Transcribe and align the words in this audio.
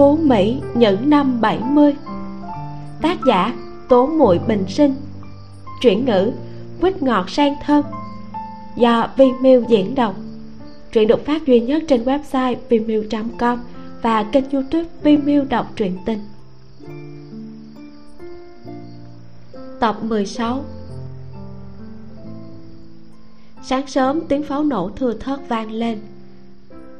phú 0.00 0.16
mỹ 0.16 0.60
những 0.74 1.10
năm 1.10 1.40
70 1.40 1.94
tác 3.02 3.18
giả 3.26 3.54
tố 3.88 4.06
muội 4.06 4.38
bình 4.38 4.64
sinh. 4.68 4.94
Chuyển 5.80 6.04
ngữ 6.04 6.32
quýt 6.80 7.02
ngọt 7.02 7.30
sang 7.30 7.54
thơm. 7.64 7.84
Do 8.76 9.08
Vimeo 9.16 9.62
diễn 9.68 9.94
đọc. 9.94 10.14
Truyện 10.92 11.08
được 11.08 11.26
phát 11.26 11.46
duy 11.46 11.60
nhất 11.60 11.82
trên 11.88 12.04
website 12.04 12.56
vimeo.com 12.68 13.58
và 14.02 14.22
kênh 14.22 14.50
youtube 14.50 14.88
Vimeo 15.02 15.44
đọc 15.44 15.72
truyện 15.76 15.98
tình. 16.06 16.20
Tập 19.80 20.04
16 20.04 20.64
Sáng 23.62 23.86
sớm 23.86 24.20
tiếng 24.28 24.42
pháo 24.42 24.64
nổ 24.64 24.90
thưa 24.96 25.14
thớt 25.14 25.48
vang 25.48 25.72
lên. 25.72 25.98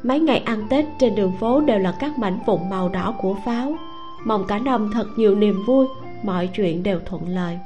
Mấy 0.03 0.21
ngày 0.21 0.39
ăn 0.39 0.67
Tết 0.71 0.85
trên 0.99 1.15
đường 1.15 1.33
phố 1.33 1.61
đều 1.61 1.79
là 1.79 1.95
các 1.99 2.19
mảnh 2.19 2.39
vụn 2.47 2.71
màu 2.71 2.89
đỏ 2.89 3.15
của 3.19 3.37
pháo. 3.45 3.75
Mong 4.25 4.47
cả 4.47 4.59
năm 4.59 4.91
thật 4.95 5.07
nhiều 5.17 5.35
niềm 5.35 5.65
vui, 5.67 5.87
Mọi 6.23 6.47
chuyện 6.47 6.83
đều 6.83 7.01
thuận 7.07 7.29
lợi. 7.29 7.59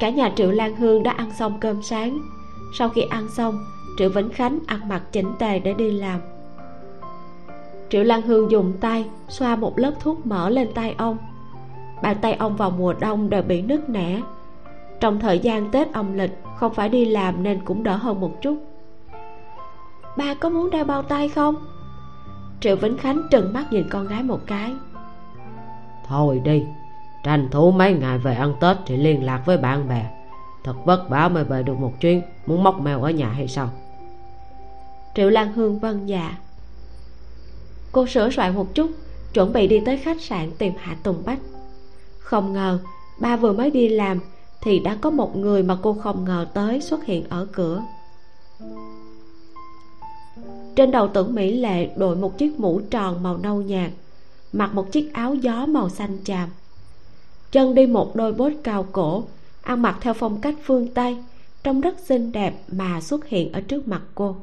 Cả 0.00 0.08
nhà 0.08 0.32
Triệu 0.36 0.50
Lan 0.50 0.76
Hương 0.76 1.02
đã 1.02 1.10
ăn 1.10 1.30
xong 1.30 1.58
cơm 1.60 1.82
sáng. 1.82 2.18
Sau 2.78 2.88
khi 2.88 3.02
ăn 3.10 3.28
xong, 3.28 3.64
Triệu 3.98 4.08
Vĩnh 4.08 4.30
Khánh 4.30 4.58
ăn 4.66 4.88
mặc 4.88 5.02
chỉnh 5.12 5.32
tề 5.38 5.58
để 5.58 5.74
đi 5.74 5.90
làm. 5.90 6.20
Triệu 7.88 8.02
Lan 8.02 8.22
Hương 8.22 8.50
dùng 8.50 8.72
tay 8.80 9.04
Xoa 9.28 9.56
một 9.56 9.78
lớp 9.78 9.92
thuốc 10.00 10.26
mỡ 10.26 10.48
lên 10.48 10.68
tay 10.74 10.94
ông. 10.98 11.18
Bàn 12.02 12.16
tay 12.20 12.34
ông 12.34 12.56
vào 12.56 12.70
mùa 12.70 12.92
đông 12.92 13.30
đều 13.30 13.42
bị 13.42 13.62
nứt 13.62 13.88
nẻ. 13.88 14.22
Trong 15.00 15.20
thời 15.20 15.38
gian 15.38 15.70
Tết 15.70 15.92
âm 15.92 16.18
lịch, 16.18 16.38
Không 16.56 16.74
phải 16.74 16.88
đi 16.88 17.04
làm 17.04 17.42
nên 17.42 17.60
cũng 17.64 17.82
đỡ 17.82 17.96
hơn 17.96 18.20
một 18.20 18.42
chút. 18.42 18.56
Ba 20.16 20.34
có 20.34 20.48
muốn 20.48 20.70
đeo 20.70 20.84
bao 20.84 21.02
tay 21.02 21.28
không? 21.28 21.54
Triệu 22.60 22.76
Vĩnh 22.76 22.98
Khánh 22.98 23.22
trừng 23.30 23.52
mắt 23.52 23.66
nhìn 23.70 23.88
con 23.90 24.08
gái 24.08 24.22
một 24.22 24.40
cái. 24.46 24.74
Thôi 26.08 26.40
đi 26.44 26.64
Tranh 27.24 27.48
thủ 27.50 27.70
mấy 27.70 27.92
ngày 27.92 28.18
về 28.18 28.34
ăn 28.34 28.54
Tết 28.60 28.76
thì 28.86 28.96
liên 28.96 29.24
lạc 29.24 29.42
với 29.46 29.58
bạn 29.58 29.88
bè. 29.88 30.10
Thật 30.64 30.74
vất 30.84 31.08
vả 31.08 31.28
mới 31.28 31.44
về 31.44 31.62
được 31.62 31.78
một 31.78 31.92
chuyến 32.00 32.22
Muốn 32.46 32.64
móc 32.64 32.80
mèo 32.80 33.02
ở 33.02 33.10
nhà 33.10 33.28
hay 33.28 33.48
sao? 33.48 33.70
Triệu 35.14 35.30
Lan 35.30 35.52
Hương 35.52 35.78
vâng 35.78 36.08
dạ. 36.08 36.36
Cô 37.92 38.06
sửa 38.06 38.30
soạn 38.30 38.54
một 38.54 38.74
chút 38.74 38.90
Chuẩn 39.34 39.52
bị 39.52 39.66
đi 39.66 39.80
tới 39.86 39.96
khách 39.96 40.20
sạn 40.20 40.50
tìm 40.58 40.72
Hạ 40.78 40.96
Tùng 41.02 41.22
Bách. 41.26 41.38
Không 42.18 42.52
ngờ 42.52 42.78
Ba 43.20 43.36
vừa 43.36 43.52
mới 43.52 43.70
đi 43.70 43.88
làm 43.88 44.20
Thì 44.62 44.78
đã 44.78 44.96
có 45.00 45.10
một 45.10 45.36
người 45.36 45.62
mà 45.62 45.76
cô 45.82 45.94
không 45.94 46.24
ngờ 46.24 46.46
tới 46.54 46.80
xuất 46.80 47.04
hiện 47.04 47.24
ở 47.28 47.46
cửa 47.52 47.82
Trên 50.76 50.90
đầu 50.90 51.08
tưởng 51.08 51.34
Mỹ 51.34 51.54
Lệ 51.54 51.90
đội 51.96 52.16
một 52.16 52.38
chiếc 52.38 52.60
mũ 52.60 52.80
tròn 52.90 53.22
màu 53.22 53.38
nâu 53.38 53.62
nhạt 53.62 53.90
Mặc 54.52 54.74
một 54.74 54.92
chiếc 54.92 55.10
áo 55.12 55.34
gió 55.34 55.66
màu 55.66 55.88
xanh 55.88 56.18
chàm. 56.24 56.48
Chân 57.52 57.74
đi 57.74 57.86
một 57.86 58.16
đôi 58.16 58.32
bốt 58.32 58.52
cao 58.62 58.86
cổ 58.92 59.24
Ăn 59.62 59.82
mặc 59.82 59.98
theo 60.00 60.14
phong 60.14 60.40
cách 60.40 60.54
phương 60.64 60.88
Tây 60.94 61.16
Trông 61.62 61.80
rất 61.80 61.98
xinh 61.98 62.32
đẹp 62.32 62.54
mà 62.72 63.00
xuất 63.00 63.26
hiện 63.26 63.52
ở 63.52 63.60
trước 63.60 63.88
mặt 63.88 64.02
cô. 64.14 64.36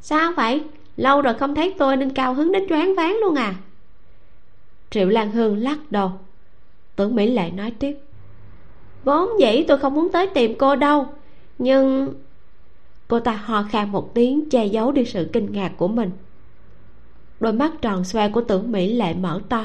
Sao 0.00 0.32
vậy? 0.36 0.62
Lâu 0.96 1.22
rồi 1.22 1.34
không 1.34 1.54
thấy 1.54 1.74
tôi 1.78 1.96
nên 1.96 2.12
cao 2.12 2.34
hứng 2.34 2.52
đến 2.52 2.68
choáng 2.68 2.94
váng 2.94 3.16
luôn 3.20 3.34
à? 3.34 3.54
Triệu 4.90 5.08
Lan 5.08 5.30
Hương 5.30 5.56
lắc 5.56 5.78
đầu. 5.90 6.10
Tưởng 6.96 7.14
Mỹ 7.14 7.26
Lệ 7.30 7.50
nói 7.50 7.70
tiếp. 7.78 7.98
Vốn 9.04 9.28
dĩ 9.40 9.64
tôi 9.68 9.78
không 9.78 9.94
muốn 9.94 10.12
tới 10.12 10.26
tìm 10.26 10.54
cô 10.58 10.76
đâu 10.76 11.06
Nhưng 11.58 12.14
Cô 13.12 13.20
ta 13.20 13.32
ho 13.32 13.62
khan 13.62 13.92
một 13.92 14.14
tiếng, 14.14 14.50
che 14.50 14.66
giấu 14.66 14.92
đi 14.92 15.04
sự 15.04 15.28
kinh 15.32 15.52
ngạc 15.52 15.72
của 15.76 15.88
mình. 15.88 16.10
Đôi 17.40 17.52
mắt 17.52 17.72
tròn 17.82 18.04
xoe 18.04 18.28
của 18.28 18.40
tưởng 18.40 18.72
Mỹ 18.72 18.92
Lệ 18.92 19.14
mở 19.14 19.40
to. 19.48 19.64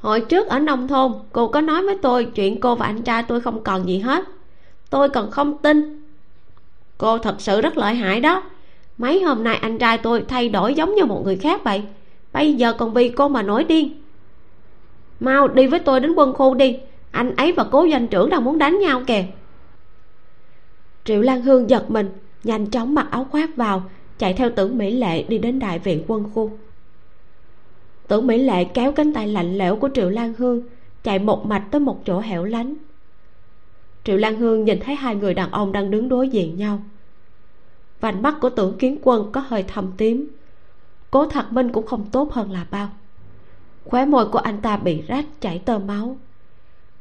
Hồi 0.00 0.20
trước 0.20 0.46
ở 0.46 0.58
nông 0.58 0.88
thôn, 0.88 1.12
Cô 1.32 1.48
có 1.48 1.60
nói 1.60 1.82
với 1.82 1.98
tôi 2.02 2.24
chuyện 2.24 2.60
cô 2.60 2.74
và 2.74 2.86
anh 2.86 3.02
trai 3.02 3.22
tôi 3.22 3.40
không 3.40 3.64
còn 3.64 3.88
gì 3.88 3.98
hết. 3.98 4.24
Tôi 4.90 5.08
còn 5.08 5.30
không 5.30 5.58
tin. 5.58 6.02
Cô 6.98 7.18
thật 7.18 7.34
sự 7.38 7.60
rất 7.60 7.76
lợi 7.76 7.94
hại 7.94 8.20
đó. 8.20 8.42
Mấy 8.98 9.22
hôm 9.22 9.44
nay 9.44 9.56
anh 9.56 9.78
trai 9.78 9.98
tôi 9.98 10.24
thay 10.28 10.48
đổi 10.48 10.74
giống 10.74 10.94
như 10.94 11.04
một 11.04 11.22
người 11.24 11.36
khác 11.36 11.64
vậy. 11.64 11.82
Bây 12.32 12.54
giờ 12.54 12.72
còn 12.72 12.94
vì 12.94 13.08
cô 13.08 13.28
mà 13.28 13.42
nổi 13.42 13.64
điên. 13.64 14.02
Mau 15.20 15.48
đi 15.48 15.66
với 15.66 15.78
tôi 15.78 16.00
đến 16.00 16.12
quân 16.12 16.32
khu 16.32 16.54
đi. 16.54 16.78
Anh 17.10 17.36
ấy 17.36 17.52
và 17.52 17.64
cố 17.64 17.86
doanh 17.90 18.08
trưởng 18.08 18.30
đang 18.30 18.44
muốn 18.44 18.58
đánh 18.58 18.78
nhau 18.78 19.02
kìa. 19.06 19.24
Triệu 21.04 21.20
lan 21.20 21.42
hương 21.42 21.70
giật 21.70 21.90
mình 21.90 22.08
nhanh 22.46 22.66
chóng 22.66 22.94
mặc 22.94 23.06
áo 23.10 23.24
khoác 23.30 23.56
vào, 23.56 23.82
chạy 24.18 24.32
theo 24.32 24.50
tưởng 24.50 24.78
mỹ 24.78 24.90
lệ 24.90 25.22
đi 25.22 25.38
đến 25.38 25.58
đại 25.58 25.78
viện 25.78 26.04
quân 26.06 26.24
khu. 26.34 26.50
Tưởng 28.08 28.26
mỹ 28.26 28.38
lệ 28.38 28.64
kéo 28.64 28.92
cánh 28.92 29.12
tay 29.12 29.28
lạnh 29.28 29.58
lẽo 29.58 29.76
của 29.76 29.88
triệu 29.94 30.10
lan 30.10 30.34
hương, 30.38 30.62
chạy 31.02 31.18
một 31.18 31.46
mạch 31.46 31.64
tới 31.70 31.80
một 31.80 32.02
chỗ 32.04 32.18
hẻo 32.18 32.44
lánh. 32.44 32.74
Triệu 34.04 34.16
lan 34.16 34.36
hương 34.36 34.64
nhìn 34.64 34.80
thấy 34.80 34.94
hai 34.94 35.14
người 35.16 35.34
đàn 35.34 35.50
ông 35.50 35.72
đang 35.72 35.90
đứng 35.90 36.08
đối 36.08 36.28
diện 36.28 36.56
nhau. 36.56 36.82
Vành 38.00 38.22
mắt 38.22 38.34
của 38.40 38.50
tưởng 38.50 38.78
kiến 38.78 38.98
quân 39.02 39.32
có 39.32 39.40
hơi 39.46 39.62
thâm 39.62 39.92
tím, 39.96 40.28
cố 41.10 41.26
thật 41.26 41.52
minh 41.52 41.72
cũng 41.72 41.86
không 41.86 42.06
tốt 42.12 42.32
hơn 42.32 42.50
là 42.50 42.66
bao. 42.70 42.88
Khóe 43.84 44.06
môi 44.06 44.28
của 44.28 44.38
anh 44.38 44.60
ta 44.60 44.76
bị 44.76 45.02
rách, 45.02 45.24
chảy 45.40 45.58
tơ 45.58 45.78
máu. 45.78 46.16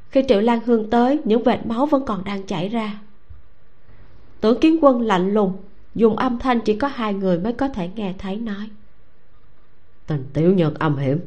Khi 0.09 0.23
triệu 0.27 0.41
lan 0.41 0.59
hương 0.65 0.89
tới, 0.89 1.19
những 1.23 1.43
vệt 1.43 1.65
máu 1.65 1.85
vẫn 1.85 2.05
còn 2.05 2.23
đang 2.23 2.43
chảy 2.43 2.69
ra 2.69 2.99
tưởng 4.41 4.59
kiến 4.59 4.77
quân 4.81 5.01
lạnh 5.01 5.33
lùng 5.33 5.57
dùng 5.95 6.15
âm 6.15 6.39
thanh 6.39 6.59
chỉ 6.61 6.75
có 6.75 6.87
hai 6.87 7.13
người 7.13 7.39
mới 7.39 7.53
có 7.53 7.67
thể 7.67 7.89
nghe 7.95 8.13
thấy 8.17 8.35
nói. 8.35 8.69
Tình 10.07 10.25
tiểu 10.33 10.53
nhật 10.53 10.79
âm 10.79 10.97
hiểm 10.97 11.19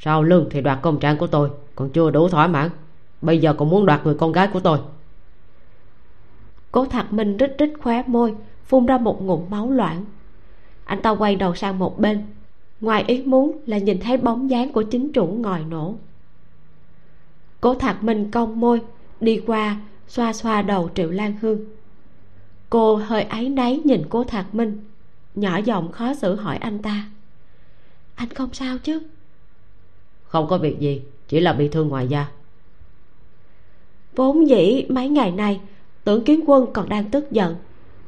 sau 0.00 0.22
lưng 0.22 0.46
thì 0.50 0.60
đoạt 0.60 0.78
công 0.82 1.00
trạng 1.00 1.18
của 1.18 1.26
tôi 1.26 1.50
còn 1.74 1.90
chưa 1.90 2.10
đủ 2.10 2.28
thỏa 2.28 2.46
mãn 2.46 2.70
bây 3.22 3.38
giờ 3.38 3.54
còn 3.54 3.70
muốn 3.70 3.86
đoạt 3.86 4.00
người 4.04 4.14
con 4.14 4.32
gái 4.32 4.48
của 4.52 4.60
tôi. 4.60 4.78
Cố 6.72 6.84
thạc 6.84 7.12
minh 7.12 7.36
rít 7.36 7.54
rít 7.58 7.72
khóe 7.82 8.02
môi 8.06 8.34
phun 8.64 8.86
ra 8.86 8.98
một 8.98 9.22
ngụm 9.22 9.50
máu 9.50 9.70
loãng. 9.70 10.04
Anh 10.84 11.02
ta 11.02 11.10
quay 11.10 11.36
đầu 11.36 11.54
sang 11.54 11.78
một 11.78 11.98
bên 11.98 12.22
ngoài 12.80 13.04
ý 13.06 13.22
muốn 13.22 13.58
là 13.66 13.78
nhìn 13.78 14.00
thấy 14.00 14.16
bóng 14.16 14.50
dáng 14.50 14.72
của 14.72 14.82
chính 14.82 15.12
chủ 15.12 15.26
ngòi 15.26 15.64
nổ. 15.64 15.94
Cố 17.60 17.74
thạc 17.74 18.04
minh 18.04 18.30
cong 18.30 18.60
môi 18.60 18.80
đi 19.20 19.42
qua 19.46 19.76
xoa 20.08 20.32
xoa 20.32 20.62
đầu 20.62 20.90
triệu 20.94 21.10
lan 21.10 21.34
hương 21.40 21.64
cô 22.70 22.96
hơi 22.96 23.22
áy 23.22 23.48
náy 23.48 23.80
nhìn 23.84 24.02
cố 24.08 24.24
thạc 24.24 24.54
minh 24.54 24.78
nhỏ 25.34 25.56
giọng 25.56 25.92
khó 25.92 26.14
xử 26.14 26.34
hỏi 26.34 26.56
anh 26.56 26.78
ta. 26.78 27.04
Anh 28.14 28.28
không 28.28 28.48
sao 28.52 28.78
chứ? 28.78 29.02
Không 30.24 30.46
có 30.48 30.58
việc 30.58 30.80
gì 30.80 31.02
chỉ 31.28 31.40
là 31.40 31.52
bị 31.52 31.68
thương 31.68 31.88
ngoài 31.88 32.08
da. 32.08 32.26
Vốn 34.16 34.48
dĩ 34.48 34.86
mấy 34.88 35.08
ngày 35.08 35.30
nay 35.30 35.60
tưởng 36.04 36.24
kiến 36.24 36.40
quân 36.46 36.66
còn 36.72 36.88
đang 36.88 37.10
tức 37.10 37.30
giận. 37.30 37.56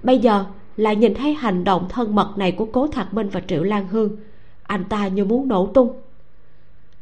Bây 0.03 0.19
giờ 0.19 0.45
lại 0.77 0.97
nhìn 0.97 1.15
thấy 1.15 1.34
hành 1.34 1.65
động 1.65 1.87
thân 1.89 2.15
mật 2.15 2.34
này 2.37 2.53
của 2.53 2.67
cố 2.73 2.87
thạc 2.87 3.15
minh 3.15 3.29
và 3.29 3.41
triệu 3.41 3.62
lan 3.62 3.89
hương 3.89 4.17
anh 4.62 4.84
ta 4.84 5.09
như 5.09 5.25
muốn 5.25 5.49
nổ 5.49 5.67
tung. 5.67 6.00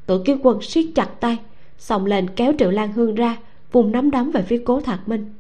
Tưởng 0.06 0.24
kiến 0.24 0.38
quân 0.42 0.62
siết 0.62 0.84
chặt 0.94 1.20
tay 1.20 1.38
xông 1.78 2.06
lên 2.06 2.30
kéo 2.30 2.52
triệu 2.58 2.70
lan 2.70 2.92
hương 2.92 3.14
ra 3.14 3.36
vùng 3.72 3.92
nắm 3.92 4.10
đấm 4.10 4.30
về 4.30 4.42
phía 4.42 4.62
cố 4.64 4.80
thạc 4.80 5.08
minh 5.08 5.34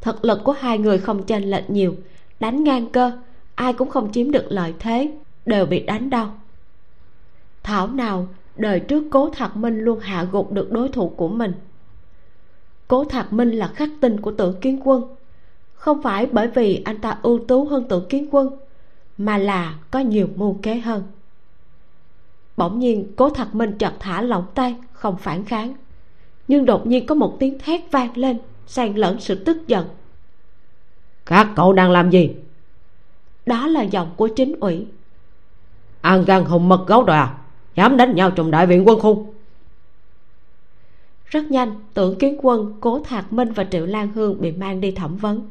thực 0.00 0.24
lực 0.24 0.40
của 0.44 0.52
hai 0.52 0.78
người 0.78 0.98
không 0.98 1.22
chênh 1.22 1.50
lệch 1.50 1.70
nhiều. 1.70 1.94
Đánh 2.40 2.64
ngang 2.64 2.90
cơ, 2.90 3.12
ai 3.54 3.72
cũng 3.72 3.90
không 3.90 4.12
chiếm 4.12 4.30
được 4.30 4.44
lợi 4.48 4.74
thế, 4.78 5.10
đều 5.46 5.66
bị 5.66 5.80
đánh 5.80 6.10
đau. 6.10 6.34
Thảo 7.62 7.86
nào, 7.86 8.28
đời 8.56 8.80
trước 8.80 9.04
cố 9.10 9.30
thạc 9.30 9.56
minh 9.56 9.78
luôn 9.78 10.00
hạ 10.00 10.26
gục 10.32 10.52
được 10.52 10.72
đối 10.72 10.88
thủ 10.88 11.08
của 11.08 11.28
mình. 11.28 11.52
Cố 12.88 13.04
thạc 13.04 13.32
minh 13.32 13.50
là 13.50 13.66
khắc 13.66 13.88
tinh 14.00 14.20
của 14.20 14.32
tưởng 14.32 14.60
kiến 14.60 14.80
quân. 14.84 15.04
Không 15.74 16.02
phải 16.02 16.26
bởi 16.26 16.48
vì 16.48 16.82
anh 16.84 17.00
ta 17.00 17.18
ưu 17.22 17.38
tú 17.48 17.64
hơn 17.64 17.84
tưởng 17.88 18.06
kiến 18.08 18.28
quân, 18.30 18.50
mà 19.18 19.38
là 19.38 19.78
có 19.90 19.98
nhiều 19.98 20.28
mưu 20.36 20.58
kế 20.62 20.74
hơn. 20.74 21.02
Bỗng 22.56 22.78
nhiên, 22.78 23.12
cố 23.16 23.30
thạc 23.30 23.54
minh 23.54 23.78
chợt 23.78 23.92
thả 24.00 24.22
lỏng 24.22 24.46
tay, 24.54 24.76
không 24.92 25.16
phản 25.16 25.44
kháng. 25.44 25.74
Nhưng 26.48 26.66
đột 26.66 26.86
nhiên 26.86 27.06
có 27.06 27.14
một 27.14 27.36
tiếng 27.38 27.58
thét 27.58 27.80
vang 27.90 28.16
lên 28.16 28.38
xen 28.66 28.94
lẫn 28.94 29.20
sự 29.20 29.34
tức 29.34 29.66
giận. 29.66 29.88
Các 31.26 31.48
cậu 31.56 31.72
đang 31.72 31.90
làm 31.90 32.10
gì? 32.10 32.30
Đó 33.46 33.66
là 33.66 33.82
giọng 33.82 34.10
của 34.16 34.28
chính 34.28 34.60
ủy. 34.60 34.86
Ăn 36.00 36.24
gan 36.24 36.44
hùng 36.44 36.68
mật 36.68 36.84
gấu 36.86 37.04
đòa 37.04 37.38
dám 37.74 37.96
đánh 37.96 38.14
nhau 38.14 38.30
trong 38.30 38.50
đại 38.50 38.66
viện 38.66 38.86
quân 38.86 39.00
khu. 39.00 39.34
Rất 41.26 41.50
nhanh 41.50 41.80
tưởng 41.94 42.18
kiến 42.18 42.38
quân 42.42 42.74
cố 42.80 43.02
thạc 43.04 43.32
minh 43.32 43.52
và 43.52 43.64
triệu 43.64 43.86
lan 43.86 44.12
hương 44.14 44.40
bị 44.40 44.52
mang 44.52 44.80
đi 44.80 44.90
thẩm 44.90 45.16
vấn. 45.16 45.50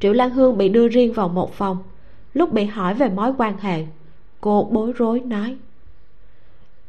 Triệu 0.00 0.12
lan 0.12 0.30
hương 0.30 0.58
bị 0.58 0.68
đưa 0.68 0.88
riêng 0.88 1.12
vào 1.12 1.28
một 1.28 1.54
phòng. 1.54 1.78
Lúc 2.34 2.52
bị 2.52 2.64
hỏi 2.64 2.94
về 2.94 3.08
mối 3.08 3.32
quan 3.38 3.58
hệ 3.58 3.84
cô 4.40 4.68
bối 4.72 4.92
rối 4.92 5.20
nói 5.20 5.56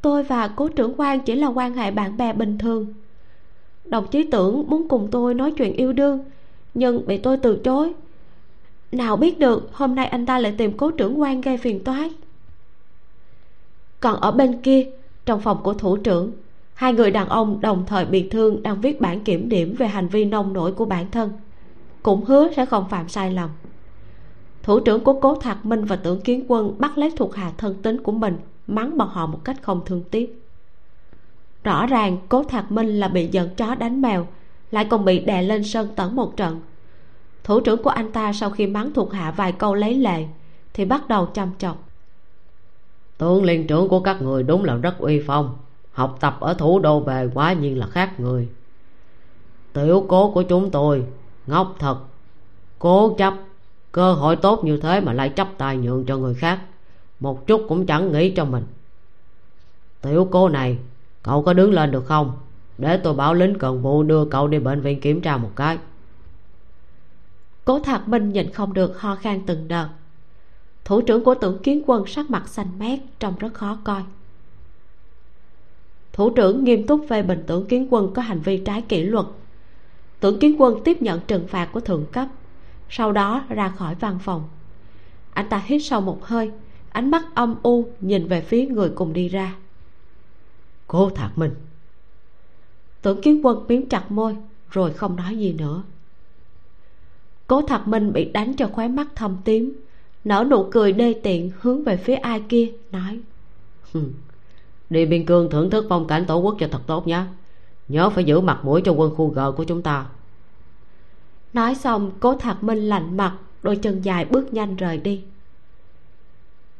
tôi 0.01 0.23
và 0.23 0.47
cố 0.47 0.67
trưởng 0.67 0.93
quan 0.97 1.19
chỉ 1.19 1.35
là 1.35 1.47
quan 1.47 1.73
hệ 1.73 1.91
bạn 1.91 2.17
bè 2.17 2.33
bình 2.33 2.57
thường 2.57 2.93
đồng 3.89 4.07
chí 4.07 4.23
tưởng 4.23 4.65
muốn 4.67 4.87
cùng 4.87 5.07
tôi 5.11 5.33
nói 5.33 5.51
chuyện 5.51 5.75
yêu 5.75 5.93
đương, 5.93 6.19
nhưng 6.73 7.07
bị 7.07 7.17
tôi 7.17 7.37
từ 7.37 7.57
chối. 7.63 7.93
Nào 8.91 9.17
biết 9.17 9.39
được, 9.39 9.69
hôm 9.73 9.95
nay 9.95 10.05
anh 10.05 10.25
ta 10.25 10.39
lại 10.39 10.55
tìm 10.57 10.77
cố 10.77 10.91
trưởng 10.91 11.21
quan 11.21 11.41
gây 11.41 11.57
phiền 11.57 11.83
toái. 11.83 12.11
Còn 13.99 14.19
ở 14.21 14.31
bên 14.31 14.61
kia, 14.61 14.85
trong 15.25 15.41
phòng 15.41 15.63
của 15.63 15.73
thủ 15.73 15.97
trưởng, 15.97 16.31
hai 16.73 16.93
người 16.93 17.11
đàn 17.11 17.29
ông 17.29 17.61
đồng 17.61 17.83
thời 17.87 18.05
bị 18.05 18.29
thương 18.29 18.63
đang 18.63 18.81
viết 18.81 19.01
bản 19.01 19.23
kiểm 19.23 19.49
điểm 19.49 19.75
về 19.77 19.87
hành 19.87 20.07
vi 20.07 20.25
nông 20.25 20.53
nổi 20.53 20.71
của 20.71 20.85
bản 20.85 21.11
thân. 21.11 21.31
Cũng 22.03 22.25
hứa 22.25 22.47
sẽ 22.55 22.65
không 22.65 22.85
phạm 22.89 23.09
sai 23.09 23.33
lầm. 23.33 23.49
Thủ 24.63 24.79
trưởng 24.79 25.03
của 25.03 25.13
cố 25.13 25.35
thạc 25.35 25.65
minh 25.65 25.85
và 25.85 25.95
tưởng 25.95 26.21
kiến 26.21 26.45
quân 26.47 26.75
bắt 26.79 26.97
lấy 26.97 27.11
thuộc 27.17 27.35
hạ 27.35 27.51
thân 27.57 27.75
tín 27.81 28.03
của 28.03 28.11
mình, 28.11 28.37
mắng 28.67 28.97
bọn 28.97 29.09
họ 29.09 29.25
một 29.25 29.39
cách 29.43 29.57
không 29.61 29.81
thương 29.85 30.03
tiếc 30.11 30.46
rõ 31.67 31.85
ràng, 31.85 32.17
cố 32.29 32.43
thạc 32.43 32.71
minh 32.71 32.99
là 32.99 33.07
bị 33.07 33.27
giận 33.31 33.49
chó 33.57 33.75
đánh 33.75 34.01
mèo, 34.01 34.27
lại 34.71 34.87
còn 34.89 35.05
bị 35.05 35.19
đè 35.19 35.41
lên 35.41 35.63
sân 35.63 35.87
tẩn 35.95 36.15
một 36.15 36.37
trận. 36.37 36.61
Thủ 37.43 37.59
trưởng 37.59 37.83
của 37.83 37.89
anh 37.89 38.11
ta 38.11 38.33
sau 38.33 38.49
khi 38.49 38.67
mắng 38.67 38.93
thuộc 38.93 39.13
hạ 39.13 39.31
vài 39.31 39.51
câu 39.51 39.75
lấy 39.75 39.95
lệ, 39.95 40.25
thì 40.73 40.85
bắt 40.85 41.07
đầu 41.07 41.25
chăm 41.25 41.49
chọc 41.57 41.87
tướng 43.17 43.43
liên 43.43 43.67
trưởng 43.67 43.89
của 43.89 43.99
các 43.99 44.21
người 44.21 44.43
đúng 44.43 44.63
là 44.63 44.75
rất 44.75 44.97
uy 44.97 45.21
phong, 45.27 45.57
học 45.91 46.17
tập 46.19 46.37
ở 46.39 46.53
thủ 46.53 46.79
đô 46.79 46.99
về 46.99 47.29
quá 47.33 47.53
nhiên 47.53 47.79
là 47.79 47.87
khác 47.87 48.19
người. 48.19 48.49
Tiểu 49.73 50.05
cố 50.07 50.31
của 50.31 50.43
chúng 50.43 50.69
tôi, 50.69 51.03
ngốc 51.47 51.75
thật, 51.79 51.97
cố 52.79 53.15
chấp, 53.17 53.33
cơ 53.91 54.13
hội 54.13 54.35
tốt 54.35 54.65
như 54.65 54.77
thế 54.77 55.01
mà 55.01 55.13
lại 55.13 55.29
chấp 55.29 55.47
tài 55.57 55.77
nhượng 55.77 56.05
cho 56.05 56.17
người 56.17 56.33
khác, 56.33 56.59
một 57.19 57.47
chút 57.47 57.65
cũng 57.69 57.85
chẳng 57.85 58.11
nghĩ 58.11 58.29
cho 58.29 58.45
mình. 58.45 58.63
Tiểu 60.01 60.27
cô 60.31 60.49
này 60.49 60.77
cậu 61.27 61.43
có 61.43 61.53
đứng 61.53 61.71
lên 61.71 61.91
được 61.91 62.05
không? 62.05 62.31
Để 62.77 62.97
tôi 62.97 63.13
bảo 63.13 63.33
lính 63.33 63.59
cần 63.59 63.81
vụ 63.81 64.03
đưa 64.03 64.25
cậu 64.25 64.47
đi 64.47 64.59
bệnh 64.59 64.81
viện 64.81 65.01
kiểm 65.01 65.21
tra 65.21 65.37
một 65.37 65.51
cái. 65.55 65.77
Cố 67.65 67.79
thạc 67.79 68.07
minh 68.07 68.29
nhìn 68.29 68.51
không 68.51 68.73
được 68.73 68.99
ho 68.99 69.15
khan 69.15 69.41
từng 69.45 69.67
đợt. 69.67 69.87
Thủ 70.85 71.01
trưởng 71.01 71.23
của 71.23 71.35
tưởng 71.35 71.59
kiến 71.63 71.83
quân 71.85 72.05
sắc 72.07 72.29
mặt 72.29 72.47
xanh 72.47 72.67
mét, 72.79 72.99
trông 73.19 73.33
rất 73.39 73.53
khó 73.53 73.77
coi. 73.83 74.01
Thủ 76.13 76.29
trưởng 76.29 76.63
nghiêm 76.63 76.87
túc 76.87 77.05
phê 77.09 77.21
bình 77.21 77.43
tưởng 77.47 77.65
kiến 77.65 77.87
quân 77.89 78.13
có 78.13 78.21
hành 78.21 78.39
vi 78.39 78.57
trái 78.57 78.81
kỷ 78.81 79.03
luật. 79.03 79.25
Tưởng 80.19 80.39
kiến 80.39 80.61
quân 80.61 80.81
tiếp 80.83 81.01
nhận 81.01 81.19
trừng 81.27 81.47
phạt 81.47 81.69
của 81.71 81.79
thượng 81.79 82.05
cấp, 82.11 82.27
sau 82.89 83.11
đó 83.11 83.45
ra 83.49 83.69
khỏi 83.69 83.95
văn 83.95 84.19
phòng. 84.21 84.43
Anh 85.33 85.49
ta 85.49 85.61
hít 85.65 85.81
sâu 85.85 86.01
một 86.01 86.25
hơi, 86.25 86.51
ánh 86.89 87.11
mắt 87.11 87.25
âm 87.35 87.55
u 87.63 87.85
nhìn 88.01 88.27
về 88.27 88.41
phía 88.41 88.65
người 88.65 88.89
cùng 88.89 89.13
đi 89.13 89.29
ra 89.29 89.55
cô 90.87 91.09
thạc 91.09 91.37
minh. 91.37 91.51
Tưởng 93.01 93.21
kiến 93.21 93.45
quân 93.45 93.65
miếm 93.67 93.89
chặt 93.89 94.11
môi, 94.11 94.37
rồi 94.71 94.93
không 94.93 95.15
nói 95.15 95.37
gì 95.37 95.53
nữa. 95.53 95.83
Cố 97.47 97.61
thạc 97.61 97.87
minh 97.87 98.13
bị 98.13 98.31
đánh 98.31 98.53
cho 98.53 98.67
khóe 98.67 98.87
mắt 98.87 99.07
thâm 99.15 99.37
tím, 99.43 99.73
nở 100.23 100.45
nụ 100.49 100.67
cười 100.71 100.91
đê 100.91 101.13
tiện 101.23 101.51
hướng 101.59 101.83
về 101.83 101.97
phía 101.97 102.15
ai 102.15 102.43
kia, 102.49 102.71
nói 102.91 103.19
đi 104.89 105.05
biên 105.05 105.25
cương 105.25 105.49
thưởng 105.49 105.69
thức 105.69 105.85
phong 105.89 106.07
cảnh 106.07 106.25
tổ 106.25 106.37
quốc 106.37 106.55
cho 106.59 106.67
thật 106.71 106.81
tốt 106.87 107.07
nhé 107.07 107.23
nhớ 107.87 108.09
phải 108.09 108.23
giữ 108.23 108.39
mặt 108.39 108.59
mũi 108.63 108.81
cho 108.85 108.91
quân 108.91 109.15
khu 109.15 109.29
g 109.29 109.39
của 109.57 109.63
chúng 109.63 109.81
ta. 109.81 110.05
Nói 111.53 111.75
xong, 111.75 112.11
cố 112.19 112.35
thạc 112.35 112.63
minh 112.63 112.77
lạnh 112.77 113.17
mặt, 113.17 113.37
đôi 113.63 113.75
chân 113.75 114.01
dài 114.01 114.25
bước 114.25 114.53
nhanh 114.53 114.75
rời 114.75 114.97
đi. 114.97 115.23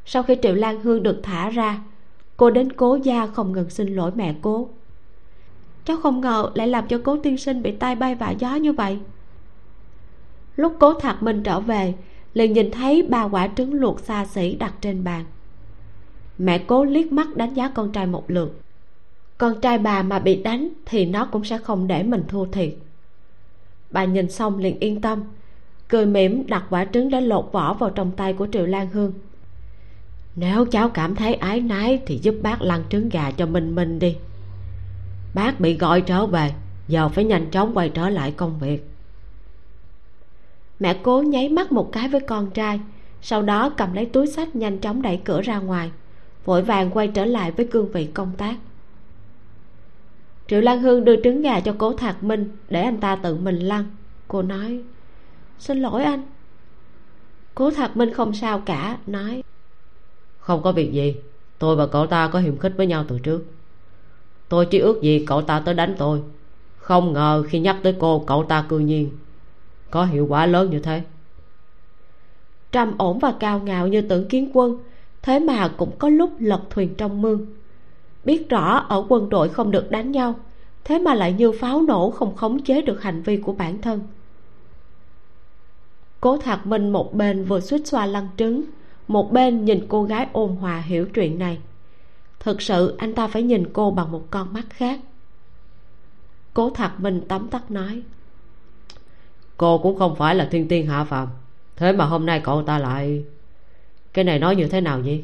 Sau 0.06 0.24
khi 0.24 0.36
triệu 0.42 0.54
lan 0.56 0.82
hương 0.82 1.04
được 1.04 1.20
thả 1.24 1.50
ra 1.50 1.84
cô 2.38 2.50
đến 2.50 2.72
cố 2.72 3.00
gia 3.04 3.28
không 3.28 3.52
ngừng 3.52 3.70
xin 3.70 3.96
lỗi 3.96 4.12
mẹ 4.16 4.36
cố 4.42 4.70
cháu 5.88 5.98
không 5.98 6.22
ngờ 6.22 6.52
lại 6.54 6.68
làm 6.68 6.88
cho 6.88 7.02
cố 7.04 7.18
tiên 7.18 7.38
sinh 7.38 7.62
bị 7.62 7.72
tai 7.72 7.96
bay 7.96 8.16
vạ 8.16 8.30
gió 8.30 8.56
như 8.56 8.74
vậy. 8.74 9.00
Lúc 10.56 10.76
cố 10.80 10.94
thạc 10.94 11.24
minh 11.24 11.44
trở 11.44 11.60
về, 11.60 11.94
liền 12.34 12.54
nhìn 12.54 12.72
thấy 12.72 13.02
ba 13.02 13.24
quả 13.24 13.50
trứng 13.56 13.74
luộc 13.74 14.00
xa 14.00 14.26
xỉ 14.26 14.56
đặt 14.56 14.74
trên 14.82 15.04
bàn. 15.04 15.26
Mẹ 16.38 16.58
cố 16.58 16.84
liếc 16.84 17.12
mắt 17.12 17.36
đánh 17.36 17.54
giá 17.54 17.70
con 17.70 17.92
trai 17.92 18.08
một 18.08 18.32
lượt. 18.32 18.62
Con 19.38 19.62
trai 19.62 19.78
bà 19.78 20.04
mà 20.04 20.20
bị 20.20 20.44
đánh 20.44 20.70
thì 20.86 21.06
nó 21.06 21.26
cũng 21.26 21.44
sẽ 21.44 21.58
không 21.58 21.88
để 21.88 22.04
mình 22.04 22.24
thua 22.28 22.46
thiệt. 22.46 22.76
Bà 23.92 24.06
nhìn 24.06 24.32
xong 24.32 24.58
liền 24.58 24.80
yên 24.80 25.02
tâm, 25.02 25.24
cười 25.88 26.06
mỉm 26.06 26.48
đặt 26.48 26.64
quả 26.70 26.86
trứng 26.86 27.10
đã 27.10 27.20
lột 27.20 27.50
vỏ 27.52 27.74
vào 27.74 27.90
trong 27.90 28.12
tay 28.12 28.34
của 28.34 28.48
triệu 28.52 28.66
lan 28.66 28.88
hương 28.90 29.14
nếu 30.40 30.66
cháu 30.66 30.90
cảm 30.90 31.16
thấy 31.16 31.34
ái 31.34 31.62
nái 31.62 32.02
thì 32.06 32.20
giúp 32.22 32.36
bác 32.42 32.62
lăn 32.62 32.84
trứng 32.90 33.10
gà 33.10 33.32
cho 33.32 33.46
minh 33.46 33.76
minh 33.76 34.00
đi. 34.00 34.18
Bác 35.34 35.60
bị 35.60 35.78
gọi 35.78 36.02
trở 36.02 36.26
về, 36.26 36.54
giờ 36.88 37.10
phải 37.10 37.24
nhanh 37.24 37.52
chóng 37.52 37.78
quay 37.78 37.90
trở 37.90 38.10
lại 38.10 38.32
công 38.32 38.60
việc. 38.60 38.90
Mẹ 40.80 41.00
cố 41.04 41.22
nháy 41.22 41.50
mắt 41.50 41.72
một 41.72 41.92
cái 41.92 42.08
với 42.08 42.20
con 42.20 42.52
trai, 42.52 42.80
sau 43.22 43.42
đó 43.42 43.70
cầm 43.70 43.94
lấy 43.94 44.06
túi 44.06 44.28
sách 44.28 44.56
nhanh 44.56 44.78
chóng 44.78 45.02
đẩy 45.02 45.22
cửa 45.26 45.42
ra 45.42 45.60
ngoài, 45.60 45.92
vội 46.46 46.62
vàng 46.62 46.90
quay 46.92 47.08
trở 47.08 47.26
lại 47.26 47.52
với 47.52 47.68
cương 47.72 47.92
vị 47.92 48.06
công 48.06 48.32
tác. 48.38 48.56
Triệu 50.48 50.62
lan 50.62 50.82
hương 50.82 51.06
đưa 51.06 51.22
trứng 51.24 51.42
gà 51.42 51.60
cho 51.60 51.76
cố 51.78 51.94
thạc 51.94 52.24
minh 52.24 52.58
để 52.70 52.82
anh 52.82 53.00
ta 53.00 53.16
tự 53.16 53.36
mình 53.36 53.60
lăn. 53.60 53.86
Cô 54.28 54.42
nói, 54.42 54.82
xin 55.60 55.82
lỗi 55.82 56.04
anh. 56.04 56.22
Cố 57.56 57.72
thạc 57.72 57.98
minh 57.98 58.14
không 58.14 58.34
sao 58.34 58.60
cả, 58.60 58.98
nói 59.08 59.44
không 60.48 60.62
có 60.64 60.72
việc 60.72 60.94
gì. 60.94 61.16
Tôi 61.60 61.76
và 61.76 61.88
cậu 61.88 62.08
ta 62.08 62.28
có 62.28 62.40
hiềm 62.40 62.58
khích 62.58 62.74
với 62.78 62.88
nhau 62.88 63.06
từ 63.08 63.20
trước. 63.20 63.46
Tôi 64.50 64.66
chỉ 64.66 64.80
ước 64.80 65.02
gì 65.02 65.26
cậu 65.28 65.42
ta 65.42 65.60
tới 65.60 65.74
đánh 65.74 65.96
tôi. 65.98 66.22
Không 66.78 67.14
ngờ 67.14 67.44
khi 67.48 67.60
nhắc 67.60 67.78
tới 67.84 67.96
cô, 68.00 68.24
cậu 68.28 68.44
ta 68.44 68.66
cư 68.70 68.80
nhiên 68.80 69.10
có 69.92 70.06
hiệu 70.06 70.26
quả 70.30 70.46
lớn 70.46 70.70
như 70.70 70.80
thế. 70.80 71.02
Trầm 72.72 72.98
ổn 72.98 73.20
và 73.20 73.34
cao 73.40 73.60
ngạo 73.60 73.88
như 73.88 74.02
tưởng 74.02 74.28
kiến 74.28 74.52
quân, 74.54 74.78
thế 75.22 75.40
mà 75.40 75.68
cũng 75.78 75.92
có 76.00 76.10
lúc 76.10 76.32
lật 76.40 76.62
thuyền 76.70 76.96
trong 76.96 77.22
mương. 77.22 77.46
Biết 78.26 78.50
rõ 78.50 78.86
ở 78.90 79.06
quân 79.10 79.30
đội 79.30 79.50
không 79.50 79.72
được 79.72 79.92
đánh 79.92 80.12
nhau, 80.12 80.36
thế 80.84 81.00
mà 81.00 81.14
lại 81.14 81.34
như 81.34 81.52
pháo 81.52 81.82
nổ 81.82 82.12
không 82.12 82.36
khống 82.36 82.64
chế 82.64 82.82
được 82.82 83.02
hành 83.02 83.22
vi 83.22 83.38
của 83.38 83.54
bản 83.54 83.82
thân. 83.82 84.00
Cố 86.22 86.38
thạc 86.38 86.68
minh 86.68 86.90
một 86.90 87.14
bên 87.14 87.46
vừa 87.46 87.60
suýt 87.60 87.88
xoa 87.88 88.06
lăn 88.06 88.28
trứng 88.38 88.64
một 89.08 89.32
bên 89.32 89.66
nhìn 89.66 89.86
cô 89.88 90.04
gái 90.04 90.28
ôn 90.32 90.56
hòa 90.56 90.80
hiểu 90.80 91.08
chuyện 91.14 91.40
này. 91.40 91.58
Thực 92.40 92.62
sự 92.62 92.96
anh 92.98 93.14
ta 93.14 93.28
phải 93.28 93.44
nhìn 93.44 93.74
cô 93.74 93.92
bằng 93.92 94.12
một 94.12 94.24
con 94.32 94.54
mắt 94.54 94.66
khác. 94.70 95.00
Cố 96.54 96.70
thạc 96.70 97.00
minh 97.00 97.22
tóm 97.28 97.48
tắt 97.48 97.72
nói 97.72 98.02
cô 99.58 99.78
cũng 99.78 100.00
không 100.00 100.16
phải 100.16 100.36
là 100.36 100.48
thiên 100.52 100.68
tiên 100.68 100.88
hạ 100.88 101.04
phàm 101.04 101.28
thế 101.76 101.92
mà 101.92 102.06
hôm 102.06 102.26
nay 102.26 102.42
cậu 102.44 102.64
ta 102.64 102.80
lại 102.80 103.24
cái 104.14 104.26
này 104.26 104.40
nói 104.40 104.56
như 104.56 104.68
thế 104.68 104.82
nào 104.82 105.00
nhỉ 105.00 105.22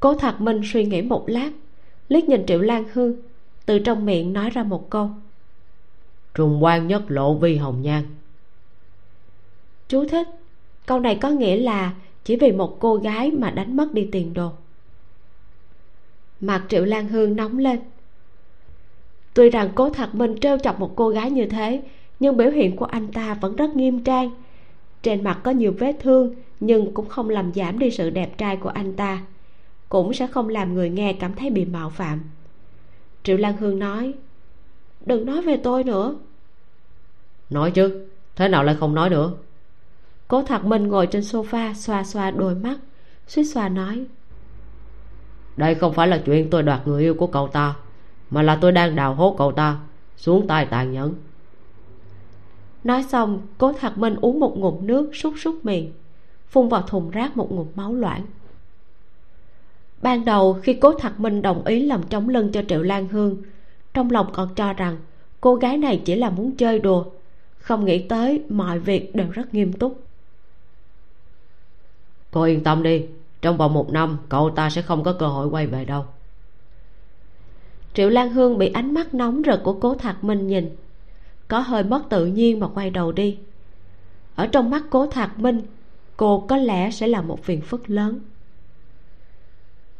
cố 0.00 0.14
thạc 0.14 0.40
minh 0.40 0.60
suy 0.64 0.84
nghĩ 0.84 1.02
một 1.02 1.24
lát 1.26 1.50
liếc 2.08 2.24
nhìn 2.24 2.46
triệu 2.46 2.60
lan 2.60 2.84
hương 2.92 3.16
từ 3.66 3.78
trong 3.78 4.06
miệng 4.06 4.32
nói 4.32 4.50
ra 4.50 4.62
một 4.62 4.90
câu. 4.90 5.10
Trùng 6.34 6.64
quan 6.64 6.86
nhất 6.86 7.02
lộ 7.08 7.34
vi 7.34 7.56
hồng 7.56 7.82
nhan. 7.82 8.04
Chú 9.88 10.08
thích 10.08 10.28
câu 10.86 11.00
này 11.00 11.18
có 11.20 11.28
nghĩa 11.28 11.56
là 11.56 11.92
chỉ 12.24 12.36
vì 12.36 12.52
một 12.52 12.76
cô 12.80 12.96
gái 12.96 13.30
mà 13.30 13.50
đánh 13.50 13.76
mất 13.76 13.94
đi 13.94 14.08
tiền 14.12 14.34
đồ 14.34 14.52
mặt 16.42 16.62
triệu 16.68 16.84
lan 16.84 17.08
hương 17.08 17.36
nóng 17.36 17.58
lên. 17.58 17.80
Tuy 19.34 19.50
rằng 19.50 19.70
cố 19.74 19.90
thạc 19.90 20.14
minh 20.14 20.34
trêu 20.40 20.58
chọc 20.58 20.80
một 20.80 20.92
cô 20.96 21.08
gái 21.08 21.30
như 21.30 21.46
thế, 21.46 21.82
nhưng 22.20 22.36
biểu 22.36 22.50
hiện 22.50 22.76
của 22.76 22.84
anh 22.84 23.08
ta 23.08 23.34
vẫn 23.34 23.56
rất 23.56 23.76
nghiêm 23.76 24.04
trang. 24.04 24.30
Trên 25.02 25.24
mặt 25.24 25.40
có 25.44 25.50
nhiều 25.50 25.74
vết 25.78 25.96
thương, 26.00 26.34
nhưng 26.60 26.94
cũng 26.94 27.08
không 27.08 27.30
làm 27.30 27.52
giảm 27.54 27.78
đi 27.78 27.90
sự 27.90 28.10
đẹp 28.10 28.38
trai 28.38 28.56
của 28.56 28.68
anh 28.68 28.96
ta, 28.96 29.22
cũng 29.88 30.14
sẽ 30.14 30.26
không 30.26 30.48
làm 30.48 30.74
người 30.74 30.90
nghe 30.90 31.12
cảm 31.12 31.34
thấy 31.34 31.50
bị 31.50 31.64
mạo 31.64 31.90
phạm. 31.90 32.20
Triệu 33.22 33.36
lan 33.36 33.56
hương 33.56 33.78
nói, 33.78 34.14
đừng 35.06 35.26
nói 35.26 35.42
về 35.42 35.56
tôi 35.56 35.84
nữa. 35.84 36.16
Nói 37.50 37.70
chứ, 37.70 38.06
thế 38.36 38.48
nào 38.48 38.64
lại 38.64 38.76
không 38.80 38.94
nói 38.94 39.10
nữa? 39.10 39.32
Cố 40.32 40.42
thạc 40.42 40.64
minh 40.64 40.88
ngồi 40.88 41.06
trên 41.06 41.22
sofa 41.22 41.74
xoa 41.74 42.04
xoa 42.04 42.30
đôi 42.30 42.54
mắt 42.54 42.78
suýt 43.26 43.44
xoa 43.44 43.68
nói 43.68 44.04
đây 45.56 45.74
không 45.74 45.92
phải 45.92 46.08
là 46.08 46.22
chuyện 46.26 46.50
tôi 46.50 46.62
đoạt 46.62 46.86
người 46.86 47.02
yêu 47.02 47.14
của 47.14 47.26
cậu 47.26 47.48
ta 47.48 47.74
mà 48.30 48.42
là 48.42 48.58
tôi 48.60 48.72
đang 48.72 48.96
đào 48.96 49.14
hố 49.14 49.34
cậu 49.38 49.52
ta 49.52 49.78
xuống 50.16 50.46
tay 50.46 50.66
tàn 50.66 50.92
nhẫn. 50.92 51.14
Nói 52.84 53.02
xong 53.02 53.40
cố 53.58 53.72
thạc 53.72 53.98
minh 53.98 54.16
uống 54.20 54.40
một 54.40 54.58
ngụm 54.58 54.86
nước 54.86 55.10
sút 55.14 55.34
sút 55.36 55.54
miệng 55.62 55.92
phun 56.48 56.68
vào 56.68 56.82
thùng 56.82 57.10
rác 57.10 57.36
một 57.36 57.52
ngụm 57.52 57.66
máu 57.74 57.94
loãng. 57.94 58.22
Ban 60.02 60.24
đầu 60.24 60.58
khi 60.62 60.74
cố 60.74 60.92
thạc 60.92 61.20
minh 61.20 61.42
đồng 61.42 61.64
ý 61.64 61.86
làm 61.86 62.02
trống 62.02 62.28
lưng 62.28 62.52
cho 62.52 62.62
triệu 62.68 62.82
lan 62.82 63.08
hương 63.08 63.36
trong 63.94 64.10
lòng 64.10 64.26
còn 64.32 64.54
cho 64.54 64.72
rằng 64.72 64.96
cô 65.40 65.54
gái 65.54 65.78
này 65.78 66.02
chỉ 66.04 66.14
là 66.14 66.30
muốn 66.30 66.56
chơi 66.56 66.78
đùa 66.78 67.04
không 67.58 67.84
nghĩ 67.84 67.98
tới 67.98 68.42
mọi 68.48 68.78
việc 68.78 69.14
đều 69.14 69.30
rất 69.30 69.54
nghiêm 69.54 69.72
túc 69.72 70.02
cô 72.32 72.42
yên 72.42 72.62
tâm 72.64 72.82
đi, 72.82 73.06
trong 73.42 73.56
vòng 73.56 73.74
một 73.74 73.90
năm, 73.90 74.18
cậu 74.28 74.50
ta 74.50 74.70
sẽ 74.70 74.82
không 74.82 75.04
có 75.04 75.12
cơ 75.12 75.26
hội 75.26 75.46
quay 75.46 75.66
về 75.66 75.84
đâu. 75.84 76.04
Triệu 77.94 78.08
lan 78.08 78.32
hương 78.32 78.58
bị 78.58 78.68
ánh 78.68 78.94
mắt 78.94 79.14
nóng 79.14 79.42
rực 79.46 79.62
của 79.62 79.72
cố 79.72 79.94
thạc 79.94 80.24
minh 80.24 80.46
nhìn. 80.46 80.76
Có 81.48 81.58
hơi 81.58 81.82
mất 81.82 82.02
tự 82.08 82.26
nhiên 82.26 82.60
mà 82.60 82.68
quay 82.68 82.90
đầu 82.90 83.12
đi. 83.12 83.38
Ở 84.34 84.46
trong 84.46 84.70
mắt 84.70 84.82
cố 84.90 85.06
thạc 85.06 85.38
minh, 85.38 85.62
cô 86.16 86.44
có 86.48 86.56
lẽ 86.56 86.90
sẽ 86.90 87.06
là 87.06 87.22
một 87.22 87.44
phiền 87.44 87.60
phức 87.60 87.90
lớn. 87.90 88.20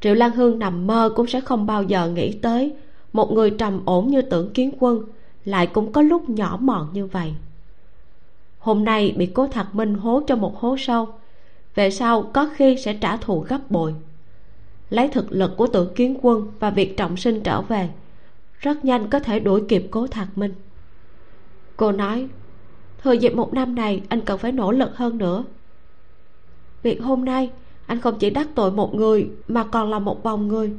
Triệu 0.01 0.15
lan 0.15 0.31
hương 0.31 0.59
nằm 0.59 0.87
mơ 0.87 1.13
cũng 1.17 1.27
sẽ 1.27 1.41
không 1.41 1.67
bao 1.67 1.83
giờ 1.83 2.09
nghĩ 2.09 2.33
tới 2.33 2.75
một 3.13 3.33
người 3.33 3.51
trầm 3.51 3.83
ổn 3.85 4.09
như 4.09 4.23
tưởng 4.23 4.53
kiến 4.53 4.71
quân 4.79 5.05
lại 5.45 5.67
cũng 5.67 5.93
có 5.93 6.03
lúc 6.03 6.29
nhỏ 6.31 6.59
mọn 6.61 6.89
như 6.93 7.07
vậy. 7.07 7.35
Hôm 8.59 8.85
nay 8.85 9.15
bị 9.17 9.27
cố 9.27 9.47
thạc 9.47 9.75
minh 9.75 9.95
hố 9.95 10.23
cho 10.27 10.37
một 10.37 10.61
hố 10.61 10.77
sâu 10.79 11.09
về 11.75 11.91
sau, 11.91 12.23
có 12.23 12.51
khi 12.55 12.77
sẽ 12.77 12.95
trả 12.95 13.17
thù 13.17 13.41
gấp 13.41 13.71
bội. 13.71 13.95
Lấy 14.91 15.09
thực 15.09 15.33
lực 15.33 15.57
của 15.57 15.67
tự 15.67 15.87
kiến 15.87 16.19
quân 16.23 16.53
và 16.61 16.71
việc 16.71 16.97
trọng 16.97 17.17
sinh 17.17 17.41
trở 17.43 17.63
về, 17.63 17.89
rất 18.59 18.85
nhanh 18.85 19.11
có 19.11 19.21
thể 19.21 19.41
đuổi 19.41 19.63
kịp 19.69 19.87
cố 19.91 20.07
thạc 20.07 20.39
minh. 20.39 20.55
Cô 21.77 21.93
nói, 21.93 22.29
thời 23.03 23.19
dịp 23.19 23.35
một 23.35 23.55
năm 23.55 23.75
này, 23.75 24.03
anh 24.09 24.21
cần 24.21 24.39
phải 24.39 24.53
nỗ 24.53 24.73
lực 24.73 24.97
hơn 24.97 25.19
nữa. 25.19 25.45
Việc 26.83 27.03
hôm 27.03 27.25
nay, 27.25 27.51
anh 27.87 28.01
không 28.01 28.19
chỉ 28.19 28.31
đắc 28.31 28.49
tội 28.55 28.73
một 28.73 28.95
người, 28.95 29.31
mà 29.49 29.65
còn 29.65 29.91
là 29.91 29.99
một 29.99 30.23
vòng 30.23 30.49
người. 30.49 30.73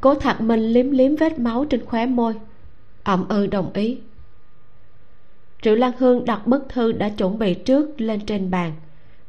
Cố 0.00 0.14
thạc 0.14 0.40
minh 0.40 0.60
liếm 0.60 0.90
liếm 0.90 1.16
vết 1.16 1.38
máu 1.38 1.64
trên 1.64 1.84
khóe 1.84 2.06
môi, 2.06 2.34
ậm 3.02 3.28
ừ 3.28 3.46
đồng 3.46 3.72
ý. 3.72 3.98
Triệu 5.62 5.74
lan 5.74 5.92
hương 5.98 6.24
đặt 6.24 6.46
bức 6.46 6.68
thư 6.68 6.92
đã 6.92 7.08
chuẩn 7.08 7.38
bị 7.38 7.54
trước 7.54 8.00
lên 8.00 8.20
trên 8.20 8.50
bàn 8.50 8.72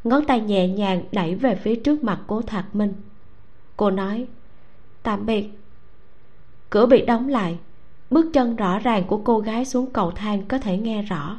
ngón 0.03 0.25
tay 0.25 0.41
nhẹ 0.41 0.67
nhàng 0.67 1.03
đẩy 1.11 1.35
về 1.35 1.55
phía 1.55 1.75
trước 1.75 2.03
mặt 2.03 2.19
cố 2.27 2.41
thạc 2.41 2.75
minh. 2.75 2.93
Cô 3.77 3.91
nói, 3.91 4.27
tạm 5.03 5.25
biệt. 5.25 5.49
Cửa 6.69 6.85
bị 6.85 7.05
đóng 7.05 7.29
lại. 7.29 7.57
Bước 8.09 8.25
chân 8.33 8.55
rõ 8.55 8.79
ràng 8.79 9.03
của 9.07 9.17
cô 9.17 9.39
gái 9.39 9.65
xuống 9.65 9.91
cầu 9.91 10.11
thang 10.11 10.47
có 10.47 10.57
thể 10.57 10.77
nghe 10.77 11.01
rõ. 11.01 11.37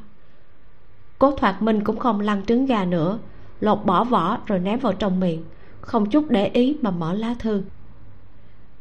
Cố 1.19 1.31
thoạt 1.31 1.63
minh 1.63 1.85
cũng 1.85 1.99
không 1.99 2.21
lăn 2.21 2.45
trứng 2.45 2.67
gà 2.67 2.85
nữa, 2.85 3.19
lột 3.61 3.85
bỏ 3.85 4.05
vỏ 4.05 4.39
rồi 4.47 4.59
ném 4.59 4.79
vào 4.79 4.93
trong 4.93 5.21
miệng, 5.21 5.45
không 5.81 6.11
chút 6.11 6.31
để 6.31 6.47
ý 6.47 6.77
mà 6.83 6.91
mở 6.91 7.15
lá 7.15 7.35
thư. 7.39 7.63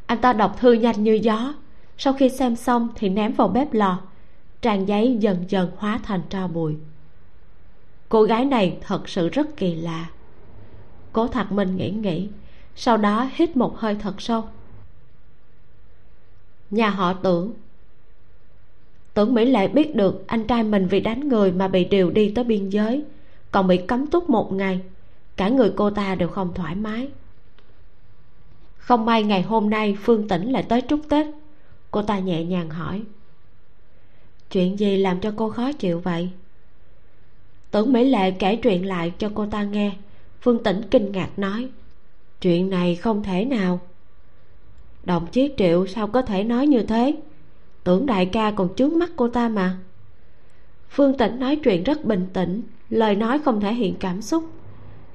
Anh 0.06 0.18
ta 0.20 0.32
đọc 0.32 0.56
thư 0.58 0.72
nhanh 0.72 1.04
như 1.04 1.12
gió, 1.12 1.54
sau 1.98 2.12
khi 2.12 2.28
xem 2.28 2.56
xong 2.56 2.88
thì 2.94 3.08
ném 3.08 3.32
vào 3.32 3.48
bếp 3.48 3.72
lò. 3.72 4.00
Trang 4.62 4.88
giấy 4.88 5.16
dần 5.20 5.44
dần 5.48 5.70
hóa 5.76 6.00
thành 6.02 6.20
tro 6.30 6.48
bụi 6.48 6.76
cô 8.14 8.22
gái 8.22 8.44
này 8.44 8.78
thật 8.80 9.08
sự 9.08 9.28
rất 9.28 9.56
kỳ 9.56 9.74
lạ. 9.74 10.10
Cố 11.12 11.26
thạc 11.26 11.52
minh 11.52 11.76
nghĩ 11.76 11.90
nghĩ, 11.90 12.28
sau 12.76 12.96
đó 12.96 13.28
hít 13.34 13.56
một 13.56 13.78
hơi 13.78 13.96
thật 14.00 14.20
sâu. 14.20 14.44
Nhà 16.70 16.90
họ 16.90 17.12
tưởng. 17.12 17.52
Tưởng 19.14 19.34
mỹ 19.34 19.44
lệ 19.44 19.68
biết 19.68 19.96
được 19.96 20.24
anh 20.26 20.46
trai 20.46 20.62
mình 20.62 20.86
vì 20.86 21.00
đánh 21.00 21.28
người 21.28 21.52
mà 21.52 21.68
bị 21.68 21.84
điều 21.84 22.10
đi 22.10 22.32
tới 22.34 22.44
biên 22.44 22.68
giới, 22.68 23.04
còn 23.50 23.66
bị 23.66 23.76
cấm 23.76 24.06
túc 24.06 24.30
một 24.30 24.52
ngày. 24.52 24.80
Cả 25.36 25.48
người 25.48 25.72
cô 25.76 25.90
ta 25.90 26.14
đều 26.14 26.28
không 26.28 26.54
thoải 26.54 26.74
mái. 26.74 27.08
Không 28.76 29.04
may 29.04 29.22
ngày 29.22 29.42
hôm 29.42 29.70
nay 29.70 29.96
phương 30.02 30.28
tĩnh 30.28 30.52
lại 30.52 30.62
tới 30.62 30.82
trúc 30.88 31.00
tết. 31.08 31.26
Cô 31.90 32.02
ta 32.02 32.18
nhẹ 32.18 32.44
nhàng 32.44 32.70
hỏi, 32.70 33.02
chuyện 34.50 34.78
gì 34.78 34.96
làm 34.96 35.20
cho 35.20 35.32
cô 35.36 35.50
khó 35.50 35.72
chịu 35.72 36.00
vậy? 36.00 36.30
Tưởng 37.74 37.92
mỹ 37.92 38.04
lệ 38.04 38.30
kể 38.30 38.56
chuyện 38.56 38.86
lại 38.86 39.12
cho 39.18 39.30
cô 39.34 39.46
ta 39.46 39.62
nghe. 39.62 39.92
Phương 40.40 40.62
tĩnh 40.62 40.80
kinh 40.90 41.12
ngạc 41.12 41.38
nói, 41.38 41.68
chuyện 42.40 42.70
này 42.70 42.96
không 42.96 43.22
thể 43.22 43.44
nào. 43.44 43.80
Đồng 45.04 45.26
chí 45.26 45.52
triệu 45.56 45.86
sao 45.86 46.06
có 46.06 46.22
thể 46.22 46.44
nói 46.44 46.66
như 46.66 46.82
thế? 46.82 47.14
Tưởng 47.84 48.06
đại 48.06 48.26
ca 48.26 48.50
còn 48.50 48.74
trước 48.76 48.92
mắt 48.92 49.10
cô 49.16 49.28
ta 49.28 49.48
mà. 49.48 49.76
Phương 50.90 51.16
tĩnh 51.16 51.38
nói 51.40 51.56
chuyện 51.56 51.82
rất 51.82 52.04
bình 52.04 52.26
tĩnh, 52.32 52.62
lời 52.90 53.16
nói 53.16 53.38
không 53.38 53.60
thể 53.60 53.74
hiện 53.74 53.94
cảm 54.00 54.22
xúc. 54.22 54.44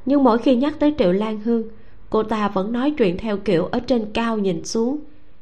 Nhưng 0.05 0.23
mỗi 0.23 0.37
khi 0.37 0.55
nhắc 0.55 0.79
tới 0.79 0.93
triệu 0.97 1.11
lan 1.11 1.39
hương, 1.39 1.63
cô 2.09 2.23
ta 2.23 2.47
vẫn 2.49 2.71
nói 2.71 2.93
chuyện 2.97 3.17
theo 3.17 3.37
kiểu 3.37 3.65
ở 3.65 3.79
trên 3.79 4.05
cao 4.13 4.37
nhìn 4.37 4.65
xuống, 4.65 4.99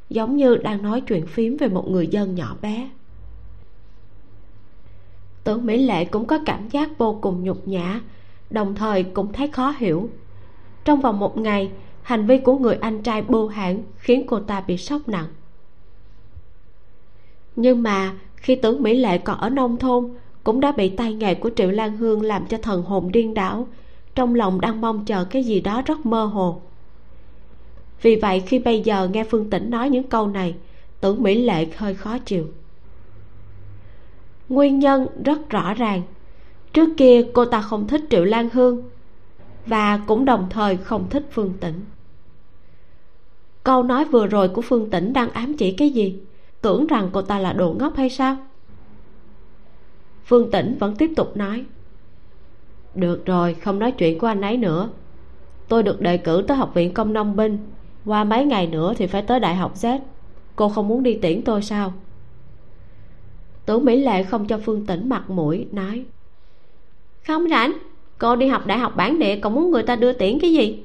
giống 0.09 0.37
như 0.37 0.55
đang 0.55 0.81
nói 0.83 1.01
chuyện 1.01 1.25
phím 1.25 1.57
về 1.57 1.67
một 1.67 1.89
người 1.89 2.07
dân 2.07 2.35
nhỏ 2.35 2.57
bé 2.61 2.89
tưởng 5.47 5.65
mỹ 5.65 5.77
lệ 5.77 6.05
cũng 6.05 6.25
có 6.25 6.39
cảm 6.45 6.69
giác 6.69 6.97
vô 6.97 7.19
cùng 7.21 7.43
nhục 7.43 7.67
nhã, 7.67 8.01
đồng 8.49 8.75
thời 8.75 9.03
cũng 9.03 9.33
thấy 9.33 9.47
khó 9.47 9.73
hiểu. 9.77 10.09
Trong 10.85 11.01
vòng 11.01 11.19
một 11.19 11.37
ngày, 11.37 11.71
hành 12.01 12.27
vi 12.27 12.37
của 12.37 12.57
người 12.57 12.75
anh 12.81 13.01
trai 13.01 13.21
bưu 13.21 13.47
hãn 13.47 13.83
khiến 13.97 14.23
cô 14.27 14.39
ta 14.39 14.61
bị 14.61 14.77
sốc 14.77 15.09
nặng. 15.09 15.27
Nhưng 17.55 17.83
mà 17.83 18.15
khi 18.35 18.55
tưởng 18.55 18.83
mỹ 18.83 18.97
lệ 18.97 19.17
còn 19.17 19.37
ở 19.37 19.49
nông 19.49 19.77
thôn, 19.77 20.09
cũng 20.43 20.59
đã 20.59 20.71
bị 20.71 20.89
tay 20.89 21.13
nghề 21.13 21.35
của 21.35 21.49
triệu 21.55 21.71
lan 21.71 21.97
hương 21.97 22.21
làm 22.21 22.45
cho 22.45 22.57
thần 22.57 22.83
hồn 22.83 23.11
điên 23.11 23.33
đảo, 23.33 23.67
trong 24.15 24.35
lòng 24.35 24.61
đang 24.61 24.81
mong 24.81 25.05
chờ 25.05 25.25
cái 25.25 25.43
gì 25.43 25.61
đó 25.61 25.81
rất 25.85 26.05
mơ 26.05 26.25
hồ. 26.25 26.61
Vì 28.01 28.15
vậy 28.15 28.43
khi 28.45 28.59
bây 28.59 28.81
giờ 28.81 29.09
nghe 29.13 29.23
phương 29.23 29.49
tĩnh 29.49 29.69
nói 29.69 29.89
những 29.89 30.09
câu 30.09 30.27
này, 30.27 30.55
tưởng 31.01 31.23
mỹ 31.23 31.43
lệ 31.43 31.67
hơi 31.77 31.93
khó 31.93 32.17
chịu 32.17 32.47
nguyên 34.49 34.79
nhân 34.79 35.07
rất 35.23 35.49
rõ 35.49 35.73
ràng. 35.73 36.01
Trước 36.73 36.89
kia 36.97 37.25
cô 37.33 37.45
ta 37.45 37.61
không 37.61 37.87
thích 37.87 38.01
triệu 38.09 38.25
lan 38.25 38.49
hương 38.53 38.83
và 39.65 39.97
cũng 40.07 40.25
đồng 40.25 40.47
thời 40.49 40.77
không 40.77 41.09
thích 41.09 41.27
phương 41.31 41.53
tĩnh. 41.59 41.85
Câu 43.63 43.83
nói 43.83 44.05
vừa 44.05 44.27
rồi 44.27 44.49
của 44.49 44.61
phương 44.61 44.89
tĩnh 44.89 45.13
đang 45.13 45.29
ám 45.29 45.57
chỉ 45.57 45.71
cái 45.71 45.89
gì? 45.89 46.19
Tưởng 46.61 46.87
rằng 46.87 47.09
cô 47.11 47.21
ta 47.21 47.39
là 47.39 47.53
đồ 47.53 47.75
ngốc 47.79 47.95
hay 47.95 48.09
sao? 48.09 48.37
Phương 50.25 50.51
tĩnh 50.51 50.77
vẫn 50.79 50.95
tiếp 50.95 51.11
tục 51.15 51.37
nói. 51.37 51.65
Được 52.95 53.25
rồi, 53.25 53.53
không 53.53 53.79
nói 53.79 53.91
chuyện 53.91 54.19
của 54.19 54.27
anh 54.27 54.41
ấy 54.41 54.57
nữa. 54.57 54.89
Tôi 55.67 55.83
được 55.83 56.01
đề 56.01 56.17
cử 56.17 56.43
tới 56.47 56.57
học 56.57 56.71
viện 56.73 56.93
công 56.93 57.13
nông 57.13 57.35
binh. 57.35 57.57
Qua 58.05 58.23
mấy 58.23 58.45
ngày 58.45 58.67
nữa 58.67 58.93
thì 58.97 59.07
phải 59.07 59.21
tới 59.21 59.39
đại 59.39 59.55
học 59.55 59.75
z. 59.75 59.99
Cô 60.55 60.69
không 60.69 60.87
muốn 60.87 61.03
đi 61.03 61.17
tiễn 61.21 61.41
tôi 61.41 61.61
sao? 61.61 61.93
Tưởng 63.67 63.85
mỹ 63.85 63.97
lệ 63.97 64.23
không 64.23 64.47
cho 64.47 64.59
phương 64.65 64.85
tĩnh 64.85 65.09
mặt 65.09 65.29
mũi, 65.29 65.67
nói, 65.71 66.05
không 67.27 67.49
rảnh, 67.49 67.73
cô 68.17 68.35
đi 68.35 68.47
học 68.47 68.67
đại 68.67 68.77
học 68.77 68.93
bản 68.95 69.19
địa, 69.19 69.39
còn 69.39 69.53
muốn 69.53 69.71
người 69.71 69.83
ta 69.83 69.95
đưa 69.95 70.13
tiễn 70.13 70.39
cái 70.39 70.53
gì? 70.53 70.83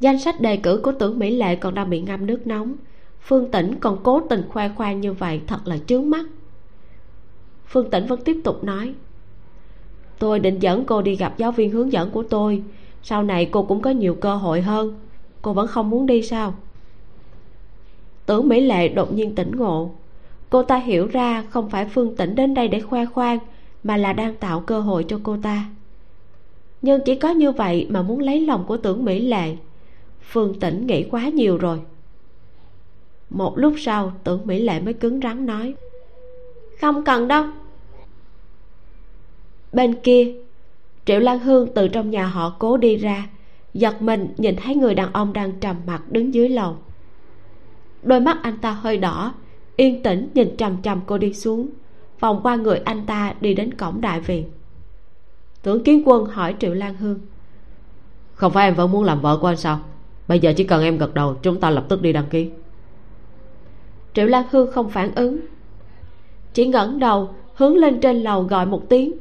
Danh 0.00 0.18
sách 0.18 0.40
đề 0.40 0.56
cử 0.56 0.80
của 0.82 0.92
tưởng 0.92 1.18
mỹ 1.18 1.30
lệ 1.30 1.56
còn 1.56 1.74
đang 1.74 1.90
bị 1.90 2.00
ngâm 2.00 2.26
nước 2.26 2.46
nóng. 2.46 2.74
Phương 3.20 3.50
tĩnh 3.50 3.74
còn 3.80 3.98
cố 4.02 4.20
tình 4.20 4.42
khoe 4.48 4.68
khoang 4.68 5.00
như 5.00 5.12
vậy, 5.12 5.40
thật 5.46 5.58
là 5.64 5.78
chướng 5.86 6.10
mắt. 6.10 6.26
Phương 7.66 7.90
tĩnh 7.90 8.06
vẫn 8.06 8.20
tiếp 8.24 8.36
tục 8.44 8.64
nói, 8.64 8.94
tôi 10.18 10.40
định 10.40 10.58
dẫn 10.58 10.84
cô 10.84 11.02
đi 11.02 11.16
gặp 11.16 11.38
giáo 11.38 11.52
viên 11.52 11.70
hướng 11.70 11.92
dẫn 11.92 12.10
của 12.10 12.22
tôi. 12.22 12.62
Sau 13.02 13.22
này 13.22 13.48
cô 13.50 13.62
cũng 13.62 13.80
có 13.82 13.90
nhiều 13.90 14.14
cơ 14.14 14.36
hội 14.36 14.60
hơn. 14.60 15.00
Cô 15.42 15.52
vẫn 15.52 15.66
không 15.66 15.90
muốn 15.90 16.06
đi 16.06 16.22
sao? 16.22 16.54
Tưởng 18.26 18.48
mỹ 18.48 18.60
lệ 18.60 18.88
đột 18.88 19.12
nhiên 19.12 19.34
tỉnh 19.34 19.56
ngộ 19.56 19.94
cô 20.50 20.62
ta 20.62 20.76
hiểu 20.76 21.06
ra 21.06 21.44
không 21.50 21.70
phải 21.70 21.84
phương 21.84 22.16
tĩnh 22.16 22.34
đến 22.34 22.54
đây 22.54 22.68
để 22.68 22.80
khoe 22.80 23.04
khoang, 23.04 23.38
mà 23.84 23.96
là 23.96 24.12
đang 24.12 24.34
tạo 24.34 24.60
cơ 24.60 24.80
hội 24.80 25.04
cho 25.08 25.20
cô 25.22 25.36
ta. 25.42 25.64
Nhưng 26.82 27.00
chỉ 27.04 27.14
có 27.14 27.30
như 27.30 27.52
vậy 27.52 27.86
mà 27.90 28.02
muốn 28.02 28.20
lấy 28.20 28.40
lòng 28.40 28.64
của 28.66 28.76
tưởng 28.76 29.04
mỹ 29.04 29.20
lệ. 29.20 29.56
Phương 30.20 30.60
tĩnh 30.60 30.86
nghĩ 30.86 31.04
quá 31.10 31.28
nhiều 31.28 31.58
rồi. 31.58 31.80
Một 33.30 33.58
lúc 33.58 33.74
sau, 33.78 34.12
tưởng 34.24 34.46
mỹ 34.46 34.58
lệ 34.58 34.80
mới 34.80 34.94
cứng 34.94 35.20
rắn 35.20 35.46
nói, 35.46 35.74
không 36.80 37.04
cần 37.04 37.28
đâu. 37.28 37.44
Bên 39.72 39.94
kia, 39.94 40.34
triệu 41.04 41.20
lan 41.20 41.38
hương 41.38 41.68
từ 41.74 41.88
trong 41.88 42.10
nhà 42.10 42.26
họ 42.26 42.56
cố 42.58 42.76
đi 42.76 42.96
ra, 42.96 43.28
giật 43.74 44.02
mình 44.02 44.28
nhìn 44.36 44.56
thấy 44.56 44.74
người 44.74 44.94
đàn 44.94 45.12
ông 45.12 45.32
đang 45.32 45.52
trầm 45.60 45.76
mặt 45.86 46.02
đứng 46.10 46.34
dưới 46.34 46.48
lầu. 46.48 46.76
Đôi 48.02 48.20
mắt 48.20 48.38
anh 48.42 48.58
ta 48.58 48.70
hơi 48.70 48.98
đỏ 48.98 49.34
yên 49.78 50.02
tĩnh 50.02 50.28
nhìn 50.34 50.56
trầm 50.56 50.76
trầm 50.82 51.00
cô 51.06 51.18
đi 51.18 51.34
xuống. 51.34 51.68
Vòng 52.20 52.40
qua 52.42 52.56
người 52.56 52.78
anh 52.84 53.06
ta 53.06 53.34
đi 53.40 53.54
đến 53.54 53.74
cổng 53.74 54.00
đại 54.00 54.20
viện. 54.20 54.50
Tưởng 55.62 55.84
kiến 55.84 56.02
quân 56.06 56.26
hỏi 56.26 56.54
triệu 56.58 56.74
lan 56.74 56.94
hương. 56.94 57.20
Không 58.34 58.52
phải 58.52 58.68
em 58.68 58.74
vẫn 58.74 58.90
muốn 58.90 59.04
làm 59.04 59.20
vợ 59.20 59.38
của 59.40 59.46
anh 59.46 59.56
sao? 59.56 59.80
Bây 60.28 60.40
giờ 60.40 60.52
chỉ 60.56 60.64
cần 60.64 60.82
em 60.82 60.98
gật 60.98 61.14
đầu 61.14 61.36
chúng 61.42 61.60
ta 61.60 61.70
lập 61.70 61.84
tức 61.88 62.02
đi 62.02 62.12
đăng 62.12 62.26
ký. 62.26 62.50
Triệu 64.14 64.26
lan 64.26 64.44
hương 64.50 64.72
không 64.72 64.90
phản 64.90 65.14
ứng. 65.14 65.40
Chỉ 66.54 66.66
ngẩng 66.66 66.98
đầu 66.98 67.30
hướng 67.54 67.76
lên 67.76 68.00
trên 68.00 68.22
lầu 68.22 68.42
gọi 68.42 68.66
một 68.66 68.88
tiếng. 68.88 69.12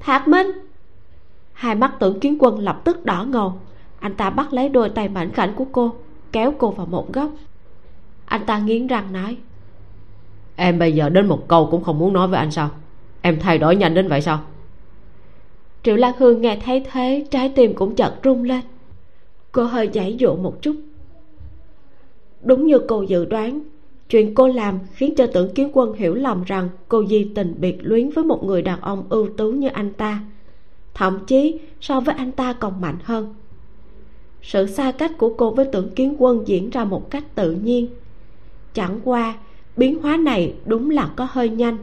Thạc 0.00 0.28
minh! 0.28 0.46
Hai 1.52 1.74
mắt 1.74 1.94
tưởng 2.00 2.20
kiến 2.20 2.36
quân 2.40 2.58
lập 2.58 2.80
tức 2.84 3.04
đỏ 3.04 3.24
ngầu. 3.24 3.60
Anh 4.00 4.14
ta 4.14 4.30
bắt 4.30 4.52
lấy 4.52 4.68
đôi 4.68 4.88
tay 4.88 5.08
mảnh 5.08 5.32
khảnh 5.32 5.54
của 5.54 5.66
cô 5.72 5.94
kéo 6.32 6.54
cô 6.58 6.70
vào 6.70 6.86
một 6.86 7.12
góc. 7.12 7.30
Anh 8.24 8.46
ta 8.46 8.58
nghiến 8.58 8.86
răng 8.86 9.12
nói 9.12 9.36
em 10.58 10.78
bây 10.78 10.92
giờ 10.92 11.08
đến 11.08 11.26
một 11.26 11.48
câu 11.48 11.68
cũng 11.70 11.84
không 11.84 11.98
muốn 11.98 12.12
nói 12.12 12.28
với 12.28 12.38
anh 12.38 12.50
sao? 12.50 12.70
Em 13.22 13.38
thay 13.40 13.58
đổi 13.58 13.76
nhanh 13.76 13.94
đến 13.94 14.08
vậy 14.08 14.20
sao? 14.20 14.40
Triệu 15.82 15.96
lan 15.96 16.14
hương 16.18 16.40
nghe 16.40 16.58
thấy 16.64 16.84
thế, 16.92 17.26
trái 17.30 17.48
tim 17.48 17.74
cũng 17.74 17.94
chợt 17.94 18.14
rung 18.24 18.42
lên. 18.42 18.60
Cô 19.52 19.64
hơi 19.64 19.90
giãy 19.94 20.16
dụ 20.16 20.36
một 20.36 20.62
chút. 20.62 20.76
Đúng 22.42 22.66
như 22.66 22.78
cô 22.88 23.02
dự 23.02 23.24
đoán, 23.24 23.60
chuyện 24.08 24.34
cô 24.34 24.48
làm 24.48 24.78
khiến 24.94 25.14
cho 25.16 25.26
tưởng 25.26 25.54
kiến 25.54 25.70
quân 25.72 25.92
hiểu 25.92 26.14
lầm 26.14 26.44
rằng 26.44 26.68
cô 26.88 27.06
di 27.06 27.24
tình 27.34 27.54
biệt 27.58 27.76
luyến 27.80 28.10
với 28.10 28.24
một 28.24 28.44
người 28.44 28.62
đàn 28.62 28.80
ông 28.80 29.04
ưu 29.08 29.28
tú 29.36 29.50
như 29.50 29.68
anh 29.68 29.92
ta. 29.92 30.20
Thậm 30.94 31.18
chí, 31.26 31.58
so 31.80 32.00
với 32.00 32.14
anh 32.18 32.32
ta 32.32 32.52
còn 32.52 32.80
mạnh 32.80 32.98
hơn. 33.04 33.34
Sự 34.42 34.66
xa 34.66 34.92
cách 34.92 35.18
của 35.18 35.34
cô 35.38 35.50
với 35.50 35.66
tưởng 35.72 35.90
kiến 35.90 36.14
quân 36.18 36.42
diễn 36.48 36.70
ra 36.70 36.84
một 36.84 37.10
cách 37.10 37.24
tự 37.34 37.52
nhiên. 37.52 37.86
Chẳng 38.74 39.00
qua 39.04 39.34
biến 39.78 40.02
hóa 40.02 40.16
này 40.16 40.54
đúng 40.64 40.90
là 40.90 41.10
có 41.16 41.28
hơi 41.30 41.48
nhanh. 41.48 41.78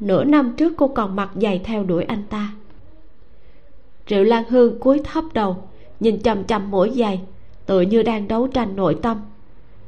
Nửa 0.00 0.24
năm 0.24 0.52
trước 0.56 0.72
cô 0.76 0.88
còn 0.88 1.16
mặc 1.16 1.30
giày 1.34 1.58
theo 1.64 1.84
đuổi 1.84 2.04
anh 2.04 2.22
ta. 2.30 2.52
Triệu 4.06 4.24
lan 4.24 4.44
hương 4.48 4.80
cúi 4.80 5.00
thấp 5.04 5.24
đầu, 5.34 5.68
nhìn 6.00 6.22
chằm 6.22 6.44
chằm 6.44 6.70
mỗi 6.70 6.90
giày 6.96 7.20
tựa 7.66 7.80
như 7.80 8.02
đang 8.02 8.28
đấu 8.28 8.46
tranh 8.46 8.76
nội 8.76 8.96
tâm. 9.02 9.16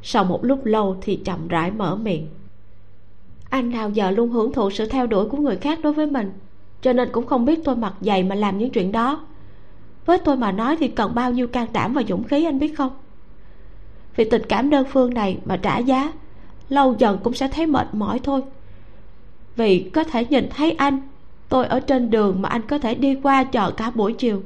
Sau 0.02 0.25
một 0.25 0.45
lúc 0.45 0.64
lâu 0.64 0.97
thì 1.00 1.16
chậm 1.16 1.49
rãi 1.49 1.71
mở 1.71 1.97
miệng. 1.97 2.26
Anh 3.50 3.71
nào 3.71 3.90
giờ 3.90 4.11
luôn 4.11 4.30
hưởng 4.30 4.52
thụ 4.52 4.71
sự 4.71 4.87
theo 4.87 5.07
đuổi 5.07 5.28
của 5.28 5.38
người 5.38 5.57
khác 5.57 5.78
đối 5.83 5.92
với 5.92 6.07
mình, 6.07 6.33
cho 6.83 6.92
nên 6.92 7.09
cũng 7.12 7.26
không 7.26 7.45
biết 7.45 7.61
tôi 7.64 7.76
mặc 7.76 7.95
giày 8.00 8.23
mà 8.23 8.35
làm 8.35 8.59
những 8.59 8.71
chuyện 8.71 8.92
đó. 8.92 9.26
Với 10.07 10.19
tôi 10.19 10.37
mà 10.37 10.52
nói 10.52 10.76
thì 10.76 10.88
cần 10.88 11.14
bao 11.14 11.33
nhiêu 11.33 11.47
can 11.47 11.66
đảm 11.73 11.92
và 11.92 12.02
dũng 12.09 12.25
khí 12.25 12.45
anh 12.45 12.59
biết 12.59 12.75
không? 12.78 12.92
Vì 14.16 14.25
tình 14.25 14.42
cảm 14.49 14.71
đơn 14.71 14.87
phương 14.92 15.14
này 15.14 15.38
mà 15.45 15.57
trả 15.57 15.78
giá 15.78 16.12
lâu 16.71 16.95
dần 16.99 17.19
cũng 17.23 17.35
sẽ 17.35 17.49
thấy 17.49 17.67
mệt 17.67 17.89
mỏi 17.93 18.19
thôi. 18.19 18.43
Vì 19.57 19.91
có 19.95 20.05
thể 20.05 20.25
nhìn 20.25 20.49
thấy 20.57 20.73
anh, 20.73 21.00
tôi 21.49 21.67
ở 21.67 21.81
trên 21.81 22.11
đường 22.11 22.43
mà 22.43 22.49
anh 22.49 22.62
có 22.62 22.79
thể 22.79 22.95
đi 22.95 23.15
qua 23.23 23.45
chờ 23.45 23.71
cả 23.71 23.91
buổi 23.91 24.12
chiều. 24.12 24.43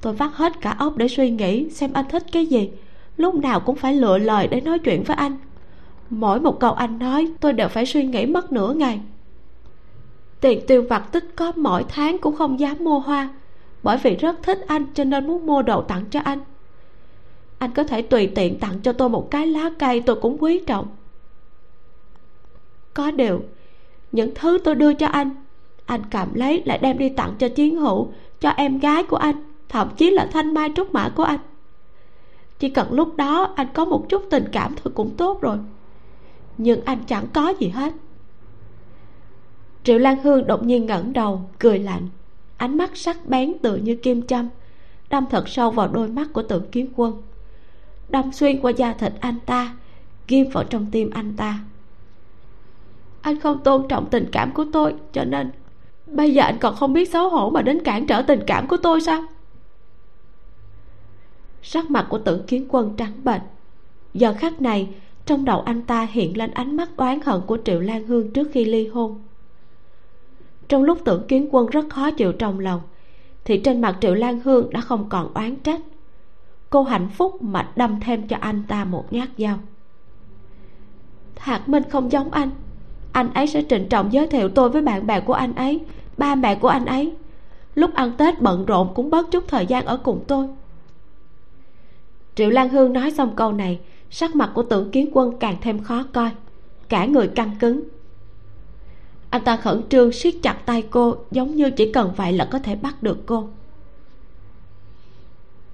Tôi 0.00 0.12
vắt 0.12 0.30
hết 0.34 0.60
cả 0.60 0.70
óc 0.78 0.96
để 0.96 1.08
suy 1.08 1.30
nghĩ 1.30 1.70
xem 1.70 1.92
anh 1.92 2.04
thích 2.08 2.26
cái 2.32 2.46
gì, 2.46 2.70
lúc 3.16 3.34
nào 3.34 3.60
cũng 3.60 3.76
phải 3.76 3.94
lựa 3.94 4.18
lời 4.18 4.48
để 4.48 4.60
nói 4.60 4.78
chuyện 4.78 5.02
với 5.02 5.16
anh. 5.16 5.36
Mỗi 6.10 6.40
một 6.40 6.60
câu 6.60 6.72
anh 6.72 6.98
nói, 6.98 7.28
tôi 7.40 7.52
đều 7.52 7.68
phải 7.68 7.86
suy 7.86 8.04
nghĩ 8.04 8.26
mất 8.26 8.52
nửa 8.52 8.72
ngày. 8.72 9.00
Tiền 10.40 10.60
tiêu 10.66 10.82
vặt 10.88 11.12
tích 11.12 11.24
có 11.36 11.52
mỗi 11.56 11.84
tháng 11.88 12.18
cũng 12.18 12.36
không 12.36 12.60
dám 12.60 12.76
mua 12.80 12.98
hoa, 12.98 13.28
bởi 13.82 13.98
vì 14.02 14.16
rất 14.16 14.42
thích 14.42 14.58
anh 14.66 14.86
cho 14.94 15.04
nên 15.04 15.26
muốn 15.26 15.46
mua 15.46 15.62
đồ 15.62 15.82
tặng 15.82 16.04
cho 16.10 16.20
anh. 16.20 16.38
Anh 17.58 17.70
có 17.74 17.84
thể 17.84 18.02
tùy 18.02 18.26
tiện 18.26 18.58
tặng 18.58 18.80
cho 18.82 18.92
tôi 18.92 19.08
một 19.08 19.30
cái 19.30 19.46
lá 19.46 19.70
cây 19.78 20.00
tôi 20.00 20.16
cũng 20.16 20.36
quý 20.40 20.60
trọng 20.66 20.86
có 23.00 23.10
điều 23.10 23.42
những 24.12 24.34
thứ 24.34 24.58
tôi 24.64 24.74
đưa 24.74 24.94
cho 24.94 25.06
anh 25.06 25.30
anh 25.90 26.02
cảm 26.10 26.34
lấy 26.34 26.62
lại 26.64 26.78
đem 26.78 26.98
đi 26.98 27.08
tặng 27.08 27.34
cho 27.38 27.48
chiến 27.48 27.76
hữu, 27.76 28.12
cho 28.40 28.50
em 28.50 28.78
gái 28.78 29.02
của 29.02 29.16
anh, 29.16 29.36
thậm 29.68 29.88
chí 29.96 30.10
là 30.10 30.28
thanh 30.32 30.54
mai 30.54 30.72
trúc 30.76 30.94
mã 30.94 31.08
của 31.08 31.22
anh. 31.22 31.38
Chỉ 32.58 32.68
cần 32.68 32.92
lúc 32.92 33.16
đó 33.16 33.52
anh 33.56 33.66
có 33.74 33.84
một 33.84 34.06
chút 34.08 34.22
tình 34.30 34.44
cảm 34.52 34.74
thôi 34.76 34.92
cũng 34.96 35.16
tốt 35.16 35.40
rồi. 35.40 35.58
Nhưng 36.58 36.84
anh 36.84 36.98
chẳng 37.06 37.26
có 37.32 37.54
gì 37.58 37.68
hết. 37.68 37.92
Triệu 39.84 39.98
lan 39.98 40.22
hương 40.22 40.46
đột 40.46 40.64
nhiên 40.64 40.86
ngẩng 40.86 41.12
đầu, 41.12 41.50
cười 41.58 41.78
lạnh. 41.78 42.08
Ánh 42.56 42.76
mắt 42.76 42.96
sắc 42.96 43.26
bén 43.26 43.58
tựa 43.62 43.76
như 43.76 43.96
kim 43.96 44.26
châm, 44.26 44.48
đâm 45.10 45.26
thật 45.30 45.48
sâu 45.48 45.70
vào 45.70 45.88
đôi 45.88 46.08
mắt 46.08 46.28
của 46.32 46.42
tưởng 46.42 46.70
kiến 46.70 46.92
quân. 46.96 47.22
Đâm 48.08 48.32
xuyên 48.32 48.60
qua 48.60 48.70
da 48.70 48.92
thịt 48.92 49.12
anh 49.20 49.40
ta, 49.46 49.76
ghim 50.28 50.50
vào 50.50 50.64
trong 50.64 50.86
tim 50.90 51.10
anh 51.10 51.36
ta 51.36 51.58
anh 53.20 53.40
không 53.40 53.62
tôn 53.64 53.88
trọng 53.88 54.06
tình 54.10 54.28
cảm 54.32 54.52
của 54.52 54.64
tôi, 54.72 54.94
cho 55.12 55.24
nên 55.24 55.50
bây 56.06 56.34
giờ 56.34 56.42
anh 56.42 56.58
còn 56.58 56.74
không 56.74 56.92
biết 56.92 57.10
xấu 57.10 57.28
hổ 57.28 57.50
mà 57.50 57.62
đến 57.62 57.82
cản 57.84 58.06
trở 58.06 58.22
tình 58.22 58.40
cảm 58.46 58.68
của 58.68 58.76
tôi 58.76 59.00
sao? 59.00 59.24
Sắc 61.62 61.90
mặt 61.90 62.06
của 62.10 62.18
tưởng 62.18 62.46
kiến 62.46 62.66
quân 62.68 62.94
trắng 62.96 63.12
bệch. 63.24 63.42
Giờ 64.14 64.34
khắc 64.38 64.62
này, 64.62 64.88
trong 65.26 65.44
đầu 65.44 65.60
anh 65.60 65.82
ta 65.82 66.06
hiện 66.10 66.36
lên 66.36 66.50
ánh 66.50 66.76
mắt 66.76 66.88
oán 66.96 67.20
hận 67.24 67.40
của 67.46 67.58
triệu 67.64 67.80
lan 67.80 68.06
hương 68.06 68.32
trước 68.32 68.48
khi 68.52 68.64
ly 68.64 68.86
hôn. 68.86 69.20
Trong 70.68 70.82
lúc 70.82 70.98
tưởng 71.04 71.26
kiến 71.28 71.48
quân 71.50 71.66
rất 71.66 71.84
khó 71.90 72.10
chịu 72.10 72.32
trong 72.32 72.58
lòng, 72.58 72.80
thì 73.44 73.58
trên 73.58 73.80
mặt 73.80 73.96
triệu 74.00 74.14
lan 74.14 74.40
hương 74.40 74.70
đã 74.70 74.80
không 74.80 75.08
còn 75.08 75.34
oán 75.34 75.56
trách. 75.56 75.80
Cô 76.70 76.82
hạnh 76.82 77.08
phúc 77.08 77.42
mà 77.42 77.70
đâm 77.76 78.00
thêm 78.00 78.28
cho 78.28 78.36
anh 78.40 78.62
ta 78.68 78.84
một 78.84 79.12
nhát 79.12 79.28
dao. 79.38 79.58
Thạc 81.34 81.68
minh 81.68 81.82
không 81.90 82.12
giống 82.12 82.30
anh 82.30 82.50
anh 83.12 83.32
ấy 83.34 83.46
sẽ 83.46 83.62
trịnh 83.68 83.88
trọng 83.88 84.12
giới 84.12 84.26
thiệu 84.26 84.48
tôi 84.48 84.70
với 84.70 84.82
bạn 84.82 85.06
bè 85.06 85.20
của 85.20 85.32
anh 85.32 85.54
ấy, 85.54 85.80
ba 86.16 86.34
mẹ 86.34 86.54
của 86.54 86.68
anh 86.68 86.86
ấy. 86.86 87.12
Lúc 87.74 87.94
ăn 87.94 88.12
tết 88.18 88.40
bận 88.40 88.66
rộn 88.66 88.88
cũng 88.94 89.10
bớt 89.10 89.30
chút 89.30 89.44
thời 89.48 89.66
gian 89.66 89.84
ở 89.84 89.96
cùng 89.96 90.24
tôi. 90.26 90.46
Triệu 92.34 92.50
lan 92.50 92.68
hương 92.68 92.92
nói 92.92 93.10
xong 93.10 93.36
câu 93.36 93.52
này, 93.52 93.78
sắc 94.10 94.36
mặt 94.36 94.50
của 94.54 94.62
tưởng 94.62 94.90
kiến 94.90 95.10
quân 95.12 95.36
càng 95.40 95.56
thêm 95.60 95.82
khó 95.82 96.04
coi, 96.12 96.30
cả 96.88 97.04
người 97.04 97.28
căng 97.28 97.56
cứng. 97.60 97.82
Anh 99.30 99.44
ta 99.44 99.56
khẩn 99.56 99.82
trương 99.88 100.12
siết 100.12 100.34
chặt 100.42 100.66
tay 100.66 100.82
cô, 100.90 101.16
giống 101.30 101.56
như 101.56 101.70
chỉ 101.70 101.92
cần 101.92 102.12
vậy 102.16 102.32
là 102.32 102.48
có 102.50 102.58
thể 102.58 102.76
bắt 102.76 103.02
được 103.02 103.26
cô. 103.26 103.48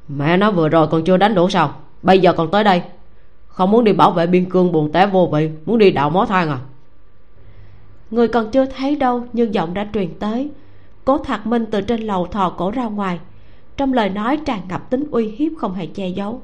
Mẹ 0.09 0.37
nó 0.37 0.51
vừa 0.51 0.69
rồi 0.69 0.87
còn 0.87 1.05
chưa 1.05 1.17
đánh 1.17 1.35
đủ 1.35 1.49
sao? 1.49 1.75
Bây 2.03 2.19
giờ 2.19 2.33
còn 2.33 2.51
tới 2.51 2.65
đây. 2.65 2.83
Không 3.49 3.71
muốn 3.71 3.85
đi 3.85 3.93
bảo 3.93 4.11
vệ 4.11 4.27
biên 4.27 4.51
cương 4.51 4.73
buồn 4.73 4.93
té 4.93 5.07
vô 5.07 5.29
vị, 5.33 5.51
muốn 5.67 5.79
đi 5.79 5.91
đạo 5.91 6.11
mó 6.11 6.27
thang 6.27 6.51
à? 6.51 6.59
Người 8.11 8.29
còn 8.29 8.51
chưa 8.51 8.67
thấy 8.67 8.97
đâu 8.97 9.25
nhưng 9.33 9.55
giọng 9.55 9.75
đã 9.75 9.89
truyền 9.95 10.19
tới. 10.19 10.51
Cố 11.05 11.19
thạc 11.19 11.47
minh 11.47 11.67
từ 11.71 11.81
trên 11.81 12.01
lầu 12.01 12.27
thò 12.27 12.51
cổ 12.51 12.71
ra 12.71 12.85
ngoài. 12.85 13.21
Trong 13.77 13.93
lời 13.93 14.09
nói 14.09 14.37
tràn 14.45 14.61
ngập 14.69 14.91
tính 14.91 15.05
uy 15.11 15.29
hiếp 15.29 15.53
không 15.59 15.75
hề 15.75 15.87
che 15.87 16.09
giấu. 16.09 16.43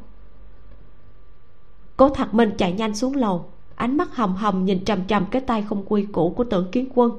Cố 1.97 2.09
thạc 2.09 2.35
minh 2.35 2.51
chạy 2.59 2.73
nhanh 2.73 2.95
xuống 2.95 3.15
lầu. 3.15 3.45
Ánh 3.75 3.97
mắt 3.97 4.17
hầm 4.17 4.35
hầm 4.35 4.65
nhìn 4.65 4.85
trầm 4.85 5.05
trầm 5.09 5.25
cái 5.31 5.43
tay 5.43 5.65
không 5.69 5.85
quy 5.89 6.07
củ 6.13 6.31
của 6.31 6.45
tưởng 6.45 6.71
kiến 6.73 6.89
quân. 6.95 7.13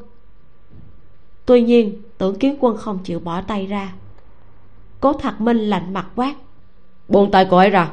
Tuy 1.45 1.62
nhiên 1.62 2.01
tưởng 2.17 2.39
kiến 2.39 2.58
quân 2.60 2.77
không 2.77 2.99
chịu 3.03 3.19
bỏ 3.19 3.41
tay 3.41 3.67
ra. 3.67 3.93
Cố 4.99 5.13
thạc 5.13 5.41
minh 5.41 5.58
lạnh 5.58 5.93
mặt 5.93 6.08
quát. 6.15 6.36
Buông 7.08 7.32
tay 7.32 7.47
cô 7.49 7.58
ấy 7.58 7.69
ra. 7.69 7.91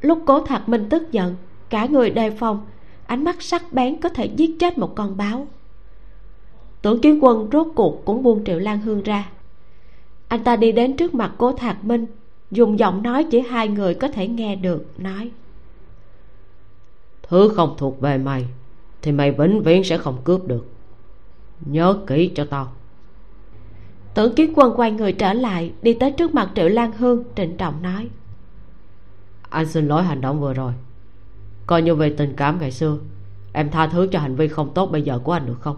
Lúc 0.00 0.22
cố 0.26 0.40
thạc 0.40 0.68
minh 0.68 0.86
tức 0.90 1.12
giận 1.12 1.36
cả 1.68 1.86
người 1.86 2.10
đề 2.10 2.30
phòng 2.30 2.66
ánh 3.06 3.24
mắt 3.24 3.42
sắc 3.42 3.72
bén 3.72 4.00
có 4.00 4.08
thể 4.08 4.26
giết 4.26 4.50
chết 4.60 4.78
một 4.78 4.94
con 4.94 5.16
báo. 5.16 5.46
Tưởng 6.82 7.00
kiến 7.00 7.24
quân 7.24 7.48
rốt 7.52 7.66
cuộc 7.74 8.04
cũng 8.04 8.22
buông 8.22 8.44
triệu 8.44 8.58
lan 8.58 8.80
hương 8.80 9.02
ra. 9.02 9.30
Anh 10.28 10.44
ta 10.44 10.56
đi 10.56 10.72
đến 10.72 10.96
trước 10.96 11.14
mặt 11.14 11.32
cố 11.38 11.52
thạc 11.52 11.84
minh 11.84 12.06
dùng 12.50 12.78
giọng 12.78 13.02
nói 13.02 13.26
chỉ 13.30 13.40
hai 13.40 13.68
người 13.68 13.94
có 13.94 14.08
thể 14.08 14.28
nghe 14.28 14.56
được 14.56 15.00
nói. 15.00 15.30
Thứ 17.28 17.48
không 17.48 17.74
thuộc 17.78 18.00
về 18.00 18.18
mày 18.18 18.46
thì 19.02 19.12
mày 19.12 19.32
vĩnh 19.32 19.62
viễn 19.62 19.84
sẽ 19.84 19.98
không 19.98 20.18
cướp 20.24 20.46
được. 20.46 20.66
Nhớ 21.60 21.98
kỹ 22.06 22.30
cho 22.34 22.44
tao 22.44 22.72
tưởng 24.16 24.34
kiến 24.34 24.52
quân 24.56 24.72
quay 24.76 24.90
người 24.90 25.12
trở 25.12 25.32
lại 25.32 25.72
đi 25.82 25.94
tới 25.94 26.10
trước 26.10 26.34
mặt 26.34 26.50
triệu 26.54 26.68
lan 26.68 26.92
hương 26.92 27.24
trịnh 27.36 27.56
trọng 27.56 27.82
nói. 27.82 28.08
Anh 29.48 29.66
xin 29.66 29.88
lỗi 29.88 30.02
hành 30.02 30.20
động 30.20 30.40
vừa 30.40 30.54
rồi 30.54 30.72
coi 31.66 31.82
như 31.82 31.94
về 31.94 32.10
tình 32.10 32.34
cảm 32.36 32.58
ngày 32.60 32.70
xưa, 32.70 32.98
em 33.52 33.70
tha 33.70 33.86
thứ 33.86 34.08
cho 34.12 34.18
hành 34.18 34.36
vi 34.36 34.48
không 34.48 34.74
tốt 34.74 34.86
bây 34.92 35.02
giờ 35.02 35.18
của 35.24 35.32
anh 35.32 35.46
được 35.46 35.60
không? 35.60 35.76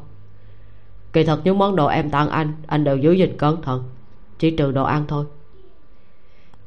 Kỳ 1.13 1.25
thật 1.25 1.41
những 1.45 1.59
món 1.59 1.77
đồ 1.77 1.87
em 1.87 2.11
tặng 2.11 2.29
anh 2.29 2.53
anh 2.67 2.85
đều 2.85 2.97
giữ 2.97 3.13
gìn 3.13 3.37
cẩn 3.37 3.63
thận, 3.63 3.83
chỉ 4.39 4.51
trừ 4.51 4.73
đồ 4.73 4.85
ăn 4.85 5.05
thôi. 5.09 5.25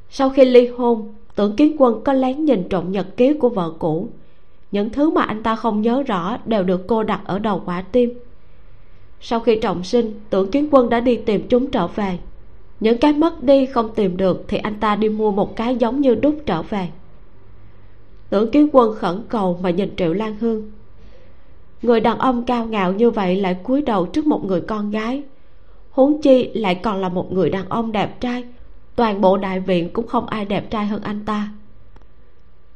Sau 0.10 0.29
khi 0.29 0.45
ly 0.45 0.67
hôn, 0.67 1.13
tưởng 1.36 1.55
kiến 1.55 1.75
quân 1.79 2.01
có 2.03 2.13
lén 2.13 2.45
nhìn 2.45 2.69
trộm 2.69 2.91
nhật 2.91 3.17
ký 3.17 3.34
của 3.34 3.49
vợ 3.49 3.71
cũ. 3.79 4.10
Những 4.71 4.89
thứ 4.89 5.10
mà 5.10 5.21
anh 5.21 5.43
ta 5.43 5.55
không 5.55 5.81
nhớ 5.81 6.03
rõ 6.03 6.38
đều 6.45 6.63
được 6.63 6.88
cô 6.88 7.03
đặt 7.03 7.21
ở 7.25 7.39
đầu 7.39 7.62
quả 7.65 7.81
tim. 7.81 8.19
Sau 9.21 9.39
khi 9.39 9.60
trọng 9.60 9.84
sinh, 9.84 10.19
tưởng 10.29 10.51
kiến 10.51 10.67
quân 10.71 10.89
đã 10.89 10.99
đi 10.99 11.15
tìm 11.15 11.47
chúng 11.49 11.71
trở 11.71 11.88
về. 11.88 12.19
Những 12.79 12.97
cái 12.97 13.13
mất 13.13 13.43
đi 13.43 13.65
không 13.65 13.95
tìm 13.95 14.17
được 14.17 14.45
thì 14.47 14.57
anh 14.57 14.79
ta 14.79 14.95
đi 14.95 15.10
mua 15.10 15.31
một 15.31 15.55
cái 15.55 15.75
giống 15.75 16.01
như 16.01 16.15
đúc 16.15 16.36
trở 16.45 16.62
về 16.62 16.89
tưởng 18.32 18.52
kiến 18.52 18.70
quân 18.72 18.96
khẩn 18.96 19.22
cầu 19.30 19.60
mà 19.63 19.70
nhìn 19.70 19.96
triệu 19.96 20.13
lan 20.13 20.38
hương. 20.39 20.72
Người 21.82 22.00
đàn 22.00 22.20
ông 22.20 22.46
cao 22.46 22.65
ngạo 22.65 22.94
như 22.94 23.12
vậy 23.12 23.36
lại 23.36 23.58
cúi 23.63 23.82
đầu 23.82 24.06
trước 24.06 24.26
một 24.26 24.46
người 24.46 24.62
con 24.62 24.91
gái. 24.91 25.24
Huống 25.91 26.22
chi 26.22 26.50
lại 26.54 26.76
còn 26.76 27.02
là 27.02 27.10
một 27.10 27.34
người 27.34 27.50
đàn 27.50 27.70
ông 27.70 27.91
đẹp 27.91 28.22
trai. 28.22 28.44
Toàn 28.96 29.22
bộ 29.22 29.38
đại 29.38 29.60
viện 29.60 29.89
cũng 29.94 30.08
không 30.08 30.28
ai 30.28 30.46
đẹp 30.46 30.72
trai 30.72 30.86
hơn 30.86 31.02
anh 31.02 31.26
ta. 31.26 31.50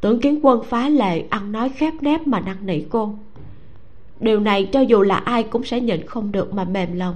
Tưởng 0.01 0.21
kiến 0.21 0.39
quân 0.43 0.63
phá 0.63 0.89
lệ, 0.89 1.23
ăn 1.29 1.51
nói 1.51 1.69
khép 1.69 1.93
nép 2.01 2.27
mà 2.27 2.39
năn 2.39 2.57
nỉ 2.65 2.81
cô. 2.81 3.13
Điều 4.19 4.39
này 4.39 4.65
cho 4.65 4.81
dù 4.81 5.01
là 5.01 5.15
ai 5.15 5.43
cũng 5.43 5.63
sẽ 5.63 5.81
nhịn 5.81 6.07
không 6.07 6.31
được 6.31 6.53
mà 6.53 6.63
mềm 6.63 6.95
lòng. 6.95 7.15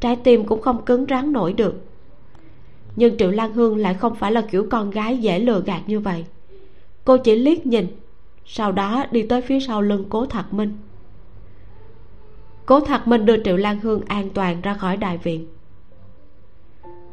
Trái 0.00 0.16
tim 0.16 0.44
cũng 0.44 0.60
không 0.60 0.84
cứng 0.84 1.06
rắn 1.08 1.32
nổi 1.32 1.52
được. 1.52 1.74
Nhưng 2.96 3.16
triệu 3.16 3.30
lan 3.30 3.52
hương 3.52 3.76
lại 3.76 3.94
không 3.94 4.14
phải 4.14 4.32
là 4.32 4.40
kiểu 4.40 4.66
con 4.70 4.90
gái 4.90 5.18
dễ 5.18 5.38
lừa 5.38 5.60
gạt 5.60 5.82
như 5.86 6.00
vậy 6.00 6.24
cô 7.04 7.16
chỉ 7.16 7.36
liếc 7.36 7.66
nhìn. 7.66 7.86
Sau 8.46 8.72
đó 8.72 9.04
đi 9.10 9.22
tới 9.22 9.40
phía 9.40 9.60
sau 9.60 9.82
lưng 9.82 10.04
cố 10.08 10.26
thạc 10.26 10.52
minh. 10.52 10.76
Cố 12.66 12.80
thạc 12.80 13.08
minh 13.08 13.26
đưa 13.26 13.42
triệu 13.44 13.56
lan 13.56 13.80
hương 13.80 14.02
an 14.06 14.30
toàn 14.30 14.60
ra 14.60 14.74
khỏi 14.74 14.96
đại 14.96 15.18
viện. 15.18 15.46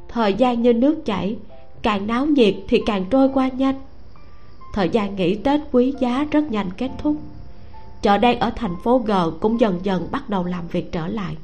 Thời 0.08 0.34
gian 0.34 0.62
như 0.62 0.74
nước 0.74 1.06
chảy, 1.06 1.38
càng 1.82 2.08
náo 2.08 2.26
nhiệt 2.26 2.56
thì 2.68 2.82
càng 2.86 3.06
trôi 3.10 3.30
qua 3.34 3.48
nhanh. 3.48 3.76
Thời 4.74 4.90
gian 4.90 5.16
nghỉ 5.16 5.36
tết 5.36 5.62
quý 5.72 5.94
giá 6.00 6.28
rất 6.32 6.52
nhanh 6.52 6.70
kết 6.78 6.92
thúc. 6.98 7.16
Chợ 8.02 8.18
đen 8.18 8.40
ở 8.40 8.52
thành 8.56 8.76
phố 8.84 8.98
g 8.98 9.12
cũng 9.40 9.60
dần 9.60 9.80
dần 9.84 10.08
bắt 10.12 10.30
đầu 10.30 10.44
làm 10.44 10.68
việc 10.68 10.92
trở 10.92 11.08
lại. 11.08 11.38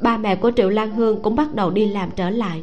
Ba 0.00 0.16
mẹ 0.16 0.36
của 0.36 0.50
triệu 0.56 0.68
lan 0.70 0.90
hương 0.90 1.22
cũng 1.22 1.36
bắt 1.36 1.54
đầu 1.54 1.70
đi 1.70 1.86
làm 1.86 2.10
trở 2.16 2.30
lại. 2.30 2.62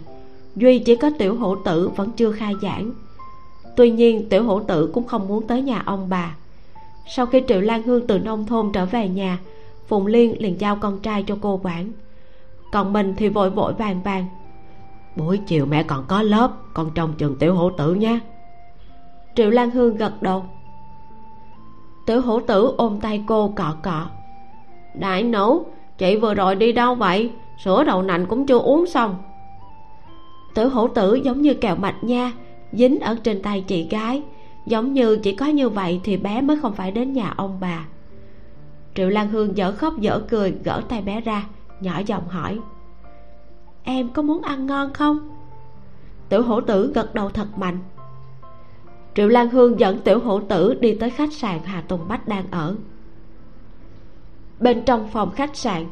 Duy 0.55 0.79
chỉ 0.79 0.95
có 0.95 1.09
tiểu 1.19 1.35
hổ 1.35 1.55
tử 1.55 1.89
vẫn 1.95 2.11
chưa 2.11 2.31
khai 2.31 2.53
giảng 2.61 2.91
tuy 3.75 3.91
nhiên 3.91 4.29
tiểu 4.29 4.43
hổ 4.43 4.59
tử 4.59 4.89
cũng 4.93 5.07
không 5.07 5.27
muốn 5.27 5.47
tới 5.47 5.61
nhà 5.61 5.83
ông 5.85 6.09
bà. 6.09 6.35
Sau 7.07 7.25
khi 7.25 7.41
triệu 7.47 7.61
lan 7.61 7.83
hương 7.83 8.07
từ 8.07 8.19
nông 8.19 8.45
thôn 8.45 8.71
trở 8.73 8.85
về 8.85 9.09
nhà 9.09 9.37
phùng 9.87 10.07
liên 10.07 10.35
liền 10.41 10.61
giao 10.61 10.75
con 10.75 10.99
trai 10.99 11.23
cho 11.23 11.37
cô 11.41 11.59
quản. 11.63 11.91
Còn 12.71 12.93
mình 12.93 13.13
thì 13.17 13.29
vội 13.29 13.49
vội 13.49 13.73
vàng 13.73 14.01
vàng. 14.01 14.25
Buổi 15.15 15.37
chiều 15.37 15.65
mẹ 15.65 15.83
còn 15.83 16.05
có 16.07 16.21
lớp 16.21 16.51
con 16.73 16.91
trông 16.95 17.13
chừng 17.13 17.35
tiểu 17.35 17.55
hổ 17.55 17.69
tử 17.69 17.93
nhé. 17.93 18.19
Triệu 19.35 19.49
lan 19.49 19.71
hương 19.71 19.97
gật 19.97 20.21
đầu. 20.21 20.43
Tiểu 22.05 22.21
hổ 22.21 22.39
tử 22.39 22.73
ôm 22.77 22.99
tay 23.01 23.23
cô 23.27 23.53
cọ 23.55 23.75
cọ. 23.83 24.05
Đại 24.93 25.23
nấu 25.23 25.65
chị 25.97 26.15
vừa 26.15 26.33
rồi 26.33 26.55
đi 26.55 26.71
đâu 26.71 26.95
vậy? 26.95 27.31
Sữa 27.63 27.83
đậu 27.83 28.01
nành 28.01 28.25
cũng 28.25 28.45
chưa 28.45 28.59
uống 28.59 28.85
xong. 28.85 29.15
Tiểu 30.55 30.69
hổ 30.69 30.87
tử 30.87 31.15
giống 31.15 31.41
như 31.41 31.53
kẹo 31.53 31.75
mạch 31.75 32.03
nha 32.03 32.31
dính 32.77 32.99
ở 32.99 33.17
trên 33.23 33.41
tay 33.41 33.63
chị 33.67 33.87
gái. 33.89 34.23
Giống 34.65 34.93
như 34.93 35.17
chỉ 35.17 35.35
có 35.35 35.45
như 35.45 35.69
vậy 35.69 36.01
thì 36.03 36.17
bé 36.17 36.41
mới 36.41 36.59
không 36.61 36.73
phải 36.73 36.91
đến 36.91 37.13
nhà 37.13 37.33
ông 37.37 37.57
bà. 37.59 37.85
Triệu 38.95 39.09
lan 39.09 39.29
hương 39.29 39.57
dở 39.57 39.71
khóc 39.71 39.99
dở 39.99 40.21
cười, 40.29 40.53
gỡ 40.63 40.81
tay 40.89 41.01
bé 41.01 41.21
ra, 41.21 41.45
nhỏ 41.81 42.01
giọng 42.05 42.27
hỏi, 42.27 42.59
em 43.83 44.09
có 44.09 44.21
muốn 44.21 44.41
ăn 44.41 44.65
ngon 44.65 44.93
không? 44.93 45.29
Tiểu 46.29 46.41
hổ 46.41 46.61
tử 46.61 46.91
gật 46.95 47.13
đầu 47.13 47.29
thật 47.29 47.57
mạnh. 47.57 47.79
Triệu 49.15 49.27
lan 49.27 49.49
hương 49.49 49.79
dẫn 49.79 49.99
tiểu 49.99 50.19
hổ 50.19 50.39
tử 50.39 50.73
đi 50.73 50.93
tới 50.99 51.09
khách 51.09 51.33
sạn 51.33 51.59
hà 51.65 51.81
tùng 51.81 52.07
bách 52.07 52.27
đang 52.27 52.45
ở. 52.51 52.75
Bên 54.59 54.83
trong 54.85 55.07
phòng 55.11 55.31
khách 55.31 55.55
sạn 55.55 55.85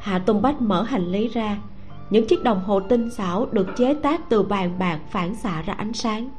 hạ 0.00 0.18
tùng 0.18 0.42
bách 0.42 0.62
mở 0.62 0.82
hành 0.82 1.06
lý 1.06 1.28
ra 1.28 1.58
những 2.10 2.26
chiếc 2.26 2.42
đồng 2.42 2.60
hồ 2.60 2.80
tinh 2.80 3.10
xảo 3.10 3.46
được 3.52 3.66
chế 3.76 3.94
tác 3.94 4.28
từ 4.28 4.42
vàng 4.42 4.78
bạc 4.78 4.98
phản 5.10 5.34
xạ 5.34 5.62
ra 5.62 5.74
ánh 5.74 5.92
sáng 5.92 6.30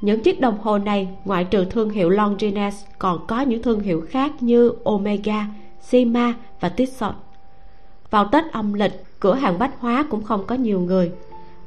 những 0.00 0.22
chiếc 0.22 0.40
đồng 0.40 0.58
hồ 0.58 0.78
này 0.78 1.08
ngoại 1.24 1.44
trừ 1.44 1.64
thương 1.64 1.90
hiệu 1.90 2.10
Longines 2.10 2.84
còn 2.98 3.26
có 3.26 3.40
những 3.40 3.62
thương 3.62 3.80
hiệu 3.80 4.06
khác 4.08 4.42
như 4.42 4.72
Omega, 4.84 5.46
Sima 5.80 6.34
và 6.60 6.68
Tissot. 6.68 7.14
Vào 8.10 8.28
Tết 8.32 8.44
âm 8.52 8.72
lịch, 8.72 9.04
cửa 9.20 9.34
hàng 9.34 9.58
bách 9.58 9.80
hóa 9.80 10.06
cũng 10.10 10.22
không 10.22 10.46
có 10.46 10.54
nhiều 10.54 10.80
người 10.80 11.12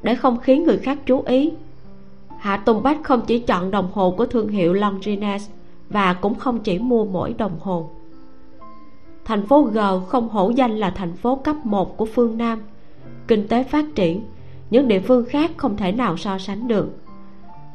để 0.01 0.15
không 0.15 0.39
khiến 0.39 0.63
người 0.63 0.77
khác 0.77 0.97
chú 1.05 1.21
ý. 1.21 1.51
Hạ 2.37 2.57
Tùng 2.57 2.83
Bách 2.83 3.03
không 3.03 3.21
chỉ 3.27 3.39
chọn 3.39 3.71
đồng 3.71 3.89
hồ 3.93 4.13
của 4.17 4.25
thương 4.25 4.47
hiệu 4.47 4.73
Longines 4.73 5.49
và 5.89 6.13
cũng 6.13 6.35
không 6.35 6.59
chỉ 6.59 6.79
mua 6.79 7.05
mỗi 7.05 7.33
đồng 7.33 7.59
hồ. 7.59 7.89
Thành 9.29 9.45
phố 9.45 9.63
G 9.63 9.79
không 10.07 10.29
hổ 10.29 10.49
danh 10.49 10.77
là 10.77 10.89
thành 10.89 11.15
phố 11.15 11.35
cấp 11.35 11.55
1 11.63 11.97
của 11.97 12.05
phương 12.05 12.37
Nam. 12.37 12.59
Kinh 13.27 13.47
tế 13.47 13.63
phát 13.63 13.85
triển, 13.95 14.23
những 14.69 14.87
địa 14.87 14.99
phương 14.99 15.25
khác 15.29 15.51
không 15.57 15.77
thể 15.77 15.91
nào 15.91 16.17
so 16.17 16.37
sánh 16.37 16.67
được. 16.67 16.89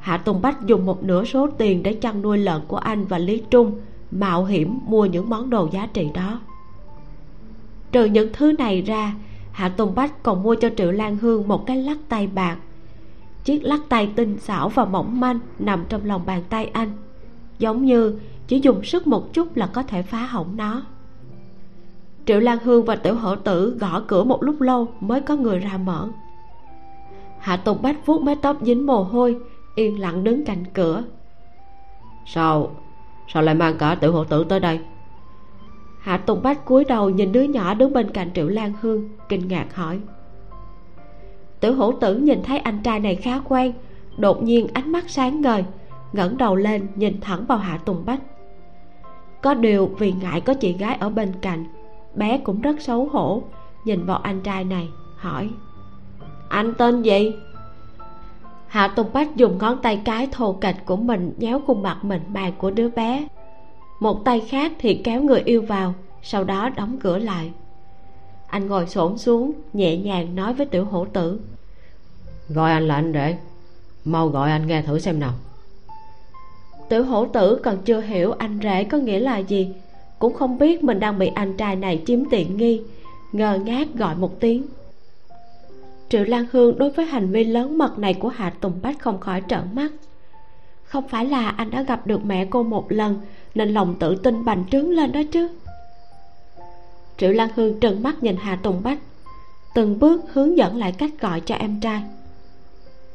Hạ 0.00 0.16
tùng 0.16 0.42
bách 0.42 0.66
dùng 0.66 0.86
một 0.86 1.04
nửa 1.04 1.24
số 1.24 1.50
tiền 1.58 1.82
để 1.82 1.92
chăn 1.92 2.22
nuôi 2.22 2.38
lợn 2.38 2.60
của 2.68 2.76
anh 2.76 3.04
và 3.04 3.18
lý 3.18 3.42
trung 3.50 3.80
mạo 4.10 4.44
hiểm 4.44 4.78
mua 4.86 5.06
những 5.06 5.30
món 5.30 5.50
đồ 5.50 5.68
giá 5.72 5.86
trị 5.86 6.08
đó. 6.14 6.40
Trừ 7.92 8.04
những 8.04 8.28
thứ 8.32 8.52
này 8.52 8.82
ra 8.82 9.14
hạ 9.52 9.68
tùng 9.68 9.94
bách 9.94 10.22
còn 10.22 10.42
mua 10.42 10.54
cho 10.54 10.70
triệu 10.76 10.92
lan 10.92 11.16
hương 11.16 11.48
một 11.48 11.66
cái 11.66 11.76
lắc 11.76 11.98
tay 12.08 12.26
bạc. 12.26 12.56
Chiếc 13.44 13.64
lắc 13.64 13.80
tay 13.88 14.10
tinh 14.16 14.38
xảo 14.38 14.68
và 14.68 14.84
mỏng 14.84 15.20
manh 15.20 15.38
nằm 15.58 15.84
trong 15.88 16.04
lòng 16.04 16.22
bàn 16.26 16.42
tay 16.48 16.66
anh 16.66 16.90
giống 17.58 17.84
như 17.84 18.18
chỉ 18.46 18.60
dùng 18.60 18.84
sức 18.84 19.06
một 19.06 19.32
chút 19.32 19.56
là 19.56 19.66
có 19.66 19.82
thể 19.82 20.02
phá 20.02 20.26
hỏng 20.26 20.56
nó 20.56 20.82
triệu 22.26 22.40
lan 22.40 22.58
hương 22.64 22.84
và 22.84 22.96
tiểu 22.96 23.14
hổ 23.14 23.36
tử 23.36 23.76
gõ 23.80 24.02
cửa 24.06 24.24
một 24.24 24.42
lúc 24.42 24.60
lâu 24.60 24.88
mới 25.00 25.20
có 25.20 25.36
người 25.36 25.58
ra 25.58 25.76
mở. 25.76 26.08
Hạ 27.38 27.56
tùng 27.56 27.82
bách 27.82 28.06
vuốt 28.06 28.22
mái 28.22 28.36
tóc 28.42 28.56
dính 28.60 28.86
mồ 28.86 29.02
hôi 29.02 29.38
yên 29.74 30.00
lặng 30.00 30.24
đứng 30.24 30.44
cạnh 30.44 30.64
cửa. 30.74 31.02
Sao? 32.26 32.70
Sao 33.28 33.42
lại 33.42 33.54
mang 33.54 33.78
cả 33.78 33.94
tiểu 33.94 34.12
hộ 34.12 34.24
tử 34.24 34.44
tới 34.44 34.60
đây? 34.60 34.80
Hạ 36.00 36.16
tùng 36.16 36.42
bách 36.42 36.64
cúi 36.64 36.84
đầu 36.84 37.10
nhìn 37.10 37.32
đứa 37.32 37.42
nhỏ 37.42 37.74
đứng 37.74 37.92
bên 37.92 38.10
cạnh 38.10 38.30
triệu 38.34 38.48
lan 38.48 38.72
hương 38.80 39.08
kinh 39.28 39.48
ngạc 39.48 39.74
hỏi. 39.74 40.00
Tiểu 41.60 41.74
hổ 41.74 41.92
tử 41.92 42.16
nhìn 42.16 42.42
thấy 42.42 42.58
anh 42.58 42.82
trai 42.82 43.00
này 43.00 43.16
khá 43.16 43.40
quen 43.48 43.72
đột 44.16 44.42
nhiên 44.42 44.66
ánh 44.74 44.92
mắt 44.92 45.04
sáng 45.10 45.40
ngời 45.40 45.64
ngẩng 46.12 46.36
đầu 46.36 46.56
lên 46.56 46.86
nhìn 46.94 47.20
thẳng 47.20 47.46
vào 47.46 47.58
hạ 47.58 47.78
tùng 47.84 48.04
bách. 48.04 48.20
Có 49.42 49.54
điều 49.54 49.86
vì 49.98 50.12
ngại 50.12 50.40
có 50.40 50.54
chị 50.54 50.72
gái 50.72 50.94
ở 50.94 51.10
bên 51.10 51.32
cạnh 51.40 51.64
bé 52.16 52.38
cũng 52.38 52.60
rất 52.60 52.80
xấu 52.80 53.08
hổ 53.12 53.42
nhìn 53.84 54.06
vào 54.06 54.16
anh 54.16 54.40
trai 54.40 54.64
này 54.64 54.88
hỏi. 55.16 55.50
Anh 56.48 56.74
tên 56.78 57.02
gì? 57.02 57.32
Hạ 58.68 58.88
tùng 58.88 59.12
bách 59.12 59.36
dùng 59.36 59.58
ngón 59.58 59.82
tay 59.82 60.00
cái 60.04 60.28
thô 60.32 60.52
kệch 60.52 60.76
của 60.86 60.96
mình 60.96 61.32
nhéo 61.38 61.60
khuôn 61.66 61.82
mặt 61.82 62.04
mịn 62.04 62.20
màng 62.28 62.52
của 62.58 62.70
đứa 62.70 62.88
bé. 62.88 63.28
Một 64.00 64.24
tay 64.24 64.40
khác 64.40 64.72
thì 64.78 65.00
kéo 65.04 65.22
người 65.22 65.40
yêu 65.40 65.62
vào 65.62 65.94
sau 66.22 66.44
đó 66.44 66.68
đóng 66.68 66.98
cửa 67.02 67.18
lại. 67.18 67.52
Anh 68.46 68.66
ngồi 68.66 68.86
xổm 68.86 69.18
xuống 69.18 69.52
nhẹ 69.72 69.96
nhàng 69.96 70.34
nói 70.34 70.54
với 70.54 70.66
tiểu 70.66 70.84
hổ 70.84 71.04
tử. 71.04 71.40
Gọi 72.48 72.72
anh 72.72 72.88
là 72.88 72.94
anh 72.94 73.12
rể 73.12 73.36
mau 74.04 74.28
gọi 74.28 74.50
anh 74.50 74.66
nghe 74.66 74.82
thử 74.82 74.98
xem 74.98 75.20
nào. 75.20 75.32
Tiểu 76.88 77.04
hổ 77.04 77.26
tử 77.26 77.60
còn 77.64 77.78
chưa 77.84 78.00
hiểu 78.00 78.32
anh 78.32 78.58
rể 78.62 78.84
có 78.84 78.98
nghĩa 78.98 79.18
là 79.18 79.38
gì 79.38 79.72
cũng 80.18 80.34
không 80.34 80.58
biết 80.58 80.84
mình 80.84 81.00
đang 81.00 81.18
bị 81.18 81.30
anh 81.34 81.56
trai 81.56 81.76
này 81.76 82.02
chiếm 82.06 82.24
tiện 82.30 82.56
nghi. 82.56 82.82
Ngờ 83.32 83.58
ngác 83.64 83.88
gọi 83.94 84.14
một 84.14 84.40
tiếng. 84.40 84.62
Triệu 86.08 86.24
lan 86.24 86.46
hương 86.52 86.78
đối 86.78 86.90
với 86.90 87.06
hành 87.06 87.30
vi 87.30 87.44
lớn 87.44 87.78
mật 87.78 87.98
này 87.98 88.14
của 88.14 88.28
hạ 88.28 88.52
tùng 88.60 88.78
bách 88.82 88.98
không 88.98 89.20
khỏi 89.20 89.42
trợn 89.48 89.60
mắt. 89.72 89.92
Không 90.84 91.08
phải 91.08 91.26
là 91.26 91.48
anh 91.48 91.70
đã 91.70 91.82
gặp 91.82 92.06
được 92.06 92.24
mẹ 92.24 92.46
cô 92.50 92.62
một 92.62 92.92
lần, 92.92 93.20
nên 93.54 93.74
lòng 93.74 93.94
tự 93.98 94.14
tin 94.16 94.44
bành 94.44 94.64
trướng 94.70 94.90
lên 94.90 95.12
đó 95.12 95.20
chứ? 95.32 95.48
Triệu 97.16 97.32
lan 97.32 97.48
hương 97.54 97.80
trừng 97.80 98.02
mắt 98.02 98.22
nhìn 98.22 98.36
hạ 98.36 98.58
tùng 98.62 98.82
bách, 98.82 98.98
từng 99.74 99.98
bước 99.98 100.22
hướng 100.32 100.56
dẫn 100.56 100.76
lại 100.76 100.92
cách 100.92 101.10
gọi 101.20 101.40
cho 101.40 101.54
em 101.54 101.80
trai. 101.80 102.02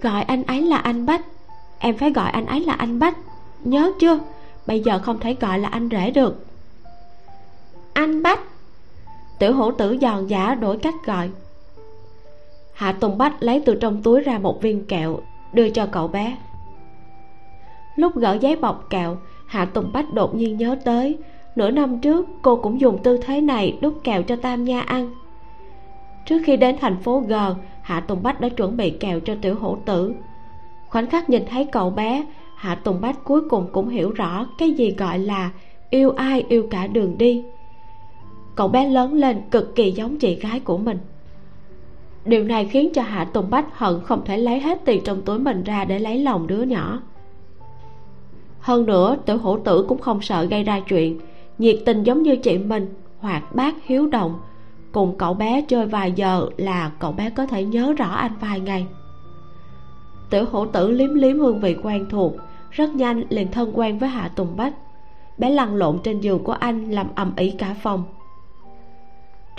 Gọi 0.02 0.22
anh 0.22 0.44
ấy 0.44 0.62
là 0.62 0.78
anh 0.78 1.06
bách. 1.06 1.26
Em 1.80 1.98
phải 1.98 2.12
gọi 2.12 2.32
anh 2.32 2.46
ấy 2.46 2.66
là 2.66 2.74
anh 2.74 3.00
bách. 3.00 3.18
Nhớ 3.64 3.92
chưa? 4.00 4.20
Bây 4.68 4.80
giờ 4.80 5.00
không 5.00 5.20
thể 5.20 5.36
gọi 5.40 5.60
là 5.60 5.70
anh 5.70 5.90
rể 5.92 6.12
được 6.12 6.46
anh 8.00 8.24
bách. 8.24 8.40
Tiểu 9.40 9.54
hổ 9.54 9.72
tử 9.72 9.98
giòn 10.02 10.28
giả 10.28 10.56
đổi 10.56 10.78
cách 10.78 10.94
gọi. 11.06 11.30
Hạ 12.74 12.92
tùng 12.92 13.18
bách 13.18 13.44
lấy 13.44 13.62
từ 13.66 13.76
trong 13.76 14.04
túi 14.04 14.22
ra 14.22 14.40
một 14.40 14.62
viên 14.62 14.86
kẹo, 14.86 15.20
đưa 15.54 15.70
cho 15.70 15.86
cậu 15.86 16.08
bé. 16.08 16.38
Lúc 17.96 18.16
gỡ 18.16 18.38
giấy 18.42 18.56
bọc 18.56 18.90
kẹo, 18.90 19.18
hạ 19.46 19.66
tùng 19.66 19.92
bách 19.94 20.14
đột 20.14 20.36
nhiên 20.36 20.58
nhớ 20.58 20.78
tới, 20.86 21.18
nửa 21.56 21.72
năm 21.72 22.00
trước 22.00 22.28
cô 22.42 22.56
cũng 22.56 22.82
dùng 22.82 23.04
tư 23.04 23.18
thế 23.18 23.42
này 23.42 23.78
đút 23.82 24.04
kẹo 24.04 24.24
cho 24.24 24.36
tam 24.36 24.64
nha 24.64 24.82
ăn. 24.82 25.10
Trước 26.26 26.42
khi 26.46 26.58
đến 26.58 26.76
thành 26.82 26.98
phố 27.04 27.20
g, 27.20 27.34
hạ 27.82 28.00
tùng 28.00 28.24
bách 28.24 28.42
đã 28.42 28.50
chuẩn 28.50 28.78
bị 28.78 28.90
kẹo 28.90 29.20
cho 29.20 29.36
tiểu 29.42 29.56
hổ 29.56 29.78
tử. 29.86 30.14
Khoảnh 30.90 31.08
khắc 31.08 31.30
nhìn 31.30 31.44
thấy 31.50 31.66
cậu 31.66 31.90
bé, 31.90 32.26
hạ 32.56 32.76
tùng 32.76 33.02
bách 33.02 33.24
cuối 33.24 33.42
cùng 33.50 33.68
cũng 33.74 33.90
hiểu 33.90 34.12
rõ 34.12 34.46
cái 34.58 34.72
gì 34.72 34.96
gọi 34.98 35.20
là 35.20 35.50
yêu 35.90 36.12
ai 36.12 36.46
yêu 36.50 36.68
cả 36.72 36.88
đường 36.88 37.18
đi 37.18 37.44
cậu 38.60 38.68
bé 38.68 38.90
lớn 38.90 39.14
lên 39.14 39.42
cực 39.52 39.76
kỳ 39.76 39.92
giống 39.92 40.18
chị 40.18 40.36
gái 40.36 40.60
của 40.60 40.78
mình. 40.78 40.98
Điều 42.26 42.44
này 42.44 42.66
khiến 42.66 42.94
cho 42.94 43.02
hạ 43.02 43.24
tùng 43.24 43.50
bách 43.50 43.78
hận 43.78 44.02
không 44.04 44.26
thể 44.26 44.38
lấy 44.38 44.60
hết 44.60 44.80
tiền 44.86 45.02
trong 45.04 45.22
túi 45.22 45.40
mình 45.40 45.64
ra 45.64 45.86
để 45.86 46.00
lấy 46.00 46.18
lòng 46.18 46.48
đứa 46.48 46.62
nhỏ. 46.62 47.00
Hơn 48.60 48.86
nữa, 48.86 49.18
tiểu 49.26 49.38
hổ 49.38 49.60
tử 49.60 49.86
cũng 49.90 50.02
không 50.02 50.22
sợ 50.22 50.44
gây 50.44 50.64
ra 50.64 50.80
chuyện. 50.80 51.20
Nhiệt 51.58 51.80
tình 51.86 52.04
giống 52.04 52.24
như 52.24 52.36
chị 52.36 52.58
mình, 52.58 52.94
hoạt 53.20 53.56
bát, 53.56 53.76
hiếu 53.86 54.08
động. 54.08 54.40
Cùng 54.92 55.18
cậu 55.18 55.34
bé 55.34 55.62
chơi 55.62 55.86
vài 55.86 56.12
giờ 56.12 56.50
là 56.58 56.92
cậu 57.00 57.12
bé 57.12 57.30
có 57.30 57.46
thể 57.46 57.64
nhớ 57.64 57.94
rõ 57.98 58.10
anh 58.10 58.32
vài 58.42 58.60
ngày. 58.60 58.88
Tiểu 60.30 60.46
hổ 60.52 60.66
tử 60.66 60.92
liếm 60.92 61.14
liếm 61.14 61.40
hương 61.40 61.60
vị 61.60 61.76
quen 61.84 62.06
thuộc, 62.10 62.34
rất 62.72 62.96
nhanh 62.96 63.24
liền 63.30 63.52
thân 63.52 63.72
quen 63.74 64.00
với 64.00 64.10
hạ 64.10 64.32
tùng 64.36 64.58
bách. 64.58 64.74
Bé 65.38 65.50
lăn 65.50 65.76
lộn 65.76 66.00
trên 66.04 66.20
giường 66.20 66.44
của 66.44 66.54
anh 66.54 66.92
làm 66.92 67.08
ầm 67.16 67.34
ĩ 67.36 67.52
cả 67.52 67.76
phòng 67.82 68.04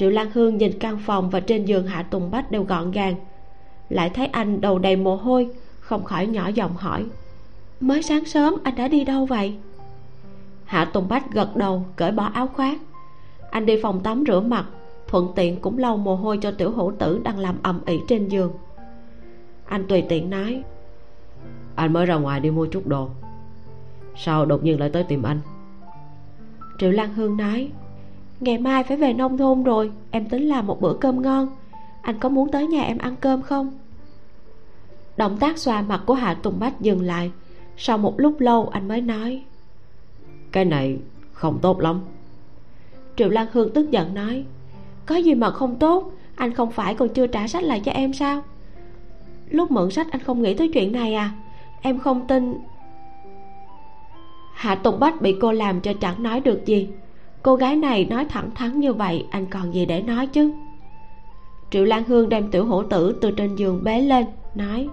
triệu 0.01 0.11
lan 0.11 0.31
hương 0.35 0.59
nhìn 0.59 0.79
căn 0.79 0.99
phòng 0.99 1.31
và 1.31 1.41
trên 1.41 1.65
giường 1.65 1.87
hạ 1.87 2.03
tùng 2.03 2.31
bách 2.31 2.51
đều 2.51 2.65
gọn 2.65 2.91
gàng. 2.91 3.15
Lại 3.89 4.11
thấy 4.11 4.27
anh 4.27 4.61
đầu 4.61 4.79
đầy 4.79 4.97
mồ 4.97 5.17
hôi 5.17 5.49
không 5.81 6.05
khỏi 6.05 6.27
nhỏ 6.27 6.49
giọng 6.49 6.77
hỏi 6.77 7.07
mới 7.81 8.03
sáng 8.03 8.25
sớm 8.25 8.55
anh 8.65 8.75
đã 8.75 8.89
đi 8.89 9.05
đâu 9.05 9.27
vậy? 9.27 9.57
Hạ 10.65 10.85
tùng 10.85 11.09
bách 11.09 11.33
gật 11.33 11.57
đầu 11.57 11.85
cởi 11.97 12.13
bỏ 12.13 12.25
áo 12.25 12.47
khoác. 12.47 12.79
Anh 13.51 13.67
đi 13.67 13.79
phòng 13.83 14.01
tắm 14.01 14.25
rửa 14.27 14.41
mặt 14.41 14.67
thuận 15.09 15.29
tiện 15.37 15.61
cũng 15.61 15.79
lau 15.79 15.97
mồ 15.97 16.17
hôi 16.17 16.39
cho 16.43 16.51
tiểu 16.51 16.71
hữu 16.71 16.93
tử 16.99 17.21
đang 17.25 17.39
làm 17.39 17.57
ầm 17.63 17.81
ĩ 17.87 18.01
trên 18.09 18.29
giường. 18.29 18.53
Anh 19.65 19.87
tùy 19.89 20.03
tiện 20.09 20.31
nói 20.31 20.63
anh 21.75 21.93
mới 21.93 22.07
ra 22.07 22.15
ngoài 22.15 22.41
đi 22.41 22.51
mua 22.51 22.67
chút 22.67 22.87
đồ. 22.87 23.09
Sao 24.17 24.47
đột 24.47 24.65
nhiên 24.65 24.81
lại 24.81 24.91
tới 24.93 25.05
tìm 25.05 25.23
anh? 25.23 25.41
Triệu 26.79 26.91
lan 26.91 27.15
hương 27.15 27.37
nói 27.37 27.71
ngày 28.41 28.59
mai 28.59 28.85
phải 28.85 28.97
về 28.97 29.13
nông 29.13 29.39
thôn 29.39 29.63
rồi 29.63 29.91
em 30.11 30.29
tính 30.29 30.49
làm 30.49 30.67
một 30.67 30.81
bữa 30.81 30.95
cơm 31.01 31.23
ngon. 31.23 31.49
Anh 32.03 32.19
có 32.19 32.29
muốn 32.29 32.51
tới 32.51 32.67
nhà 32.67 32.83
em 32.83 32.99
ăn 32.99 33.17
cơm 33.21 33.43
không? 33.43 33.79
Động 35.17 35.37
tác 35.41 35.59
xoa 35.59 35.83
mặt 35.83 36.03
của 36.07 36.15
hạ 36.15 36.35
tùng 36.35 36.59
bách 36.61 36.81
dừng 36.81 37.03
lại. 37.03 37.31
Sau 37.77 37.99
một 37.99 38.21
lúc 38.21 38.41
lâu 38.41 38.69
anh 38.69 38.89
mới 38.89 39.01
nói. 39.01 39.43
Cái 40.53 40.65
này 40.65 40.99
không 41.33 41.59
tốt 41.63 41.81
lắm. 41.81 42.01
Triệu 43.17 43.29
lan 43.29 43.47
hương 43.53 43.73
tức 43.73 43.91
giận 43.91 44.15
nói. 44.15 44.45
Có 45.07 45.17
gì 45.17 45.35
mà 45.35 45.51
không 45.51 45.77
tốt? 45.77 46.13
Anh 46.35 46.55
không 46.55 46.71
phải 46.71 46.95
còn 46.95 47.09
chưa 47.09 47.27
trả 47.27 47.47
sách 47.47 47.65
lại 47.65 47.81
cho 47.85 47.93
em 47.93 48.13
sao? 48.13 48.43
Lúc 49.51 49.71
mượn 49.71 49.91
sách 49.91 50.07
anh 50.11 50.23
không 50.23 50.43
nghĩ 50.43 50.55
tới 50.55 50.69
chuyện 50.69 50.93
này 50.93 51.15
à? 51.15 51.31
Em 51.83 51.99
không 51.99 52.27
tin. 52.27 52.55
Hạ 54.55 54.75
tùng 54.75 55.01
bách 55.01 55.21
bị 55.21 55.37
cô 55.41 55.53
làm 55.53 55.81
cho 55.81 55.93
chẳng 55.93 56.23
nói 56.23 56.41
được 56.41 56.67
gì 56.67 56.89
cô 57.43 57.57
gái 57.57 57.77
này 57.77 58.05
nói 58.05 58.25
thẳng 58.25 58.51
thắn 58.55 58.81
như 58.81 58.93
vậy, 58.93 59.27
anh 59.31 59.47
còn 59.47 59.75
gì 59.75 59.87
để 59.87 60.03
nói 60.03 60.27
chứ? 60.27 60.53
Triệu 61.71 61.85
lan 61.85 62.05
hương 62.05 62.29
đem 62.29 62.51
tiểu 62.51 62.67
hổ 62.67 62.83
tử 62.83 63.19
từ 63.21 63.31
trên 63.31 63.57
giường 63.57 63.85
bế 63.85 64.01
lên, 64.01 64.27
nói, 64.55 64.89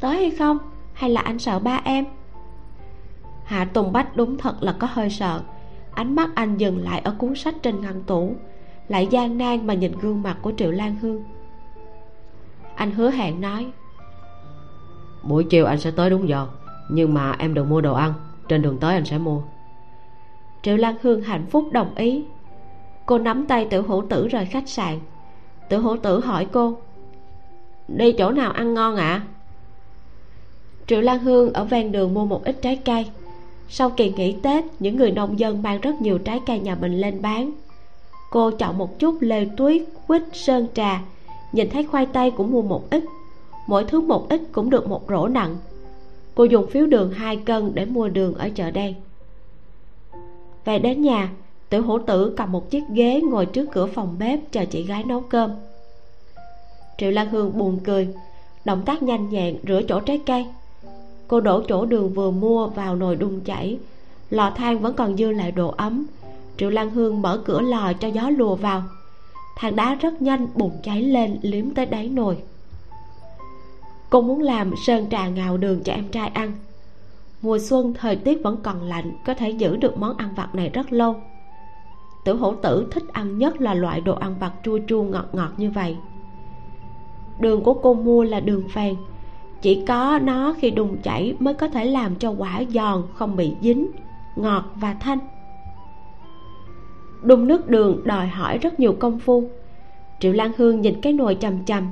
tới 0.00 0.16
hay 0.16 0.30
không? 0.30 0.58
Hay 0.92 1.10
là 1.10 1.20
anh 1.20 1.38
sợ 1.38 1.58
ba 1.58 1.80
em? 1.84 2.04
Hạ 3.44 3.64
tùng 3.64 3.92
bách 3.92 4.16
đúng 4.16 4.38
thật 4.38 4.62
là 4.62 4.76
có 4.78 4.88
hơi 4.90 5.10
sợ. 5.10 5.40
Ánh 5.94 6.14
mắt 6.14 6.30
anh 6.34 6.56
dừng 6.56 6.78
lại 6.78 7.00
ở 7.00 7.14
cuốn 7.18 7.34
sách 7.34 7.54
trên 7.62 7.80
ngăn 7.80 8.02
tủ, 8.02 8.34
lại 8.88 9.08
gian 9.10 9.38
nan 9.38 9.66
mà 9.66 9.74
nhìn 9.74 9.92
gương 10.00 10.22
mặt 10.22 10.36
của 10.42 10.52
triệu 10.56 10.70
lan 10.70 10.96
hương. 11.02 11.24
Anh 12.74 12.90
hứa 12.90 13.10
hẹn 13.10 13.40
nói, 13.40 13.66
buổi 15.22 15.44
chiều 15.44 15.66
anh 15.66 15.78
sẽ 15.78 15.90
tới 15.90 16.10
đúng 16.10 16.28
giờ, 16.28 16.46
nhưng 16.90 17.14
mà 17.14 17.32
em 17.38 17.54
đừng 17.54 17.68
mua 17.68 17.80
đồ 17.80 17.94
ăn, 17.94 18.12
trên 18.48 18.62
đường 18.62 18.78
tới 18.78 18.94
anh 18.94 19.04
sẽ 19.04 19.18
mua 19.18 19.42
triệu 20.62 20.76
lan 20.76 20.94
hương 21.02 21.22
hạnh 21.22 21.46
phúc 21.50 21.68
đồng 21.72 21.94
ý. 21.94 22.24
Cô 23.06 23.18
nắm 23.18 23.46
tay 23.46 23.66
tiểu 23.70 23.82
hữu 23.82 24.04
tử 24.08 24.28
rời 24.28 24.44
khách 24.44 24.68
sạn. 24.68 24.98
Tiểu 25.68 25.80
hữu 25.80 25.96
tử 25.96 26.20
hỏi 26.20 26.46
cô, 26.52 26.76
đi 27.88 28.12
chỗ 28.12 28.30
nào 28.30 28.52
ăn 28.52 28.74
ngon 28.74 28.96
ạ? 28.96 29.08
À? 29.08 29.22
triệu 30.88 31.00
lan 31.00 31.18
hương 31.18 31.52
ở 31.52 31.64
ven 31.64 31.92
đường 31.92 32.14
mua 32.14 32.24
một 32.24 32.44
ít 32.44 32.56
trái 32.62 32.76
cây. 32.84 33.06
Sau 33.68 33.90
kỳ 33.90 34.12
nghỉ 34.12 34.36
tết, 34.42 34.64
những 34.78 34.96
người 34.96 35.10
nông 35.10 35.38
dân 35.38 35.62
mang 35.62 35.80
rất 35.80 36.00
nhiều 36.00 36.18
trái 36.18 36.40
cây 36.46 36.60
nhà 36.60 36.76
mình 36.80 37.00
lên 37.00 37.22
bán. 37.22 37.52
Cô 38.30 38.50
chọn 38.50 38.78
một 38.78 38.98
chút 38.98 39.16
lê 39.20 39.44
tuyết, 39.56 39.82
quýt, 40.06 40.22
sơn 40.32 40.66
trà, 40.74 41.02
nhìn 41.52 41.70
thấy 41.70 41.84
khoai 41.84 42.06
tây 42.06 42.30
cũng 42.30 42.50
mua 42.50 42.62
một 42.62 42.90
ít. 42.90 43.04
Mỗi 43.66 43.84
thứ 43.84 44.00
một 44.00 44.28
ít 44.28 44.40
cũng 44.52 44.70
được 44.70 44.88
một 44.88 45.02
rổ 45.08 45.28
nặng. 45.28 45.56
Cô 46.34 46.44
dùng 46.44 46.66
phiếu 46.66 46.86
đường 46.86 47.12
hai 47.12 47.36
cân 47.36 47.74
để 47.74 47.84
mua 47.84 48.08
đường 48.08 48.34
ở 48.34 48.50
chợ 48.54 48.70
đen 48.70 48.94
về 50.68 50.78
đến 50.78 51.02
nhà 51.02 51.30
tiểu 51.68 51.82
hổ 51.82 51.98
tử 51.98 52.34
cầm 52.36 52.52
một 52.52 52.70
chiếc 52.70 52.84
ghế 52.88 53.20
ngồi 53.20 53.46
trước 53.46 53.68
cửa 53.72 53.86
phòng 53.86 54.16
bếp 54.18 54.52
chờ 54.52 54.64
chị 54.64 54.82
gái 54.82 55.04
nấu 55.04 55.20
cơm. 55.20 55.50
Triệu 56.98 57.10
lan 57.10 57.30
hương 57.30 57.58
buồn 57.58 57.78
cười, 57.84 58.08
động 58.64 58.82
tác 58.86 59.02
nhanh 59.02 59.28
nhẹn 59.28 59.56
rửa 59.68 59.80
chỗ 59.88 60.00
trái 60.00 60.20
cây. 60.26 60.46
Cô 61.28 61.40
đổ 61.40 61.62
chỗ 61.68 61.86
đường 61.86 62.12
vừa 62.14 62.30
mua 62.30 62.66
vào 62.66 62.96
nồi 62.96 63.16
đun 63.16 63.40
chảy. 63.40 63.78
Lò 64.30 64.50
than 64.56 64.78
vẫn 64.78 64.94
còn 64.94 65.16
dư 65.16 65.30
lại 65.30 65.52
độ 65.52 65.74
ấm. 65.76 66.06
Triệu 66.56 66.70
lan 66.70 66.90
hương 66.90 67.22
mở 67.22 67.42
cửa 67.44 67.60
lò 67.60 67.92
cho 67.92 68.08
gió 68.08 68.30
lùa 68.30 68.54
vào. 68.54 68.82
Than 69.56 69.76
đá 69.76 69.94
rất 69.94 70.22
nhanh 70.22 70.46
bùng 70.54 70.72
cháy 70.82 71.02
lên, 71.02 71.38
liếm 71.42 71.70
tới 71.70 71.86
đáy 71.86 72.08
nồi. 72.08 72.36
Cô 74.10 74.20
muốn 74.20 74.42
làm 74.42 74.74
sơn 74.86 75.06
trà 75.10 75.28
ngào 75.28 75.56
đường 75.56 75.82
cho 75.84 75.92
em 75.92 76.08
trai 76.08 76.28
ăn 76.28 76.52
mùa 77.42 77.58
xuân, 77.58 77.94
thời 77.94 78.16
tiết 78.16 78.42
vẫn 78.42 78.56
còn 78.62 78.82
lạnh, 78.82 79.12
có 79.26 79.34
thể 79.34 79.50
giữ 79.50 79.76
được 79.76 79.98
món 79.98 80.16
ăn 80.16 80.28
vặt 80.36 80.54
này 80.54 80.70
rất 80.70 80.92
lâu. 80.92 81.16
Tiểu 82.24 82.36
hổ 82.36 82.54
tử 82.54 82.88
thích 82.90 83.04
ăn 83.12 83.38
nhất 83.38 83.60
là 83.60 83.74
loại 83.74 84.00
đồ 84.00 84.14
ăn 84.14 84.34
vặt 84.40 84.52
chua 84.64 84.78
chua 84.86 85.02
ngọt 85.02 85.26
ngọt 85.32 85.50
như 85.56 85.70
vậy. 85.70 85.96
Đường 87.40 87.62
của 87.62 87.74
cô 87.74 87.94
mua 87.94 88.24
là 88.24 88.40
đường 88.40 88.68
phèn. 88.68 88.96
Chỉ 89.62 89.84
có 89.86 90.18
nó 90.22 90.54
khi 90.58 90.70
đun 90.70 90.96
chảy 91.02 91.34
mới 91.38 91.54
có 91.54 91.68
thể 91.68 91.84
làm 91.84 92.16
cho 92.16 92.30
quả 92.30 92.62
giòn 92.68 93.02
không 93.14 93.36
bị 93.36 93.54
dính, 93.60 93.90
ngọt 94.36 94.64
và 94.74 94.94
thanh. 95.00 95.18
Đun 97.22 97.46
nước 97.46 97.68
đường 97.68 98.00
đòi 98.04 98.26
hỏi 98.26 98.58
rất 98.58 98.80
nhiều 98.80 98.96
công 98.98 99.18
phu. 99.18 99.50
Triệu 100.20 100.32
lan 100.32 100.52
hương 100.56 100.80
nhìn 100.80 101.00
cái 101.00 101.12
nồi 101.12 101.36
chầm 101.40 101.64
chầm. 101.64 101.86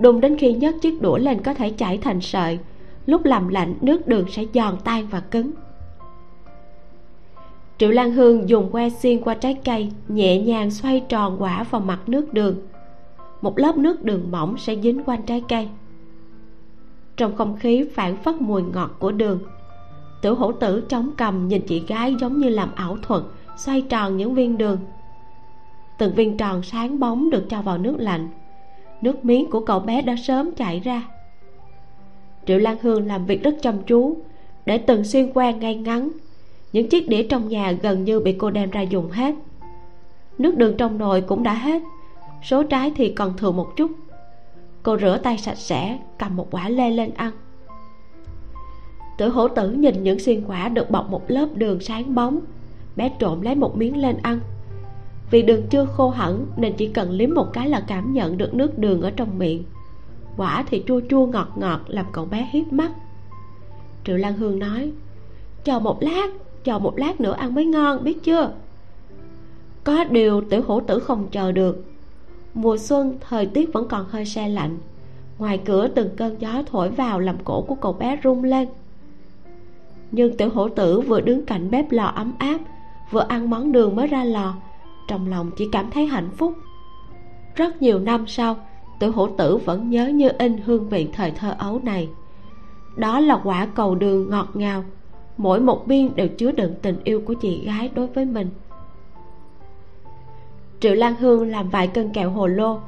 Đun 0.00 0.20
đến 0.20 0.38
khi 0.38 0.52
nhấc 0.52 0.74
chiếc 0.82 1.02
đũa 1.02 1.18
lên 1.18 1.42
có 1.42 1.54
thể 1.54 1.70
chảy 1.70 1.98
thành 1.98 2.20
sợi 2.20 2.58
lúc 3.06 3.24
làm 3.24 3.48
lạnh, 3.48 3.74
nước 3.80 4.08
đường 4.08 4.26
sẽ 4.30 4.44
giòn 4.54 4.76
tan 4.84 5.06
và 5.06 5.20
cứng. 5.20 5.50
Triệu 7.78 7.90
lan 7.90 8.12
hương 8.12 8.48
dùng 8.48 8.70
que 8.72 8.88
xiên 8.88 9.20
qua 9.20 9.34
trái 9.34 9.54
cây, 9.64 9.92
nhẹ 10.08 10.42
nhàng 10.42 10.70
xoay 10.70 11.00
tròn 11.08 11.36
quả 11.42 11.62
vào 11.70 11.80
mặt 11.80 12.00
nước 12.06 12.34
đường. 12.34 12.56
Một 13.40 13.58
lớp 13.58 13.76
nước 13.76 14.04
đường 14.04 14.30
mỏng 14.30 14.58
sẽ 14.58 14.76
dính 14.76 15.02
quanh 15.04 15.22
trái 15.22 15.42
cây. 15.48 15.68
Trong 17.16 17.36
không 17.36 17.56
khí 17.56 17.88
phản 17.94 18.16
phất 18.16 18.34
mùi 18.40 18.62
ngọt 18.62 18.90
của 18.98 19.12
đường 19.12 19.38
tiểu 20.24 20.34
hổ 20.34 20.52
tử 20.52 20.86
chống 20.88 21.10
cầm 21.16 21.48
nhìn 21.48 21.62
chị 21.66 21.82
gái 21.88 22.14
giống 22.20 22.38
như 22.38 22.48
làm 22.48 22.74
ảo 22.74 22.96
thuật, 23.02 23.22
xoay 23.56 23.80
tròn 23.80 24.16
những 24.16 24.34
viên 24.34 24.58
đường. 24.58 24.78
Từng 25.98 26.14
viên 26.14 26.36
tròn 26.36 26.62
sáng 26.62 27.00
bóng 27.00 27.30
được 27.30 27.44
cho 27.50 27.62
vào 27.62 27.78
nước 27.78 27.96
lạnh. 27.98 28.28
Nước 29.00 29.24
miếng 29.24 29.50
của 29.50 29.60
cậu 29.60 29.80
bé 29.80 30.02
đã 30.02 30.16
sớm 30.16 30.54
chảy 30.54 30.80
ra 30.80 31.02
triệu 32.46 32.58
lan 32.58 32.76
hương 32.82 33.06
làm 33.06 33.26
việc 33.26 33.42
rất 33.42 33.54
chăm 33.62 33.82
chú, 33.86 34.16
để 34.66 34.78
từng 34.78 35.04
xuyên 35.04 35.32
qua 35.32 35.50
ngay 35.50 35.74
ngắn. 35.74 36.08
Những 36.72 36.88
chiếc 36.88 37.08
đĩa 37.08 37.22
trong 37.22 37.48
nhà 37.48 37.72
gần 37.72 38.04
như 38.04 38.20
bị 38.20 38.32
cô 38.32 38.50
đem 38.50 38.70
ra 38.70 38.80
dùng 38.80 39.10
hết. 39.10 39.34
Nước 40.38 40.56
đường 40.56 40.76
trong 40.76 40.98
nồi 40.98 41.20
cũng 41.20 41.42
đã 41.42 41.54
hết, 41.54 41.82
số 42.42 42.62
trái 42.62 42.92
thì 42.96 43.08
còn 43.08 43.36
thừa 43.36 43.52
một 43.52 43.76
chút. 43.76 43.90
Cô 44.82 44.98
rửa 44.98 45.18
tay 45.22 45.38
sạch 45.38 45.58
sẽ, 45.58 45.98
cầm 46.18 46.36
một 46.36 46.48
quả 46.50 46.68
lê 46.68 46.90
lên 46.90 47.10
ăn. 47.14 47.32
Tử 49.18 49.28
hổ 49.28 49.48
tử 49.48 49.70
nhìn 49.70 50.02
những 50.02 50.18
xiên 50.18 50.44
quả 50.46 50.68
được 50.68 50.90
bọc 50.90 51.10
một 51.10 51.22
lớp 51.28 51.46
đường 51.54 51.80
sáng 51.80 52.14
bóng. 52.14 52.40
Bé 52.96 53.08
trộm 53.18 53.40
lấy 53.40 53.54
một 53.54 53.76
miếng 53.76 53.96
lên 53.96 54.16
ăn. 54.22 54.40
Vì 55.30 55.42
đường 55.42 55.62
chưa 55.70 55.84
khô 55.84 56.10
hẳn, 56.10 56.46
nên 56.56 56.72
chỉ 56.76 56.88
cần 56.88 57.10
liếm 57.10 57.34
một 57.34 57.52
cái 57.52 57.68
là 57.68 57.80
cảm 57.80 58.12
nhận 58.12 58.38
được 58.38 58.54
nước 58.54 58.78
đường 58.78 59.02
ở 59.02 59.10
trong 59.10 59.38
miệng 59.38 59.64
quả 60.36 60.64
thì 60.66 60.82
chua 60.86 61.00
chua 61.10 61.26
ngọt 61.26 61.48
ngọt, 61.56 61.80
làm 61.86 62.06
cậu 62.12 62.24
bé 62.24 62.48
hiếp 62.52 62.72
mắt. 62.72 62.90
Triệu 64.04 64.16
lan 64.16 64.36
hương 64.36 64.58
nói, 64.58 64.92
chờ 65.64 65.78
một 65.78 66.02
lát, 66.02 66.26
chờ 66.64 66.78
một 66.78 66.98
lát 66.98 67.20
nữa 67.20 67.32
ăn 67.32 67.54
mới 67.54 67.64
ngon, 67.64 68.04
biết 68.04 68.22
chưa? 68.22 68.52
Có 69.84 70.04
điều 70.04 70.40
tiểu 70.40 70.62
hổ 70.66 70.80
tử 70.80 70.98
không 70.98 71.28
chờ 71.30 71.52
được. 71.52 71.84
Mùa 72.54 72.76
xuân, 72.76 73.16
thời 73.28 73.46
tiết 73.46 73.72
vẫn 73.72 73.88
còn 73.88 74.06
hơi 74.08 74.24
se 74.24 74.48
lạnh. 74.48 74.78
Ngoài 75.38 75.60
cửa 75.64 75.88
từng 75.88 76.16
cơn 76.16 76.36
gió 76.40 76.62
thổi 76.66 76.88
vào 76.88 77.20
làm 77.20 77.36
cổ 77.44 77.62
của 77.62 77.74
cậu 77.74 77.92
bé 77.92 78.20
rung 78.24 78.44
lên. 78.44 78.68
Nhưng 80.10 80.36
tiểu 80.36 80.50
hổ 80.50 80.68
tử 80.68 81.00
vừa 81.00 81.20
đứng 81.20 81.46
cạnh 81.46 81.70
bếp 81.70 81.92
lò 81.92 82.04
ấm 82.04 82.32
áp, 82.38 82.58
vừa 83.10 83.26
ăn 83.28 83.50
món 83.50 83.72
đường 83.72 83.96
mới 83.96 84.06
ra 84.06 84.24
lò, 84.24 84.54
trong 85.08 85.30
lòng 85.30 85.50
chỉ 85.56 85.68
cảm 85.72 85.90
thấy 85.90 86.06
hạnh 86.06 86.30
phúc. 86.36 86.54
Rất 87.54 87.82
nhiều 87.82 87.98
năm 87.98 88.26
sau 88.26 88.56
tiểu 89.04 89.12
hổ 89.12 89.26
tử 89.26 89.56
vẫn 89.56 89.90
nhớ 89.90 90.06
như 90.06 90.28
in 90.38 90.58
hương 90.64 90.88
vị 90.88 91.08
thời 91.12 91.30
thơ 91.30 91.54
ấu 91.58 91.80
này. 91.82 92.08
Đó 92.96 93.20
là 93.20 93.40
quả 93.44 93.66
cầu 93.74 93.94
đường 93.94 94.30
ngọt 94.30 94.48
ngào. 94.54 94.84
Mỗi 95.36 95.60
một 95.60 95.86
viên 95.86 96.16
đều 96.16 96.28
chứa 96.28 96.52
đựng 96.52 96.74
tình 96.82 96.96
yêu 97.04 97.22
của 97.26 97.34
chị 97.34 97.64
gái 97.64 97.90
đối 97.94 98.06
với 98.06 98.24
mình. 98.24 98.48
Triệu 100.80 100.94
lan 100.94 101.14
hương 101.14 101.50
làm 101.50 101.68
vài 101.68 101.86
cân 101.86 102.12
kẹo 102.12 102.30
hồ 102.30 102.46
lô. 102.46 102.78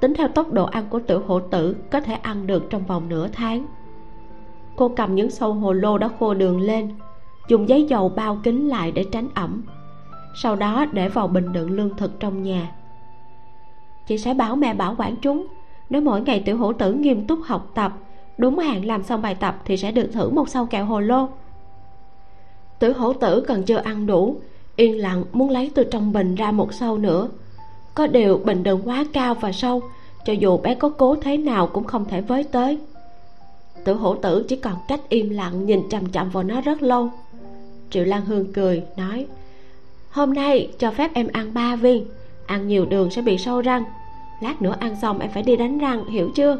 Tính 0.00 0.14
theo 0.14 0.28
tốc 0.28 0.52
độ 0.52 0.64
ăn 0.64 0.84
của 0.90 1.00
tiểu 1.00 1.22
hổ 1.26 1.40
tử 1.40 1.76
có 1.90 2.00
thể 2.00 2.14
ăn 2.14 2.46
được 2.46 2.70
trong 2.70 2.86
vòng 2.86 3.08
nửa 3.08 3.28
tháng. 3.28 3.66
Cô 4.76 4.88
cầm 4.96 5.14
những 5.14 5.30
sâu 5.30 5.52
hồ 5.52 5.72
lô 5.72 5.98
đã 5.98 6.08
khô 6.18 6.34
đường 6.34 6.60
lên, 6.60 6.90
dùng 7.48 7.68
giấy 7.68 7.84
dầu 7.84 8.08
bao 8.08 8.38
kín 8.42 8.68
lại 8.68 8.92
để 8.92 9.04
tránh 9.12 9.28
ẩm. 9.34 9.62
Sau 10.34 10.56
đó 10.56 10.84
để 10.92 11.08
vào 11.08 11.28
bình 11.28 11.52
đựng 11.52 11.70
lương 11.70 11.96
thực 11.96 12.20
trong 12.20 12.42
nhà. 12.42 12.72
Chị 14.06 14.18
sẽ 14.18 14.34
bảo 14.34 14.56
mẹ 14.56 14.74
bảo 14.74 14.94
quản 14.98 15.16
chúng 15.16 15.46
nếu 15.90 16.00
mỗi 16.00 16.20
ngày 16.20 16.42
tiểu 16.44 16.56
hữu 16.56 16.72
tử 16.72 16.92
nghiêm 16.92 17.26
túc 17.26 17.38
học 17.44 17.70
tập, 17.74 17.92
đúng 18.38 18.58
hạn 18.58 18.84
làm 18.84 19.02
xong 19.02 19.22
bài 19.22 19.34
tập 19.34 19.62
thì 19.64 19.76
sẽ 19.76 19.92
được 19.92 20.10
thử 20.12 20.30
một 20.30 20.48
sâu 20.48 20.66
kẹo 20.66 20.84
hồ 20.84 21.00
lô. 21.00 21.28
Tiểu 22.78 22.92
hổ 22.92 23.12
tử 23.12 23.44
còn 23.48 23.62
chưa 23.62 23.76
ăn 23.76 24.06
đủ, 24.06 24.36
yên 24.76 24.98
lặng 24.98 25.24
muốn 25.32 25.50
lấy 25.50 25.70
từ 25.74 25.84
trong 25.84 26.12
bình 26.12 26.34
ra 26.34 26.50
một 26.50 26.74
sâu 26.74 26.98
nữa. 26.98 27.28
Có 27.94 28.06
điều 28.06 28.38
bình 28.38 28.62
đựng 28.62 28.80
quá 28.84 29.04
cao 29.12 29.34
và 29.34 29.52
sâu, 29.52 29.82
cho 30.24 30.32
dù 30.32 30.58
bé 30.58 30.74
có 30.74 30.88
cố 30.88 31.16
thế 31.16 31.36
nào 31.36 31.66
cũng 31.66 31.84
không 31.84 32.04
thể 32.04 32.20
với 32.20 32.44
tới. 32.44 32.78
Tiểu 33.84 33.96
hổ 33.96 34.14
tử 34.14 34.44
chỉ 34.48 34.56
còn 34.56 34.74
cách 34.88 35.00
im 35.08 35.30
lặng 35.30 35.66
nhìn 35.66 35.82
chằm 35.90 36.12
chằm 36.12 36.30
vào 36.30 36.42
nó 36.42 36.60
rất 36.60 36.82
lâu. 36.82 37.10
Triệu 37.90 38.04
lan 38.04 38.24
hương 38.24 38.52
cười, 38.52 38.82
nói, 38.96 39.26
hôm 40.10 40.34
nay 40.34 40.70
cho 40.78 40.90
phép 40.90 41.10
em 41.14 41.28
ăn 41.32 41.54
ba 41.54 41.76
viên, 41.76 42.06
ăn 42.46 42.68
nhiều 42.68 42.86
đường 42.86 43.10
sẽ 43.10 43.22
bị 43.22 43.38
sâu 43.38 43.60
răng 43.60 43.84
lát 44.40 44.62
nữa 44.62 44.74
ăn 44.80 44.96
xong 45.02 45.18
em 45.18 45.30
phải 45.30 45.42
đi 45.42 45.56
đánh 45.56 45.78
răng, 45.78 46.06
hiểu 46.06 46.30
chưa? 46.34 46.58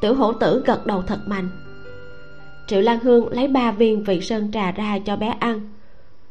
Tiểu 0.00 0.14
hổ 0.14 0.32
tử 0.32 0.62
gật 0.66 0.86
đầu 0.86 1.02
thật 1.02 1.18
mạnh. 1.26 1.48
Triệu 2.66 2.80
lan 2.80 2.98
hương 3.00 3.28
lấy 3.28 3.48
ba 3.48 3.72
viên 3.72 4.04
vị 4.04 4.20
sơn 4.20 4.50
trà 4.52 4.72
ra 4.72 4.98
cho 4.98 5.16
bé 5.16 5.34
ăn. 5.40 5.60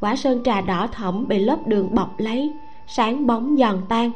Quả 0.00 0.16
sơn 0.16 0.42
trà 0.44 0.60
đỏ 0.60 0.86
thẫm 0.92 1.28
bị 1.28 1.38
lớp 1.38 1.58
đường 1.66 1.94
bọc 1.94 2.14
lấy, 2.18 2.52
sáng 2.86 3.26
bóng 3.26 3.56
giòn 3.56 3.80
tan. 3.88 4.10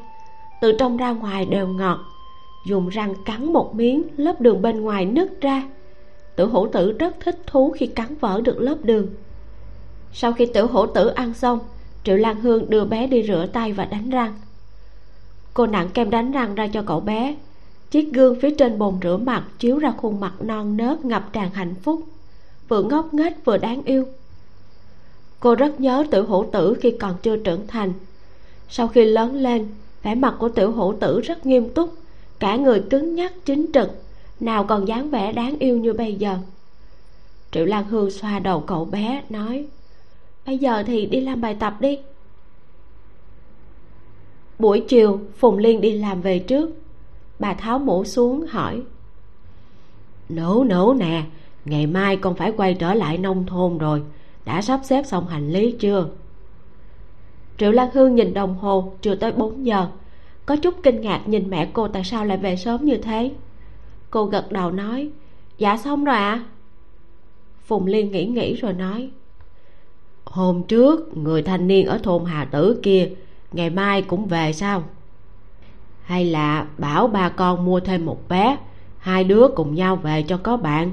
Từ 0.61 0.73
trong 0.79 0.97
ra 0.97 1.11
ngoài 1.11 1.47
đều 1.47 1.69
ngọt. 1.69 1.99
Dùng 2.67 2.89
răng 2.89 3.15
cắn 3.25 3.53
một 3.53 3.75
miếng, 3.75 4.03
lớp 4.17 4.41
đường 4.41 4.63
bên 4.63 4.81
ngoài 4.81 5.05
nứt 5.05 5.41
ra. 5.41 5.63
Tử 6.37 6.47
Hổ 6.47 6.67
tử 6.67 6.93
rất 6.99 7.17
thích 7.21 7.39
thú 7.47 7.71
khi 7.71 7.87
cắn 7.87 8.15
vỡ 8.21 8.41
được 8.41 8.61
lớp 8.61 8.77
đường. 8.83 9.07
Sau 10.13 10.33
khi 10.33 10.47
tử 10.47 10.67
Hổ 10.67 10.87
tử 10.87 11.07
ăn 11.07 11.35
xong, 11.35 11.59
triệu 12.05 12.17
lan 12.17 12.41
hương 12.41 12.71
đưa 12.71 12.85
bé 12.85 13.07
đi 13.07 13.23
rửa 13.23 13.47
tay 13.53 13.73
và 13.73 13.85
đánh 13.85 14.11
răng 14.11 14.35
cô 15.55 15.67
nặng 15.67 15.89
kem 15.95 16.11
đánh 16.11 16.33
răng 16.33 16.55
ra 16.55 16.67
cho 16.67 16.83
cậu 16.87 17.01
bé. 17.01 17.37
Chiếc 17.91 18.13
gương 18.13 18.41
phía 18.41 18.51
trên 18.51 18.79
bồn 18.79 18.99
rửa 19.03 19.17
mặt 19.17 19.45
chiếu 19.59 19.79
ra 19.79 19.93
khuôn 19.97 20.21
mặt 20.21 20.33
non 20.41 20.77
nớt 20.77 21.05
ngập 21.05 21.33
tràn 21.33 21.51
hạnh 21.51 21.75
phúc, 21.83 22.03
vừa 22.69 22.83
ngốc 22.83 23.15
nghếch 23.15 23.45
vừa 23.45 23.57
đáng 23.57 23.83
yêu. 23.85 24.07
Cô 25.41 25.55
rất 25.55 25.81
nhớ 25.81 26.05
tiểu 26.11 26.27
hữu 26.27 26.47
tử 26.53 26.75
khi 26.81 26.91
còn 26.91 27.15
chưa 27.23 27.37
trưởng 27.37 27.67
thành. 27.67 27.93
Sau 28.69 28.89
khi 28.89 29.05
lớn 29.05 29.35
lên, 29.35 29.69
vẻ 30.03 30.15
mặt 30.15 30.35
của 30.39 30.49
tiểu 30.49 30.73
hữu 30.73 30.95
tử 31.01 31.21
rất 31.21 31.47
nghiêm 31.47 31.69
túc, 31.75 31.95
cả 32.39 32.57
người 32.57 32.83
cứng 32.91 33.15
nhắc 33.15 33.33
chính 33.45 33.67
trực, 33.75 33.91
nào 34.41 34.65
còn 34.65 34.89
dáng 34.89 35.11
vẻ 35.11 35.33
đáng 35.33 35.59
yêu 35.59 35.79
như 35.79 35.93
bây 35.93 36.15
giờ. 36.15 36.37
Triệu 37.51 37.65
lan 37.65 37.85
hương 37.85 38.11
xoa 38.11 38.39
đầu 38.39 38.61
cậu 38.61 38.85
bé, 38.85 39.23
nói, 39.31 39.67
bây 40.47 40.59
giờ 40.59 40.83
thì 40.87 41.07
đi 41.07 41.21
làm 41.21 41.41
bài 41.41 41.57
tập 41.61 41.77
đi 41.81 41.99
buổi 44.59 44.85
chiều, 44.89 45.21
phùng 45.37 45.59
liên 45.59 45.81
đi 45.81 45.99
làm 45.99 46.21
về 46.21 46.39
trước. 46.39 46.71
Bà 47.39 47.55
tháo 47.55 47.79
mũ 47.79 48.05
xuống, 48.05 48.47
hỏi. 48.47 48.83
Nấu 50.29 50.65
nấu 50.65 50.95
nè, 50.95 51.23
ngày 51.65 51.87
mai 51.87 52.17
con 52.17 52.35
phải 52.35 52.53
quay 52.53 52.75
trở 52.75 52.95
lại 52.95 53.19
nông 53.19 53.47
thôn 53.47 53.79
rồi. 53.79 54.03
Đã 54.45 54.63
sắp 54.63 54.81
xếp 54.85 55.03
xong 55.07 55.29
hành 55.29 55.51
lý 55.51 55.73
chưa? 55.79 56.09
Triệu 57.59 57.73
lan 57.73 57.89
hương 57.93 58.15
nhìn 58.15 58.35
đồng 58.35 58.55
hồ, 58.55 58.93
chưa 59.01 59.15
tới 59.15 59.33
4 59.33 59.67
giờ. 59.67 59.87
Có 60.47 60.57
chút 60.57 60.75
kinh 60.83 61.01
ngạc 61.01 61.23
nhìn 61.27 61.51
mẹ 61.51 61.69
cô 61.73 61.89
tại 61.89 62.05
sao 62.05 62.25
lại 62.25 62.39
về 62.39 62.57
sớm 62.57 62.85
như 62.85 62.97
thế. 62.97 63.31
Cô 64.11 64.25
gật 64.25 64.53
đầu 64.53 64.71
nói 64.71 65.11
dạ 65.59 65.77
xong 65.77 66.05
rồi 66.05 66.17
ạ. 66.17 66.31
À? 66.31 66.45
phùng 67.65 67.87
liên 67.87 68.11
nghĩ 68.11 68.27
nghĩ 68.27 68.55
rồi 68.55 68.73
nói, 68.73 69.11
hôm 70.25 70.63
trước, 70.63 71.17
người 71.17 71.43
thanh 71.43 71.67
niên 71.67 71.87
ở 71.87 71.99
thôn 71.99 72.25
hà 72.25 72.45
tử 72.45 72.81
kia 72.83 73.11
ngày 73.53 73.71
mai 73.71 74.03
cũng 74.03 74.27
về 74.27 74.53
sao? 74.53 74.83
Hay 76.03 76.25
là 76.25 76.67
bảo 76.79 77.07
ba 77.07 77.29
con 77.29 77.65
mua 77.65 77.81
thêm 77.81 78.07
một 78.07 78.29
bé, 78.29 78.57
hai 78.99 79.25
đứa 79.25 79.49
cùng 79.57 79.75
nhau 79.75 79.97
về 79.97 80.23
cho 80.23 80.37
có 80.37 80.57
bạn? 80.57 80.91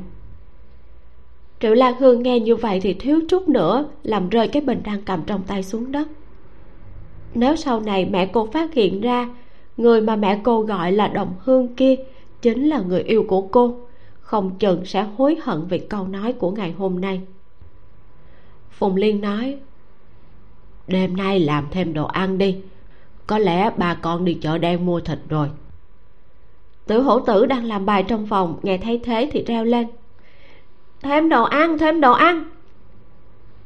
Triệu 1.60 1.74
lan 1.74 1.94
hương 2.00 2.24
nghe 2.24 2.40
như 2.40 2.56
vậy 2.56 2.80
thì 2.80 2.94
thiếu 2.94 3.20
chút 3.30 3.50
nữa 3.50 3.90
làm 4.04 4.30
rơi 4.30 4.48
cái 4.48 4.62
bình 4.62 4.82
đang 4.84 5.02
cầm 5.02 5.22
trong 5.26 5.44
tay 5.44 5.64
xuống 5.64 5.92
đất. 5.92 6.08
Nếu 7.34 7.56
sau 7.56 7.80
này 7.80 8.06
mẹ 8.06 8.26
cô 8.26 8.46
phát 8.54 8.74
hiện 8.74 9.02
ra, 9.02 9.30
người 9.78 10.02
mà 10.02 10.16
mẹ 10.16 10.40
cô 10.44 10.62
gọi 10.62 10.92
là 10.92 11.08
đồng 11.08 11.34
hương 11.40 11.76
kia 11.76 11.96
chính 12.42 12.70
là 12.70 12.80
người 12.80 13.02
yêu 13.02 13.26
của 13.28 13.42
cô, 13.42 13.76
không 14.22 14.56
chừng 14.60 14.86
sẽ 14.86 15.08
hối 15.18 15.38
hận 15.42 15.66
vì 15.70 15.80
câu 15.80 16.08
nói 16.08 16.34
của 16.34 16.52
ngày 16.52 16.72
hôm 16.72 17.02
nay. 17.02 17.22
Phùng 18.70 18.96
liên 18.96 19.22
nói 19.22 19.58
đêm 20.90 21.18
nay 21.18 21.40
làm 21.40 21.68
thêm 21.72 21.94
đồ 21.94 22.06
ăn 22.06 22.38
đi. 22.38 22.58
Có 23.28 23.38
lẽ 23.38 23.72
bà 23.78 23.94
con 23.94 24.26
đi 24.26 24.34
chợ 24.34 24.58
đen 24.58 24.86
mua 24.86 25.00
thịt 25.00 25.20
rồi. 25.30 25.50
Tử 26.86 27.02
hổ 27.02 27.20
tử 27.20 27.46
đang 27.46 27.64
làm 27.64 27.86
bài 27.86 28.04
trong 28.04 28.28
phòng, 28.28 28.60
nghe 28.64 28.78
thấy 28.78 29.02
thế 29.04 29.30
thì 29.32 29.44
reo 29.48 29.66
lên. 29.66 29.88
Thêm 31.02 31.30
đồ 31.30 31.44
ăn, 31.44 31.78
thêm 31.78 32.02
đồ 32.02 32.12
ăn. 32.12 32.44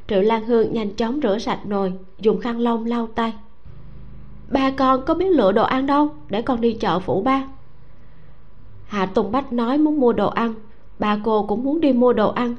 Triệu 0.08 0.22
lan 0.22 0.46
hương 0.46 0.74
nhanh 0.74 0.96
chóng 0.96 1.20
rửa 1.24 1.38
sạch 1.38 1.66
nồi, 1.66 1.94
dùng 2.20 2.40
khăn 2.40 2.60
lông 2.60 2.86
lau 2.86 3.08
tay. 3.16 3.34
Ba 4.52 4.72
con 4.72 5.06
có 5.06 5.14
biết 5.14 5.30
lựa 5.30 5.52
đồ 5.52 5.64
ăn 5.64 5.86
đâu, 5.86 6.10
để 6.30 6.42
con 6.42 6.62
đi 6.62 6.74
chợ 6.74 7.00
phủ 7.00 7.22
ba. 7.22 7.44
Hạ 8.88 9.06
tùng 9.06 9.32
bách 9.32 9.54
nói 9.54 9.78
muốn 9.78 10.00
mua 10.00 10.14
đồ 10.14 10.30
ăn, 10.30 10.54
ba 11.00 11.20
cô 11.24 11.46
cũng 11.48 11.64
muốn 11.64 11.82
đi 11.82 11.94
mua 11.94 12.14
đồ 12.14 12.30
ăn. 12.30 12.56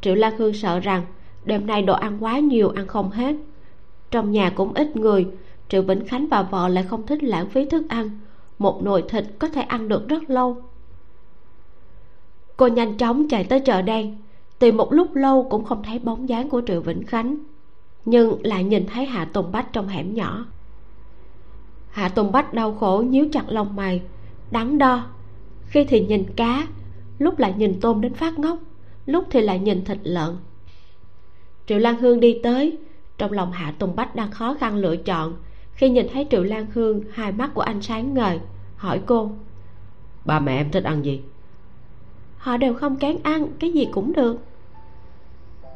Triệu 0.00 0.14
lan 0.14 0.36
hương 0.38 0.54
sợ 0.54 0.80
rằng 0.80 1.02
đêm 1.44 1.66
nay 1.66 1.82
đồ 1.82 1.94
ăn 1.94 2.24
quá 2.24 2.38
nhiều, 2.38 2.72
ăn 2.76 2.86
không 2.86 3.10
hết 3.10 3.36
trong 4.10 4.32
nhà 4.32 4.50
cũng 4.50 4.74
ít 4.74 4.96
người. 4.96 5.26
Triệu 5.68 5.82
vĩnh 5.82 6.06
khánh 6.06 6.26
và 6.26 6.42
vợ 6.42 6.68
lại 6.68 6.84
không 6.84 7.06
thích 7.06 7.22
lãng 7.22 7.48
phí 7.48 7.64
thức 7.64 7.88
ăn. 7.88 8.10
Một 8.58 8.82
nồi 8.82 9.04
thịt 9.08 9.24
có 9.38 9.48
thể 9.48 9.62
ăn 9.62 9.88
được 9.88 10.08
rất 10.08 10.30
lâu. 10.30 10.62
Cô 12.56 12.66
nhanh 12.66 12.96
chóng 12.96 13.28
chạy 13.28 13.44
tới 13.44 13.60
chợ 13.60 13.82
đen. 13.82 14.16
Tìm 14.58 14.76
một 14.76 14.92
lúc 14.92 15.14
lâu 15.14 15.46
cũng 15.50 15.64
không 15.64 15.82
thấy 15.82 15.98
bóng 15.98 16.28
dáng 16.28 16.48
của 16.48 16.62
triệu 16.66 16.80
vĩnh 16.80 17.06
khánh. 17.06 17.36
Nhưng 18.04 18.42
lại 18.42 18.64
nhìn 18.64 18.86
thấy 18.86 19.06
hạ 19.06 19.24
tùng 19.24 19.52
bách 19.52 19.72
trong 19.72 19.88
hẻm 19.88 20.14
nhỏ. 20.14 20.46
Hạ 21.90 22.08
tùng 22.08 22.32
bách 22.32 22.54
đau 22.54 22.74
khổ 22.74 23.04
nhíu 23.08 23.28
chặt 23.32 23.44
lông 23.48 23.76
mày. 23.76 24.02
Đắn 24.50 24.78
đo. 24.78 25.06
Khi 25.66 25.84
thì 25.84 26.06
nhìn 26.06 26.24
cá, 26.36 26.66
lúc 27.18 27.38
lại 27.38 27.54
nhìn 27.56 27.80
tôm 27.80 28.00
đến 28.00 28.14
phát 28.14 28.38
ngốc, 28.38 28.58
lúc 29.06 29.24
thì 29.30 29.40
lại 29.40 29.58
nhìn 29.58 29.84
thịt 29.84 29.98
lợn. 30.02 30.36
Triệu 31.66 31.78
lan 31.78 31.96
hương 31.96 32.20
đi 32.20 32.40
tới 32.42 32.78
trong 33.20 33.32
lòng 33.32 33.52
hạ 33.52 33.74
tùng 33.78 33.96
bách 33.96 34.14
đang 34.16 34.30
khó 34.30 34.56
khăn 34.60 34.76
lựa 34.76 34.96
chọn 34.96 35.34
khi 35.72 35.90
nhìn 35.90 36.06
thấy 36.12 36.26
triệu 36.30 36.42
lan 36.42 36.66
hương 36.74 37.00
hai 37.12 37.32
mắt 37.32 37.50
của 37.54 37.60
anh 37.60 37.82
sáng 37.82 38.14
ngời 38.14 38.40
hỏi 38.76 39.00
cô. 39.06 39.30
Ba 40.24 40.40
mẹ 40.40 40.56
em 40.56 40.70
thích 40.70 40.84
ăn 40.84 41.04
gì? 41.04 41.20
Họ 42.36 42.56
đều 42.56 42.74
không 42.74 42.96
kén 42.96 43.18
ăn 43.22 43.46
cái 43.58 43.72
gì 43.72 43.88
cũng 43.92 44.12
được. 44.12 44.36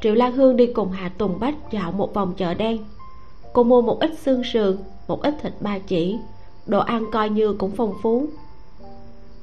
Triệu 0.01 0.15
lan 0.15 0.31
hương 0.31 0.55
đi 0.55 0.67
cùng 0.67 0.91
hạ 0.91 1.09
tùng 1.09 1.39
bách 1.39 1.55
dạo 1.71 1.91
một 1.91 2.13
vòng 2.13 2.33
chợ 2.37 2.53
đen. 2.53 2.77
Cô 3.53 3.63
mua 3.63 3.81
một 3.81 3.99
ít 3.99 4.19
xương 4.19 4.43
sườn 4.43 4.77
một 5.07 5.21
ít 5.21 5.35
thịt 5.41 5.53
ba 5.59 5.79
chỉ 5.79 6.17
đồ 6.65 6.79
ăn 6.79 7.05
coi 7.11 7.29
như 7.29 7.53
cũng 7.53 7.71
phong 7.71 7.93
phú. 8.01 8.27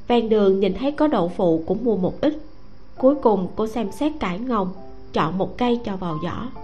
Ven 0.09 0.29
đường 0.29 0.61
nhìn 0.61 0.75
thấy 0.75 0.93
có 0.93 1.07
đậu 1.07 1.29
phụ 1.29 1.65
cũng 1.67 1.85
mua 1.85 1.97
một 1.97 2.21
ít. 2.21 2.39
Cuối 2.99 3.15
cùng 3.15 3.49
cô 3.57 3.67
xem 3.67 3.93
xét 3.93 4.13
cải 4.21 4.39
ngồng 4.39 4.69
chọn 5.13 5.39
một 5.39 5.59
cây 5.59 5.81
cho 5.85 5.97
vào 5.97 6.19
giỏ 6.23 6.63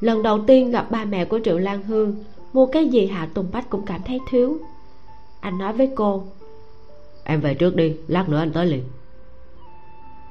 lần 0.00 0.22
đầu 0.22 0.38
tiên 0.46 0.70
gặp 0.70 0.90
ba 0.90 1.04
mẹ 1.04 1.24
của 1.24 1.40
triệu 1.44 1.58
lan 1.58 1.82
hương 1.82 2.16
mua 2.52 2.66
cái 2.66 2.88
gì 2.88 3.06
hạ 3.06 3.28
tùng 3.34 3.46
bách 3.52 3.70
cũng 3.70 3.82
cảm 3.86 4.00
thấy 4.06 4.20
thiếu. 4.30 4.58
Anh 5.40 5.58
nói 5.58 5.72
với 5.72 5.90
cô 5.94 6.22
em 7.24 7.40
về 7.40 7.54
trước 7.54 7.76
đi 7.76 7.96
lát 8.08 8.28
nữa 8.28 8.38
anh 8.38 8.52
tới 8.52 8.66
liền. 8.66 8.82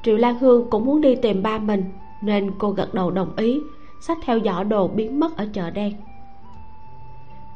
Triệu 0.04 0.18
lan 0.18 0.40
hương 0.40 0.70
cũng 0.70 0.86
muốn 0.86 1.02
đi 1.02 1.16
tìm 1.16 1.44
ba 1.44 1.60
mình 1.60 1.84
nên 2.22 2.52
cô 2.58 2.72
gật 2.72 2.94
đầu 2.94 3.12
đồng 3.12 3.36
ý 3.36 3.60
xách 4.02 4.18
theo 4.26 4.40
giỏ 4.40 4.64
đồ 4.64 4.88
biến 4.88 5.20
mất 5.20 5.38
ở 5.38 5.48
chợ 5.54 5.70
đen. 5.70 5.94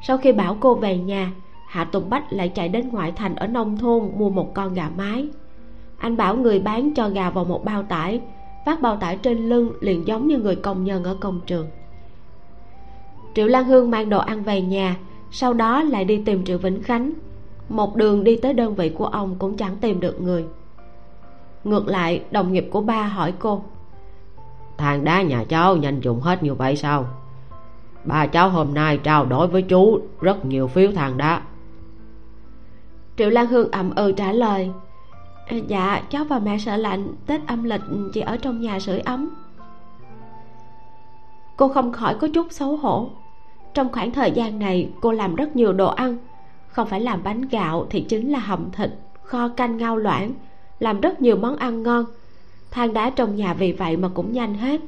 Sau 0.07 0.17
khi 0.17 0.31
bảo 0.31 0.57
cô 0.59 0.75
về 0.75 0.97
nhà 0.97 1.31
hạ 1.67 1.83
tùng 1.83 2.09
bách 2.09 2.33
lại 2.33 2.49
chạy 2.49 2.69
đến 2.69 2.89
ngoại 2.91 3.11
thành 3.11 3.35
ở 3.35 3.47
nông 3.47 3.77
thôn 3.77 4.11
mua 4.17 4.29
một 4.29 4.53
con 4.53 4.73
gà 4.73 4.89
mái. 4.97 5.27
Anh 5.97 6.17
bảo 6.17 6.35
người 6.35 6.59
bán 6.59 6.93
cho 6.93 7.09
gà 7.09 7.29
vào 7.29 7.45
một 7.45 7.65
bao 7.65 7.83
tải 7.83 8.21
vác 8.65 8.81
bao 8.81 8.95
tải 8.97 9.17
trên 9.17 9.49
lưng 9.49 9.71
liền 9.81 10.07
giống 10.07 10.27
như 10.27 10.37
người 10.37 10.55
công 10.55 10.83
nhân 10.83 11.03
ở 11.03 11.17
công 11.19 11.39
trường 11.45 11.67
triệu 13.35 13.47
lan 13.47 13.65
hương 13.65 13.91
mang 13.91 14.09
đồ 14.09 14.19
ăn 14.19 14.43
về 14.43 14.61
nhà 14.61 14.97
sau 15.31 15.53
đó 15.53 15.83
lại 15.83 16.05
đi 16.05 16.21
tìm 16.25 16.45
triệu 16.45 16.57
vĩnh 16.57 16.83
khánh. 16.83 17.13
Một 17.69 17.95
đường 17.95 18.23
đi 18.23 18.35
tới 18.35 18.53
đơn 18.53 18.75
vị 18.75 18.89
của 18.89 19.05
ông 19.05 19.35
cũng 19.39 19.57
chẳng 19.57 19.77
tìm 19.77 19.99
được 19.99 20.21
người. 20.21 20.45
Ngược 21.63 21.87
lại 21.87 22.23
đồng 22.31 22.53
nghiệp 22.53 22.67
của 22.71 22.81
ba 22.81 23.03
hỏi 23.03 23.33
cô 23.39 23.63
than 24.77 25.03
đá 25.03 25.21
nhà 25.21 25.43
cháu 25.49 25.77
nhanh 25.77 25.99
dùng 25.99 26.21
hết 26.21 26.43
như 26.43 26.53
vậy 26.53 26.75
sao? 26.75 27.05
Ba 28.05 28.27
cháu 28.27 28.49
hôm 28.49 28.73
nay 28.73 28.97
trao 28.97 29.25
đổi 29.25 29.47
với 29.47 29.61
chú 29.61 29.99
rất 30.21 30.45
nhiều 30.45 30.67
phiếu 30.67 30.91
than 30.91 31.17
đá. 31.17 31.41
Triệu 33.17 33.29
lan 33.29 33.47
hương 33.47 33.71
ậm 33.71 33.95
ừ 33.95 34.11
trả 34.17 34.31
lời 34.31 34.71
dạ 35.67 36.01
cháu 36.09 36.23
và 36.23 36.39
mẹ 36.39 36.57
sợ 36.57 36.77
lạnh 36.77 37.13
tết 37.25 37.47
âm 37.47 37.63
lịch 37.63 37.81
chỉ 38.13 38.21
ở 38.21 38.37
trong 38.37 38.61
nhà 38.61 38.79
sưởi 38.79 38.99
ấm. 38.99 39.29
Cô 41.57 41.67
không 41.67 41.91
khỏi 41.91 42.15
có 42.15 42.27
chút 42.33 42.47
xấu 42.49 42.77
hổ 42.77 43.09
trong 43.73 43.91
khoảng 43.91 44.11
thời 44.11 44.31
gian 44.31 44.59
này, 44.59 44.89
cô 45.01 45.11
làm 45.11 45.35
rất 45.35 45.55
nhiều 45.55 45.73
đồ 45.73 45.87
ăn. 45.87 46.17
Không 46.67 46.87
phải 46.87 47.01
làm 47.01 47.23
bánh 47.23 47.41
gạo 47.41 47.87
thì 47.89 48.01
chính 48.01 48.31
là 48.31 48.39
hầm 48.39 48.71
thịt, 48.71 48.89
kho 49.23 49.47
canh 49.47 49.77
ngao 49.77 49.97
loãng, 49.97 50.31
làm 50.79 51.01
rất 51.01 51.21
nhiều 51.21 51.35
món 51.35 51.55
ăn 51.55 51.83
ngon. 51.83 52.05
Than 52.71 52.93
đá 52.93 53.09
trong 53.09 53.35
nhà 53.35 53.53
vì 53.53 53.71
vậy 53.71 53.97
mà 53.97 54.09
cũng 54.13 54.33
nhanh 54.33 54.53
hết. 54.53 54.81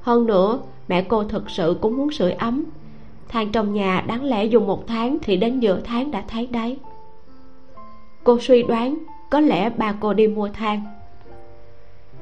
Hơn 0.00 0.26
nữa, 0.26 0.58
mẹ 0.88 1.02
cô 1.02 1.24
thực 1.24 1.50
sự 1.50 1.78
cũng 1.80 1.96
muốn 1.96 2.10
sưởi 2.10 2.32
ấm. 2.32 2.64
Than 3.28 3.52
trong 3.52 3.74
nhà 3.74 4.04
đáng 4.06 4.24
lẽ 4.24 4.44
dùng 4.44 4.66
một 4.66 4.86
tháng 4.86 5.18
thì 5.22 5.36
đến 5.36 5.60
giữa 5.60 5.80
tháng 5.84 6.10
đã 6.10 6.24
thấy 6.28 6.46
đấy. 6.46 6.78
Cô 8.24 8.38
suy 8.40 8.62
đoán, 8.62 8.98
có 9.30 9.40
lẽ 9.40 9.70
bà 9.76 9.94
cô 10.00 10.12
đi 10.12 10.26
mua 10.26 10.48
than. 10.48 10.82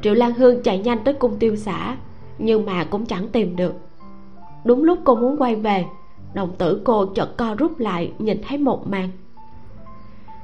Triệu 0.03 0.15
lan 0.15 0.33
hương 0.33 0.63
chạy 0.63 0.79
nhanh 0.79 0.99
tới 1.05 1.15
cung 1.15 1.37
tiêu 1.39 1.57
xã, 1.57 1.97
nhưng 2.39 2.67
mà 2.67 2.85
cũng 2.85 3.07
chẳng 3.07 3.29
tìm 3.29 3.57
được 3.57 3.75
đúng 4.65 4.85
lúc 4.85 4.99
cô 5.05 5.15
muốn 5.15 5.37
quay 5.43 5.57
về, 5.57 5.87
đồng 6.35 6.57
tử 6.59 6.83
cô 6.85 7.07
chợt 7.07 7.37
co 7.37 7.55
rút 7.55 7.79
lại, 7.79 8.13
nhìn 8.19 8.41
thấy 8.49 8.59
một 8.59 8.89
màn. 8.89 9.09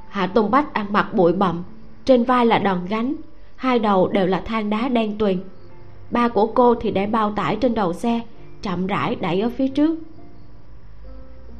Hạ 0.09 0.27
tùng 0.27 0.51
bách 0.51 0.73
ăn 0.73 0.85
mặc 0.89 1.13
bụi 1.13 1.33
bặm, 1.33 1.63
trên 2.05 2.23
vai 2.23 2.45
là 2.45 2.59
đòn 2.59 2.85
gánh, 2.89 3.15
hai 3.55 3.79
đầu 3.79 4.07
đều 4.07 4.27
là 4.27 4.41
than 4.41 4.69
đá 4.69 4.89
đen 4.89 5.17
tuyền. 5.17 5.39
Ba 6.11 6.27
của 6.27 6.47
cô 6.47 6.75
thì 6.75 6.91
để 6.91 7.05
bao 7.05 7.31
tải 7.31 7.55
trên 7.55 7.73
đầu 7.73 7.93
xe, 7.93 8.21
chậm 8.61 8.87
rãi 8.87 9.15
đẩy 9.15 9.41
ở 9.41 9.49
phía 9.49 9.67
trước. 9.67 9.99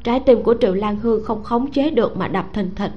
Trái 0.03 0.20
tim 0.20 0.43
của 0.43 0.55
triệu 0.62 0.74
lan 0.74 0.95
hương 0.95 1.24
không 1.24 1.43
khống 1.43 1.72
chế 1.72 1.89
được 1.89 2.18
mà 2.18 2.28
đập 2.28 2.45
thình 2.53 2.76
thịch. 2.76 2.91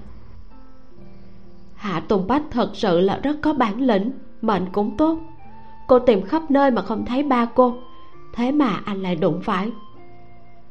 Hạ 1.74 2.00
tùng 2.00 2.26
bách 2.26 2.42
thật 2.50 2.70
sự 2.74 3.00
là 3.00 3.20
rất 3.22 3.36
có 3.42 3.52
bản 3.54 3.80
lĩnh, 3.80 4.12
mệnh 4.42 4.66
cũng 4.72 4.96
tốt. 4.96 5.18
Cô 5.88 5.98
tìm 5.98 6.22
khắp 6.22 6.50
nơi 6.50 6.70
mà 6.70 6.82
không 6.82 7.04
thấy 7.06 7.22
ba 7.22 7.44
cô 7.44 7.74
thế 8.40 8.52
mà 8.52 8.80
anh 8.84 9.02
lại 9.02 9.16
đụng 9.16 9.40
phải. 9.42 9.70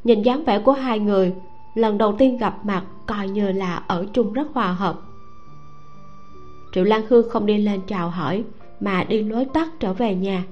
Nhìn 0.03 0.21
dáng 0.21 0.43
vẻ 0.43 0.59
của 0.59 0.71
hai 0.71 0.99
người 0.99 1.33
lần 1.75 1.97
đầu 1.97 2.15
tiên 2.17 2.37
gặp 2.37 2.65
mặt 2.65 2.83
coi 3.05 3.29
như 3.29 3.51
là 3.51 3.83
ở 3.87 4.05
chung 4.13 4.33
rất 4.33 4.47
hòa 4.53 4.71
hợp. 4.71 4.95
Triệu 6.71 6.83
lan 6.83 7.01
hương 7.09 7.29
không 7.29 7.45
đi 7.45 7.57
lên 7.57 7.81
chào 7.87 8.09
hỏi 8.09 8.43
mà 8.79 9.03
đi 9.03 9.23
lối 9.23 9.45
tắt 9.45 9.69
trở 9.79 9.93
về 9.93 10.15
nhà 10.15 10.43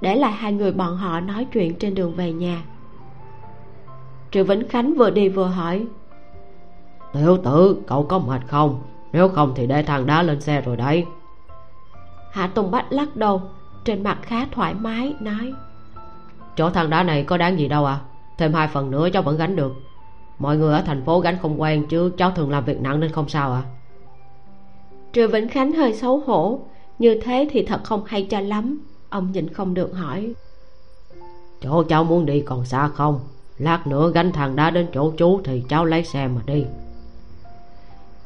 để 0.00 0.16
lại 0.16 0.32
hai 0.32 0.52
người 0.52 0.72
bọn 0.72 0.96
họ 0.96 1.20
nói 1.20 1.46
chuyện 1.52 1.74
trên 1.74 1.94
đường 1.94 2.14
về 2.14 2.32
nhà. 2.32 2.62
Triệu 4.30 4.44
vĩnh 4.44 4.68
khánh 4.68 4.94
vừa 4.94 5.10
đi 5.10 5.28
vừa 5.28 5.46
hỏi 5.46 5.86
tiểu 7.12 7.38
tử 7.44 7.82
cậu 7.86 8.02
có 8.02 8.18
mệt 8.18 8.40
không? 8.46 8.82
Nếu 9.12 9.28
không 9.28 9.52
thì 9.56 9.66
để 9.66 9.82
thằng 9.82 10.06
đá 10.06 10.22
lên 10.22 10.40
xe 10.40 10.60
rồi 10.60 10.76
đấy. 10.76 11.06
Hạ 12.32 12.46
tùng 12.46 12.70
bách 12.70 12.92
lắc 12.92 13.16
đầu 13.16 13.42
trên 13.84 14.02
mặt 14.02 14.18
khá 14.22 14.46
thoải 14.50 14.74
mái 14.74 15.14
nói 15.20 15.54
chỗ 16.58 16.70
thằng 16.70 16.90
đá 16.90 17.02
này 17.02 17.22
có 17.22 17.36
đáng 17.36 17.58
gì 17.58 17.68
đâu 17.68 17.84
à? 17.84 18.00
Thêm 18.38 18.54
hai 18.54 18.68
phần 18.68 18.90
nữa 18.90 19.08
cháu 19.12 19.22
vẫn 19.22 19.36
gánh 19.36 19.56
được. 19.56 19.72
Mọi 20.38 20.56
người 20.56 20.74
ở 20.74 20.82
thành 20.82 21.04
phố 21.04 21.20
gánh 21.20 21.38
không 21.42 21.60
quen 21.60 21.86
chứ 21.88 22.12
cháu 22.16 22.30
thường 22.30 22.50
làm 22.50 22.64
việc 22.64 22.80
nặng 22.80 23.00
nên 23.00 23.12
không 23.12 23.28
sao 23.28 23.52
à? 23.52 23.62
Triệu 25.12 25.28
vĩnh 25.28 25.48
khánh 25.48 25.72
hơi 25.72 25.94
xấu 25.94 26.18
hổ 26.18 26.60
như 26.98 27.20
thế 27.24 27.48
thì 27.50 27.66
thật 27.66 27.80
không 27.84 28.04
hay 28.06 28.26
cho 28.30 28.40
lắm 28.40 28.80
ông 29.08 29.32
nhịn 29.32 29.48
không 29.48 29.74
được 29.74 29.94
hỏi. 29.94 30.32
Chỗ 31.60 31.82
cháu 31.82 32.04
muốn 32.04 32.26
đi 32.26 32.40
còn 32.40 32.64
xa 32.64 32.88
không? 32.88 33.20
Lát 33.58 33.86
nữa 33.86 34.10
gánh 34.14 34.32
thằng 34.32 34.56
đá 34.56 34.70
đến 34.70 34.86
chỗ 34.94 35.12
chú 35.16 35.40
thì 35.44 35.62
cháu 35.68 35.84
lấy 35.84 36.04
xe 36.04 36.28
mà 36.28 36.40
đi. 36.46 36.64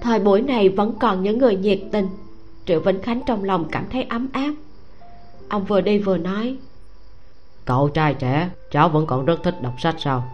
Thời 0.00 0.18
buổi 0.18 0.40
này 0.40 0.68
vẫn 0.68 0.94
còn 1.00 1.22
những 1.22 1.38
người 1.38 1.56
nhiệt 1.56 1.80
tình 1.92 2.08
triệu 2.66 2.80
vĩnh 2.80 3.02
khánh 3.02 3.20
trong 3.26 3.44
lòng 3.44 3.64
cảm 3.70 3.84
thấy 3.90 4.02
ấm 4.02 4.28
áp. 4.32 4.54
Ông 5.48 5.64
vừa 5.64 5.80
đi 5.80 5.98
vừa 5.98 6.16
nói 6.16 6.56
cậu 7.64 7.88
trai 7.88 8.14
trẻ 8.14 8.50
cháu 8.70 8.88
vẫn 8.88 9.06
còn 9.06 9.24
rất 9.24 9.42
thích 9.42 9.62
đọc 9.62 9.74
sách 9.78 9.94
sao? 9.98 10.24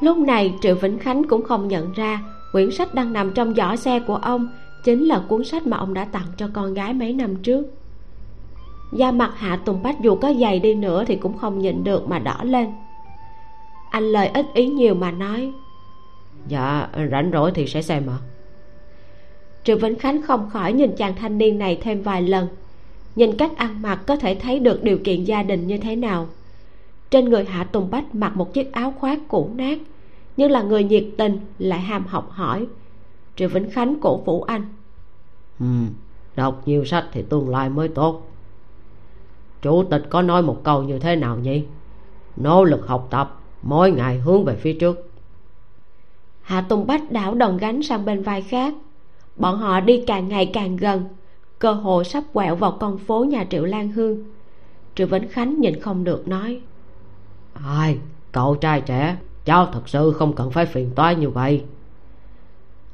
Lúc 0.00 0.18
này 0.18 0.54
triệu 0.60 0.74
vĩnh 0.74 0.98
khánh 0.98 1.28
cũng 1.28 1.44
không 1.44 1.68
nhận 1.68 1.92
ra 1.92 2.20
quyển 2.52 2.70
sách 2.70 2.94
đang 2.94 3.12
nằm 3.12 3.32
trong 3.32 3.54
giỏ 3.54 3.76
xe 3.76 4.00
của 4.00 4.16
ông 4.16 4.48
chính 4.84 5.04
là 5.04 5.22
cuốn 5.28 5.44
sách 5.44 5.66
mà 5.66 5.76
ông 5.76 5.94
đã 5.94 6.04
tặng 6.04 6.26
cho 6.36 6.48
con 6.52 6.74
gái 6.74 6.94
mấy 6.94 7.12
năm 7.12 7.36
trước. 7.36 7.66
Da 8.92 9.10
mặt 9.10 9.32
hạ 9.36 9.56
tùng 9.64 9.82
bách 9.82 10.00
dù 10.00 10.16
có 10.16 10.32
dày 10.40 10.58
đi 10.58 10.74
nữa 10.74 11.04
thì 11.06 11.16
cũng 11.16 11.38
không 11.38 11.58
nhịn 11.58 11.84
được 11.84 12.08
mà 12.08 12.18
đỏ 12.18 12.36
lên. 12.42 12.72
Anh 13.90 14.02
lời 14.02 14.28
ít 14.28 14.46
ý 14.54 14.66
nhiều 14.68 14.94
mà 14.94 15.10
nói 15.10 15.52
dạ 16.48 16.88
rảnh 17.10 17.30
rỗi 17.32 17.52
thì 17.54 17.66
sẽ 17.66 17.82
xem 17.82 18.06
ạ. 18.06 18.18
Triệu 19.64 19.78
vĩnh 19.78 19.98
khánh 19.98 20.22
không 20.22 20.50
khỏi 20.50 20.72
nhìn 20.72 20.96
chàng 20.96 21.14
thanh 21.14 21.38
niên 21.38 21.58
này 21.58 21.78
thêm 21.82 22.02
vài 22.02 22.22
lần 22.22 22.48
nhìn 23.16 23.36
cách 23.36 23.56
ăn 23.56 23.82
mặc 23.82 24.00
có 24.06 24.16
thể 24.16 24.34
thấy 24.34 24.58
được 24.58 24.82
điều 24.82 24.98
kiện 25.04 25.24
gia 25.24 25.42
đình 25.42 25.66
như 25.66 25.78
thế 25.78 25.96
nào. 25.96 26.28
Trên 27.10 27.24
người 27.24 27.44
hạ 27.44 27.64
tùng 27.64 27.90
bách 27.90 28.14
mặc 28.14 28.36
một 28.36 28.54
chiếc 28.54 28.72
áo 28.72 28.94
khoác 29.00 29.18
cũ 29.28 29.50
nát 29.54 29.78
nhưng 30.36 30.50
là 30.50 30.62
người 30.62 30.84
nhiệt 30.84 31.04
tình 31.16 31.38
lại 31.58 31.80
ham 31.80 32.06
học 32.06 32.30
hỏi. 32.30 32.66
Triệu 33.36 33.48
vĩnh 33.48 33.70
khánh 33.70 34.00
cổ 34.00 34.16
vũ 34.16 34.42
anh. 34.42 34.62
Ừ 35.60 35.66
đọc 36.36 36.62
nhiều 36.66 36.84
sách 36.84 37.04
thì 37.12 37.22
tương 37.22 37.48
lai 37.48 37.68
mới 37.68 37.88
tốt. 37.88 38.22
Chủ 39.62 39.84
tịch 39.90 40.02
có 40.10 40.22
nói 40.22 40.42
một 40.42 40.60
câu 40.64 40.82
như 40.82 40.98
thế 40.98 41.16
nào 41.16 41.38
nhỉ? 41.38 41.64
Nỗ 42.36 42.64
lực 42.64 42.86
học 42.86 43.08
tập 43.10 43.40
mỗi 43.62 43.90
ngày 43.90 44.18
hướng 44.18 44.44
về 44.44 44.56
phía 44.56 44.72
trước. 44.72 45.10
Hạ 46.42 46.60
tùng 46.68 46.86
bách 46.86 47.12
đảo 47.12 47.34
đồng 47.34 47.56
gánh 47.56 47.82
sang 47.82 48.04
bên 48.04 48.22
vai 48.22 48.42
khác. 48.42 48.74
Bọn 49.36 49.58
họ 49.58 49.80
đi 49.80 50.04
càng 50.06 50.28
ngày 50.28 50.50
càng 50.52 50.76
gần 50.76 51.04
cơ 51.58 51.72
hội 51.72 52.04
sắp 52.04 52.24
quẹo 52.32 52.56
vào 52.56 52.76
con 52.80 52.98
phố 52.98 53.24
nhà 53.24 53.46
triệu 53.50 53.64
lan 53.64 53.92
hương. 53.92 54.24
Triệu 54.94 55.06
vĩnh 55.06 55.28
khánh 55.28 55.60
nhìn 55.60 55.80
không 55.80 56.04
được 56.04 56.28
nói 56.28 56.60
ai 57.64 57.98
cậu 58.32 58.56
trai 58.56 58.80
trẻ 58.80 59.16
cháu 59.44 59.66
thật 59.66 59.88
sự 59.88 60.12
không 60.12 60.32
cần 60.32 60.50
phải 60.50 60.66
phiền 60.66 60.90
toái 60.94 61.14
như 61.14 61.30
vậy. 61.30 61.64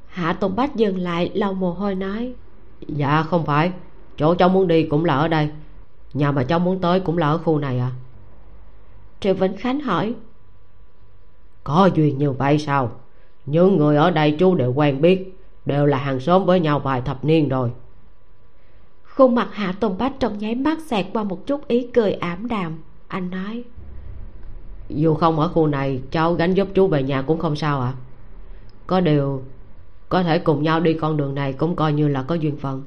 Hạ 0.06 0.32
tùng 0.32 0.56
bách 0.56 0.76
dừng 0.76 0.98
lại 0.98 1.30
lau 1.34 1.54
mồ 1.54 1.72
hôi 1.72 1.94
nói 1.94 2.34
dạ 2.80 3.22
không 3.22 3.44
phải 3.44 3.72
chỗ 4.16 4.34
cháu 4.34 4.48
muốn 4.48 4.68
đi 4.68 4.82
cũng 4.82 5.04
là 5.04 5.14
ở 5.14 5.28
đây. 5.28 5.50
Nhà 6.14 6.32
mà 6.32 6.42
cháu 6.44 6.58
muốn 6.58 6.78
tới 6.80 7.00
cũng 7.00 7.18
là 7.18 7.26
ở 7.26 7.38
khu 7.38 7.58
này 7.58 7.78
à? 7.78 7.90
Triệu 9.20 9.34
vĩnh 9.34 9.56
khánh 9.56 9.80
hỏi 9.80 10.14
có 11.64 11.90
duyên 11.94 12.18
như 12.18 12.30
vậy 12.32 12.58
sao? 12.58 12.90
Những 13.46 13.76
người 13.76 13.96
ở 13.96 14.10
đây 14.10 14.36
chú 14.38 14.54
đều 14.54 14.72
quen 14.72 15.00
biết 15.00 15.38
đều 15.66 15.86
là 15.86 15.98
hàng 15.98 16.20
xóm 16.20 16.44
với 16.44 16.60
nhau 16.60 16.78
vài 16.78 17.00
thập 17.00 17.24
niên 17.24 17.48
rồi 17.48 17.70
khuôn 19.16 19.34
mặt 19.34 19.48
hạ 19.52 19.74
tùng 19.80 19.98
bách 19.98 20.12
trong 20.18 20.38
nháy 20.38 20.54
mắt 20.54 20.80
xẹt 20.80 21.06
qua 21.12 21.24
một 21.24 21.46
chút 21.46 21.68
ý 21.68 21.86
cười 21.94 22.12
ảm 22.12 22.48
đạm. 22.48 22.78
Anh 23.08 23.30
nói 23.30 23.64
dù 24.88 25.14
không 25.14 25.40
ở 25.40 25.48
khu 25.48 25.66
này 25.66 26.02
cháu 26.10 26.34
gánh 26.34 26.54
giúp 26.54 26.68
chú 26.74 26.86
về 26.86 27.02
nhà 27.02 27.22
cũng 27.22 27.38
không 27.38 27.56
sao 27.56 27.80
ạ. 27.80 27.92
À? 27.96 28.00
có 28.86 29.00
điều 29.00 29.42
có 30.08 30.22
thể 30.22 30.38
cùng 30.38 30.62
nhau 30.62 30.80
đi 30.80 30.94
con 30.94 31.16
đường 31.16 31.34
này 31.34 31.52
cũng 31.52 31.76
coi 31.76 31.92
như 31.92 32.08
là 32.08 32.22
có 32.22 32.34
duyên 32.34 32.56
phận. 32.56 32.82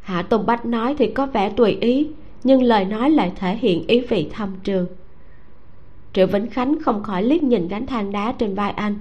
Hạ 0.00 0.22
tùng 0.22 0.46
bách 0.46 0.66
nói 0.66 0.94
thì 0.98 1.12
có 1.12 1.26
vẻ 1.26 1.50
tùy 1.50 1.70
ý 1.80 2.10
nhưng 2.44 2.62
lời 2.62 2.84
nói 2.84 3.10
lại 3.10 3.32
thể 3.36 3.56
hiện 3.56 3.86
ý 3.86 4.00
vị 4.00 4.30
thâm 4.32 4.54
trường 4.64 4.86
triệu 6.12 6.26
vĩnh 6.26 6.50
khánh 6.50 6.78
không 6.82 7.02
khỏi 7.02 7.22
liếc 7.22 7.42
nhìn 7.42 7.68
gánh 7.68 7.86
than 7.86 8.12
đá 8.12 8.32
trên 8.32 8.54
vai 8.54 8.70
anh. 8.70 8.98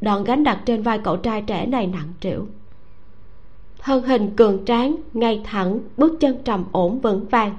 Đòn 0.00 0.24
gánh 0.24 0.44
đặt 0.44 0.62
trên 0.66 0.82
vai 0.82 0.98
cậu 0.98 1.16
trai 1.16 1.42
trẻ 1.42 1.66
này 1.66 1.86
nặng 1.86 2.12
trĩu 2.20 2.46
thân 3.84 4.02
hình 4.02 4.36
cường 4.36 4.64
tráng, 4.64 4.96
ngay 5.12 5.42
thẳng, 5.44 5.78
bước 5.96 6.20
chân 6.20 6.42
trầm 6.44 6.64
ổn, 6.72 7.00
vững 7.00 7.26
vàng. 7.28 7.56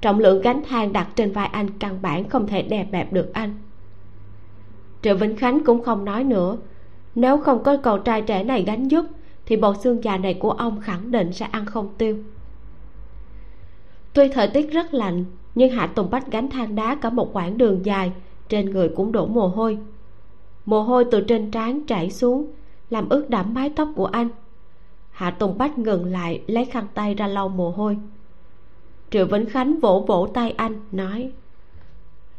Trọng 0.00 0.18
lượng 0.18 0.42
gánh 0.42 0.62
than 0.68 0.92
đặt 0.92 1.08
trên 1.16 1.32
vai 1.32 1.46
anh 1.46 1.78
căn 1.78 2.02
bản 2.02 2.28
không 2.28 2.46
thể 2.46 2.62
đè 2.62 2.84
bẹp 2.84 3.12
được 3.12 3.32
anh. 3.32 3.54
Triệu 5.02 5.16
vĩnh 5.16 5.36
khánh 5.36 5.64
cũng 5.64 5.82
không 5.82 6.04
nói 6.04 6.24
nữa. 6.24 6.56
Nếu 7.14 7.38
không 7.38 7.62
có 7.62 7.76
cậu 7.76 7.98
trai 7.98 8.22
trẻ 8.22 8.44
này 8.44 8.62
gánh 8.62 8.88
giúp, 8.88 9.04
thì 9.46 9.56
bộ 9.56 9.74
xương 9.74 10.04
già 10.04 10.16
này 10.16 10.34
của 10.34 10.50
ông 10.50 10.80
khẳng 10.80 11.10
định 11.10 11.32
sẽ 11.32 11.46
ăn 11.46 11.66
không 11.66 11.88
tiêu. 11.98 12.18
Tuy 14.12 14.28
thời 14.28 14.48
tiết 14.48 14.72
rất 14.72 14.94
lạnh, 14.94 15.24
nhưng 15.54 15.70
hạ 15.70 15.86
tùng 15.86 16.10
bách 16.10 16.30
gánh 16.30 16.50
than 16.50 16.74
đá 16.74 16.94
cả 16.94 17.10
một 17.10 17.32
quãng 17.32 17.58
đường 17.58 17.84
dài, 17.84 18.12
trên 18.48 18.70
người 18.70 18.88
cũng 18.88 19.12
đổ 19.12 19.26
mồ 19.26 19.48
hôi. 19.48 19.78
Mồ 20.66 20.82
hôi 20.82 21.04
từ 21.10 21.20
trên 21.20 21.50
trán 21.50 21.86
chảy 21.86 22.10
xuống, 22.10 22.46
làm 22.90 23.08
ướt 23.08 23.30
đẫm 23.30 23.54
mái 23.54 23.70
tóc 23.76 23.88
của 23.96 24.06
anh 24.06 24.28
hạ 25.20 25.30
tùng 25.30 25.58
bách 25.58 25.78
ngừng 25.78 26.04
lại 26.04 26.42
lấy 26.46 26.64
khăn 26.64 26.86
tay 26.94 27.14
ra 27.14 27.26
lau 27.26 27.48
mồ 27.48 27.70
hôi. 27.70 27.96
Triệu 29.10 29.26
vĩnh 29.26 29.46
khánh 29.46 29.80
vỗ 29.80 30.04
vỗ 30.08 30.28
tay 30.34 30.50
anh 30.50 30.80
nói 30.92 31.30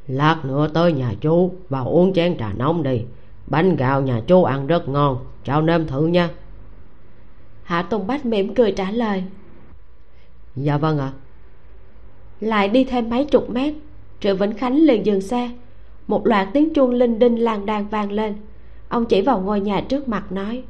lát 0.07 0.45
nữa 0.45 0.67
tới 0.73 0.93
nhà 0.93 1.13
chú 1.21 1.51
vào 1.69 1.87
uống 1.87 2.13
chén 2.13 2.37
trà 2.37 2.53
nóng 2.53 2.83
đi. 2.83 3.01
Bánh 3.47 3.75
gạo 3.75 4.01
nhà 4.01 4.21
chú 4.27 4.43
ăn 4.43 4.67
rất 4.67 4.89
ngon. 4.89 5.17
Cháu 5.43 5.61
nếm 5.61 5.87
thử 5.87 6.07
nha. 6.07 6.29
Hạ 7.63 7.81
tùng 7.81 8.07
bách 8.07 8.25
mỉm 8.25 8.55
cười 8.55 8.71
trả 8.71 8.91
lời 8.91 9.23
dạ 10.55 10.77
vâng 10.77 10.99
ạ. 10.99 11.11
À. 11.15 11.17
lại 12.39 12.69
đi 12.69 12.83
thêm 12.83 13.09
mấy 13.09 13.25
chục 13.25 13.49
mét 13.49 13.73
triệu 14.19 14.35
vĩnh 14.35 14.57
khánh 14.57 14.77
liền 14.77 15.05
dừng 15.05 15.21
xe. 15.21 15.51
Một 16.07 16.27
loạt 16.27 16.47
tiếng 16.53 16.73
chuông 16.73 16.91
linh 16.91 17.19
đinh 17.19 17.43
làng 17.43 17.65
đàn 17.65 17.87
vang 17.87 18.11
lên. 18.11 18.35
Ông 18.87 19.05
chỉ 19.05 19.21
vào 19.21 19.41
ngôi 19.41 19.59
nhà 19.59 19.81
trước 19.81 20.07
mặt 20.07 20.31
nói 20.31 20.63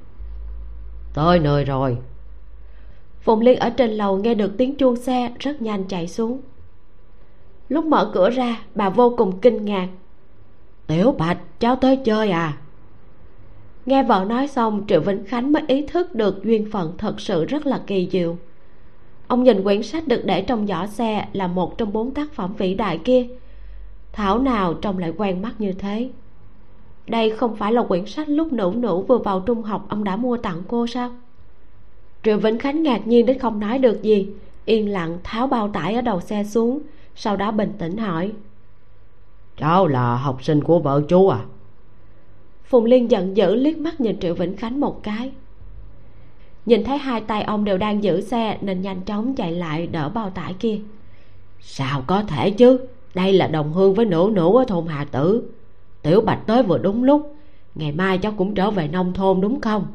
tới 1.13 1.39
nơi 1.39 1.65
rồi. 1.65 1.97
Phụng 3.21 3.41
liên 3.41 3.59
ở 3.59 3.69
trên 3.69 3.91
lầu 3.91 4.17
nghe 4.17 4.33
được 4.33 4.51
tiếng 4.57 4.75
chuông 4.75 4.95
xe 4.95 5.31
rất 5.39 5.61
nhanh 5.61 5.83
chạy 5.87 6.07
xuống. 6.07 6.41
Lúc 7.69 7.85
mở 7.85 8.11
cửa 8.13 8.29
ra, 8.29 8.61
bà 8.75 8.89
vô 8.89 9.13
cùng 9.17 9.39
kinh 9.39 9.65
ngạc. 9.65 9.87
Tiểu 10.87 11.11
bạch, 11.11 11.37
cháu 11.59 11.75
tới 11.75 11.97
chơi 11.97 12.31
à? 12.31 12.57
Nghe 13.85 14.03
vợ 14.03 14.25
nói 14.29 14.47
xong, 14.47 14.83
triệu 14.87 15.01
vĩnh 15.01 15.25
khánh 15.25 15.51
mới 15.51 15.63
ý 15.67 15.85
thức 15.87 16.15
được 16.15 16.43
duyên 16.43 16.71
phận 16.71 16.97
thật 16.97 17.21
sự 17.21 17.45
rất 17.45 17.65
là 17.65 17.81
kỳ 17.87 18.09
diệu. 18.11 18.37
Ông 19.27 19.43
nhìn 19.43 19.63
quyển 19.63 19.83
sách 19.83 20.07
được 20.07 20.21
để 20.25 20.41
trong 20.41 20.67
giỏ 20.67 20.85
xe 20.87 21.27
là 21.33 21.47
một 21.47 21.77
trong 21.77 21.93
bốn 21.93 22.13
tác 22.13 22.33
phẩm 22.33 22.53
vĩ 22.57 22.75
đại 22.75 22.97
kia. 22.97 23.27
Thảo 24.11 24.39
nào 24.39 24.73
trông 24.73 24.97
lại 24.97 25.13
quen 25.17 25.41
mắt 25.41 25.51
như 25.59 25.73
thế? 25.73 26.09
Đây 27.11 27.29
không 27.29 27.55
phải 27.55 27.73
là 27.73 27.83
quyển 27.83 28.05
sách 28.05 28.29
lúc 28.29 28.53
nữ 28.53 28.73
nữ 28.75 28.97
vừa 29.07 29.17
vào 29.17 29.39
trung 29.39 29.63
học 29.63 29.85
ông 29.89 30.03
đã 30.03 30.15
mua 30.15 30.37
tặng 30.37 30.61
cô 30.67 30.87
sao? 30.87 31.11
Triệu 32.23 32.37
vĩnh 32.37 32.59
khánh 32.59 32.83
ngạc 32.83 33.07
nhiên 33.07 33.25
đến 33.25 33.39
không 33.39 33.59
nói 33.59 33.77
được 33.77 34.01
gì. 34.03 34.27
Yên 34.65 34.89
lặng 34.89 35.17
tháo 35.23 35.47
bao 35.47 35.69
tải 35.69 35.95
ở 35.95 36.01
đầu 36.01 36.21
xe 36.21 36.43
xuống 36.43 36.79
sau 37.15 37.37
đó 37.37 37.51
bình 37.51 37.73
tĩnh 37.77 37.97
hỏi. 37.97 38.31
Cháu 39.57 39.87
là 39.87 40.15
học 40.15 40.43
sinh 40.43 40.63
của 40.63 40.79
vợ 40.79 41.01
chú 41.07 41.27
à? 41.27 41.39
Phùng 42.63 42.85
liên 42.85 43.11
giận 43.11 43.37
dữ 43.37 43.55
liếc 43.55 43.77
mắt 43.77 44.01
nhìn 44.01 44.19
triệu 44.19 44.33
vĩnh 44.33 44.55
khánh 44.55 44.79
một 44.79 45.03
cái. 45.03 45.31
Nhìn 46.65 46.83
thấy 46.83 46.97
hai 46.97 47.21
tay 47.21 47.43
ông 47.43 47.65
đều 47.65 47.77
đang 47.77 48.03
giữ 48.03 48.21
xe 48.21 48.57
nên 48.61 48.81
nhanh 48.81 49.01
chóng 49.01 49.35
chạy 49.35 49.51
lại 49.51 49.87
đỡ 49.87 50.09
bao 50.09 50.29
tải 50.29 50.53
kia. 50.59 50.79
Sao 51.59 52.03
có 52.07 52.23
thể 52.23 52.49
chứ? 52.51 52.79
Đây 53.13 53.33
là 53.33 53.47
đồng 53.47 53.73
hương 53.73 53.93
với 53.93 54.05
nữ 54.05 54.29
nữ 54.33 54.51
ở 54.57 54.65
thôn 54.67 54.87
hà 54.87 55.05
tử 55.05 55.43
tiểu 56.01 56.21
bạch 56.21 56.39
tới 56.47 56.63
vừa 56.63 56.77
đúng 56.77 57.03
lúc 57.03 57.35
ngày 57.75 57.91
mai 57.91 58.17
cháu 58.17 58.33
cũng 58.37 58.55
trở 58.55 58.71
về 58.71 58.87
nông 58.87 59.13
thôn 59.13 59.41
đúng 59.41 59.61
không? 59.61 59.87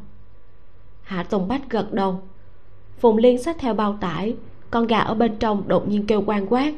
Hạ 1.02 1.22
tùng 1.22 1.48
bách 1.48 1.70
gật 1.70 1.92
đầu. 1.92 2.20
Phùng 2.98 3.16
liên 3.16 3.42
xách 3.42 3.57
theo 3.59 3.74
bao 3.74 3.98
tải 4.00 4.36
con 4.70 4.86
gà 4.86 4.98
ở 4.98 5.14
bên 5.14 5.36
trong 5.36 5.68
đột 5.68 5.88
nhiên 5.88 6.07
kêu 6.07 6.22
quan 6.26 6.46
quát. 6.48 6.74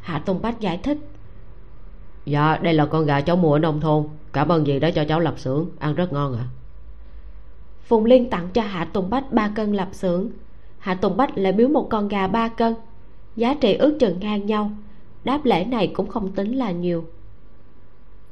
Hạ 0.00 0.18
tùng 0.18 0.42
bách 0.42 0.60
giải 0.60 0.80
thích. 0.82 0.98
Dạ 2.24 2.56
đây 2.62 2.74
là 2.74 2.86
con 2.86 3.06
gà 3.06 3.20
cháu 3.20 3.36
mua 3.36 3.52
ở 3.52 3.58
nông 3.58 3.80
thôn. 3.80 4.04
Cảm 4.32 4.48
ơn 4.48 4.66
dì 4.66 4.78
đã 4.78 4.90
cho 4.90 5.04
cháu 5.08 5.20
lập 5.20 5.38
xưởng. 5.38 5.66
Ăn 5.78 5.94
rất 5.94 6.12
ngon 6.12 6.36
ạ. 6.36 6.44
À. 6.44 6.52
phùng 7.84 8.04
liên 8.04 8.30
tặng 8.30 8.48
cho 8.54 8.62
hạ 8.62 8.84
tùng 8.84 9.10
bách 9.10 9.32
ba 9.32 9.48
cân 9.48 9.72
lập 9.72 9.88
xưởng. 9.92 10.30
Hạ 10.78 10.94
tùng 10.94 11.16
bách 11.16 11.38
lại 11.38 11.52
biếu 11.52 11.68
một 11.68 11.88
con 11.90 12.08
gà 12.08 12.26
ba 12.26 12.48
cân. 12.48 12.74
Giá 13.36 13.54
trị 13.54 13.74
ước 13.74 13.96
chừng 14.00 14.20
ngang 14.20 14.46
nhau. 14.46 14.70
Đáp 15.24 15.44
lễ 15.44 15.64
này 15.64 15.86
cũng 15.86 16.08
không 16.08 16.32
tính 16.32 16.52
là 16.52 16.70
nhiều 16.70 17.04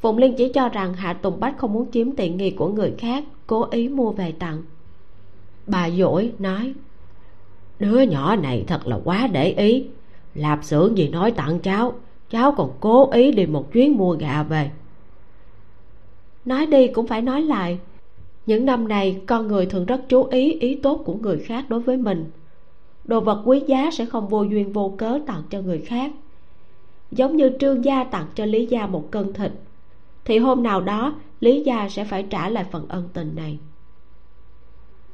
phụng 0.01 0.19
liên 0.19 0.35
chỉ 0.37 0.49
cho 0.49 0.69
rằng 0.69 0.95
hạ 0.95 1.13
tùng 1.13 1.41
bách 1.41 1.59
không 1.59 1.73
muốn 1.73 1.91
chiếm 1.93 2.13
tiện 2.13 2.37
nghi 2.37 2.51
của 2.51 2.69
người 2.69 2.95
khác, 2.99 3.25
cố 3.47 3.67
ý 3.71 3.89
mua 3.89 4.11
về 4.11 4.33
tặng. 4.33 4.63
Bà 5.67 5.91
dỗi 5.91 6.33
nói, 6.39 6.75
đứa 7.79 8.01
nhỏ 8.01 8.37
này 8.37 8.65
thật 8.67 8.87
là 8.87 9.01
quá 9.05 9.27
để 9.33 9.53
ý. 9.53 9.87
Lạp 10.35 10.65
xưởng 10.65 10.99
gì 10.99 11.09
nói 11.09 11.31
tặng 11.31 11.59
cháu 11.59 11.93
cháu 12.31 12.53
còn 12.53 12.73
cố 12.81 13.11
ý 13.11 13.33
đi 13.33 13.47
một 13.47 13.73
chuyến 13.73 13.97
mua 13.97 14.15
gà 14.15 14.43
về. 14.43 14.71
Nói 16.45 16.67
đi 16.67 16.89
cũng 16.89 17.07
phải 17.07 17.23
nói 17.23 17.43
lại, 17.43 17.79
những 18.47 18.67
năm 18.67 18.89
này, 18.89 19.21
con 19.27 19.49
người 19.49 19.67
thường 19.67 19.87
rất 19.87 20.01
chú 20.09 20.25
ý 20.25 20.53
ý 20.53 20.75
tốt 20.75 21.03
của 21.05 21.15
người 21.15 21.39
khác 21.39 21.65
đối 21.69 21.81
với 21.81 21.97
mình. 21.97 22.31
Đồ 23.05 23.21
vật 23.21 23.43
quý 23.45 23.63
giá 23.67 23.91
sẽ 23.91 24.05
không 24.05 24.29
vô 24.29 24.43
duyên 24.43 24.73
vô 24.73 24.95
cớ 24.99 25.19
tặng 25.27 25.43
cho 25.51 25.61
người 25.61 25.79
khác. 25.79 26.13
Giống 27.11 27.37
như 27.37 27.51
trương 27.61 27.85
gia 27.85 28.05
tặng 28.05 28.27
cho 28.35 28.45
lý 28.45 28.67
gia 28.67 28.87
một 28.87 29.11
cân 29.11 29.33
thịt 29.33 29.53
thì 30.31 30.39
hôm 30.39 30.63
nào 30.63 30.81
đó, 30.81 31.15
lý 31.41 31.63
gia 31.63 31.89
sẽ 31.89 32.05
phải 32.05 32.23
trả 32.23 32.49
lại 32.49 32.65
phần 32.71 32.87
ân 32.89 33.09
tình 33.13 33.37
này. 33.37 33.59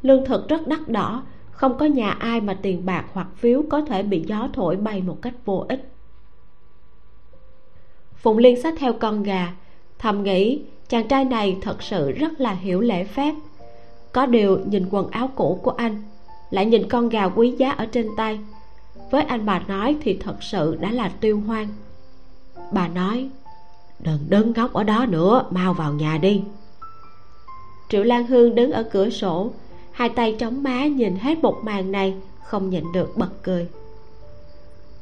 Lương 0.02 0.24
thực 0.24 0.48
rất 0.48 0.66
đắt 0.66 0.88
đỏ, 0.88 1.22
không 1.50 1.78
có 1.78 1.86
nhà 1.86 2.10
ai 2.10 2.40
mà 2.40 2.58
tiền 2.62 2.86
bạc 2.86 3.04
hoặc 3.12 3.26
phiếu 3.36 3.62
có 3.70 3.80
thể 3.80 4.02
bị 4.02 4.24
gió 4.26 4.48
thổi 4.52 4.76
bay 4.76 5.02
một 5.02 5.18
cách 5.22 5.34
vô 5.44 5.66
ích. 5.68 5.92
Phụng 8.16 8.38
liên 8.38 8.62
xách 8.62 8.74
theo 8.78 8.92
con 8.92 9.22
gà, 9.22 9.54
thầm 9.98 10.22
nghĩ 10.22 10.62
chàng 10.88 11.08
trai 11.08 11.24
này 11.24 11.58
thật 11.62 11.82
sự 11.82 12.12
rất 12.12 12.40
là 12.40 12.52
hiểu 12.52 12.80
lễ 12.80 13.04
phép. 13.04 13.34
Có 14.12 14.26
điều 14.26 14.58
nhìn 14.66 14.86
quần 14.90 15.10
áo 15.10 15.30
cũ 15.34 15.60
của 15.62 15.70
anh, 15.70 16.02
lại 16.50 16.66
nhìn 16.66 16.88
con 16.88 17.08
gà 17.08 17.24
quý 17.24 17.50
giá 17.50 17.70
ở 17.70 17.86
trên 17.86 18.08
tay. 18.16 18.38
Với 19.10 19.22
anh 19.22 19.46
bà 19.46 19.58
nói 19.58 19.96
thì 20.02 20.16
thật 20.20 20.42
sự 20.42 20.76
đã 20.80 20.90
là 20.90 21.08
tiêu 21.08 21.40
hoang. 21.46 21.68
Bà 22.72 22.88
nói 22.88 23.30
đừng 23.98 24.18
đứng 24.28 24.52
ngốc 24.52 24.72
ở 24.72 24.84
đó 24.84 25.06
nữa, 25.08 25.44
mau 25.50 25.74
vào 25.74 25.92
nhà 25.92 26.18
đi. 26.18 26.42
Triệu 27.88 28.02
lan 28.02 28.26
hương 28.26 28.54
đứng 28.54 28.72
ở 28.72 28.82
cửa 28.82 29.10
sổ, 29.10 29.50
hai 29.92 30.08
tay 30.08 30.36
chống 30.38 30.62
má 30.62 30.86
nhìn 30.86 31.16
hết 31.16 31.38
một 31.38 31.56
màn 31.62 31.92
này, 31.92 32.14
không 32.42 32.70
nhịn 32.70 32.84
được 32.92 33.16
bật 33.16 33.30
cười. 33.42 33.68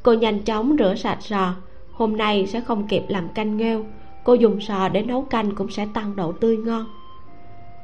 Cô 0.03 0.13
nhanh 0.13 0.39
chóng 0.39 0.75
rửa 0.79 0.95
sạch 0.95 1.17
sò, 1.21 1.53
hôm 1.91 2.17
nay 2.17 2.47
sẽ 2.47 2.61
không 2.61 2.87
kịp 2.87 3.03
làm 3.07 3.29
canh 3.29 3.57
nghêu, 3.57 3.85
cô 4.23 4.33
dùng 4.33 4.61
sò 4.61 4.89
để 4.89 5.01
nấu 5.01 5.21
canh 5.21 5.55
cũng 5.55 5.71
sẽ 5.71 5.87
tăng 5.93 6.15
độ 6.15 6.31
tươi 6.31 6.57
ngon. 6.57 6.85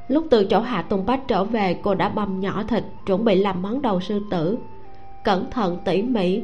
Lúc 0.08 0.26
từ 0.30 0.44
chỗ 0.44 0.60
hạ 0.60 0.82
tùng 0.82 1.06
bách 1.06 1.28
trở 1.28 1.44
về, 1.44 1.74
cô 1.82 1.94
đã 1.94 2.08
băm 2.08 2.40
nhỏ 2.40 2.62
thịt, 2.68 2.84
chuẩn 3.06 3.24
bị 3.24 3.34
làm 3.34 3.62
món 3.62 3.82
đầu 3.82 4.00
sư 4.00 4.20
tử. 4.30 4.58
Cẩn 5.24 5.50
thận 5.50 5.78
tỉ 5.84 6.02
mỉ, 6.02 6.42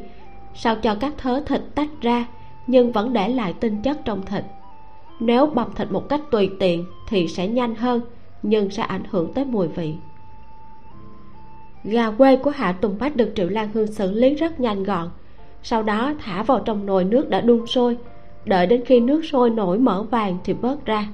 sao 0.55 0.75
cho 0.75 0.95
các 0.95 1.13
thớ 1.17 1.43
thịt 1.45 1.61
tách 1.75 1.89
ra, 2.01 2.25
nhưng 2.67 2.91
vẫn 2.91 3.13
để 3.13 3.29
lại 3.29 3.53
tinh 3.53 3.81
chất 3.81 4.05
trong 4.05 4.25
thịt 4.25 4.43
nếu 5.19 5.45
băm 5.45 5.67
thịt 5.75 5.91
một 5.91 6.09
cách 6.09 6.21
tùy 6.31 6.51
tiện 6.59 6.85
thì 7.07 7.27
sẽ 7.27 7.47
nhanh 7.47 7.75
hơn, 7.75 8.01
nhưng 8.43 8.69
sẽ 8.69 8.83
ảnh 8.83 9.03
hưởng 9.09 9.33
tới 9.33 9.45
mùi 9.45 9.67
vị. 9.67 9.93
Gà 11.83 12.11
quê 12.11 12.35
của 12.35 12.49
hạ 12.49 12.71
tùng 12.71 12.95
bách 12.99 13.15
được 13.15 13.31
triệu 13.35 13.49
lan 13.49 13.69
hương 13.73 13.87
xử 13.87 14.11
lý 14.11 14.35
rất 14.35 14.59
nhanh 14.59 14.83
gọn. 14.83 15.09
Sau 15.63 15.83
đó 15.83 16.13
thả 16.19 16.43
vào 16.43 16.59
trong 16.59 16.85
nồi 16.85 17.03
nước 17.03 17.29
đã 17.29 17.41
đun 17.41 17.65
sôi. 17.65 17.97
Đợi 18.45 18.67
đến 18.67 18.83
khi 18.85 18.99
nước 18.99 19.25
sôi 19.25 19.49
nổi 19.49 19.79
mỡ 19.79 20.03
vàng 20.03 20.37
thì 20.43 20.53
bớt 20.53 20.85
ra. 20.85 21.07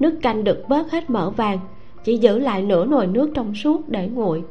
Nước 0.00 0.18
canh 0.22 0.44
được 0.44 0.64
bớt 0.68 0.90
hết 0.90 1.10
mỡ 1.10 1.30
vàng, 1.30 1.58
chỉ 2.04 2.16
giữ 2.16 2.38
lại 2.38 2.62
nửa 2.62 2.84
nồi 2.84 3.06
nước 3.06 3.30
trong 3.34 3.54
suốt 3.54 3.88
để 3.88 4.08
nguội. 4.08 4.42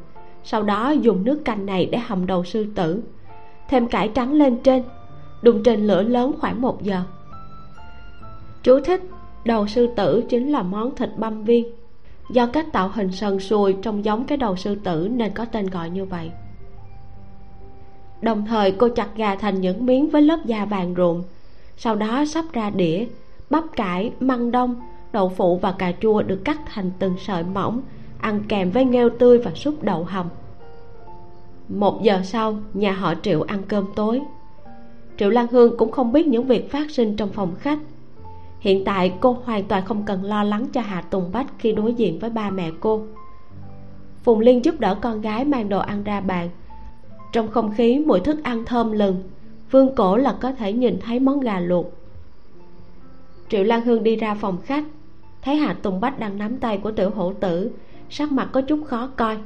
Sau 0.44 0.62
đó 0.62 0.90
dùng 0.90 1.24
nước 1.24 1.44
canh 1.44 1.66
này 1.66 1.86
để 1.86 1.98
hầm 1.98 2.26
đầu 2.26 2.44
sư 2.44 2.66
tử. 2.74 3.02
Thêm 3.68 3.86
cải 3.86 4.08
trắng 4.08 4.32
lên 4.32 4.56
trên, 4.62 4.82
đun 5.42 5.62
trên 5.62 5.86
lửa 5.86 6.02
lớn 6.02 6.32
khoảng 6.40 6.60
một 6.60 6.82
giờ 6.82 7.02
chú 8.62 8.80
thích, 8.80 9.00
đầu 9.44 9.66
sư 9.66 9.88
tử 9.96 10.24
chính 10.28 10.52
là 10.52 10.62
món 10.62 10.94
thịt 10.94 11.10
băm 11.16 11.44
viên. 11.44 11.66
Do 12.30 12.46
cách 12.46 12.72
tạo 12.72 12.90
hình 12.94 13.12
sần 13.12 13.40
sùi 13.40 13.72
trông 13.82 14.04
giống 14.04 14.24
cái 14.24 14.38
đầu 14.38 14.56
sư 14.56 14.74
tử 14.84 15.08
nên 15.12 15.32
có 15.34 15.44
tên 15.44 15.66
gọi 15.66 15.90
như 15.90 16.04
vậy. 16.04 16.30
Đồng 18.22 18.46
thời, 18.46 18.72
cô 18.72 18.88
chặt 18.88 19.08
gà 19.16 19.36
thành 19.36 19.60
những 19.60 19.86
miếng 19.86 20.10
với 20.10 20.22
lớp 20.22 20.38
da 20.44 20.64
vàng 20.64 20.94
ruộm. 20.96 21.22
Sau 21.76 21.94
đó 21.94 22.24
sắp 22.24 22.44
ra 22.52 22.70
đĩa, 22.70 23.06
bắp 23.50 23.64
cải, 23.76 24.12
măng 24.20 24.50
đông, 24.50 24.80
đậu 25.12 25.28
phụ 25.28 25.56
và 25.56 25.72
cà 25.72 25.92
chua 26.00 26.22
được 26.22 26.40
cắt 26.44 26.58
thành 26.66 26.90
từng 26.98 27.14
sợi 27.18 27.42
mỏng, 27.42 27.82
ăn 28.20 28.42
kèm 28.48 28.70
với 28.70 28.84
nghêu 28.84 29.10
tươi 29.10 29.38
và 29.38 29.50
súp 29.54 29.82
đậu 29.82 30.04
hầm. 30.04 30.26
Một 31.68 32.02
giờ 32.02 32.20
sau, 32.24 32.56
nhà 32.74 32.92
họ 32.92 33.14
triệu 33.22 33.42
ăn 33.42 33.62
cơm 33.68 33.84
tối. 33.96 34.20
Triệu 35.18 35.30
lan 35.30 35.46
hương 35.50 35.76
cũng 35.76 35.92
không 35.92 36.12
biết 36.12 36.26
những 36.26 36.44
việc 36.46 36.70
phát 36.70 36.90
sinh 36.90 37.16
trong 37.16 37.28
phòng 37.28 37.54
khách 37.58 37.78
hiện 38.60 38.84
tại 38.84 39.12
cô 39.20 39.36
hoàn 39.44 39.64
toàn 39.64 39.84
không 39.84 40.02
cần 40.04 40.24
lo 40.24 40.44
lắng 40.44 40.66
cho 40.72 40.80
hạ 40.80 41.00
tùng 41.00 41.32
bách 41.32 41.46
khi 41.58 41.72
đối 41.72 41.94
diện 41.94 42.18
với 42.18 42.30
ba 42.30 42.50
mẹ 42.50 42.70
cô. 42.80 43.02
Phùng 44.22 44.40
liên 44.40 44.64
giúp 44.64 44.80
đỡ 44.80 44.94
con 44.94 45.20
gái 45.20 45.44
mang 45.44 45.68
đồ 45.68 45.78
ăn 45.78 46.04
ra 46.04 46.20
bàn. 46.20 46.48
Trong 47.32 47.50
không 47.50 47.72
khí, 47.76 47.98
mùi 48.06 48.20
thức 48.20 48.42
ăn 48.42 48.64
thơm 48.64 48.92
lừng. 48.92 49.22
Vương 49.70 49.94
cổ 49.94 50.16
là 50.16 50.36
có 50.40 50.52
thể 50.52 50.72
nhìn 50.72 50.98
thấy 51.00 51.20
món 51.20 51.40
gà 51.40 51.60
luộc. 51.60 51.86
Triệu 53.48 53.64
lan 53.64 53.80
hương 53.80 54.02
đi 54.02 54.16
ra 54.16 54.34
phòng 54.34 54.58
khách. 54.64 54.84
Thấy 55.42 55.56
hạ 55.56 55.76
tùng 55.82 56.00
bách 56.00 56.18
đang 56.18 56.38
nắm 56.38 56.56
tay 56.56 56.78
của 56.78 56.90
tiểu 56.90 57.10
hổ 57.10 57.32
tử, 57.32 57.70
sắc 58.10 58.32
mặt 58.32 58.48
có 58.52 58.60
chút 58.60 58.80
khó 58.86 59.08
coi. 59.16 59.38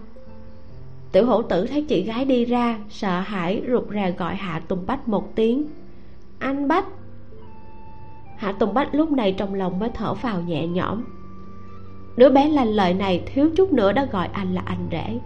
Tiểu 1.12 1.26
hổ 1.26 1.42
tử 1.42 1.66
thấy 1.66 1.82
chị 1.82 2.02
gái 2.02 2.24
đi 2.24 2.44
ra, 2.44 2.78
sợ 2.90 3.20
hãi, 3.20 3.62
rụt 3.68 3.84
rè 3.92 4.10
gọi 4.10 4.34
hạ 4.34 4.62
tùng 4.68 4.86
bách 4.86 5.08
một 5.08 5.34
tiếng. 5.34 5.64
Anh 6.38 6.68
bách 6.68 6.86
hạ 8.42 8.52
tùng 8.52 8.74
bách 8.74 8.94
lúc 8.94 9.10
này 9.10 9.32
trong 9.32 9.54
lòng 9.54 9.78
mới 9.78 9.88
thở 9.94 10.14
phào 10.14 10.40
nhẹ 10.40 10.66
nhõm. 10.66 11.02
Đứa 12.16 12.30
bé 12.30 12.48
lanh 12.48 12.68
lợi 12.68 12.94
này 12.94 13.22
thiếu 13.26 13.50
chút 13.56 13.72
nữa 13.72 13.92
đã 13.92 14.04
gọi 14.04 14.28
anh 14.32 14.54
là 14.54 14.62
anh 14.64 14.88
rể. 14.90 15.18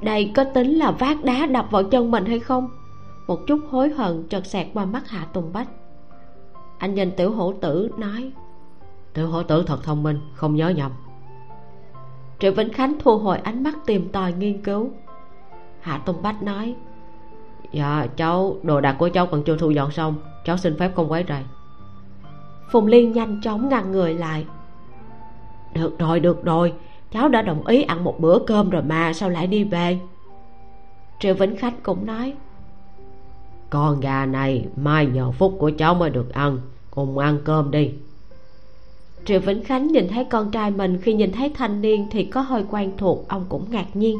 Đây 0.00 0.32
có 0.34 0.44
tính 0.44 0.78
là 0.78 0.90
vác 0.90 1.24
đá 1.24 1.46
đập 1.46 1.66
vào 1.70 1.84
chân 1.84 2.10
mình 2.10 2.24
hay 2.24 2.40
không? 2.40 2.68
Một 3.26 3.40
chút 3.46 3.60
hối 3.70 3.90
hận 3.90 4.28
chợt 4.28 4.46
xẹt 4.46 4.66
qua 4.74 4.84
mắt 4.84 5.08
hạ 5.08 5.26
tùng 5.32 5.52
bách. 5.52 5.68
Anh 6.78 6.94
nhìn 6.94 7.10
tiểu 7.16 7.32
hổ 7.32 7.52
tử 7.52 7.90
nói 7.96 8.32
tiểu 9.14 9.28
hổ 9.28 9.42
tử 9.42 9.64
thật 9.66 9.84
thông 9.84 10.02
minh 10.02 10.20
không 10.34 10.56
nhớ 10.56 10.68
nhầm. 10.68 10.92
Triệu 12.38 12.52
vĩnh 12.52 12.72
khánh 12.72 12.94
thu 12.98 13.18
hồi 13.18 13.38
ánh 13.38 13.62
mắt 13.62 13.74
tìm 13.86 14.08
tòi 14.08 14.32
nghiên 14.32 14.62
cứu. 14.62 14.90
Hạ 15.80 15.98
tùng 15.98 16.22
bách 16.22 16.42
nói 16.42 16.74
dạ 17.72 18.06
cháu 18.16 18.56
đồ 18.62 18.80
đạc 18.80 18.96
của 18.98 19.08
cháu 19.08 19.26
còn 19.26 19.42
chưa 19.42 19.56
thu 19.56 19.70
dọn 19.70 19.90
xong 19.90 20.14
cháu 20.44 20.56
xin 20.56 20.78
phép 20.78 20.92
không 20.96 21.10
quấy 21.10 21.24
rầy 21.28 21.44
phùng 22.70 22.86
liên 22.86 23.12
nhanh 23.12 23.40
chóng 23.42 23.68
ngăn 23.68 23.92
người 23.92 24.14
lại. 24.14 24.46
Được 25.74 25.98
rồi 25.98 26.20
được 26.20 26.44
rồi 26.44 26.72
cháu 27.12 27.28
đã 27.28 27.42
đồng 27.42 27.66
ý 27.66 27.82
ăn 27.82 28.04
một 28.04 28.20
bữa 28.20 28.38
cơm 28.46 28.70
rồi 28.70 28.82
mà 28.82 29.12
sao 29.12 29.30
lại 29.30 29.46
đi 29.46 29.64
về? 29.64 29.98
Triệu 31.20 31.34
vĩnh 31.34 31.56
khánh 31.56 31.74
cũng 31.82 32.06
nói. 32.06 32.34
Con 33.70 34.00
gà 34.00 34.26
này 34.26 34.66
mai 34.76 35.06
nhờ 35.06 35.30
phúc 35.30 35.56
của 35.58 35.70
cháu 35.78 35.94
mới 35.94 36.10
được 36.10 36.32
ăn 36.32 36.58
cùng 36.90 37.18
ăn 37.18 37.38
cơm 37.44 37.70
đi. 37.70 37.90
Triệu 39.24 39.40
vĩnh 39.40 39.64
khánh 39.64 39.86
nhìn 39.86 40.08
thấy 40.08 40.24
con 40.24 40.50
trai 40.50 40.70
mình 40.70 40.98
khi 41.02 41.14
nhìn 41.14 41.32
thấy 41.32 41.50
thanh 41.54 41.80
niên 41.80 42.06
thì 42.10 42.24
có 42.24 42.40
hơi 42.40 42.64
quen 42.70 42.92
thuộc 42.98 43.28
ông 43.28 43.44
cũng 43.48 43.64
ngạc 43.70 43.96
nhiên. 43.96 44.18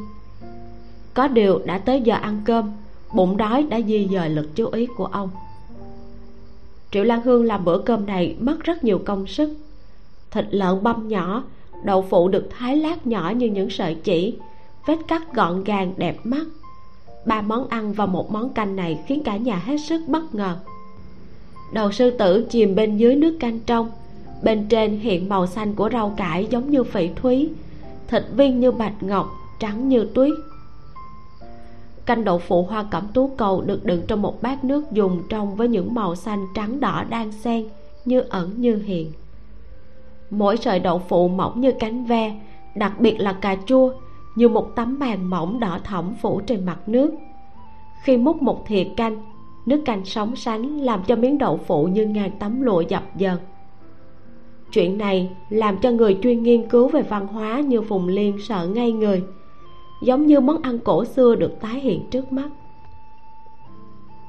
Có 1.15 1.29
điều 1.29 1.61
đã 1.65 1.79
tới 1.79 2.01
giờ 2.01 2.15
ăn 2.15 2.43
cơm 2.45 2.73
bụng 3.15 3.37
đói 3.37 3.63
đã 3.63 3.81
di 3.81 4.09
dời 4.13 4.29
lực 4.29 4.49
chú 4.55 4.67
ý 4.67 4.87
của 4.97 5.07
ông 5.07 5.31
triệu 6.93 7.05
lan 7.05 7.23
hương 7.23 7.45
làm 7.45 7.65
bữa 7.65 7.79
cơm 7.79 8.07
này 8.07 8.37
mất 8.41 8.65
rất 8.65 8.85
nhiều 8.85 9.01
công 9.05 9.27
sức. 9.27 9.51
Thịt 10.31 10.45
lợn 10.51 10.83
băm 10.83 11.09
nhỏ, 11.09 11.45
đậu 11.85 12.03
phụ 12.03 12.29
được 12.29 12.49
thái 12.59 12.77
lát 12.77 13.07
nhỏ 13.07 13.33
như 13.37 13.47
những 13.47 13.71
sợi 13.71 13.95
chỉ, 13.95 14.37
vết 14.87 14.97
cắt 15.09 15.35
gọn 15.35 15.65
gàng, 15.65 15.93
đẹp 15.97 16.17
mắt. 16.25 16.47
Ba 17.27 17.43
món 17.43 17.69
ăn 17.69 17.93
và 17.93 18.07
một 18.07 18.33
món 18.33 18.49
canh 18.49 18.77
này 18.77 18.99
khiến 19.07 19.23
cả 19.25 19.37
nhà 19.37 19.57
hết 19.57 19.77
sức 19.77 20.01
bất 20.09 20.35
ngờ. 20.35 20.57
Đầu 21.73 21.93
sư 21.93 22.11
tử 22.11 22.47
chìm 22.51 22.75
bên 22.75 22.97
dưới 22.97 23.17
nước 23.17 23.37
canh 23.41 23.61
trong. 23.67 23.91
Bên 24.43 24.67
trên 24.69 24.99
hiện 24.99 25.29
màu 25.29 25.47
xanh 25.47 25.75
của 25.75 25.91
rau 25.93 26.15
cải 26.17 26.47
giống 26.51 26.71
như 26.71 26.85
phỉ 26.85 27.09
thúy, 27.17 27.51
thịt 28.09 28.25
viên 28.37 28.61
như 28.61 28.73
bạch 28.73 29.03
ngọc, 29.03 29.31
trắng 29.61 29.89
như 29.89 30.09
tuyết 30.15 30.33
canh 32.07 32.25
đậu 32.25 32.39
phụ 32.39 32.63
hoa 32.63 32.83
cẩm 32.83 33.09
tú 33.15 33.31
cầu 33.37 33.63
được 33.63 33.85
đựng 33.85 34.03
trong 34.09 34.23
một 34.23 34.43
bát 34.43 34.65
nước 34.65 34.93
dùng 34.93 35.23
trong 35.29 35.55
với 35.55 35.69
những 35.69 35.95
màu 35.95 36.15
xanh 36.15 36.47
trắng 36.55 36.81
đỏ 36.81 37.05
đan 37.11 37.33
xen, 37.33 37.65
như 38.05 38.21
ẩn 38.21 38.61
như 38.61 38.77
hiện. 38.77 39.13
Mỗi 40.31 40.57
sợi 40.57 40.79
đậu 40.79 40.99
phụ 40.99 41.29
mỏng 41.29 41.61
như 41.61 41.73
cánh 41.73 42.05
ve, 42.05 42.41
đặc 42.75 43.01
biệt 43.01 43.21
là 43.21 43.33
cà 43.33 43.57
chua, 43.67 43.93
như 44.37 44.49
một 44.49 44.77
tấm 44.77 44.99
màn 44.99 45.31
mỏng 45.31 45.61
đỏ 45.61 45.79
thẫm 45.85 46.15
phủ 46.23 46.41
trên 46.41 46.67
mặt 46.67 46.89
nước. 46.89 47.15
Khi 48.05 48.17
múc 48.17 48.43
một 48.43 48.67
thìa 48.67 48.85
canh, 48.97 49.23
nước 49.67 49.83
canh 49.85 50.05
sóng 50.05 50.37
sánh 50.37 50.81
làm 50.81 51.03
cho 51.07 51.17
miếng 51.17 51.39
đậu 51.39 51.57
phụ 51.67 51.85
như 51.85 52.07
ngàn 52.07 52.31
tấm 52.39 52.63
lụa 52.63 52.81
dập 52.81 53.17
dần 53.17 53.39
chuyện 54.73 54.99
này 54.99 55.31
làm 55.49 55.79
cho 55.79 55.91
người 55.91 56.19
chuyên 56.23 56.43
nghiên 56.43 56.69
cứu 56.69 56.89
về 56.89 57.03
văn 57.03 57.27
hóa 57.27 57.61
như 57.61 57.83
phùng 57.83 58.09
liên 58.09 58.37
sợ 58.49 58.67
ngay 58.67 58.93
người 58.93 59.23
giống 60.03 60.27
như 60.27 60.41
món 60.41 60.63
ăn 60.63 60.79
cổ 60.79 61.05
xưa 61.05 61.35
được 61.35 61.53
tái 61.61 61.81
hiện 61.81 62.11
trước 62.11 62.33
mắt. 62.33 62.49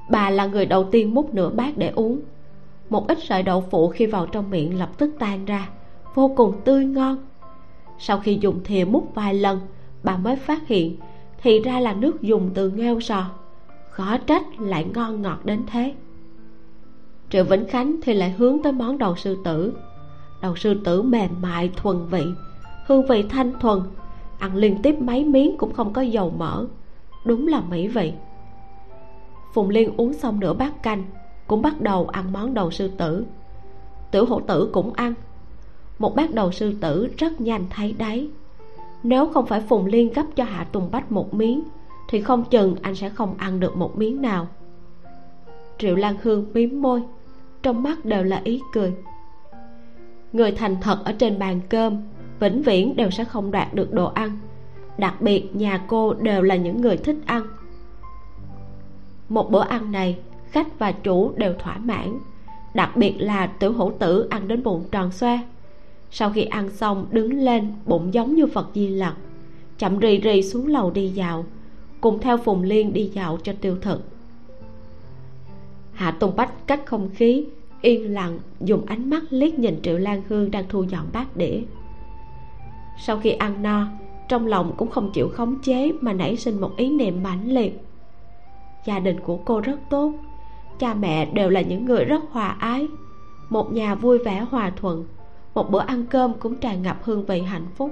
Bà 0.10 0.30
là 0.30 0.46
người 0.46 0.66
đầu 0.66 0.84
tiên 0.92 1.14
múc 1.14 1.34
nửa 1.34 1.50
bát 1.50 1.78
để 1.78 1.92
uống. 1.96 2.22
Một 2.90 3.08
ít 3.08 3.18
sợi 3.22 3.44
đậu 3.44 3.62
phụ 3.62 3.90
khi 3.90 4.06
vào 4.06 4.26
trong 4.26 4.50
miệng 4.50 4.80
lập 4.80 4.90
tức 4.98 5.16
tan 5.20 5.46
ra, 5.46 5.70
vô 6.16 6.34
cùng 6.38 6.62
tươi 6.66 6.86
ngon. 6.86 7.18
Sau 8.00 8.20
khi 8.20 8.38
dùng 8.42 8.60
thìa 8.64 8.86
múc 8.86 9.16
vài 9.16 9.34
lần, 9.34 9.60
bà 10.04 10.18
mới 10.18 10.36
phát 10.36 10.68
hiện 10.68 10.98
thì 11.42 11.60
ra 11.60 11.80
là 11.80 11.94
nước 11.94 12.22
dùng 12.22 12.50
từ 12.54 12.70
nghêu 12.70 13.00
sò. 13.00 13.26
Khó 13.90 14.18
trách 14.18 14.44
lại 14.60 14.86
ngon 14.94 15.22
ngọt 15.22 15.40
đến 15.44 15.64
thế. 15.68 15.94
Triệu 17.30 17.44
vĩnh 17.44 17.66
khánh 17.66 17.96
thì 18.02 18.14
lại 18.14 18.32
hướng 18.32 18.64
tới 18.64 18.72
món 18.72 18.98
đầu 18.98 19.16
sư 19.16 19.38
tử. 19.44 19.74
Đầu 20.42 20.56
sư 20.56 20.82
tử 20.84 21.02
mềm 21.02 21.30
mại 21.42 21.72
thuần 21.76 22.06
vị, 22.06 22.24
hương 22.86 23.08
vị 23.08 23.24
thanh 23.24 23.60
thuần 23.60 23.80
ăn 24.42 24.56
liên 24.56 24.82
tiếp 24.82 24.96
mấy 25.00 25.26
miếng 25.26 25.58
cũng 25.58 25.74
không 25.74 25.94
có 25.94 26.02
dầu 26.02 26.34
mỡ. 26.38 26.66
Đúng 27.26 27.48
là 27.48 27.62
mỹ 27.62 27.88
vị. 27.88 28.14
Phùng 29.54 29.70
liên 29.70 29.94
uống 29.98 30.14
xong 30.14 30.40
nửa 30.40 30.54
bát 30.54 30.84
canh, 30.84 31.04
cũng 31.48 31.62
bắt 31.62 31.82
đầu 31.82 32.08
ăn 32.08 32.34
món 32.34 32.54
đầu 32.54 32.72
sư 32.72 32.92
tử. 32.98 33.26
Tiểu 34.12 34.26
hổ 34.26 34.40
tử 34.40 34.70
cũng 34.74 34.94
ăn. 34.94 35.14
Một 36.00 36.16
bát 36.16 36.34
đầu 36.34 36.52
sư 36.52 36.74
tử 36.82 37.10
rất 37.18 37.42
nhanh 37.42 37.66
thấy 37.70 37.96
đáy. 37.98 38.30
Nếu 39.04 39.28
không 39.28 39.46
phải 39.46 39.62
phùng 39.62 39.86
liên 39.86 40.14
gấp 40.14 40.26
cho 40.36 40.44
hạ 40.44 40.64
tùng 40.64 40.92
bách 40.92 41.12
một 41.12 41.34
miếng, 41.34 41.64
thì 42.10 42.22
không 42.22 42.44
chừng 42.44 42.76
anh 42.82 42.96
sẽ 42.96 43.10
không 43.10 43.34
ăn 43.38 43.60
được 43.60 43.78
một 43.78 43.98
miếng 43.98 44.22
nào. 44.22 44.48
Triệu 45.78 45.96
lan 45.96 46.16
hương 46.22 46.46
mím 46.54 46.82
môi, 46.82 47.04
trong 47.64 47.84
mắt 47.84 48.06
đều 48.06 48.24
là 48.24 48.42
ý 48.44 48.62
cười. 48.74 48.94
Người 50.34 50.52
thành 50.52 50.76
thật 50.82 51.00
ở 51.06 51.12
trên 51.12 51.40
bàn 51.40 51.60
cơm 51.70 52.02
vĩnh 52.42 52.62
viễn 52.62 52.96
đều 52.96 53.10
sẽ 53.10 53.24
không 53.24 53.52
đoạt 53.52 53.74
được 53.74 53.94
đồ 53.94 54.06
ăn. 54.06 54.38
Đặc 54.98 55.22
biệt, 55.22 55.56
nhà 55.56 55.84
cô 55.88 56.14
đều 56.14 56.42
là 56.42 56.56
những 56.56 56.82
người 56.82 56.98
thích 56.98 57.18
ăn. 57.26 57.44
Một 59.30 59.52
bữa 59.52 59.64
ăn 59.64 59.92
này, 59.92 60.18
khách 60.50 60.80
và 60.80 60.92
chủ 60.92 61.32
đều 61.36 61.54
thỏa 61.54 61.78
mãn. 61.78 62.20
Đặc 62.74 62.98
biệt 62.98 63.16
là 63.20 63.48
tiểu 63.48 63.74
hữu 63.74 63.92
tử 64.00 64.28
ăn 64.30 64.48
đến 64.48 64.64
bụng 64.64 64.84
tròn 64.92 65.12
xoe. 65.12 65.40
Sau 66.12 66.32
khi 66.32 66.44
ăn 66.44 66.70
xong, 66.70 67.06
đứng 67.12 67.34
lên, 67.34 67.74
bụng 67.86 68.14
giống 68.14 68.36
như 68.36 68.48
phật 68.48 68.70
di 68.76 68.88
lặc, 68.88 69.16
chậm 69.78 70.00
rì 70.00 70.18
rì 70.18 70.44
xuống 70.44 70.68
lầu 70.68 70.92
đi 70.92 71.08
dạo, 71.08 71.46
cùng 72.02 72.20
theo 72.20 72.38
phùng 72.38 72.64
liên 72.64 72.94
đi 72.94 73.12
dạo 73.14 73.38
cho 73.44 73.54
tiêu 73.62 73.78
thực. 73.82 74.02
Hạ 75.94 76.12
tùng 76.12 76.36
bách 76.36 76.68
cách 76.68 76.82
không 76.86 77.10
khí, 77.14 77.46
yên 77.82 78.14
lặng, 78.14 78.40
dùng 78.60 78.86
ánh 78.86 79.10
mắt 79.10 79.24
liếc 79.30 79.60
nhìn 79.60 79.80
triệu 79.84 79.98
lan 79.98 80.22
hương 80.30 80.52
đang 80.52 80.66
thu 80.70 80.84
dọn 80.84 81.06
bát 81.14 81.38
đĩa 81.38 81.60
sau 83.04 83.18
khi 83.18 83.32
ăn 83.32 83.64
no, 83.64 83.88
trong 84.28 84.48
lòng 84.48 84.74
cũng 84.78 84.90
không 84.90 85.12
chịu 85.12 85.30
khống 85.30 85.60
chế 85.60 85.92
mà 86.02 86.14
nảy 86.14 86.36
sinh 86.36 86.62
một 86.62 86.72
ý 86.78 86.90
niệm 86.94 87.24
mãnh 87.24 87.48
liệt. 87.48 87.86
Gia 88.86 89.00
đình 89.00 89.20
của 89.20 89.38
cô 89.38 89.62
rất 89.62 89.80
tốt, 89.90 90.14
cha 90.80 90.94
mẹ 90.94 91.26
đều 91.26 91.50
là 91.50 91.62
những 91.62 91.86
người 91.86 92.06
rất 92.06 92.22
hòa 92.32 92.56
ái. 92.60 92.88
Một 93.50 93.74
nhà 93.74 93.96
vui 93.96 94.18
vẻ 94.18 94.46
hòa 94.52 94.72
thuận, 94.76 95.06
một 95.54 95.72
bữa 95.72 95.80
ăn 95.80 96.06
cơm 96.06 96.34
cũng 96.34 96.56
tràn 96.56 96.82
ngập 96.82 97.04
hương 97.04 97.26
vị 97.26 97.42
hạnh 97.42 97.68
phúc. 97.76 97.92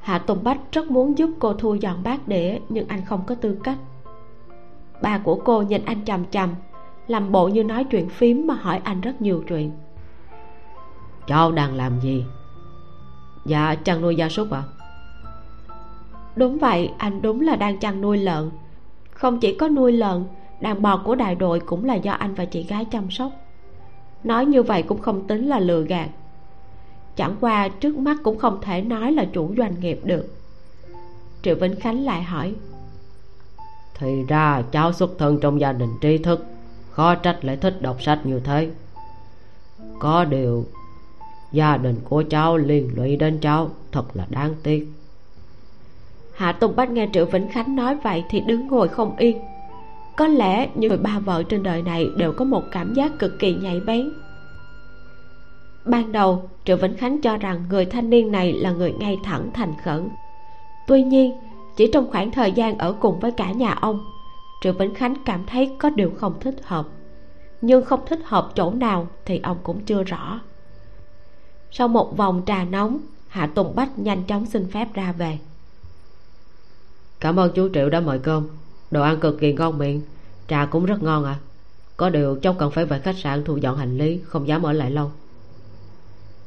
Hạ 0.00 0.18
tùng 0.18 0.44
bách 0.44 0.58
rất 0.72 0.90
muốn 0.90 1.18
giúp 1.18 1.30
cô 1.38 1.52
thu 1.52 1.74
dọn 1.74 2.02
bát 2.02 2.28
đĩa, 2.28 2.58
nhưng 2.68 2.88
anh 2.88 3.04
không 3.04 3.22
có 3.26 3.34
tư 3.34 3.58
cách. 3.64 3.78
Ba 5.02 5.18
của 5.18 5.34
cô 5.44 5.62
nhìn 5.62 5.84
anh 5.84 6.04
chằm 6.04 6.24
chằm, 6.30 6.54
làm 7.06 7.32
bộ 7.32 7.48
như 7.48 7.64
nói 7.64 7.84
chuyện 7.84 8.08
phím 8.08 8.46
mà 8.46 8.54
hỏi 8.54 8.80
anh 8.84 9.00
rất 9.00 9.22
nhiều 9.22 9.44
chuyện. 9.48 9.72
Cháu 11.26 11.52
đang 11.52 11.74
làm 11.74 12.00
gì? 12.00 12.24
Dạ 13.44 13.74
chăn 13.74 14.00
nuôi 14.00 14.16
gia 14.16 14.28
súc 14.28 14.50
ạ. 14.50 14.62
À? 14.66 14.72
đúng 16.36 16.58
vậy, 16.58 16.90
anh 16.98 17.22
đúng 17.22 17.40
là 17.40 17.56
đang 17.56 17.78
chăn 17.78 18.00
nuôi 18.00 18.18
lợn. 18.18 18.50
Không 19.10 19.40
chỉ 19.40 19.56
có 19.56 19.68
nuôi 19.68 19.92
lợn, 19.92 20.24
đàn 20.60 20.82
bò 20.82 20.96
của 20.96 21.14
đại 21.14 21.34
đội 21.34 21.60
cũng 21.60 21.84
là 21.84 21.94
do 21.94 22.12
anh 22.12 22.34
và 22.34 22.44
chị 22.44 22.62
gái 22.62 22.84
chăm 22.84 23.10
sóc. 23.10 23.32
Nói 24.24 24.46
như 24.46 24.62
vậy 24.62 24.82
cũng 24.82 25.00
không 25.00 25.26
tính 25.26 25.46
là 25.46 25.58
lừa 25.58 25.82
gạt. 25.82 26.08
Chẳng 27.16 27.36
qua 27.40 27.68
trước 27.68 27.96
mắt 27.96 28.16
cũng 28.22 28.38
không 28.38 28.58
thể 28.62 28.82
nói 28.82 29.12
là 29.12 29.24
chủ 29.24 29.54
doanh 29.56 29.80
nghiệp 29.80 30.00
được. 30.04 30.26
Triệu 31.42 31.54
vĩnh 31.54 31.80
khánh 31.80 32.04
lại 32.04 32.22
hỏi. 32.22 32.54
Thì 33.98 34.24
ra 34.28 34.62
cháu 34.72 34.92
xuất 34.92 35.10
thân 35.18 35.38
trong 35.40 35.60
gia 35.60 35.72
đình 35.72 35.90
tri 36.00 36.18
thức, 36.18 36.46
khó 36.90 37.14
trách 37.14 37.44
lại 37.44 37.56
thích 37.56 37.82
đọc 37.82 38.02
sách 38.02 38.20
như 38.24 38.40
thế. 38.40 38.70
Có 39.98 40.24
điều 40.24 40.64
gia 41.52 41.76
đình 41.76 41.96
của 42.04 42.22
cháu 42.30 42.56
liên 42.56 42.90
lụy 42.96 43.16
đến 43.16 43.38
cháu, 43.40 43.70
thật 43.92 44.04
là 44.14 44.26
đáng 44.30 44.54
tiếc. 44.62 44.88
Hạ 46.34 46.52
tùng 46.52 46.76
bách 46.76 46.90
nghe 46.90 47.08
triệu 47.12 47.24
vĩnh 47.24 47.48
khánh 47.48 47.76
nói 47.76 47.96
vậy 48.02 48.24
thì 48.28 48.40
đứng 48.40 48.66
ngồi 48.66 48.88
không 48.88 49.16
yên. 49.16 49.38
Có 50.16 50.26
lẽ 50.26 50.68
những 50.74 50.88
người 50.88 50.98
ba 50.98 51.18
vợ 51.18 51.42
trên 51.42 51.62
đời 51.62 51.82
này 51.82 52.10
đều 52.16 52.32
có 52.32 52.44
một 52.44 52.64
cảm 52.70 52.94
giác 52.94 53.18
cực 53.18 53.38
kỳ 53.38 53.54
nhạy 53.54 53.80
bén. 53.80 54.12
Ban 55.84 56.12
đầu, 56.12 56.50
triệu 56.64 56.76
vĩnh 56.76 56.96
khánh 56.96 57.20
cho 57.20 57.36
rằng 57.36 57.64
người 57.70 57.84
thanh 57.84 58.10
niên 58.10 58.32
này 58.32 58.52
là 58.52 58.72
người 58.72 58.92
ngay 58.92 59.18
thẳng 59.24 59.50
thành 59.54 59.72
khẩn. 59.84 60.08
Tuy 60.86 61.02
nhiên, 61.02 61.32
chỉ 61.76 61.90
trong 61.92 62.10
khoảng 62.10 62.30
thời 62.30 62.52
gian 62.52 62.78
ở 62.78 62.92
cùng 63.00 63.20
với 63.20 63.32
cả 63.32 63.52
nhà 63.52 63.72
ông, 63.72 64.00
triệu 64.62 64.72
vĩnh 64.72 64.94
khánh 64.94 65.14
cảm 65.24 65.46
thấy 65.46 65.76
có 65.78 65.90
điều 65.90 66.10
không 66.16 66.40
thích 66.40 66.56
hợp. 66.62 66.86
Nhưng 67.60 67.84
không 67.84 68.00
thích 68.06 68.20
hợp 68.24 68.48
chỗ 68.54 68.70
nào 68.70 69.06
thì 69.24 69.40
ông 69.42 69.56
cũng 69.62 69.80
chưa 69.80 70.02
rõ 70.02 70.40
sau 71.72 71.88
một 71.88 72.16
vòng 72.16 72.42
trà 72.46 72.64
nóng 72.64 72.98
hạ 73.28 73.46
tùng 73.46 73.74
bách 73.74 73.98
nhanh 73.98 74.24
chóng 74.24 74.46
xin 74.46 74.70
phép 74.70 74.88
ra 74.94 75.12
về. 75.12 75.38
Cảm 77.20 77.38
ơn 77.38 77.52
chú 77.54 77.68
triệu 77.74 77.90
đã 77.90 78.00
mời 78.00 78.18
cơm. 78.18 78.48
Đồ 78.90 79.02
ăn 79.02 79.20
cực 79.20 79.40
kỳ 79.40 79.52
ngon 79.52 79.78
miệng. 79.78 80.02
Trà 80.48 80.66
cũng 80.66 80.84
rất 80.84 81.02
ngon 81.02 81.24
ạ 81.24 81.30
à. 81.30 81.42
có 81.96 82.10
điều 82.10 82.36
cháu 82.42 82.54
cần 82.54 82.70
phải 82.70 82.84
về 82.84 82.98
khách 82.98 83.18
sạn 83.18 83.44
thu 83.44 83.56
dọn 83.56 83.76
hành 83.76 83.98
lý 83.98 84.20
không 84.24 84.48
dám 84.48 84.62
ở 84.62 84.72
lại 84.72 84.90
lâu. 84.90 85.10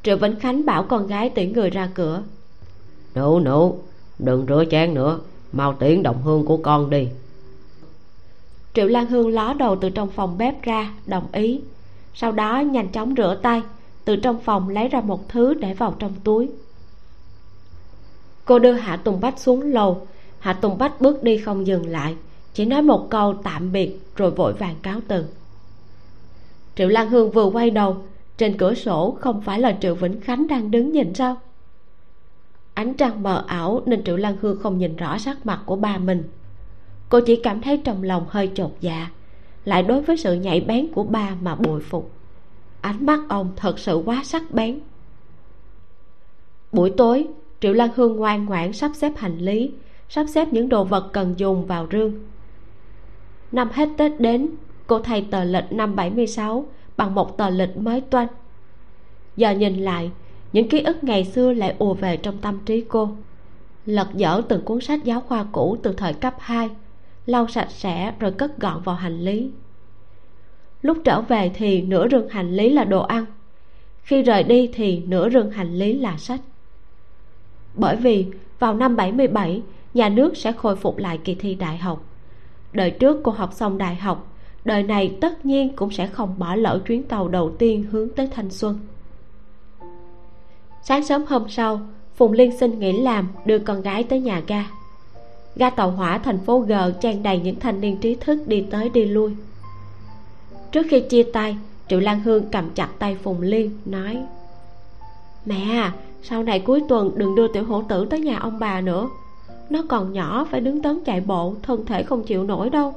Triệu 0.03 0.17
vĩnh 0.17 0.39
khánh 0.39 0.65
bảo 0.65 0.84
con 0.84 1.07
gái 1.07 1.32
tuyển 1.36 1.53
người 1.53 1.69
ra 1.69 1.89
cửa. 1.93 2.23
Nụ 3.15 3.39
nụ. 3.39 3.80
Đừng 4.19 4.45
rửa 4.47 4.63
chén 4.71 4.93
nữa. 4.93 5.19
Mau 5.51 5.73
tiễn 5.73 6.03
đồng 6.03 6.21
hương 6.21 6.45
của 6.45 6.57
con 6.57 6.89
đi. 6.89 7.07
Triệu 8.73 8.88
lan 8.88 9.05
hương 9.05 9.30
ló 9.30 9.53
đầu 9.53 9.76
từ 9.76 9.89
trong 9.89 10.09
phòng 10.09 10.38
bếp 10.38 10.61
ra 10.61 10.93
đồng 11.05 11.28
ý. 11.32 11.61
Sau 12.13 12.32
đó 12.32 12.59
nhanh 12.59 12.88
chóng 12.88 13.13
rửa 13.17 13.39
tay 13.41 13.61
từ 14.06 14.16
trong 14.16 14.39
phòng 14.39 14.70
lấy 14.70 14.88
ra 14.88 15.01
một 15.01 15.30
thứ 15.30 15.53
để 15.53 15.74
vào 15.74 15.95
trong 15.99 16.14
túi. 16.24 16.49
Cô 18.45 18.60
đưa 18.60 18.72
hạ 18.72 18.95
tùng 18.95 19.20
bách 19.22 19.39
xuống 19.39 19.62
lầu. 19.62 20.08
Hạ 20.39 20.53
tùng 20.53 20.78
bách 20.78 21.01
bước 21.01 21.24
đi 21.24 21.38
không 21.38 21.68
dừng 21.68 21.88
lại, 21.88 22.16
chỉ 22.53 22.66
nói 22.66 22.82
một 22.82 23.08
câu 23.10 23.34
tạm 23.43 23.72
biệt 23.72 23.99
rồi 24.16 24.32
vội 24.32 24.53
vàng 24.53 24.76
cáo 24.82 24.99
từ. 25.08 25.26
Triệu 26.76 26.88
lan 26.88 27.10
hương 27.10 27.32
vừa 27.32 27.45
quay 27.45 27.70
đầu, 27.70 27.97
trên 28.38 28.58
cửa 28.58 28.74
sổ 28.74 29.18
không 29.20 29.41
phải 29.41 29.60
là 29.60 29.78
triệu 29.82 29.95
vĩnh 29.95 30.22
khánh 30.22 30.47
đang 30.47 30.72
đứng 30.72 30.91
nhìn 30.91 31.14
sao? 31.14 31.38
Ánh 32.74 32.93
trăng 32.93 33.24
mờ 33.24 33.43
ảo 33.47 33.82
nên 33.86 34.03
triệu 34.03 34.18
lan 34.18 34.38
hương 34.41 34.60
không 34.64 34.78
nhìn 34.78 34.95
rõ 34.95 35.18
sắc 35.18 35.45
mặt 35.45 35.60
của 35.66 35.76
ba 35.76 35.97
mình. 35.97 36.24
Cô 37.10 37.20
chỉ 37.26 37.36
cảm 37.36 37.62
thấy 37.62 37.82
trong 37.84 38.03
lòng 38.03 38.26
hơi 38.30 38.51
chột 38.56 38.72
dạ 38.82 39.10
lại 39.66 39.84
đối 39.84 40.01
với 40.01 40.18
sự 40.18 40.34
nhạy 40.34 40.62
bén 40.62 40.88
của 40.93 41.03
ba 41.03 41.36
mà 41.41 41.56
bồi 41.56 41.82
phục 41.82 42.14
ánh 42.86 43.05
mắt 43.05 43.19
ông 43.29 43.51
thật 43.55 43.79
sự 43.79 44.01
quá 44.05 44.21
sắc 44.23 44.51
bén. 44.51 44.79
Buổi 46.71 46.93
tối, 46.97 47.27
triệu 47.61 47.73
lan 47.73 47.89
hương 47.95 48.15
ngoan 48.15 48.45
ngoãn 48.45 48.73
sắp 48.73 48.91
xếp 48.95 49.11
hành 49.17 49.38
lý, 49.38 49.71
sắp 50.09 50.25
xếp 50.33 50.47
những 50.51 50.69
đồ 50.69 50.83
vật 50.83 51.09
cần 51.13 51.33
dùng 51.38 51.65
vào 51.65 51.88
rương. 51.91 52.13
Năm 53.51 53.69
hết 53.73 53.89
tết 53.97 54.19
đến, 54.19 54.49
cô 54.88 54.99
thay 54.99 55.27
tờ 55.31 55.43
lịch 55.43 55.71
năm 55.71 55.95
76 55.95 56.65
bằng 56.97 57.15
một 57.15 57.38
tờ 57.38 57.49
lịch 57.49 57.77
mới 57.77 58.01
toanh. 58.01 58.27
Giờ 59.36 59.51
nhìn 59.51 59.75
lại, 59.75 60.11
những 60.53 60.69
ký 60.69 60.81
ức 60.81 61.03
ngày 61.03 61.25
xưa 61.25 61.53
lại 61.53 61.75
ùa 61.79 61.93
về 61.93 62.17
trong 62.17 62.38
tâm 62.38 62.59
trí 62.65 62.81
cô. 62.81 63.09
Lật 63.86 64.07
dở 64.13 64.41
từng 64.49 64.65
cuốn 64.65 64.81
sách 64.81 65.03
giáo 65.03 65.21
khoa 65.21 65.45
cũ 65.51 65.77
từ 65.83 65.93
thời 65.93 66.13
cấp 66.13 66.36
2 66.39 66.69
lau 67.25 67.47
sạch 67.47 67.71
sẽ 67.71 68.13
rồi 68.19 68.31
cất 68.31 68.59
gọn 68.59 68.81
vào 68.81 68.95
hành 68.95 69.19
lý 69.19 69.51
lúc 70.86 70.97
trở 71.03 71.21
về 71.21 71.51
thì 71.53 71.81
nửa 71.81 72.07
rừng 72.07 72.29
hành 72.29 72.55
lý 72.55 72.69
là 72.69 72.83
đồ 72.83 73.01
ăn. 73.01 73.25
Khi 74.03 74.21
rời 74.21 74.43
đi 74.43 74.69
thì 74.73 75.01
nửa 75.07 75.29
rừng 75.29 75.51
hành 75.51 75.73
lý 75.73 75.93
là 75.93 76.17
sách. 76.17 76.39
Bởi 77.73 77.95
vì 77.95 78.25
vào 78.59 78.73
năm 78.73 78.95
77 78.95 79.61
nhà 79.93 80.09
nước 80.09 80.38
sẽ 80.38 80.51
khôi 80.51 80.75
phục 80.75 80.97
lại 80.97 81.19
kỳ 81.23 81.36
thi 81.36 81.55
đại 81.55 81.77
học. 81.77 82.03
Đời 82.73 82.91
trước 82.91 83.19
cô 83.23 83.31
học 83.31 83.53
xong 83.53 83.77
đại 83.77 83.95
học, 83.95 84.33
đời 84.65 84.83
này 84.83 85.17
tất 85.21 85.45
nhiên 85.45 85.75
cũng 85.75 85.91
sẽ 85.91 86.07
không 86.07 86.36
bỏ 86.38 86.55
lỡ 86.55 86.81
chuyến 86.88 87.03
tàu 87.03 87.27
đầu 87.27 87.51
tiên 87.59 87.86
hướng 87.91 88.09
tới 88.09 88.29
thanh 88.31 88.49
xuân. 88.49 88.79
Sáng 90.83 91.05
sớm 91.05 91.23
hôm 91.27 91.49
sau, 91.49 91.79
phùng 92.15 92.31
liên 92.31 92.57
xin 92.57 92.79
nghỉ 92.79 92.91
làm, 93.01 93.27
đưa 93.45 93.59
con 93.59 93.81
gái 93.81 94.03
tới 94.03 94.19
nhà 94.19 94.41
ga. 94.47 94.65
Ga 95.55 95.69
tàu 95.69 95.91
hỏa 95.91 96.17
thành 96.17 96.39
phố 96.39 96.59
g 96.59 96.73
trang 97.01 97.23
đầy 97.23 97.39
những 97.39 97.59
thanh 97.59 97.81
niên 97.81 97.97
trí 97.97 98.15
thức 98.15 98.47
đi 98.47 98.65
tới 98.71 98.89
đi 98.89 99.05
lui 99.05 99.31
trước 100.76 100.86
khi 100.89 100.99
chia 100.99 101.23
tay, 101.23 101.57
triệu 101.88 101.99
lan 101.99 102.19
hương 102.19 102.43
cầm 102.51 102.69
chặt 102.69 102.89
tay 102.99 103.15
phùng 103.15 103.41
liên 103.41 103.78
nói, 103.86 104.23
mẹ 105.45 105.61
à 105.71 105.93
sau 106.23 106.43
này 106.43 106.59
cuối 106.59 106.82
tuần 106.89 107.11
đừng 107.15 107.36
đưa 107.36 107.47
tiểu 107.47 107.63
hổ 107.65 107.82
tử 107.82 108.05
tới 108.05 108.19
nhà 108.19 108.38
ông 108.39 108.59
bà 108.59 108.82
nữa. 108.82 109.09
Nó 109.69 109.84
còn 109.89 110.13
nhỏ, 110.13 110.47
phải 110.51 110.61
đứng 110.61 110.82
tấn 110.82 111.03
chạy 111.05 111.21
bộ, 111.21 111.55
thân 111.63 111.86
thể 111.86 112.03
không 112.03 112.23
chịu 112.23 112.43
nổi 112.43 112.69
đâu. 112.69 112.93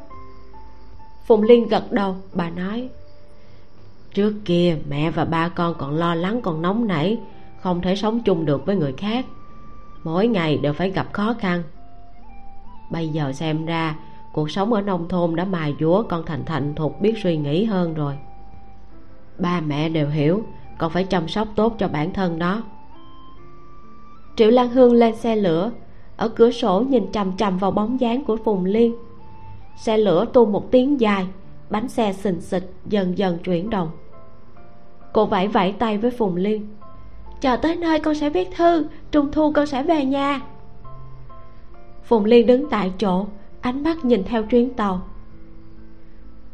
Phùng 1.26 1.42
liên 1.42 1.68
gật 1.68 1.92
đầu, 1.92 2.16
bà 2.32 2.50
nói, 2.50 2.88
trước 4.14 4.34
kia 4.44 4.76
mẹ 4.88 5.10
và 5.10 5.24
ba 5.24 5.48
con 5.48 5.74
còn 5.78 5.96
lo 5.96 6.14
lắng 6.14 6.40
còn 6.42 6.62
nóng 6.62 6.86
nảy, 6.86 7.18
không 7.60 7.80
thể 7.80 7.96
sống 7.96 8.20
chung 8.20 8.46
được 8.46 8.66
với 8.66 8.76
người 8.76 8.92
khác. 8.92 9.26
Mỗi 10.04 10.26
ngày 10.26 10.56
đều 10.56 10.72
phải 10.72 10.90
gặp 10.90 11.12
khó 11.12 11.34
khăn. 11.40 11.62
Bây 12.90 13.08
giờ 13.08 13.32
xem 13.32 13.66
ra 13.66 13.94
cuộc 14.38 14.50
sống 14.50 14.72
ở 14.72 14.80
nông 14.80 15.08
thôn 15.08 15.36
đã 15.36 15.44
mài 15.44 15.74
dúa 15.80 16.02
con 16.02 16.22
thành 16.26 16.44
thành 16.44 16.74
thục 16.74 17.00
biết 17.00 17.14
suy 17.22 17.36
nghĩ 17.36 17.64
hơn 17.64 17.94
rồi. 17.94 18.14
Ba 19.38 19.60
mẹ 19.60 19.88
đều 19.88 20.08
hiểu, 20.08 20.42
con 20.78 20.90
phải 20.90 21.04
chăm 21.04 21.28
sóc 21.28 21.48
tốt 21.56 21.74
cho 21.78 21.88
bản 21.88 22.12
thân 22.12 22.38
nó 22.38 22.62
triệu 24.36 24.50
lan 24.50 24.68
hương 24.68 24.92
lên 24.92 25.16
xe 25.16 25.36
lửa, 25.36 25.70
ở 26.16 26.28
cửa 26.28 26.50
sổ 26.50 26.80
nhìn 26.80 27.12
chằm 27.12 27.36
chằm 27.36 27.58
vào 27.58 27.70
bóng 27.70 28.00
dáng 28.00 28.24
của 28.24 28.36
phùng 28.36 28.64
liên. 28.64 28.94
Xe 29.76 29.98
lửa 29.98 30.24
tu 30.32 30.46
một 30.46 30.70
tiếng 30.70 31.00
dài, 31.00 31.26
bánh 31.70 31.88
xe 31.88 32.12
xình 32.12 32.40
xịch 32.40 32.72
dần 32.86 33.18
dần 33.18 33.38
chuyển 33.38 33.70
động. 33.70 33.90
Cô 35.12 35.26
vẫy 35.26 35.48
vẫy 35.48 35.72
tay 35.72 35.98
với 35.98 36.10
phùng 36.10 36.36
liên. 36.36 36.68
Chờ 37.40 37.56
tới 37.56 37.76
nơi 37.76 38.00
con 38.00 38.14
sẽ 38.14 38.30
viết 38.30 38.48
thư 38.56 38.86
trung 39.10 39.32
thu 39.32 39.52
con 39.52 39.66
sẽ 39.66 39.82
về 39.82 40.04
nhà. 40.04 40.40
Phùng 42.04 42.24
liên 42.24 42.46
đứng 42.46 42.70
tại 42.70 42.92
chỗ 42.98 43.26
ánh 43.60 43.82
mắt 43.82 44.04
nhìn 44.04 44.24
theo 44.24 44.42
chuyến 44.42 44.74
tàu. 44.74 45.00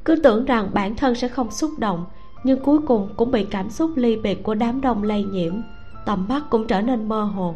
Cứ 0.04 0.16
tưởng 0.22 0.44
rằng 0.44 0.70
bản 0.72 0.96
thân 0.96 1.14
sẽ 1.14 1.28
không 1.28 1.50
xúc 1.50 1.70
động 1.78 2.04
nhưng 2.44 2.60
cuối 2.60 2.78
cùng 2.86 3.08
cũng 3.16 3.30
bị 3.30 3.44
cảm 3.44 3.70
xúc 3.70 3.90
ly 3.96 4.16
biệt 4.16 4.42
của 4.42 4.54
đám 4.54 4.80
đông 4.80 5.02
lây 5.02 5.24
nhiễm 5.24 5.54
tầm 6.06 6.26
mắt 6.28 6.42
cũng 6.50 6.66
trở 6.66 6.80
nên 6.80 7.08
mơ 7.08 7.22
hồ. 7.22 7.54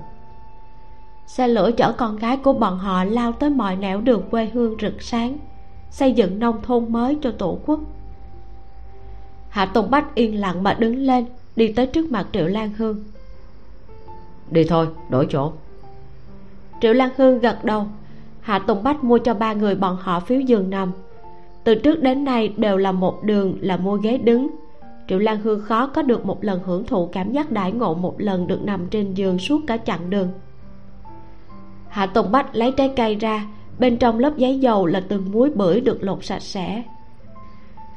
Xe 1.26 1.48
lửa 1.48 1.70
chở 1.76 1.92
con 1.92 2.16
gái 2.16 2.36
của 2.36 2.52
bọn 2.52 2.78
họ 2.78 3.04
lao 3.04 3.32
tới 3.32 3.50
mọi 3.50 3.76
nẻo 3.76 4.00
đường 4.00 4.22
quê 4.30 4.46
hương 4.46 4.76
rực 4.80 5.02
sáng 5.02 5.38
xây 5.90 6.12
dựng 6.12 6.38
nông 6.38 6.62
thôn 6.62 6.92
mới 6.92 7.18
cho 7.22 7.30
tổ 7.30 7.58
quốc. 7.66 7.80
Hạ 9.48 9.66
tùng 9.66 9.90
bách 9.90 10.14
yên 10.14 10.40
lặng 10.40 10.62
mà 10.62 10.74
đứng 10.74 10.96
lên 10.96 11.26
đi 11.56 11.72
tới 11.72 11.86
trước 11.86 12.10
mặt 12.10 12.26
triệu 12.32 12.46
lan 12.46 12.70
hương. 12.76 13.04
Đi 14.50 14.64
thôi 14.64 14.88
đổi 15.10 15.26
chỗ. 15.30 15.52
Triệu 16.80 16.92
lan 16.92 17.10
hương 17.16 17.38
gật 17.38 17.64
đầu 17.64 17.86
hạ 18.48 18.58
tùng 18.58 18.82
bách 18.82 19.04
mua 19.04 19.18
cho 19.18 19.34
ba 19.34 19.52
người 19.52 19.74
bọn 19.74 19.96
họ 20.00 20.20
phiếu 20.20 20.40
giường 20.40 20.70
nằm. 20.70 20.92
Từ 21.64 21.74
trước 21.74 22.02
đến 22.02 22.24
nay 22.24 22.48
đều 22.56 22.76
là 22.76 22.92
một 22.92 23.22
đường, 23.22 23.58
là 23.60 23.76
mua 23.76 23.96
ghế 23.96 24.18
đứng. 24.18 24.50
Triệu 25.08 25.18
lan 25.18 25.40
hương 25.40 25.60
khó 25.60 25.86
có 25.86 26.02
được 26.02 26.26
một 26.26 26.44
lần 26.44 26.60
hưởng 26.64 26.84
thụ 26.84 27.06
cảm 27.06 27.32
giác 27.32 27.52
đãi 27.52 27.72
ngộ 27.72 27.94
một 27.94 28.20
lần 28.20 28.46
được 28.46 28.62
nằm 28.62 28.86
trên 28.86 29.14
giường 29.14 29.38
suốt 29.38 29.60
cả 29.66 29.76
chặng 29.76 30.10
đường. 30.10 30.28
Hạ 31.88 32.06
tùng 32.06 32.32
bách 32.32 32.56
lấy 32.56 32.72
trái 32.72 32.92
cây 32.96 33.14
ra, 33.14 33.46
bên 33.78 33.96
trong 33.96 34.18
lớp 34.18 34.36
giấy 34.36 34.58
dầu 34.58 34.86
là 34.86 35.00
từng 35.08 35.32
muối 35.32 35.50
bưởi 35.50 35.80
được 35.80 36.02
lột 36.02 36.24
sạch 36.24 36.42
sẽ. 36.42 36.82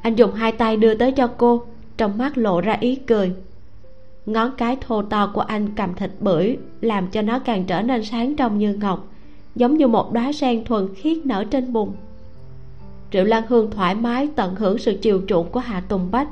Anh 0.02 0.16
dùng 0.16 0.34
hai 0.34 0.52
tay 0.52 0.78
đưa 0.78 0.96
tới 0.96 1.12
cho 1.12 1.28
cô, 1.28 1.64
trong 1.98 2.18
mắt 2.18 2.38
lộ 2.38 2.62
ra 2.62 2.78
ý 2.80 2.96
cười. 2.96 3.34
Ngón 4.26 4.52
cái 4.58 4.78
thô 4.82 5.02
to 5.02 5.32
của 5.34 5.42
anh 5.42 5.68
cầm 5.76 5.94
thịt 5.96 6.12
bưởi, 6.20 6.58
làm 6.82 7.08
cho 7.08 7.22
nó 7.22 7.40
càng 7.40 7.66
trở 7.66 7.82
nên 7.82 8.04
sáng 8.04 8.36
trong 8.36 8.58
như 8.58 8.74
ngọc 8.74 9.11
giống 9.56 9.78
như 9.78 9.88
một 9.88 10.14
đóa 10.14 10.32
sen 10.32 10.66
thuần 10.66 10.96
khiết 10.96 11.26
nở 11.26 11.44
trên 11.44 11.74
bùn. 11.74 11.94
Triệu 13.12 13.24
lan 13.24 13.44
hương 13.48 13.72
thoải 13.72 13.96
mái 13.96 14.30
tận 14.36 14.56
hưởng 14.56 14.78
sự 14.78 14.98
chiều 15.02 15.22
chuộng 15.28 15.50
của 15.52 15.60
hạ 15.60 15.82
tùng 15.88 16.12
bách. 16.12 16.28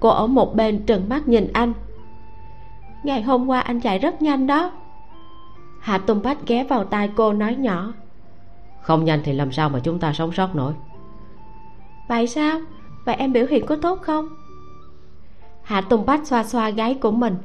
Cô 0.00 0.08
ở 0.08 0.26
một 0.26 0.56
bên 0.56 0.86
trừng 0.86 1.08
mắt 1.08 1.28
nhìn 1.28 1.52
anh. 1.52 1.72
Ngày 3.04 3.22
hôm 3.22 3.46
qua 3.46 3.60
anh 3.60 3.80
chạy 3.80 3.98
rất 3.98 4.22
nhanh 4.22 4.46
đó. 4.46 4.72
Hạ 5.80 5.98
tùng 5.98 6.22
bách 6.22 6.46
ghé 6.46 6.64
vào 6.64 6.84
tai 6.84 7.10
cô 7.16 7.32
nói 7.32 7.54
nhỏ. 7.54 7.92
Không 8.82 9.04
nhanh 9.04 9.20
thì 9.24 9.32
làm 9.32 9.52
sao 9.52 9.68
mà 9.68 9.80
chúng 9.80 9.98
ta 9.98 10.12
sống 10.12 10.32
sót 10.32 10.54
nổi? 10.54 10.72
Vậy 12.08 12.26
sao? 12.26 12.60
Vậy 13.04 13.14
em 13.14 13.32
biểu 13.32 13.46
hiện 13.50 13.66
có 13.66 13.76
tốt 13.76 13.98
không? 14.02 14.28
Hạ 15.62 15.80
tùng 15.80 16.06
bách 16.06 16.26
xoa 16.26 16.44
xoa 16.44 16.70
gáy 16.70 16.94
của 16.94 17.10
mình. 17.10 17.36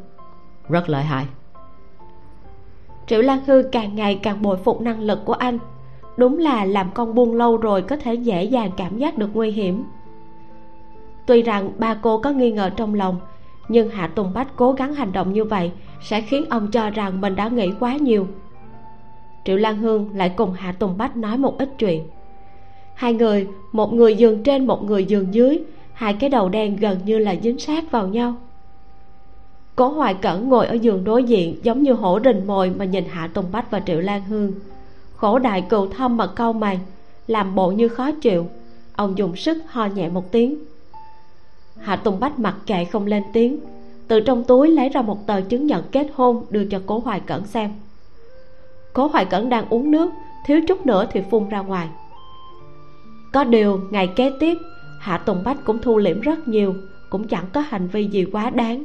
Rất 0.70 0.90
lợi 0.90 1.04
hại 1.04 1.26
triệu 3.08 3.22
lan 3.22 3.40
hư 3.46 3.64
càng 3.72 3.96
ngày 3.96 4.20
càng 4.24 4.42
bội 4.42 4.58
phục 4.58 4.82
năng 4.82 5.00
lực 5.00 5.20
của 5.26 5.34
anh. 5.34 5.60
Đúng 6.18 6.38
là 6.38 6.66
làm 6.66 6.90
con 6.94 7.16
buông 7.16 7.36
lâu 7.36 7.58
rồi 7.58 7.82
có 7.82 7.98
thể 7.98 8.14
dễ 8.14 8.44
dàng 8.44 8.72
cảm 8.78 8.98
giác 8.98 9.18
được 9.18 9.30
nguy 9.34 9.52
hiểm. 9.52 9.84
Tuy 11.26 11.42
rằng 11.42 11.72
ba 11.78 11.94
cô 11.94 12.18
có 12.18 12.32
nghi 12.32 12.52
ngờ 12.52 12.70
trong 12.76 12.94
lòng, 12.94 13.16
nhưng 13.70 13.90
hạ 13.90 14.08
tùng 14.08 14.34
bách 14.34 14.56
cố 14.56 14.72
gắng 14.72 14.94
hành 14.94 15.12
động 15.12 15.34
như 15.34 15.44
vậy 15.44 15.72
sẽ 16.02 16.22
khiến 16.22 16.46
ông 16.50 16.72
cho 16.72 16.90
rằng 16.90 17.22
mình 17.22 17.36
đã 17.36 17.48
nghĩ 17.48 17.72
quá 17.80 17.98
nhiều. 17.98 18.28
Triệu 19.46 19.58
lan 19.58 19.78
hương 19.78 20.10
lại 20.16 20.34
cùng 20.36 20.54
hạ 20.54 20.72
tùng 20.72 20.98
bách 20.98 21.18
nói 21.18 21.38
một 21.38 21.58
ít 21.58 21.70
chuyện. 21.80 22.08
Hai 22.94 23.14
người, 23.14 23.48
một 23.72 23.94
người 23.94 24.16
giường 24.16 24.44
trên, 24.44 24.68
một 24.68 24.84
người 24.84 25.06
giường 25.06 25.34
dưới, 25.34 25.60
hai 25.94 26.14
cái 26.14 26.30
đầu 26.30 26.50
đen 26.50 26.76
gần 26.76 27.00
như 27.06 27.18
là 27.18 27.36
dính 27.44 27.60
sát 27.60 27.92
vào 27.92 28.08
nhau 28.08 28.36
cố 29.78 29.88
hoài 29.88 30.14
cẩn 30.14 30.50
ngồi 30.50 30.68
ở 30.68 30.74
giường 30.74 31.04
đối 31.04 31.24
diện, 31.24 31.60
giống 31.64 31.84
như 31.84 31.94
hổ 31.94 32.20
rình 32.26 32.48
mồi 32.48 32.70
mà 32.70 32.86
nhìn 32.86 33.06
hạ 33.06 33.30
tùng 33.34 33.46
bách 33.52 33.72
và 33.72 33.80
triệu 33.80 34.00
lan 34.00 34.24
hương. 34.24 34.54
Khổ 35.16 35.40
đại 35.40 35.62
cừu 35.62 35.88
thâm 35.88 36.18
mà 36.18 36.28
câu 36.28 36.54
mày, 36.54 36.80
làm 37.28 37.56
bộ 37.56 37.72
như 37.72 37.88
khó 37.88 38.12
chịu. 38.12 38.48
Ông 38.96 39.18
dùng 39.18 39.36
sức 39.36 39.58
ho 39.68 39.86
nhẹ 39.86 40.10
một 40.10 40.32
tiếng. 40.32 40.58
Hạ 41.80 41.96
tùng 41.96 42.20
bách 42.20 42.40
mặc 42.40 42.56
kệ 42.66 42.86
không 42.86 43.06
lên 43.06 43.24
tiếng. 43.34 43.60
Từ 44.08 44.20
trong 44.20 44.44
túi 44.44 44.68
lấy 44.68 44.90
ra 44.90 45.02
một 45.02 45.28
tờ 45.28 45.42
chứng 45.42 45.68
nhận 45.68 45.84
kết 45.92 46.08
hôn 46.14 46.46
đưa 46.50 46.66
cho 46.66 46.82
cố 46.86 47.00
hoài 47.00 47.20
cẩn 47.20 47.46
xem. 47.46 47.72
Cố 48.94 49.08
hoài 49.08 49.26
cẩn 49.26 49.50
đang 49.50 49.70
uống 49.70 49.92
nước, 49.92 50.12
thiếu 50.46 50.60
chút 50.68 50.86
nữa 50.86 51.08
thì 51.12 51.22
phun 51.32 51.50
ra 51.50 51.60
ngoài. 51.60 51.88
Có 53.34 53.44
điều, 53.44 53.82
ngày 53.92 54.08
kế 54.16 54.32
tiếp, 54.40 54.58
hạ 55.00 55.18
tùng 55.18 55.44
bách 55.44 55.58
cũng 55.66 55.80
thu 55.82 55.98
liễm 55.98 56.22
rất 56.22 56.48
nhiều, 56.48 56.76
cũng 57.10 57.28
chẳng 57.28 57.46
có 57.54 57.62
hành 57.62 57.88
vi 57.88 58.08
gì 58.08 58.26
quá 58.32 58.50
đáng 58.50 58.84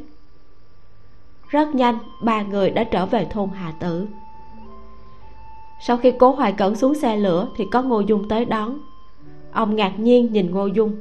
rất 1.52 1.74
nhanh 1.74 1.98
ba 2.20 2.42
người 2.42 2.70
đã 2.70 2.84
trở 2.84 3.06
về 3.06 3.26
thôn 3.30 3.48
hà 3.54 3.72
tử. 3.80 4.06
Sau 5.86 5.96
khi 5.96 6.12
cố 6.18 6.32
hoài 6.32 6.52
cẩn 6.52 6.76
xuống 6.76 6.94
xe 6.94 7.16
lửa 7.16 7.48
thì 7.56 7.64
có 7.72 7.82
ngô 7.82 8.00
dung 8.00 8.28
tới 8.28 8.44
đón. 8.44 8.78
Ông 9.52 9.76
ngạc 9.76 9.98
nhiên 9.98 10.32
nhìn 10.32 10.50
ngô 10.50 10.66
dung. 10.66 10.96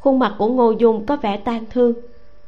Khuôn 0.00 0.18
mặt 0.18 0.34
của 0.38 0.48
ngô 0.48 0.70
dung 0.70 1.06
có 1.06 1.16
vẻ 1.16 1.36
tan 1.36 1.64
thương 1.70 1.94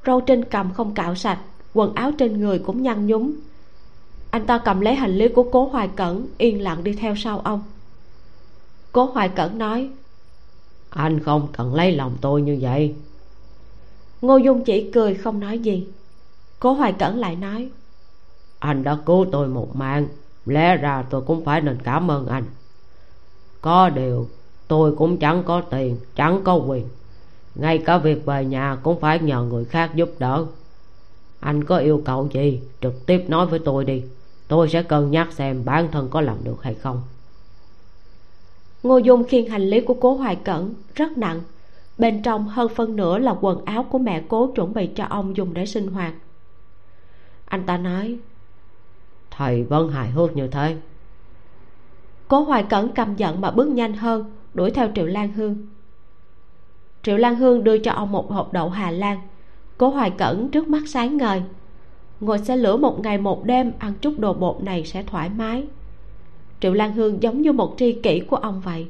râu 0.07 0.21
trên 0.21 0.45
cằm 0.45 0.73
không 0.73 0.95
cạo 0.95 1.15
sạch 1.15 1.39
quần 1.75 1.95
áo 1.95 2.13
trên 2.19 2.41
người 2.41 2.59
cũng 2.59 2.83
nhăn 2.83 3.07
nhúm. 3.07 3.33
Anh 4.31 4.47
ta 4.47 4.59
cầm 4.59 4.81
lấy 4.81 4.95
hành 4.95 5.17
lý 5.17 5.29
của 5.29 5.43
cố 5.53 5.69
hoài 5.69 5.89
cẩn 5.97 6.27
yên 6.39 6.63
lặng 6.63 6.85
đi 6.85 6.93
theo 6.93 7.15
sau 7.17 7.39
ông. 7.39 7.63
Cố 8.93 9.05
hoài 9.05 9.29
cẩn 9.29 9.59
nói 9.59 9.91
anh 10.91 11.21
không 11.21 11.49
cần 11.53 11.75
lấy 11.75 11.93
lòng 11.93 12.17
tôi 12.21 12.43
như 12.43 12.59
vậy. 12.61 12.95
Ngô 14.23 14.37
dung 14.37 14.65
chỉ 14.65 14.91
cười 14.91 15.15
không 15.15 15.41
nói 15.41 15.59
gì 15.59 15.87
cố 16.65 16.73
hoài 16.73 16.93
cẩn 16.93 17.19
lại 17.19 17.37
nói 17.37 17.71
anh 18.59 18.83
đã 18.83 18.99
cứu 19.07 19.27
tôi 19.33 19.49
một 19.49 19.77
mạng 19.77 20.07
lẽ 20.47 20.77
ra 20.77 21.05
tôi 21.11 21.21
cũng 21.21 21.45
phải 21.45 21.61
nên 21.61 21.79
cảm 21.85 22.11
ơn 22.11 22.27
anh. 22.27 22.45
Có 23.61 23.89
điều 23.89 24.29
tôi 24.69 24.97
cũng 24.97 25.17
chẳng 25.17 25.43
có 25.43 25.61
tiền 25.61 25.97
chẳng 26.17 26.41
có 26.45 26.55
quyền. 26.55 26.89
Ngay 27.55 27.79
cả 27.79 27.99
việc 27.99 28.27
về 28.27 28.45
nhà 28.45 28.77
cũng 28.83 29.01
phải 29.01 29.19
nhờ 29.19 29.43
người 29.43 29.65
khác 29.65 29.95
giúp 29.95 30.11
đỡ. 30.19 30.47
Anh 31.41 31.65
có 31.65 31.77
yêu 31.77 32.03
cầu 32.05 32.29
gì 32.33 32.61
trực 32.81 33.07
tiếp 33.07 33.25
nói 33.29 33.47
với 33.47 33.59
tôi 33.59 33.85
đi. 33.85 34.03
Tôi 34.49 34.69
sẽ 34.69 34.83
cân 34.83 35.11
nhắc 35.11 35.33
xem 35.33 35.65
bản 35.65 35.89
thân 35.93 36.09
có 36.11 36.21
làm 36.21 36.37
được 36.45 36.63
hay 36.63 36.75
không. 36.75 37.03
Ngô 38.83 38.99
dung 38.99 39.25
khiêng 39.25 39.49
hành 39.49 39.63
lý 39.63 39.81
của 39.81 39.95
cố 39.95 40.15
hoài 40.15 40.37
cẩn 40.37 40.75
rất 40.95 41.19
nặng. 41.19 41.41
Bên 41.99 42.23
trong 42.23 42.49
hơn 42.49 42.69
phân 42.75 42.97
nửa 42.97 43.19
là 43.19 43.35
quần 43.41 43.65
áo 43.65 43.83
của 43.83 43.99
mẹ 43.99 44.23
cố 44.29 44.47
chuẩn 44.47 44.75
bị 44.75 44.87
cho 44.87 45.05
ông 45.05 45.37
dùng 45.37 45.55
để 45.55 45.67
sinh 45.67 45.87
hoạt 45.87 46.15
anh 47.45 47.67
ta 47.67 47.77
nói 47.77 48.19
thầy 49.37 49.63
vẫn 49.63 49.89
hài 49.89 50.11
hước 50.11 50.37
như 50.37 50.49
thế. 50.49 50.77
Cố 52.29 52.41
hoài 52.41 52.63
cẩn 52.63 52.89
căm 52.89 53.17
giận 53.17 53.41
mà 53.41 53.51
bước 53.51 53.69
nhanh 53.69 53.95
hơn 53.95 54.33
đuổi 54.55 54.71
theo 54.71 54.89
triệu 54.95 55.07
lan 55.07 55.33
hương. 55.33 55.57
Triệu 57.03 57.17
lan 57.17 57.37
hương 57.37 57.65
đưa 57.65 57.79
cho 57.79 57.93
ông 57.93 58.13
một 58.13 58.31
hộp 58.31 58.53
đậu 58.53 58.69
hà 58.69 58.91
lan. 58.91 59.21
Cố 59.79 59.89
hoài 59.89 60.11
cẩn 60.11 60.51
trước 60.51 60.69
mắt 60.69 60.83
sáng 60.87 61.17
ngời 61.17 61.43
ngồi 62.21 62.39
xe 62.39 62.57
lửa 62.57 62.77
một 62.77 63.01
ngày 63.01 63.19
một 63.19 63.45
đêm 63.45 63.73
ăn 63.79 63.93
chút 64.01 64.19
đồ 64.19 64.33
bột 64.33 64.63
này 64.63 64.85
sẽ 64.85 65.03
thoải 65.03 65.31
mái. 65.37 65.67
Triệu 66.61 66.73
lan 66.73 66.93
hương 66.93 67.23
giống 67.23 67.43
như 67.43 67.53
một 67.53 67.75
tri 67.79 67.93
kỷ 67.93 68.21
của 68.21 68.37
ông 68.37 68.61
vậy. 68.61 68.89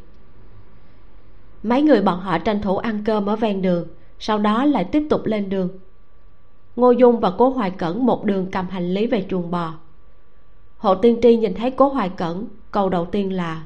Mấy 1.62 1.82
người 1.82 2.02
bọn 2.02 2.20
họ 2.20 2.38
tranh 2.38 2.62
thủ 2.62 2.76
ăn 2.76 3.02
cơm 3.04 3.26
ở 3.26 3.36
ven 3.36 3.62
đường 3.62 3.88
sau 4.18 4.38
đó 4.38 4.64
lại 4.64 4.84
tiếp 4.84 5.06
tục 5.10 5.20
lên 5.24 5.48
đường 5.48 5.68
ngô 6.76 6.90
dung 6.90 7.20
và 7.20 7.32
cố 7.38 7.48
hoài 7.50 7.70
cẩn 7.70 8.06
một 8.06 8.24
đường 8.24 8.46
cầm 8.52 8.68
hành 8.68 8.88
lý 8.94 9.06
về 9.06 9.26
chuồng 9.30 9.50
bò. 9.50 9.74
Hộ 10.78 10.94
tiên 10.94 11.18
tri 11.22 11.36
nhìn 11.36 11.54
thấy 11.54 11.70
cố 11.70 11.88
hoài 11.88 12.08
cẩn 12.08 12.46
câu 12.70 12.88
đầu 12.88 13.06
tiên 13.06 13.32
là 13.32 13.64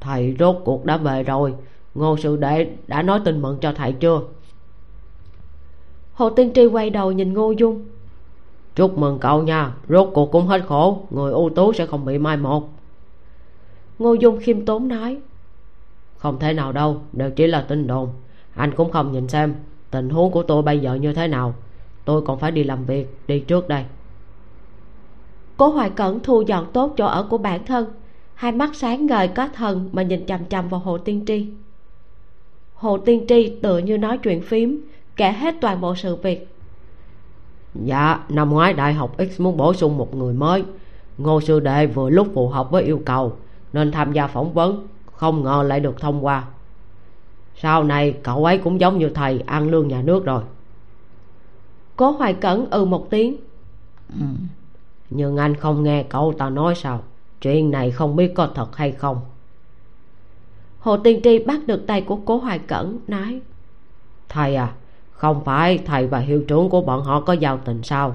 thầy 0.00 0.36
rốt 0.38 0.56
cuộc 0.64 0.84
đã 0.84 0.96
về 0.96 1.22
rồi. 1.22 1.54
Ngô 1.94 2.16
sư 2.16 2.36
đệ 2.36 2.70
đã 2.86 3.02
nói 3.02 3.20
tin 3.24 3.42
mừng 3.42 3.58
cho 3.60 3.72
thầy 3.72 3.92
chưa? 3.92 4.20
Hồ 6.14 6.30
tiên 6.30 6.52
tri 6.54 6.66
quay 6.66 6.90
đầu 6.90 7.12
nhìn 7.12 7.32
ngô 7.32 7.50
dung. 7.50 7.84
Chúc 8.74 8.98
mừng 8.98 9.18
cậu 9.18 9.42
nha. 9.42 9.74
Rốt 9.88 10.10
cuộc 10.14 10.30
cũng 10.32 10.46
hết 10.46 10.62
khổ. 10.66 11.02
Người 11.10 11.32
ưu 11.32 11.50
tú 11.50 11.72
sẽ 11.72 11.86
không 11.86 12.04
bị 12.04 12.18
mai 12.18 12.36
một. 12.36 12.68
Ngô 13.98 14.14
dung 14.14 14.38
khiêm 14.40 14.64
tốn 14.64 14.88
nói 14.88 15.20
không 16.16 16.38
thể 16.38 16.52
nào 16.52 16.72
đâu. 16.72 17.00
Đều 17.12 17.30
chỉ 17.30 17.46
là 17.46 17.60
tin 17.68 17.86
đồn. 17.86 18.08
Anh 18.54 18.74
cũng 18.74 18.90
không 18.90 19.12
nhìn 19.12 19.28
xem 19.28 19.54
tình 19.94 20.10
huống 20.10 20.30
của 20.30 20.42
tôi 20.42 20.62
bây 20.62 20.78
giờ 20.78 20.94
như 20.94 21.12
thế 21.12 21.28
nào? 21.28 21.54
Tôi 22.04 22.22
còn 22.22 22.38
phải 22.38 22.50
đi 22.50 22.64
làm 22.64 22.84
việc 22.84 23.16
đi 23.26 23.40
trước 23.40 23.68
đây. 23.68 23.84
Cố 25.56 25.68
hoài 25.68 25.90
cẩn 25.90 26.20
thu 26.20 26.42
dọn 26.42 26.66
tốt 26.72 26.94
chỗ 26.96 27.06
ở 27.06 27.26
của 27.30 27.38
bản 27.38 27.66
thân. 27.66 27.86
Hai 28.34 28.52
mắt 28.52 28.70
sáng 28.74 29.06
ngời 29.06 29.28
có 29.28 29.48
thần 29.48 29.90
mà 29.92 30.02
nhìn 30.02 30.26
chằm 30.26 30.44
chằm 30.44 30.68
vào 30.68 30.80
hồ 30.80 30.98
tiên 30.98 31.24
tri. 31.26 31.46
Hồ 32.74 32.98
tiên 32.98 33.24
tri 33.28 33.48
tựa 33.62 33.78
như 33.78 33.98
nói 33.98 34.18
chuyện 34.18 34.42
phím 34.42 34.80
kể 35.16 35.32
hết 35.32 35.54
toàn 35.60 35.80
bộ 35.80 35.94
sự 35.94 36.16
việc. 36.16 36.48
Dạ 37.74 38.20
năm 38.28 38.50
ngoái 38.50 38.72
đại 38.72 38.92
học 38.92 39.16
x 39.18 39.40
muốn 39.40 39.56
bổ 39.56 39.74
sung 39.74 39.96
một 39.96 40.14
người 40.14 40.34
mới. 40.34 40.64
Ngô 41.18 41.40
sư 41.40 41.60
đệ 41.60 41.86
vừa 41.86 42.10
lúc 42.10 42.28
phù 42.34 42.48
hợp 42.48 42.70
với 42.70 42.82
yêu 42.82 43.00
cầu 43.04 43.36
nên 43.72 43.92
tham 43.92 44.12
gia 44.12 44.26
phỏng 44.26 44.52
vấn 44.52 44.86
không 45.12 45.42
ngờ 45.42 45.64
lại 45.66 45.80
được 45.80 46.00
thông 46.00 46.24
qua 46.24 46.44
sau 47.56 47.84
này 47.84 48.14
cậu 48.22 48.44
ấy 48.44 48.58
cũng 48.58 48.80
giống 48.80 48.98
như 48.98 49.08
thầy 49.08 49.40
ăn 49.46 49.70
lương 49.70 49.88
nhà 49.88 50.02
nước 50.02 50.24
rồi. 50.24 50.42
Cố 51.96 52.10
hoài 52.10 52.34
cẩn 52.34 52.70
ừ 52.70 52.84
một 52.84 53.10
tiếng. 53.10 53.36
Ừ. 54.20 54.26
nhưng 55.10 55.36
anh 55.36 55.54
không 55.54 55.82
nghe 55.82 56.02
cậu 56.02 56.34
ta 56.38 56.50
nói 56.50 56.74
sao? 56.74 57.02
Chuyện 57.40 57.70
này 57.70 57.90
không 57.90 58.16
biết 58.16 58.34
có 58.34 58.48
thật 58.54 58.76
hay 58.76 58.92
không? 58.92 59.20
Hồ 60.78 60.96
tiên 60.96 61.20
tri 61.24 61.38
bắt 61.38 61.60
được 61.66 61.86
tay 61.86 62.00
của 62.00 62.16
cố 62.16 62.38
hoài 62.38 62.58
cẩn 62.58 62.98
nói 63.06 63.40
thầy 64.28 64.56
à 64.56 64.74
không 65.10 65.44
phải 65.44 65.78
thầy 65.78 66.06
và 66.06 66.18
hiệu 66.18 66.44
trưởng 66.48 66.68
của 66.68 66.80
bọn 66.80 67.02
họ 67.02 67.20
có 67.20 67.32
giao 67.32 67.58
tình 67.58 67.82
sao? 67.82 68.14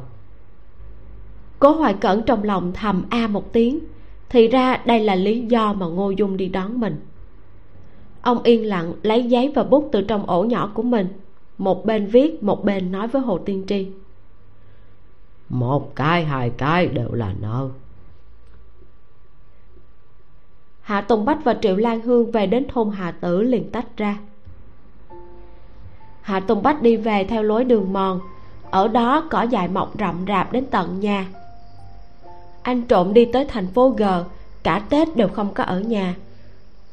Cố 1.59 1.71
hoài 1.71 1.93
cẩn 1.93 2.23
trong 2.23 2.43
lòng 2.43 2.71
thầm 2.73 3.03
a 3.09 3.27
một 3.27 3.53
tiếng. 3.53 3.79
Thì 4.29 4.47
ra 4.47 4.81
đây 4.85 4.99
là 4.99 5.15
lý 5.15 5.41
do 5.41 5.73
mà 5.73 5.85
ngô 5.85 6.09
dung 6.09 6.37
đi 6.37 6.49
đón 6.49 6.79
mình 6.79 7.01
ông 8.21 8.43
yên 8.43 8.65
lặng 8.65 8.93
lấy 9.03 9.23
giấy 9.23 9.51
và 9.55 9.63
bút 9.63 9.89
từ 9.91 10.01
trong 10.01 10.25
ổ 10.25 10.43
nhỏ 10.43 10.71
của 10.73 10.83
mình. 10.83 11.07
Một 11.57 11.85
bên 11.85 12.07
viết 12.07 12.43
một 12.43 12.65
bên 12.65 12.91
nói 12.91 13.07
với 13.07 13.21
hồ 13.21 13.37
tiên 13.37 13.63
tri. 13.67 13.87
Một 15.49 15.95
cái 15.95 16.25
hai 16.25 16.49
cái 16.49 16.87
đều 16.87 17.13
là 17.13 17.33
nợ 17.41 17.69
hạ 20.89 21.01
tùng 21.01 21.25
bách 21.25 21.43
và 21.43 21.55
triệu 21.61 21.75
lan 21.75 22.01
hương 22.01 22.31
về 22.31 22.47
đến 22.47 22.65
thôn 22.67 22.91
hà 22.91 23.11
tử 23.11 23.41
liền 23.41 23.71
tách 23.71 23.97
ra. 23.97 24.17
Hạ 26.21 26.39
tùng 26.39 26.63
bách 26.63 26.81
đi 26.81 26.97
về 26.97 27.23
theo 27.23 27.43
lối 27.43 27.63
đường 27.63 27.93
mòn. 27.93 28.19
Ở 28.71 28.87
đó 28.87 29.27
cỏ 29.29 29.41
dại 29.41 29.67
mọc 29.67 29.93
rậm 29.99 30.25
rạp 30.27 30.51
đến 30.51 30.65
tận 30.71 30.99
nhà. 30.99 31.27
Anh 32.61 32.81
trộm 32.81 33.13
đi 33.13 33.25
tới 33.25 33.45
thành 33.45 33.67
phố 33.67 33.89
g 33.89 34.03
cả 34.63 34.81
tết 34.89 35.15
đều 35.15 35.27
không 35.27 35.53
có 35.53 35.63
ở 35.63 35.79
nhà 35.79 36.15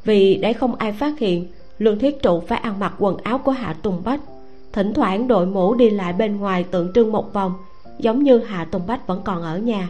vì 0.06 0.38
để 0.42 0.52
không 0.52 0.74
ai 0.74 0.92
phát 0.92 1.18
hiện, 1.18 1.46
lương 1.78 1.98
thiết 1.98 2.22
trụ 2.22 2.40
phải 2.40 2.58
ăn 2.58 2.80
mặc 2.80 2.94
quần 2.98 3.16
áo 3.16 3.38
của 3.38 3.52
hạ 3.52 3.72
tùng 3.82 4.02
bách. 4.04 4.20
Thỉnh 4.72 4.94
thoảng 4.94 5.28
đội 5.28 5.46
mũ 5.46 5.74
đi 5.74 5.90
lại 5.90 6.12
bên 6.12 6.36
ngoài 6.36 6.64
tượng 6.64 6.92
trưng 6.92 7.12
một 7.12 7.32
vòng, 7.32 7.54
giống 7.98 8.22
như 8.22 8.38
hạ 8.38 8.64
tùng 8.64 8.86
bách 8.86 9.06
vẫn 9.06 9.22
còn 9.24 9.42
ở 9.42 9.58
nhà. 9.58 9.88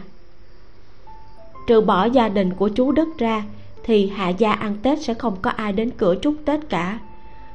Trừ 1.67 1.81
bỏ 1.81 2.05
gia 2.05 2.29
đình 2.29 2.53
của 2.53 2.69
chú 2.69 2.91
đức 2.91 3.07
ra, 3.17 3.43
thì 3.83 4.07
hạ 4.07 4.29
gia 4.29 4.51
ăn 4.51 4.75
tết 4.83 5.01
sẽ 5.01 5.13
không 5.13 5.35
có 5.41 5.49
ai 5.49 5.73
đến 5.73 5.89
cửa 5.97 6.15
chúc 6.21 6.35
tết 6.45 6.59
cả. 6.69 6.99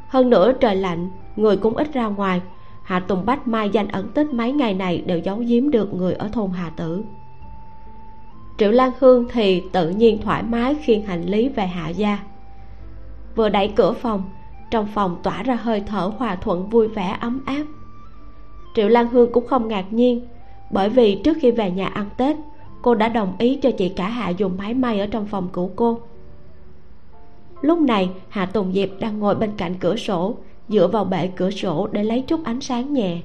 Hơn 0.09 0.31
nữa 0.31 0.53
trời 0.53 0.77
lạnh, 0.77 1.11
người 1.37 1.57
cũng 1.57 1.77
ít 1.77 1.93
ra 1.93 2.07
ngoài. 2.07 2.41
Hạ 2.83 3.01
tùng 3.01 3.27
bách 3.27 3.49
mai 3.49 3.71
danh 3.71 3.89
ẩn 3.89 4.09
tích 4.09 4.27
mấy 4.33 4.53
ngày 4.53 4.75
này 4.75 5.03
đều 5.07 5.19
giấu 5.19 5.37
giếm 5.37 5.71
được 5.71 5.95
người 5.95 6.15
ở 6.15 6.29
thôn 6.33 6.51
hà 6.51 6.71
tử. 6.71 7.03
Triệu 8.59 8.71
lan 8.71 8.91
hương 8.99 9.29
thì 9.33 9.63
tự 9.73 9.91
nhiên 9.91 10.23
thoải 10.23 10.43
mái 10.43 10.75
khiêng 10.75 11.07
hành 11.07 11.23
lý 11.23 11.49
về 11.49 11.67
hạ 11.67 11.89
gia 11.89 12.19
vừa 13.37 13.49
đẩy 13.49 13.69
cửa 13.69 13.93
phòng. 13.93 14.23
Trong 14.71 14.87
phòng 14.87 15.17
tỏa 15.23 15.43
ra 15.43 15.55
hơi 15.55 15.83
thở 15.87 16.13
hòa 16.19 16.37
thuận 16.37 16.69
vui 16.69 16.89
vẻ 16.89 17.17
ấm 17.21 17.41
áp. 17.47 17.65
Triệu 18.75 18.89
lan 18.89 19.09
hương 19.09 19.33
cũng 19.33 19.47
không 19.47 19.69
ngạc 19.69 19.93
nhiên, 19.93 20.27
bởi 20.71 20.89
vì 20.89 21.21
trước 21.25 21.37
khi 21.41 21.51
về 21.51 21.71
nhà 21.71 21.87
ăn 21.87 22.09
tết, 22.17 22.37
cô 22.83 22.95
đã 22.95 23.09
đồng 23.09 23.33
ý 23.39 23.59
cho 23.63 23.71
chị 23.71 23.89
cả 23.89 24.09
hạ 24.09 24.29
dùng 24.29 24.57
máy 24.57 24.75
may 24.75 25.01
ở 25.01 25.07
trong 25.07 25.27
phòng 25.27 25.49
của 25.53 25.69
cô. 25.77 26.01
Lúc 27.61 27.81
này, 27.81 28.11
hạ 28.29 28.47
tùng 28.47 28.73
diệp 28.73 28.89
đang 29.01 29.19
ngồi 29.19 29.35
bên 29.35 29.51
cạnh 29.57 29.75
cửa 29.81 29.97
sổ, 29.97 30.37
dựa 30.69 30.89
vào 30.89 31.05
bệ 31.05 31.31
cửa 31.37 31.51
sổ 31.51 31.89
để 31.93 32.05
lấy 32.05 32.21
chút 32.23 32.45
ánh 32.45 32.61
sáng 32.61 32.93
nhẹ, 32.93 33.19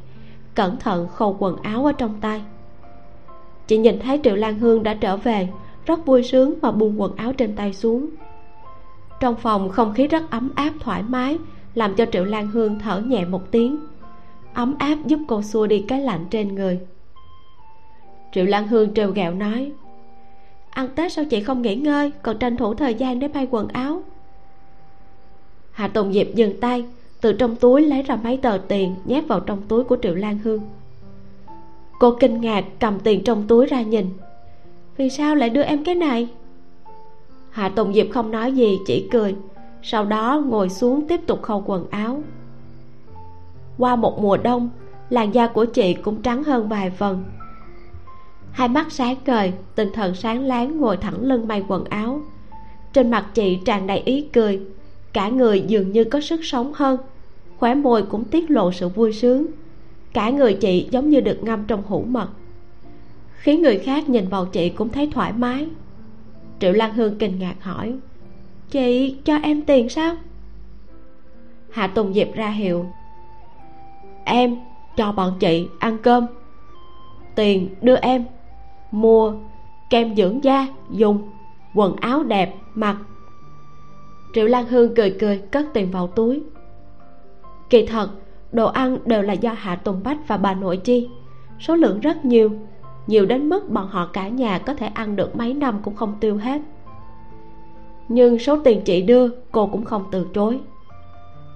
cẩn 0.55 0.77
thận 0.79 1.07
khâu 1.07 1.35
quần 1.39 1.55
áo 1.61 1.85
ở 1.85 1.91
trong 1.91 2.15
tay. 2.21 2.41
Chị 3.67 3.77
nhìn 3.77 3.99
thấy 3.99 4.19
triệu 4.23 4.35
lan 4.35 4.59
hương 4.59 4.83
đã 4.83 4.93
trở 4.93 5.17
về, 5.17 5.47
rất 5.85 6.05
vui 6.05 6.23
sướng 6.23 6.53
mà 6.61 6.71
buông 6.71 7.01
quần 7.01 7.15
áo 7.15 7.33
trên 7.33 7.55
tay 7.55 7.73
xuống 7.73 8.09
trong 9.19 9.35
phòng 9.35 9.69
không 9.69 9.93
khí 9.93 10.07
rất 10.07 10.31
ấm 10.31 10.51
áp, 10.55 10.73
thoải 10.79 11.03
mái, 11.03 11.37
làm 11.75 11.95
cho 11.95 12.05
triệu 12.11 12.25
lan 12.25 12.47
hương 12.47 12.79
thở 12.79 12.99
nhẹ 12.99 13.25
một 13.25 13.51
tiếng. 13.51 13.77
Ấm 14.53 14.75
áp 14.79 14.97
giúp 15.05 15.19
cô 15.27 15.41
xua 15.41 15.67
đi 15.67 15.85
cái 15.87 16.01
lạnh 16.01 16.25
trên 16.29 16.55
người. 16.55 16.79
Triệu 18.31 18.45
lan 18.45 18.67
hương 18.67 18.93
trêu 18.93 19.11
ghẹo 19.11 19.33
nói, 19.33 19.71
ăn 20.69 20.89
tết 20.95 21.13
sao 21.13 21.25
chị 21.25 21.41
không 21.41 21.61
nghỉ 21.61 21.75
ngơi, 21.75 22.11
còn 22.21 22.37
tranh 22.37 22.57
thủ 22.57 22.73
thời 22.73 22.95
gian 22.95 23.19
để 23.19 23.27
may 23.27 23.47
quần 23.51 23.67
áo? 23.67 24.03
Hạ 25.71 25.87
tùng 25.87 26.13
diệp 26.13 26.27
dừng 26.35 26.59
tay, 26.59 26.85
từ 27.21 27.33
trong 27.33 27.55
túi 27.55 27.81
lấy 27.81 28.03
ra 28.03 28.15
mấy 28.15 28.37
tờ 28.37 28.59
tiền 28.67 28.95
nhét 29.05 29.27
vào 29.27 29.39
trong 29.39 29.61
túi 29.67 29.83
của 29.83 29.97
triệu 30.01 30.15
lan 30.15 30.37
hương. 30.43 30.61
Cô 31.99 32.17
kinh 32.19 32.41
ngạc 32.41 32.65
cầm 32.79 32.99
tiền 32.99 33.23
trong 33.23 33.47
túi 33.47 33.65
ra 33.65 33.81
nhìn. 33.81 34.05
Vì 34.97 35.09
sao 35.09 35.35
lại 35.35 35.49
đưa 35.49 35.61
em 35.61 35.83
cái 35.83 35.95
này? 35.95 36.27
Hạ 37.57 37.69
tùng 37.69 37.93
diệp 37.93 38.07
không 38.11 38.31
nói 38.31 38.51
gì, 38.51 38.79
chỉ 38.85 39.07
cười. 39.11 39.35
Sau 39.81 40.05
đó 40.05 40.43
ngồi 40.45 40.69
xuống 40.69 41.07
tiếp 41.07 41.21
tục 41.27 41.41
khâu 41.41 41.63
quần 41.65 41.89
áo. 41.89 42.23
Qua 43.77 43.95
một 43.95 44.21
mùa 44.21 44.37
đông, 44.37 44.69
làn 45.09 45.33
da 45.33 45.47
của 45.47 45.65
chị 45.65 45.93
cũng 45.93 46.21
trắng 46.21 46.43
hơn 46.43 46.69
vài 46.69 46.89
phần. 46.89 47.23
Hai 48.51 48.67
mắt 48.67 48.91
sáng 48.91 49.15
ngời, 49.25 49.53
tinh 49.75 49.89
thần 49.93 50.15
sáng 50.15 50.41
láng 50.41 50.77
ngồi 50.77 50.97
thẳng 50.97 51.21
lưng 51.21 51.47
may 51.47 51.63
quần 51.67 51.85
áo. 51.85 52.21
Trên 52.93 53.11
mặt 53.11 53.25
chị 53.33 53.57
tràn 53.65 53.87
đầy 53.87 53.99
ý 53.99 54.21
cười. 54.33 54.61
Cả 55.13 55.29
người 55.29 55.61
dường 55.67 55.91
như 55.91 56.03
có 56.03 56.21
sức 56.21 56.39
sống 56.43 56.71
hơn. 56.75 56.97
Khóe 57.57 57.75
môi 57.75 58.03
cũng 58.03 58.23
tiết 58.23 58.51
lộ 58.51 58.71
sự 58.71 58.89
vui 58.89 59.13
sướng. 59.13 59.45
Cả 60.13 60.29
người 60.29 60.53
chị 60.53 60.87
giống 60.91 61.09
như 61.09 61.19
được 61.19 61.43
ngâm 61.43 61.63
trong 61.67 61.83
hũ 61.87 62.05
mật. 62.07 62.27
Khiến 63.37 63.61
người 63.61 63.77
khác 63.77 64.09
nhìn 64.09 64.27
vào 64.27 64.45
chị 64.45 64.69
cũng 64.69 64.89
thấy 64.89 65.09
thoải 65.13 65.33
mái 65.37 65.67
triệu 66.59 66.71
lan 66.71 66.93
hương 66.93 67.17
kinh 67.17 67.39
ngạc 67.39 67.55
hỏi, 67.61 67.95
chị 68.69 69.17
cho 69.25 69.37
em 69.43 69.61
tiền 69.61 69.89
sao? 69.89 70.15
Hạ 71.71 71.87
tùng 71.87 72.13
diệp 72.13 72.27
ra 72.33 72.49
hiệu, 72.49 72.85
em 74.25 74.57
cho 74.97 75.11
bọn 75.11 75.33
chị 75.39 75.67
ăn 75.79 75.97
cơm, 75.97 76.25
tiền 77.35 77.75
đưa 77.81 77.95
em 77.95 78.25
mua 78.91 79.33
kem 79.89 80.15
dưỡng 80.15 80.43
da, 80.43 80.67
dùng 80.89 81.29
quần 81.73 81.95
áo 81.95 82.23
đẹp, 82.23 82.55
mặc. 82.73 82.97
Triệu 84.33 84.45
lan 84.45 84.65
hương 84.67 84.95
cười 84.95 85.15
cười, 85.19 85.41
cất 85.51 85.65
tiền 85.73 85.91
vào 85.91 86.07
túi. 86.07 86.43
Kỳ 87.69 87.85
thật, 87.85 88.09
đồ 88.51 88.67
ăn 88.67 88.97
đều 89.05 89.21
là 89.21 89.33
do 89.33 89.51
hạ 89.57 89.75
tùng 89.75 90.03
bách 90.03 90.17
và 90.27 90.37
bà 90.37 90.53
nội 90.53 90.77
chi, 90.77 91.09
số 91.59 91.75
lượng 91.75 91.99
rất 91.99 92.25
nhiều 92.25 92.51
nhiều 93.07 93.25
đến 93.25 93.49
mức 93.49 93.69
bọn 93.69 93.87
họ 93.87 94.09
cả 94.13 94.27
nhà 94.27 94.59
có 94.59 94.73
thể 94.73 94.87
ăn 94.87 95.15
được 95.15 95.35
mấy 95.35 95.53
năm 95.53 95.79
cũng 95.83 95.95
không 95.95 96.13
tiêu 96.19 96.37
hết. 96.37 96.61
Nhưng 98.09 98.39
số 98.39 98.57
tiền 98.63 98.81
chị 98.81 99.01
đưa, 99.01 99.29
cô 99.51 99.67
cũng 99.67 99.85
không 99.85 100.03
từ 100.11 100.27
chối. 100.33 100.59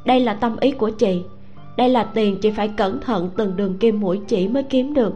Đây 0.05 0.19
là 0.19 0.33
tâm 0.33 0.57
ý 0.59 0.71
của 0.71 0.89
chị. 0.89 1.23
Đây 1.77 1.89
là 1.89 2.03
tiền 2.03 2.37
chị 2.41 2.51
phải 2.51 2.67
cẩn 2.67 2.99
thận 3.01 3.29
từng 3.37 3.57
đường 3.57 3.77
kim 3.77 3.99
mũi 3.99 4.21
chỉ 4.27 4.47
mới 4.47 4.63
kiếm 4.63 4.93
được. 4.93 5.13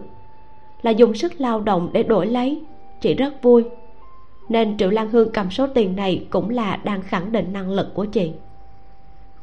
Là 0.81 0.91
dùng 0.91 1.13
sức 1.13 1.33
lao 1.37 1.61
động 1.61 1.89
để 1.93 2.03
đổi 2.03 2.27
lấy. 2.27 2.61
Chị 3.01 3.13
rất 3.13 3.43
vui. 3.43 3.63
Nên 4.49 4.77
triệu 4.77 4.89
lan 4.89 5.09
hương 5.09 5.31
cầm 5.31 5.51
số 5.51 5.67
tiền 5.67 5.95
này 5.95 6.25
cũng 6.29 6.49
là 6.49 6.79
đang 6.83 7.01
khẳng 7.01 7.31
định 7.31 7.53
năng 7.53 7.69
lực 7.69 7.93
của 7.93 8.05
chị. 8.05 8.31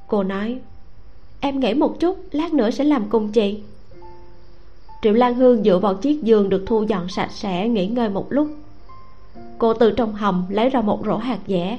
Cô 0.06 0.22
nói, 0.22 0.58
em 1.40 1.60
nghĩ 1.60 1.74
một 1.74 2.00
chút, 2.00 2.18
lát 2.30 2.54
nữa 2.54 2.70
sẽ 2.70 2.84
làm 2.84 3.08
cùng 3.08 3.32
chị 3.32 3.62
triệu 5.02 5.12
lan 5.12 5.34
hương 5.34 5.62
dựa 5.62 5.78
vào 5.78 5.94
chiếc 5.94 6.22
giường 6.22 6.48
được 6.48 6.64
thu 6.66 6.82
dọn 6.82 7.08
sạch 7.08 7.30
sẽ, 7.32 7.68
nghỉ 7.68 7.86
ngơi 7.86 8.08
một 8.08 8.26
lúc. 8.32 8.48
Cô 9.58 9.74
từ 9.74 9.90
trong 9.90 10.14
hầm 10.14 10.44
lấy 10.48 10.68
ra 10.68 10.80
một 10.80 11.00
rổ 11.06 11.16
hạt 11.16 11.38
dẻ. 11.46 11.78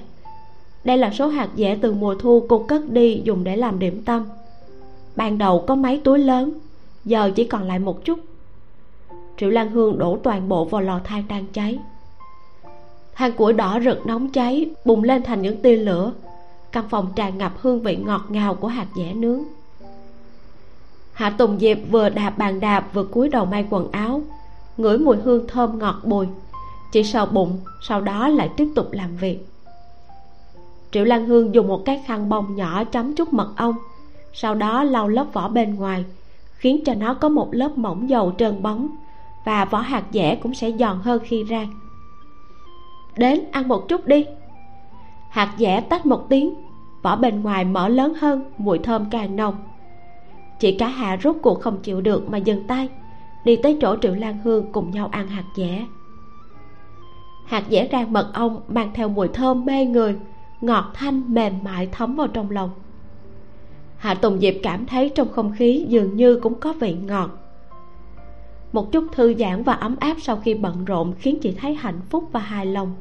Đây 0.84 0.98
là 0.98 1.12
số 1.12 1.28
hạt 1.28 1.50
dẻ 1.56 1.78
từ 1.82 1.94
mùa 1.94 2.16
thu 2.16 2.46
cô 2.50 2.60
cất 2.60 2.90
đi 2.90 3.22
dùng 3.24 3.44
để 3.44 3.56
làm 3.56 3.80
điểm 3.80 4.04
tâm. 4.06 4.26
Ban 5.16 5.38
đầu 5.38 5.64
có 5.68 5.76
mấy 5.76 6.02
túi 6.04 6.20
lớn, 6.20 6.52
giờ 7.06 7.32
chỉ 7.36 7.44
còn 7.44 7.64
lại 7.64 7.80
một 7.80 8.06
chút. 8.06 8.20
Triệu 9.38 9.50
lan 9.50 9.72
hương 9.72 9.98
đổ 9.98 10.18
toàn 10.24 10.50
bộ 10.50 10.66
vào 10.66 10.82
lò 10.82 11.00
than 11.04 11.24
đang 11.28 11.46
cháy. 11.54 11.80
Than 13.14 13.32
củi 13.32 13.54
đỏ 13.54 13.80
rực 13.86 14.06
nóng 14.06 14.30
cháy, 14.30 14.70
bùng 14.86 15.04
lên 15.04 15.24
thành 15.24 15.42
những 15.42 15.62
tia 15.62 15.76
lửa. 15.76 16.12
Căn 16.72 16.84
phòng 16.90 17.08
tràn 17.16 17.38
ngập 17.38 17.54
hương 17.58 17.82
vị 17.82 17.96
ngọt 17.96 18.22
ngào 18.30 18.56
của 18.56 18.68
hạt 18.68 18.88
dẻ 18.96 19.14
nướng 19.14 19.44
hạ 21.14 21.30
tùng 21.30 21.60
diệp 21.60 21.78
vừa 21.92 22.10
đạp 22.10 22.38
bàn 22.38 22.60
đạp 22.60 22.88
vừa 22.94 23.04
cúi 23.04 23.30
đầu 23.30 23.46
may 23.46 23.66
quần 23.70 23.92
áo, 23.92 24.22
ngửi 24.78 24.98
mùi 24.98 25.18
hương 25.18 25.48
thơm 25.48 25.80
ngọt 25.80 25.96
bùi. 26.04 26.28
Chỉ 26.92 27.04
sờ 27.04 27.26
bụng, 27.26 27.60
sau 27.82 28.02
đó 28.02 28.28
lại 28.28 28.50
tiếp 28.58 28.68
tục 28.76 28.88
làm 28.92 29.16
việc. 29.16 29.48
Triệu 30.92 31.04
lan 31.04 31.26
hương 31.26 31.56
dùng 31.56 31.68
một 31.68 31.82
cái 31.86 32.04
khăn 32.06 32.30
bông 32.30 32.56
nhỏ 32.56 32.84
chấm 32.84 33.16
chút 33.16 33.34
mật 33.34 33.54
ong 33.58 33.76
sau 34.34 34.56
đó 34.56 34.84
lau 34.84 35.08
lớp 35.08 35.26
vỏ 35.34 35.48
bên 35.48 35.76
ngoài, 35.76 36.06
khiến 36.56 36.84
cho 36.86 36.94
nó 36.94 37.14
có 37.14 37.30
một 37.30 37.50
lớp 37.52 37.78
mỏng 37.78 38.10
dầu 38.10 38.34
trơn 38.38 38.62
bóng, 38.64 38.88
và 39.46 39.66
vỏ 39.66 39.80
hạt 39.80 40.04
dẻ 40.12 40.36
cũng 40.36 40.54
sẽ 40.54 40.72
giòn 40.72 41.00
hơn 41.04 41.22
khi 41.26 41.46
rang 41.50 41.68
đến 43.18 43.40
ăn 43.52 43.68
một 43.68 43.88
chút 43.88 44.06
đi. 44.06 44.26
Hạt 45.30 45.56
dẻ 45.58 45.82
tách 45.82 46.06
một 46.06 46.30
tiếng, 46.30 46.54
vỏ 47.02 47.16
bên 47.16 47.42
ngoài 47.42 47.66
mở 47.66 47.88
lớn 47.88 48.14
hơn, 48.22 48.52
mùi 48.58 48.80
thơm 48.80 49.06
càng 49.12 49.36
nồng 49.36 49.56
chị 50.64 50.72
cả 50.72 50.88
hạ 50.88 51.18
rốt 51.24 51.36
cuộc 51.42 51.62
không 51.62 51.78
chịu 51.82 52.02
được 52.02 52.30
mà 52.30 52.38
dừng 52.38 52.68
tay. 52.68 52.90
Đi 53.46 53.56
tới 53.56 53.78
chỗ 53.82 53.96
triệu 54.02 54.16
lan 54.16 54.38
hương 54.44 54.72
cùng 54.72 54.92
nhau 54.92 55.10
ăn 55.12 55.28
hạt 55.28 55.44
dẻ. 55.56 55.86
Hạt 57.46 57.64
dẻ 57.70 57.90
rang 57.92 58.14
mật 58.14 58.32
ong, 58.34 58.62
mang 58.68 58.92
theo 58.94 59.10
mùi 59.10 59.28
thơm 59.28 59.66
mê 59.66 59.86
người, 59.86 60.16
ngọt 60.62 60.92
thanh 60.94 61.34
mềm 61.34 61.54
mại 61.64 61.88
thấm 61.92 62.16
vào 62.16 62.28
trong 62.28 62.52
lòng. 62.52 62.70
Hạ 63.98 64.14
tùng 64.14 64.40
diệp 64.40 64.54
cảm 64.64 64.86
thấy 64.86 65.10
trong 65.10 65.32
không 65.32 65.52
khí 65.58 65.86
dường 65.88 66.16
như 66.16 66.40
cũng 66.40 66.60
có 66.60 66.74
vị 66.74 66.94
ngọt. 66.94 67.30
Một 68.72 68.92
chút 68.92 69.04
thư 69.14 69.34
giãn 69.34 69.64
và 69.64 69.74
ấm 69.74 69.96
áp 70.00 70.18
sau 70.22 70.38
khi 70.38 70.54
bận 70.54 70.86
rộn 70.86 71.14
khiến 71.20 71.38
chị 71.42 71.56
thấy 71.62 71.74
hạnh 71.74 72.00
phúc 72.10 72.30
và 72.32 72.40
hài 72.40 72.66
lòng. 72.66 72.96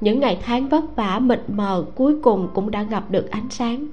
Những 0.00 0.20
ngày 0.20 0.38
tháng 0.42 0.68
vất 0.68 0.96
vả, 0.96 1.18
mịt 1.18 1.40
mờ, 1.48 1.84
cuối 1.94 2.16
cùng 2.22 2.48
cũng 2.54 2.70
đã 2.70 2.82
gặp 2.82 3.10
được 3.10 3.30
ánh 3.30 3.50
sáng 3.50 3.88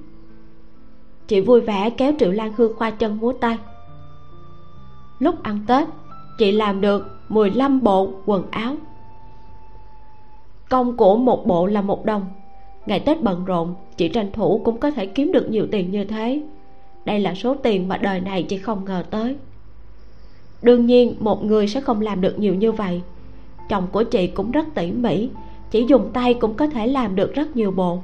chị 1.30 1.42
vui 1.42 1.62
vẻ 1.62 1.90
kéo 1.90 2.12
triệu 2.20 2.32
lan 2.32 2.54
hương 2.58 2.76
khoa 2.78 2.92
chân 2.92 3.18
múa 3.22 3.34
tay. 3.34 3.58
Lúc 5.20 5.44
ăn 5.44 5.60
tết, 5.68 5.88
chị 6.38 6.52
làm 6.52 6.82
được 6.82 7.08
15 7.30 7.84
bộ 7.84 8.12
quần 8.26 8.52
áo. 8.52 8.76
Công 10.70 10.98
của 10.98 11.18
một 11.18 11.48
bộ 11.48 11.66
là 11.66 11.82
một 11.82 12.06
đồng. 12.06 12.26
Ngày 12.86 13.00
tết 13.00 13.22
bận 13.22 13.46
rộn, 13.46 13.76
chị 13.98 14.10
tranh 14.10 14.32
thủ 14.32 14.62
cũng 14.66 14.78
có 14.78 14.92
thể 14.92 15.06
kiếm 15.06 15.32
được 15.32 15.50
nhiều 15.50 15.68
tiền 15.72 15.92
như 15.92 16.06
thế. 16.06 16.42
Đây 17.06 17.20
là 17.20 17.36
số 17.36 17.56
tiền 17.56 17.88
mà 17.88 17.98
đời 17.98 18.22
này 18.22 18.44
chị 18.44 18.58
không 18.58 18.86
ngờ 18.86 19.04
tới. 19.10 19.36
Đương 20.62 20.86
nhiên, 20.86 21.16
một 21.20 21.44
người 21.44 21.68
sẽ 21.68 21.82
không 21.82 22.02
làm 22.02 22.22
được 22.22 22.40
nhiều 22.40 22.56
như 22.56 22.72
vậy. 22.72 23.02
Chồng 23.70 23.88
của 23.92 24.04
chị 24.04 24.28
cũng 24.28 24.52
rất 24.52 24.66
tỉ 24.76 24.92
mỉ, 24.92 25.30
chỉ 25.72 25.86
dùng 25.88 26.10
tay 26.14 26.34
cũng 26.34 26.54
có 26.54 26.68
thể 26.68 26.88
làm 26.88 27.16
được 27.16 27.34
rất 27.34 27.56
nhiều 27.56 27.72
bộ 27.72 28.02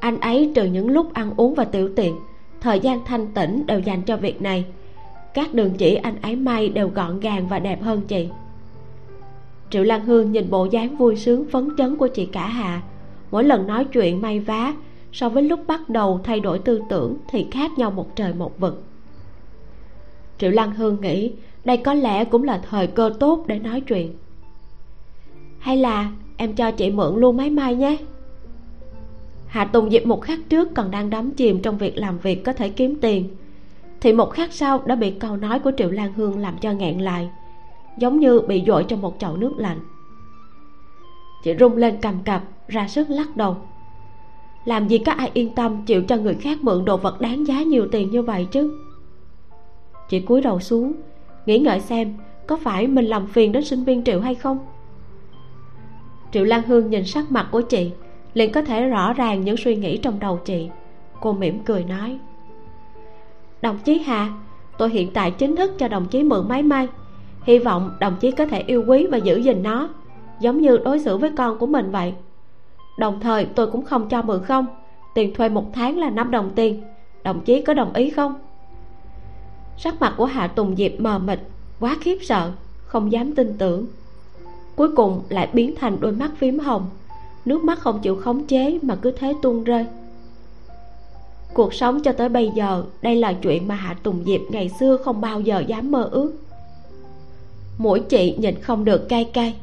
anh 0.00 0.20
ấy 0.20 0.52
trừ 0.54 0.64
những 0.64 0.88
lúc 0.88 1.14
ăn 1.14 1.32
uống 1.36 1.54
và 1.54 1.64
tiểu 1.64 1.90
tiện, 1.96 2.16
thời 2.60 2.80
gian 2.80 3.04
thanh 3.04 3.26
tĩnh 3.26 3.66
đều 3.66 3.80
dành 3.80 4.02
cho 4.02 4.16
việc 4.16 4.42
này. 4.42 4.64
Các 5.34 5.54
đường 5.54 5.74
chỉ 5.78 5.94
anh 5.94 6.22
ấy 6.22 6.36
may 6.36 6.68
đều 6.68 6.88
gọn 6.88 7.20
gàng 7.20 7.48
và 7.48 7.58
đẹp 7.58 7.82
hơn 7.82 8.00
chị. 8.08 8.28
Triệu 9.70 9.84
lan 9.84 10.04
hương 10.04 10.32
nhìn 10.32 10.50
bộ 10.50 10.64
dáng 10.64 10.96
vui 10.96 11.16
sướng 11.16 11.50
phấn 11.50 11.68
chấn 11.78 11.96
của 11.96 12.08
chị 12.08 12.26
cả 12.26 12.46
hà 12.46 12.82
mỗi 13.30 13.44
lần 13.44 13.66
nói 13.66 13.84
chuyện 13.84 14.20
may 14.20 14.40
vá, 14.40 14.74
so 15.12 15.28
với 15.28 15.42
lúc 15.42 15.60
bắt 15.66 15.88
đầu 15.88 16.20
thay 16.24 16.40
đổi 16.40 16.58
tư 16.58 16.82
tưởng 16.88 17.16
thì 17.30 17.46
khác 17.50 17.70
nhau 17.78 17.90
một 17.90 18.16
trời 18.16 18.34
một 18.34 18.58
vực. 18.58 18.82
Triệu 20.38 20.50
lan 20.50 20.74
hương 20.74 21.00
nghĩ 21.00 21.32
đây 21.64 21.76
có 21.76 21.94
lẽ 21.94 22.24
cũng 22.24 22.44
là 22.44 22.62
thời 22.70 22.86
cơ 22.86 23.12
tốt 23.20 23.44
để 23.46 23.58
nói 23.58 23.80
chuyện. 23.80 24.14
Hay 25.58 25.76
là 25.76 26.10
em 26.36 26.54
cho 26.54 26.70
chị 26.70 26.90
mượn 26.90 27.16
luôn 27.16 27.36
máy 27.36 27.50
may 27.50 27.74
nhé 27.74 27.96
hạ 29.50 29.64
tùng 29.64 29.90
diệp 29.90 30.06
một 30.06 30.22
khắc 30.22 30.38
trước 30.48 30.68
còn 30.74 30.90
đang 30.90 31.10
đắm 31.10 31.30
chìm 31.30 31.62
trong 31.62 31.78
việc 31.78 31.98
làm 31.98 32.18
việc 32.18 32.44
có 32.44 32.52
thể 32.52 32.68
kiếm 32.68 32.94
tiền. 33.00 33.28
Thì 34.00 34.12
một 34.12 34.30
khắc 34.30 34.52
sau 34.52 34.82
đã 34.86 34.94
bị 34.94 35.10
câu 35.10 35.36
nói 35.36 35.58
của 35.58 35.72
triệu 35.76 35.90
lan 35.90 36.12
hương 36.12 36.38
làm 36.38 36.58
cho 36.58 36.72
nghẹn 36.72 36.98
lại, 36.98 37.30
giống 37.98 38.20
như 38.20 38.40
bị 38.40 38.62
dội 38.66 38.84
trong 38.84 39.00
một 39.00 39.16
chậu 39.18 39.36
nước 39.36 39.52
lạnh. 39.56 39.78
Chị 41.44 41.54
rung 41.60 41.76
lên 41.76 41.96
cầm 42.02 42.14
cập, 42.24 42.42
ra 42.68 42.88
sức 42.88 43.10
lắc 43.10 43.36
đầu. 43.36 43.56
Làm 44.64 44.88
gì 44.88 44.98
có 44.98 45.12
ai 45.12 45.30
yên 45.34 45.54
tâm 45.54 45.82
chịu 45.86 46.02
cho 46.02 46.16
người 46.16 46.34
khác 46.34 46.58
mượn 46.62 46.84
đồ 46.84 46.96
vật 46.96 47.20
đáng 47.20 47.46
giá 47.46 47.62
nhiều 47.62 47.88
tiền 47.92 48.10
như 48.10 48.22
vậy 48.22 48.46
chứ? 48.50 48.78
Chị 50.08 50.20
cúi 50.20 50.40
đầu 50.40 50.60
xuống, 50.60 50.92
nghĩ 51.46 51.58
ngợi 51.58 51.80
xem 51.80 52.14
có 52.46 52.56
phải 52.56 52.86
mình 52.86 53.04
làm 53.04 53.26
phiền 53.26 53.52
đến 53.52 53.64
sinh 53.64 53.84
viên 53.84 54.04
triệu 54.04 54.20
hay 54.20 54.34
không? 54.34 54.58
Triệu 56.32 56.44
lan 56.44 56.62
hương 56.62 56.90
nhìn 56.90 57.04
sắc 57.04 57.32
mặt 57.32 57.48
của 57.50 57.60
chị 57.60 57.90
liền 58.34 58.52
có 58.52 58.62
thể 58.62 58.88
rõ 58.88 59.12
ràng 59.12 59.40
những 59.40 59.56
suy 59.56 59.76
nghĩ 59.76 59.96
trong 59.96 60.20
đầu 60.20 60.40
chị. 60.44 60.68
Cô 61.20 61.32
mỉm 61.32 61.58
cười 61.64 61.84
nói, 61.84 62.18
đồng 63.62 63.78
chí 63.84 63.98
hà, 63.98 64.32
tôi 64.78 64.90
hiện 64.90 65.10
tại 65.14 65.30
chính 65.30 65.56
thức 65.56 65.78
cho 65.78 65.88
đồng 65.88 66.06
chí 66.06 66.22
mượn 66.22 66.48
máy 66.48 66.62
may. 66.62 66.88
Hy 67.42 67.58
vọng 67.58 67.90
đồng 68.00 68.16
chí 68.20 68.30
có 68.30 68.46
thể 68.46 68.60
yêu 68.66 68.84
quý 68.86 69.06
và 69.06 69.16
giữ 69.16 69.36
gìn 69.36 69.62
nó, 69.62 69.88
giống 70.40 70.60
như 70.60 70.76
đối 70.76 70.98
xử 70.98 71.16
với 71.16 71.30
con 71.36 71.58
của 71.58 71.66
mình 71.66 71.90
vậy. 71.90 72.14
Đồng 72.98 73.20
thời, 73.20 73.44
tôi 73.44 73.66
cũng 73.66 73.84
không 73.84 74.08
cho 74.08 74.22
mượn 74.22 74.44
không. 74.44 74.66
Tiền 75.14 75.34
thuê 75.34 75.48
một 75.48 75.64
tháng 75.72 75.98
là 75.98 76.10
năm 76.10 76.30
đồng 76.30 76.50
tiền. 76.54 76.82
Đồng 77.24 77.40
chí 77.40 77.62
có 77.62 77.74
đồng 77.74 77.92
ý 77.92 78.10
không? 78.10 78.34
Sắc 79.76 80.00
mặt 80.00 80.14
của 80.16 80.24
hạ 80.24 80.46
tùng 80.46 80.76
diệp 80.76 80.92
mờ 80.98 81.18
mịt, 81.18 81.38
quá 81.80 81.96
khiếp 82.00 82.18
sợ, 82.22 82.52
không 82.84 83.12
dám 83.12 83.34
tin 83.34 83.58
tưởng. 83.58 83.86
Cuối 84.76 84.96
cùng 84.96 85.22
lại 85.28 85.48
biến 85.52 85.74
thành 85.80 85.96
đôi 86.00 86.12
mắt 86.12 86.30
phím 86.36 86.58
hồng 86.58 86.86
nước 87.50 87.64
mắt 87.64 87.78
không 87.78 88.00
chịu 88.02 88.16
khống 88.16 88.46
chế 88.46 88.78
mà 88.82 88.96
cứ 88.96 89.10
thế 89.10 89.34
tuôn 89.42 89.64
rơi. 89.64 89.86
Cuộc 91.54 91.74
sống 91.74 92.02
cho 92.02 92.12
tới 92.12 92.28
bây 92.28 92.50
giờ, 92.54 92.84
đây 93.02 93.16
là 93.16 93.32
chuyện 93.32 93.68
mà 93.68 93.74
hạ 93.74 93.96
tùng 94.02 94.24
diệp 94.26 94.40
ngày 94.50 94.70
xưa 94.80 94.96
không 94.96 95.20
bao 95.20 95.40
giờ 95.40 95.64
dám 95.66 95.90
mơ 95.90 96.08
ước. 96.12 96.32
Mũi 97.78 98.00
chị 98.00 98.36
nhìn 98.38 98.60
không 98.62 98.84
được 98.84 99.08
cay 99.08 99.24
cay 99.24 99.56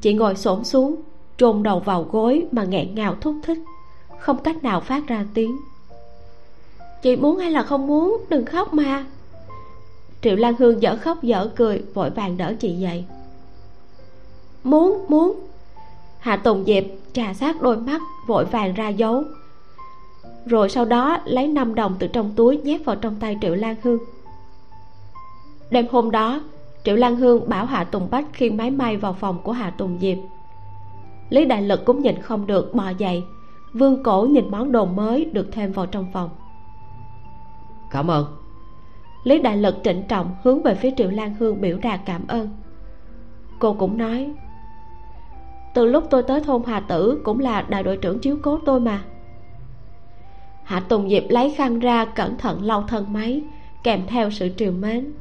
chị 0.00 0.14
ngồi 0.14 0.36
xổm 0.36 0.64
xuống, 0.64 0.96
trôn 1.38 1.62
đầu 1.62 1.80
vào 1.80 2.02
gối 2.02 2.46
mà 2.52 2.64
nghẹn 2.64 2.94
ngào 2.94 3.16
thúc 3.20 3.34
thích, 3.42 3.58
không 4.18 4.42
cách 4.42 4.62
nào 4.62 4.80
phát 4.80 5.06
ra 5.06 5.24
tiếng. 5.34 5.56
Chị 7.02 7.16
muốn 7.16 7.36
hay 7.36 7.50
là 7.50 7.62
không 7.62 7.86
muốn, 7.86 8.24
đừng 8.28 8.46
khóc 8.46 8.74
mà. 8.74 9.06
Triệu 10.22 10.36
lan 10.36 10.54
hương 10.58 10.82
dở 10.82 10.96
khóc 10.96 11.22
dở 11.22 11.50
cười, 11.56 11.82
vội 11.94 12.10
vàng 12.10 12.36
đỡ 12.36 12.54
chị 12.60 12.72
dậy. 12.72 13.04
Muốn 14.64 15.04
muốn 15.08 15.47
hạ 16.18 16.36
tùng 16.36 16.64
diệp 16.64 16.84
trà 17.12 17.34
sát 17.34 17.62
đôi 17.62 17.76
mắt 17.76 18.00
vội 18.26 18.44
vàng 18.44 18.74
ra 18.74 18.88
dấu. 18.88 19.24
Rồi 20.46 20.68
sau 20.68 20.84
đó 20.84 21.18
lấy 21.24 21.46
5 21.46 21.74
đồng 21.74 21.96
từ 21.98 22.06
trong 22.06 22.32
túi 22.36 22.56
nhét 22.56 22.84
vào 22.84 22.96
trong 22.96 23.16
tay 23.20 23.38
triệu 23.40 23.54
lan 23.54 23.76
hương. 23.82 23.98
Đêm 25.70 25.86
hôm 25.90 26.10
đó 26.10 26.40
triệu 26.84 26.96
lan 26.96 27.16
hương 27.16 27.48
bảo 27.48 27.66
hạ 27.66 27.84
tùng 27.84 28.08
bách 28.10 28.26
khiêng 28.32 28.56
máy 28.56 28.70
may 28.70 28.96
vào 28.96 29.12
phòng 29.12 29.38
của 29.42 29.52
hạ 29.52 29.70
tùng 29.70 29.98
diệp. 30.00 30.18
Lý 31.28 31.44
đại 31.44 31.62
lực 31.62 31.84
cũng 31.84 32.02
nhìn 32.02 32.22
không 32.22 32.46
được 32.46 32.74
bò 32.74 32.88
dậy. 32.98 33.22
Vương 33.72 34.02
cổ 34.02 34.22
nhìn 34.22 34.50
món 34.50 34.72
đồ 34.72 34.84
mới 34.84 35.24
được 35.24 35.48
thêm 35.52 35.72
vào 35.72 35.86
trong 35.86 36.06
phòng. 36.12 36.30
Cảm 37.90 38.10
ơn. 38.10 38.26
Lý 39.24 39.38
đại 39.38 39.56
lực 39.56 39.74
trịnh 39.84 40.02
trọng 40.08 40.30
hướng 40.42 40.62
về 40.62 40.74
phía 40.74 40.90
triệu 40.96 41.10
lan 41.10 41.34
hương 41.38 41.60
biểu 41.60 41.78
đạt 41.82 42.00
cảm 42.04 42.26
ơn. 42.28 42.48
Cô 43.58 43.72
cũng 43.72 43.98
nói 43.98 44.30
từ 45.74 45.86
lúc 45.86 46.04
tôi 46.10 46.22
tới 46.22 46.40
thôn 46.40 46.62
hà 46.66 46.80
tử 46.80 47.20
cũng 47.24 47.40
là 47.40 47.62
đại 47.62 47.82
đội 47.82 47.96
trưởng 47.96 48.18
chiếu 48.18 48.36
cố 48.42 48.58
tôi 48.66 48.80
mà. 48.80 49.02
Hạ 50.64 50.80
tùng 50.80 51.10
diệp 51.10 51.22
lấy 51.28 51.50
khăn 51.50 51.78
ra 51.78 52.04
cẩn 52.04 52.38
thận 52.38 52.64
lau 52.64 52.84
thân 52.88 53.12
máy, 53.12 53.42
kèm 53.84 54.02
theo 54.06 54.30
sự 54.30 54.48
triều 54.56 54.72
mến. 54.72 55.12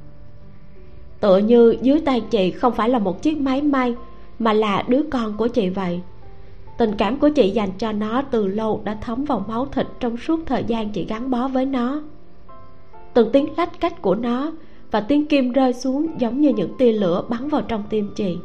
Tựa 1.19 1.37
như 1.37 1.75
dưới 1.81 2.01
tay 2.05 2.21
chị 2.21 2.51
không 2.51 2.73
phải 2.73 2.89
là 2.89 2.99
một 2.99 3.21
chiếc 3.21 3.37
máy 3.37 3.61
may, 3.61 3.95
mà 4.39 4.53
là 4.53 4.83
đứa 4.87 5.01
con 5.11 5.37
của 5.37 5.47
chị 5.47 5.69
vậy. 5.69 6.01
Tình 6.77 6.95
cảm 6.97 7.17
của 7.17 7.29
chị 7.29 7.49
dành 7.49 7.69
cho 7.77 7.91
nó 7.91 8.21
từ 8.21 8.47
lâu 8.47 8.81
đã 8.83 8.97
thấm 9.01 9.25
vào 9.25 9.45
máu 9.47 9.65
thịt 9.65 9.87
trong 9.99 10.17
suốt 10.17 10.39
thời 10.45 10.63
gian 10.63 10.89
chị 10.89 11.05
gắn 11.05 11.29
bó 11.29 11.47
với 11.47 11.65
nó. 11.65 12.01
Từng 13.13 13.31
tiếng 13.31 13.47
lách 13.57 13.79
cách 13.79 14.01
của 14.01 14.15
nó 14.15 14.51
và 14.91 15.01
tiếng 15.01 15.25
kim 15.25 15.51
rơi 15.51 15.73
xuống 15.73 16.07
giống 16.19 16.41
như 16.41 16.49
những 16.49 16.77
tia 16.77 16.91
lửa 16.91 17.23
bắn 17.29 17.47
vào 17.47 17.61
trong 17.61 17.83
tim 17.89 18.11
chị 18.15 18.37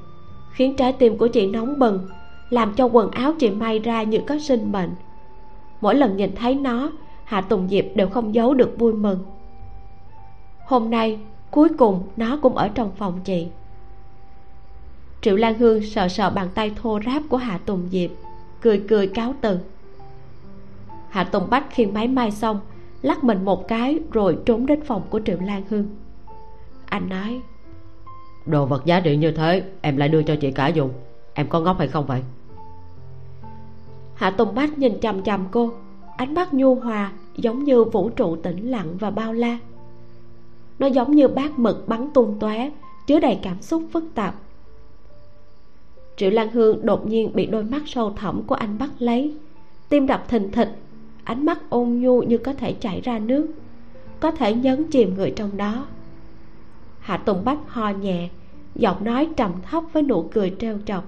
khiến 0.52 0.76
trái 0.76 0.92
tim 0.92 1.18
của 1.18 1.26
chị 1.26 1.46
nóng 1.46 1.78
bừng, 1.78 2.08
làm 2.50 2.74
cho 2.74 2.84
quần 2.84 3.10
áo 3.10 3.32
chị 3.38 3.50
may 3.50 3.78
ra 3.78 4.02
như 4.02 4.20
có 4.26 4.38
sinh 4.38 4.72
mệnh. 4.72 4.90
Mỗi 5.80 5.94
lần 5.94 6.16
nhìn 6.16 6.34
thấy 6.34 6.54
nó, 6.54 6.90
hạ 7.24 7.40
tùng 7.40 7.68
diệp 7.68 7.84
đều 7.94 8.08
không 8.08 8.34
giấu 8.34 8.54
được 8.54 8.78
vui 8.78 8.92
mừng. 8.92 9.18
Hôm 10.66 10.90
nay, 10.90 11.18
cuối 11.50 11.68
cùng 11.78 12.02
nó 12.16 12.38
cũng 12.42 12.56
ở 12.56 12.68
trong 12.68 12.90
phòng 12.96 13.20
chị. 13.24 13.46
Triệu 15.20 15.36
lan 15.36 15.58
hương 15.58 15.82
sợ 15.82 16.08
sợ 16.08 16.30
bàn 16.30 16.48
tay 16.54 16.72
thô 16.82 17.00
ráp 17.06 17.22
của 17.28 17.36
hạ 17.36 17.58
tùng 17.66 17.88
diệp, 17.90 18.10
cười 18.60 18.82
cười 18.88 19.06
cáo 19.06 19.34
từ. 19.40 19.58
Hạ 21.08 21.24
tùng 21.24 21.50
bách 21.50 21.66
khi 21.70 21.86
máy 21.86 22.08
may 22.08 22.30
xong, 22.30 22.60
lắc 23.02 23.24
mình 23.24 23.44
một 23.44 23.68
cái 23.68 23.98
rồi 24.12 24.38
trốn 24.46 24.66
đến 24.66 24.80
phòng 24.84 25.02
của 25.10 25.20
triệu 25.26 25.38
lan 25.40 25.62
hương. 25.70 25.86
Anh 26.86 27.08
nói 27.08 27.40
đồ 28.46 28.66
vật 28.66 28.84
giá 28.84 29.00
trị 29.00 29.16
như 29.16 29.30
thế, 29.30 29.62
em 29.80 29.96
lại 29.96 30.08
đưa 30.08 30.22
cho 30.22 30.36
chị 30.36 30.50
cả 30.50 30.68
dùng. 30.68 30.90
Em 31.34 31.48
có 31.48 31.60
ngốc 31.60 31.78
hay 31.78 31.88
không 31.88 32.06
vậy? 32.06 32.22
Hạ 34.14 34.30
tùng 34.30 34.54
bách 34.54 34.78
nhìn 34.78 35.00
chằm 35.00 35.22
chằm 35.22 35.46
cô. 35.50 35.70
Ánh 36.16 36.34
mắt 36.34 36.54
nhu 36.54 36.74
hòa, 36.74 37.12
giống 37.36 37.64
như 37.64 37.84
vũ 37.84 38.10
trụ 38.10 38.36
tĩnh 38.36 38.70
lặng 38.70 38.96
và 38.98 39.10
bao 39.10 39.32
la. 39.32 39.58
Nó 40.78 40.86
giống 40.86 41.10
như 41.16 41.28
bát 41.28 41.58
mực 41.58 41.88
bắn 41.88 42.08
tung 42.14 42.36
tóe, 42.40 42.70
chứa 43.06 43.20
đầy 43.20 43.38
cảm 43.42 43.62
xúc 43.62 43.82
phức 43.92 44.04
tạp. 44.14 44.34
Triệu 46.16 46.30
lan 46.30 46.50
hương 46.50 46.86
đột 46.86 47.06
nhiên 47.06 47.30
bị 47.34 47.46
đôi 47.46 47.64
mắt 47.64 47.82
sâu 47.86 48.12
thẳm 48.16 48.42
của 48.42 48.54
anh 48.54 48.78
bắt 48.78 48.90
lấy. 48.98 49.34
Tim 49.88 50.06
đập 50.06 50.24
thình 50.28 50.50
thịch, 50.50 50.76
ánh 51.24 51.46
mắt 51.46 51.70
ôn 51.70 51.88
nhu 51.88 52.22
như 52.22 52.38
có 52.38 52.54
thể 52.54 52.72
chảy 52.72 53.00
ra 53.00 53.18
nước, 53.18 53.46
có 54.20 54.30
thể 54.30 54.54
nhấn 54.54 54.84
chìm 54.90 55.14
người 55.14 55.32
trong 55.36 55.56
đó 55.56 55.86
hạ 57.02 57.16
tùng 57.16 57.44
bách 57.44 57.58
ho 57.68 57.88
nhẹ 57.88 58.28
giọng 58.74 59.04
nói 59.04 59.28
trầm 59.36 59.52
thấp 59.70 59.84
với 59.92 60.02
nụ 60.02 60.22
cười 60.32 60.54
trêu 60.58 60.78
chọc. 60.86 61.04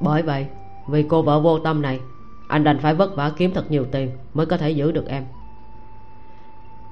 Bởi 0.00 0.22
vậy 0.22 0.46
vì 0.88 1.02
cô 1.02 1.22
vợ 1.22 1.40
vô 1.40 1.58
tâm 1.58 1.82
này 1.82 2.00
anh 2.48 2.64
đành 2.64 2.78
phải 2.78 2.94
vất 2.94 3.16
vả 3.16 3.32
kiếm 3.36 3.52
thật 3.54 3.70
nhiều 3.70 3.86
tiền 3.92 4.10
mới 4.34 4.46
có 4.46 4.56
thể 4.56 4.70
giữ 4.70 4.92
được 4.92 5.06
em. 5.08 5.24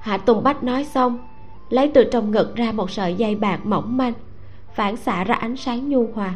Hạ 0.01 0.19
tùng 0.19 0.43
bách 0.43 0.63
nói 0.63 0.85
xong 0.85 1.19
lấy 1.71 1.91
từ 1.95 2.05
trong 2.05 2.31
ngực 2.31 2.57
ra 2.57 2.73
một 2.73 2.91
sợi 2.91 3.15
dây 3.15 3.35
bạc 3.35 3.67
mỏng 3.67 3.97
manh 3.97 4.13
phản 4.75 4.97
xạ 4.97 5.25
ra 5.25 5.35
ánh 5.35 5.57
sáng 5.57 5.89
nhu 5.89 6.07
hòa. 6.15 6.35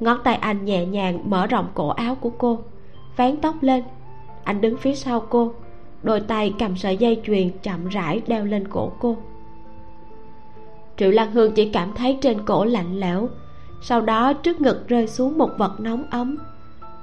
Ngón 0.00 0.18
tay 0.24 0.34
anh 0.34 0.64
nhẹ 0.64 0.86
nhàng 0.86 1.30
mở 1.30 1.46
rộng 1.46 1.68
cổ 1.74 1.88
áo 1.88 2.14
của 2.14 2.30
cô 2.38 2.58
vén 3.16 3.36
tóc 3.36 3.54
lên. 3.60 3.84
Anh 4.44 4.60
đứng 4.60 4.76
phía 4.76 4.94
sau 4.94 5.20
cô 5.20 5.52
đôi 6.02 6.20
tay 6.20 6.54
cầm 6.58 6.76
sợi 6.76 6.96
dây 6.96 7.20
chuyền 7.24 7.50
chậm 7.62 7.88
rãi 7.88 8.22
đeo 8.26 8.44
lên 8.44 8.68
cổ 8.68 8.92
cô 9.00 9.16
triệu 11.00 11.10
lan 11.10 11.32
hương 11.32 11.52
chỉ 11.52 11.68
cảm 11.68 11.92
thấy 11.94 12.18
trên 12.20 12.44
cổ 12.44 12.64
lạnh 12.64 13.00
lẽo. 13.00 13.28
Sau 13.82 14.00
đó 14.00 14.32
trước 14.32 14.60
ngực 14.60 14.88
rơi 14.88 15.06
xuống 15.06 15.38
một 15.38 15.50
vật 15.58 15.80
nóng 15.80 16.04
ấm. 16.10 16.36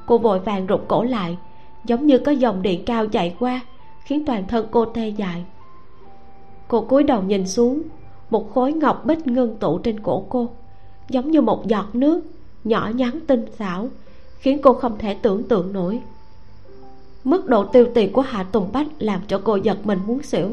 Cô 0.06 0.18
vội 0.18 0.39
vàng 0.39 0.66
rụt 0.70 0.82
cổ 0.88 1.04
lại, 1.04 1.38
giống 1.86 2.08
như 2.08 2.18
có 2.18 2.32
dòng 2.32 2.62
điện 2.62 2.86
cao 2.86 3.08
chạy 3.08 3.36
qua, 3.39 3.62
khiến 4.06 4.26
toàn 4.26 4.48
thân 4.48 4.68
cô 4.72 4.86
tê 4.86 5.10
dại. 5.10 5.45
Cô 6.68 6.82
cúi 6.82 7.04
đầu 7.04 7.24
nhìn 7.24 7.48
xuống, 7.48 7.82
một 8.30 8.54
khối 8.54 8.74
ngọc 8.74 9.06
bích 9.06 9.28
ngưng 9.28 9.56
tụ 9.56 9.78
trên 9.78 10.00
cổ 10.00 10.26
cô, 10.30 10.50
giống 11.10 11.32
như 11.32 11.41
một 11.41 11.68
giọt 11.68 11.86
nước 11.93 12.22
nhỏ 12.64 12.91
nhắn 12.95 13.20
tinh 13.28 13.45
xảo, 13.58 13.89
khiến 14.39 14.62
cô 14.62 14.74
không 14.74 14.98
thể 14.98 15.14
tưởng 15.14 15.43
tượng 15.43 15.74
nổi. 15.74 16.00
Mức 17.24 17.48
độ 17.48 17.66
tiêu 17.66 17.88
tiền 17.93 18.14
của 18.14 18.22
hạ 18.22 18.43
tùng 18.43 18.70
bách 18.74 18.88
làm 19.00 19.22
cho 19.28 19.41
cô 19.43 19.56
giật 19.56 19.78
mình 19.84 20.00
muốn 20.08 20.24
xỉu 20.24 20.50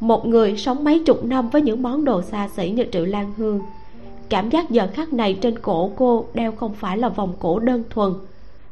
một 0.00 0.26
người 0.26 0.56
sống 0.56 0.84
mấy 0.84 1.02
chục 1.06 1.24
năm 1.24 1.50
với 1.50 1.62
những 1.62 1.82
món 1.82 2.04
đồ 2.04 2.22
xa 2.22 2.48
xỉ 2.48 2.70
như 2.70 2.84
triệu 2.92 3.04
lan 3.04 3.32
hương. 3.36 3.60
Cảm 4.28 4.50
giác 4.50 4.70
giờ 4.70 4.88
khắc 4.94 5.12
này 5.12 5.38
trên 5.40 5.58
cổ 5.58 5.90
cô 5.96 6.26
đeo 6.34 6.52
không 6.52 6.74
phải 6.74 6.98
là 6.98 7.08
vòng 7.08 7.34
cổ 7.38 7.58
đơn 7.58 7.84
thuần, 7.90 8.14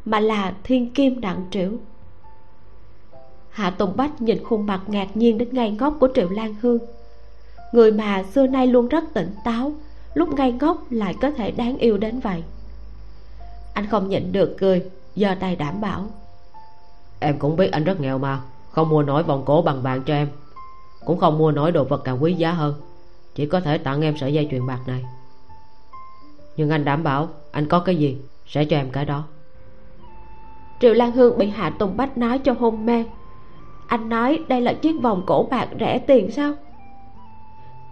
mà 0.05 0.21
là 0.21 0.55
thiên 0.65 0.91
kim 0.91 1.21
nặng 1.21 1.45
trĩu. 1.51 1.71
Hạ 3.51 3.71
tùng 3.71 3.97
bách 3.97 4.23
nhìn 4.23 4.45
khuôn 4.45 4.67
mặt 4.67 4.81
ngạc 4.87 5.17
nhiên 5.17 5.39
đến 5.39 5.49
ngay 5.53 5.71
ngốc 5.71 5.97
của 6.01 6.09
triệu 6.15 6.29
lan 6.29 6.55
hương. 6.63 6.79
Người 7.73 7.93
mà 7.93 8.23
xưa 8.23 8.47
nay 8.47 8.67
luôn 8.67 8.89
rất 8.89 9.05
tỉnh 9.15 9.35
táo, 9.45 9.73
lúc 10.15 10.35
ngay 10.35 10.53
ngốc 10.53 10.85
lại 10.91 11.15
có 11.21 11.31
thể 11.31 11.51
đáng 11.51 11.79
yêu 11.79 11.99
đến 11.99 12.21
vậy. 12.21 12.43
Anh 13.75 13.87
không 13.87 14.09
nhịn 14.09 14.33
được 14.33 14.57
cười, 14.59 14.83
giơ 15.17 15.35
tay 15.41 15.57
đảm 15.57 15.81
bảo. 15.81 16.05
Em 17.21 17.39
cũng 17.39 17.57
biết 17.57 17.73
anh 17.73 17.85
rất 17.85 18.01
nghèo 18.01 18.19
mà, 18.19 18.41
không 18.71 18.89
mua 18.89 19.03
nổi 19.03 19.23
vòng 19.23 19.43
cổ 19.45 19.63
bằng 19.63 19.83
vàng 19.83 20.03
cho 20.03 20.15
em 20.15 20.29
cũng 21.07 21.19
không 21.19 21.39
mua 21.39 21.53
nổi 21.53 21.73
đồ 21.73 21.85
vật 21.85 22.03
càng 22.05 22.23
quý 22.23 22.35
giá 22.35 22.53
hơn. 22.53 22.75
Chỉ 23.35 23.47
có 23.47 23.61
thể 23.61 23.79
tặng 23.79 24.03
em 24.03 24.17
sợi 24.17 24.33
dây 24.33 24.49
chuyền 24.51 24.67
bạc 24.67 24.81
này. 24.87 25.05
Nhưng 26.57 26.71
anh 26.71 26.85
đảm 26.85 27.03
bảo 27.03 27.29
anh 27.53 27.69
có 27.69 27.81
cái 27.81 27.97
gì 27.97 28.19
sẽ 28.47 28.65
cho 28.65 28.77
em 28.77 28.91
cái 28.91 29.05
đó. 29.05 29.25
Triệu 30.81 30.95
lan 30.95 31.13
hương 31.13 31.39
bị 31.39 31.49
hạ 31.49 31.71
tùng 31.71 31.97
bách 31.97 32.19
nói 32.19 32.39
cho 32.39 32.55
hôn 32.59 32.87
mê. 32.87 33.05
Anh 33.87 34.09
nói 34.09 34.45
đây 34.49 34.61
là 34.61 34.73
chiếc 34.73 35.03
vòng 35.03 35.23
cổ 35.27 35.49
bạc 35.51 35.69
rẻ 35.81 35.99
tiền 35.99 36.31
sao? 36.31 36.53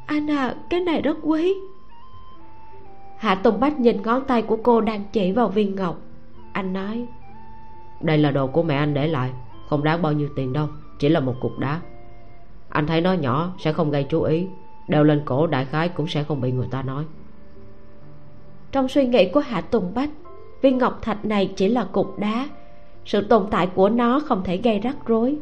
Anh 0.06 0.30
à 0.30 0.54
cái 0.70 0.80
này 0.80 1.02
rất 1.02 1.16
quý. 1.22 1.54
Hạ 3.18 3.34
tùng 3.34 3.60
bách 3.60 3.80
nhìn 3.80 4.02
ngón 4.02 4.24
tay 4.24 4.42
của 4.42 4.58
cô 4.62 4.80
đang 4.80 5.04
chỉ 5.12 5.32
vào 5.32 5.48
viên 5.48 5.74
ngọc. 5.74 5.96
Anh 6.52 6.72
nói 6.72 7.06
đây 8.02 8.18
là 8.18 8.30
đồ 8.30 8.46
của 8.46 8.62
mẹ 8.62 8.76
anh 8.76 8.94
để 8.94 9.08
lại 9.08 9.30
không 9.68 9.84
đáng 9.84 10.02
bao 10.02 10.12
nhiêu 10.12 10.28
tiền 10.36 10.52
đâu 10.52 10.68
chỉ 10.98 11.08
là 11.08 11.20
một 11.20 11.34
cục 11.40 11.58
đá 11.58 11.80
anh 12.72 12.86
thấy 12.86 13.00
nó 13.00 13.12
nhỏ, 13.12 13.52
sẽ 13.58 13.72
không 13.72 13.90
gây 13.90 14.04
chú 14.04 14.22
ý. 14.22 14.46
Đeo 14.88 15.04
lên 15.04 15.22
cổ 15.24 15.46
đại 15.46 15.64
khái 15.64 15.88
cũng 15.88 16.06
sẽ 16.08 16.22
không 16.22 16.40
bị 16.40 16.52
người 16.52 16.68
ta 16.70 16.82
nói. 16.82 17.04
Trong 18.72 18.88
suy 18.88 19.06
nghĩ 19.06 19.28
của 19.28 19.40
hạ 19.40 19.60
tùng 19.60 19.94
bách, 19.94 20.10
viên 20.62 20.78
ngọc 20.78 20.98
thạch 21.02 21.24
này 21.24 21.52
chỉ 21.56 21.68
là 21.68 21.84
cục 21.84 22.18
đá. 22.18 22.48
Sự 23.04 23.20
tồn 23.20 23.46
tại 23.50 23.66
của 23.66 23.88
nó 23.88 24.20
không 24.20 24.44
thể 24.44 24.56
gây 24.56 24.78
rắc 24.78 24.96
rối. 25.06 25.36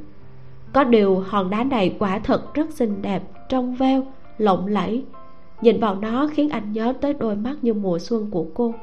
Có 0.72 0.85
điều 0.85 1.20
hòn 1.20 1.51
đá 1.51 1.64
này 1.64 1.97
quả 1.99 2.18
thật 2.18 2.55
rất 2.55 2.70
xinh 2.70 3.03
đẹp, 3.03 3.22
trong 3.49 3.74
veo, 3.74 4.07
lộng 4.39 4.66
lẫy. 4.66 5.05
Nhìn 5.61 5.81
vào 5.81 5.95
nó 5.95 6.28
khiến 6.33 6.49
anh 6.49 6.72
nhớ 6.72 6.95
tới 7.01 7.14
đôi 7.14 7.37
mắt 7.37 7.57
như 7.62 7.74
mùa 7.74 7.99
xuân 7.99 8.31
của 8.31 8.47
cô. 8.55 8.74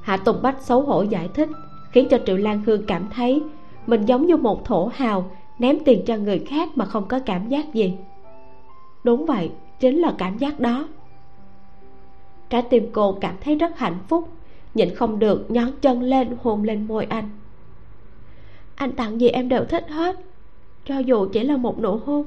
Hạ 0.00 0.16
tùng 0.16 0.42
bách 0.42 0.62
xấu 0.62 0.82
hổ 0.82 1.02
giải 1.02 1.28
thích, 1.34 1.48
khiến 1.92 2.08
cho 2.10 2.18
triệu 2.26 2.36
lan 2.36 2.62
hương 2.66 2.86
cảm 2.86 3.08
thấy 3.14 3.42
mình 3.86 4.04
giống 4.04 4.26
như 4.26 4.36
một 4.36 4.64
thổ 4.64 4.90
hào 4.94 5.30
ném 5.58 5.78
tiền 5.84 6.04
cho 6.06 6.16
người 6.16 6.38
khác 6.38 6.68
mà 6.74 6.84
không 6.84 7.08
có 7.08 7.18
cảm 7.18 7.48
giác 7.48 7.74
gì. 7.74 7.94
Đúng 9.04 9.26
vậy, 9.26 9.50
chính 9.80 9.98
là 9.98 10.14
cảm 10.18 10.38
giác 10.38 10.60
đó. 10.60 10.88
Trái 12.50 12.62
tim 12.62 12.88
cô 12.92 13.18
cảm 13.20 13.34
thấy 13.40 13.54
rất 13.54 13.78
hạnh 13.78 13.98
phúc, 14.08 14.28
nhịn 14.74 14.94
không 14.94 15.18
được 15.18 15.50
nhón 15.50 15.70
chân 15.80 16.02
lên 16.02 16.36
hôn 16.42 16.62
lên 16.62 16.86
môi 16.88 17.04
anh. 17.04 17.30
Anh 18.74 18.92
tặng 18.92 19.20
gì 19.20 19.28
em 19.28 19.48
đều 19.48 19.64
thích 19.64 19.88
hết, 19.88 20.16
cho 20.84 20.98
dù 20.98 21.28
chỉ 21.32 21.42
là 21.42 21.56
một 21.56 21.80
nụ 21.80 21.96
hôn. 21.96 22.26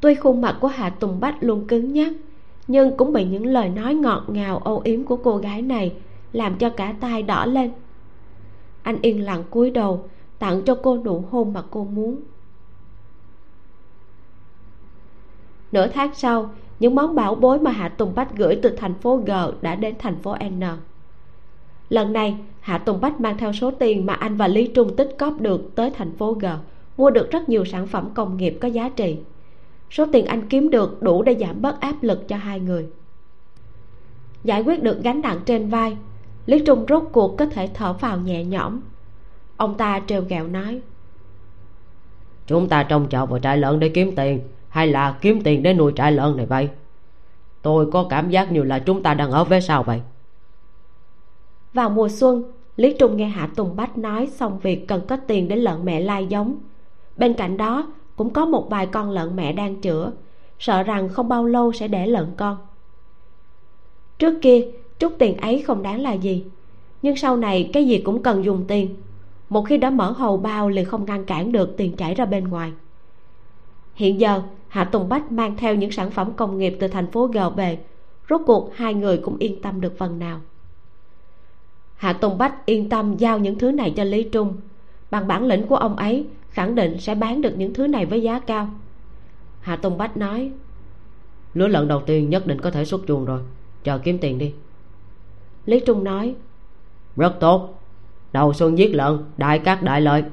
Tuy 0.00 0.14
khuôn 0.14 0.40
mặt 0.40 0.58
của 0.60 0.68
hạ 0.68 0.90
tùng 0.90 1.20
bách 1.20 1.36
luôn 1.40 1.66
cứng 1.66 1.92
nhắc, 1.92 2.12
nhưng 2.66 2.96
cũng 2.96 3.12
bị 3.12 3.24
những 3.24 3.46
lời 3.46 3.68
nói 3.68 3.94
ngọt 3.94 4.24
ngào, 4.28 4.58
âu 4.58 4.80
yếm 4.84 5.04
của 5.04 5.16
cô 5.16 5.36
gái 5.36 5.62
này 5.62 5.94
làm 6.32 6.56
cho 6.56 6.70
cả 6.70 6.94
tai 7.00 7.22
đỏ 7.22 7.46
lên. 7.46 7.70
Anh 8.82 8.96
yên 9.02 9.24
lặng 9.24 9.44
cúi 9.50 9.70
đầu 9.70 10.04
tặng 10.42 10.62
cho 10.62 10.74
cô 10.82 10.98
nụ 11.04 11.24
hôn 11.30 11.52
mà 11.52 11.62
cô 11.70 11.84
muốn. 11.84 12.20
Nửa 15.72 15.86
tháng 15.86 16.14
sau, 16.14 16.50
những 16.80 16.94
món 16.94 17.14
bảo 17.14 17.34
bối 17.34 17.58
mà 17.58 17.70
hạ 17.70 17.88
tùng 17.88 18.14
bách 18.14 18.36
gửi 18.36 18.58
từ 18.62 18.70
thành 18.70 18.94
phố 18.94 19.16
g 19.16 19.30
đã 19.60 19.74
đến 19.74 19.94
thành 19.98 20.18
phố 20.18 20.36
n. 20.44 20.62
Lần 21.88 22.12
này, 22.12 22.36
hạ 22.60 22.78
tùng 22.78 23.00
bách 23.00 23.20
mang 23.20 23.38
theo 23.38 23.52
số 23.52 23.70
tiền 23.70 24.06
mà 24.06 24.14
anh 24.14 24.36
và 24.36 24.48
lý 24.48 24.66
trung 24.66 24.96
tích 24.96 25.16
cóp 25.18 25.40
được 25.40 25.74
tới 25.74 25.90
thành 25.90 26.16
phố 26.16 26.32
g, 26.32 26.46
mua 26.96 27.10
được 27.10 27.30
rất 27.30 27.48
nhiều 27.48 27.64
sản 27.64 27.86
phẩm 27.86 28.10
công 28.14 28.36
nghiệp 28.36 28.58
có 28.60 28.68
giá 28.68 28.88
trị. 28.88 29.18
Số 29.90 30.06
tiền 30.12 30.26
anh 30.26 30.48
kiếm 30.48 30.70
được 30.70 31.02
đủ 31.02 31.22
để 31.22 31.36
giảm 31.40 31.62
bớt 31.62 31.80
áp 31.80 32.02
lực 32.02 32.28
cho 32.28 32.36
hai 32.36 32.60
người. 32.60 32.86
Giải 34.44 34.62
quyết 34.62 34.82
được 34.82 35.02
gánh 35.02 35.20
nặng 35.20 35.40
trên 35.46 35.68
vai, 35.68 35.96
lý 36.46 36.58
trung 36.66 36.84
rốt 36.88 37.04
cuộc 37.12 37.36
có 37.38 37.46
thể 37.46 37.70
thở 37.74 37.92
vào 37.92 38.18
nhẹ 38.18 38.44
nhõm 38.44 38.80
ông 39.62 39.76
ta 39.76 40.00
trêu 40.06 40.22
ghẹo 40.28 40.48
nói. 40.48 40.80
Chúng 42.46 42.68
ta 42.68 42.82
trông 42.82 43.08
trọt 43.08 43.30
vào 43.30 43.38
trại 43.38 43.58
lợn 43.58 43.80
để 43.80 43.88
kiếm 43.88 44.12
tiền 44.16 44.40
hay 44.68 44.86
là 44.86 45.18
kiếm 45.20 45.42
tiền 45.42 45.62
để 45.62 45.74
nuôi 45.74 45.92
trại 45.96 46.12
lợn 46.12 46.36
này 46.36 46.46
vậy? 46.46 46.68
Tôi 47.62 47.90
có 47.90 48.06
cảm 48.10 48.30
giác 48.30 48.52
như 48.52 48.62
là 48.62 48.78
chúng 48.78 49.02
ta 49.02 49.14
đang 49.14 49.30
ở 49.30 49.44
phía 49.44 49.60
sau 49.60 49.82
vậy. 49.82 50.00
Vào 51.74 51.90
mùa 51.90 52.08
xuân 52.08 52.52
lý 52.76 52.96
trung 52.98 53.16
nghe 53.16 53.26
hạ 53.26 53.48
tùng 53.56 53.76
bách 53.76 53.98
nói 53.98 54.26
xong 54.26 54.58
việc 54.58 54.88
cần 54.88 55.00
có 55.08 55.16
tiền 55.16 55.48
để 55.48 55.56
lợn 55.56 55.84
mẹ 55.84 56.00
lai 56.00 56.26
giống. 56.26 56.56
Bên 57.16 57.34
cạnh 57.34 57.56
đó 57.56 57.92
cũng 58.16 58.30
có 58.30 58.44
một 58.44 58.70
vài 58.70 58.86
con 58.86 59.10
lợn 59.10 59.36
mẹ 59.36 59.52
đang 59.52 59.80
chữa 59.80 60.12
sợ 60.58 60.82
rằng 60.82 61.08
không 61.08 61.28
bao 61.28 61.44
lâu 61.44 61.72
sẽ 61.72 61.88
đẻ 61.88 62.06
lợn 62.06 62.26
con. 62.36 62.56
Trước 64.18 64.38
kia 64.42 64.66
chút 64.98 65.12
tiền 65.18 65.36
ấy 65.36 65.62
không 65.62 65.82
đáng 65.82 66.00
là 66.00 66.12
gì 66.12 66.44
nhưng 67.02 67.16
sau 67.16 67.36
này 67.36 67.70
cái 67.72 67.86
gì 67.86 67.98
cũng 67.98 68.22
cần 68.22 68.44
dùng 68.44 68.64
tiền 68.68 68.94
một 69.52 69.62
khi 69.62 69.76
đã 69.76 69.90
mở 69.90 70.10
hầu 70.10 70.36
bao 70.36 70.68
liền 70.68 70.84
không 70.84 71.04
ngăn 71.04 71.24
cản 71.24 71.52
được 71.52 71.76
tiền 71.76 71.96
chảy 71.96 72.14
ra 72.14 72.24
bên 72.24 72.48
ngoài. 72.48 72.72
Hiện 73.94 74.20
giờ 74.20 74.42
hạ 74.68 74.84
tùng 74.84 75.08
bách 75.08 75.32
mang 75.32 75.56
theo 75.56 75.74
những 75.74 75.90
sản 75.90 76.10
phẩm 76.10 76.32
công 76.36 76.58
nghiệp 76.58 76.76
từ 76.80 76.88
thành 76.88 77.10
phố 77.10 77.26
g 77.26 77.38
về 77.56 77.78
rốt 78.30 78.40
cuộc 78.46 78.70
hai 78.74 78.94
người 78.94 79.18
cũng 79.18 79.36
yên 79.38 79.62
tâm 79.62 79.80
được 79.80 79.98
phần 79.98 80.18
nào. 80.18 80.40
Hạ 81.96 82.12
tùng 82.12 82.38
bách 82.38 82.66
yên 82.66 82.88
tâm 82.88 83.16
giao 83.16 83.38
những 83.38 83.58
thứ 83.58 83.70
này 83.70 83.92
cho 83.96 84.04
lý 84.04 84.22
trung. 84.22 84.56
Bằng 85.10 85.28
bản 85.28 85.44
lĩnh 85.44 85.66
của 85.66 85.76
ông 85.76 85.96
ấy 85.96 86.26
khẳng 86.50 86.74
định 86.74 87.00
sẽ 87.00 87.14
bán 87.14 87.42
được 87.42 87.54
những 87.56 87.74
thứ 87.74 87.86
này 87.86 88.06
với 88.06 88.22
giá 88.22 88.38
cao. 88.38 88.68
Hạ 89.60 89.76
tùng 89.76 89.98
bách 89.98 90.16
nói 90.16 90.52
lứa 91.54 91.68
lợn 91.68 91.88
đầu 91.88 92.02
tiên 92.06 92.30
nhất 92.30 92.46
định 92.46 92.60
có 92.60 92.70
thể 92.70 92.84
xuất 92.84 93.00
chuồng 93.08 93.24
rồi. 93.24 93.40
Chờ 93.84 93.98
kiếm 93.98 94.18
tiền 94.18 94.38
đi. 94.38 94.54
Lý 95.66 95.80
trung 95.80 96.04
nói 96.04 96.34
rất 97.16 97.36
tốt 97.40 97.81
đầu 98.32 98.52
xuân 98.52 98.78
giết 98.78 98.94
lợn 98.94 99.18
đại 99.36 99.58
cát 99.58 99.82
đại 99.82 100.00
lợi. 100.00 100.24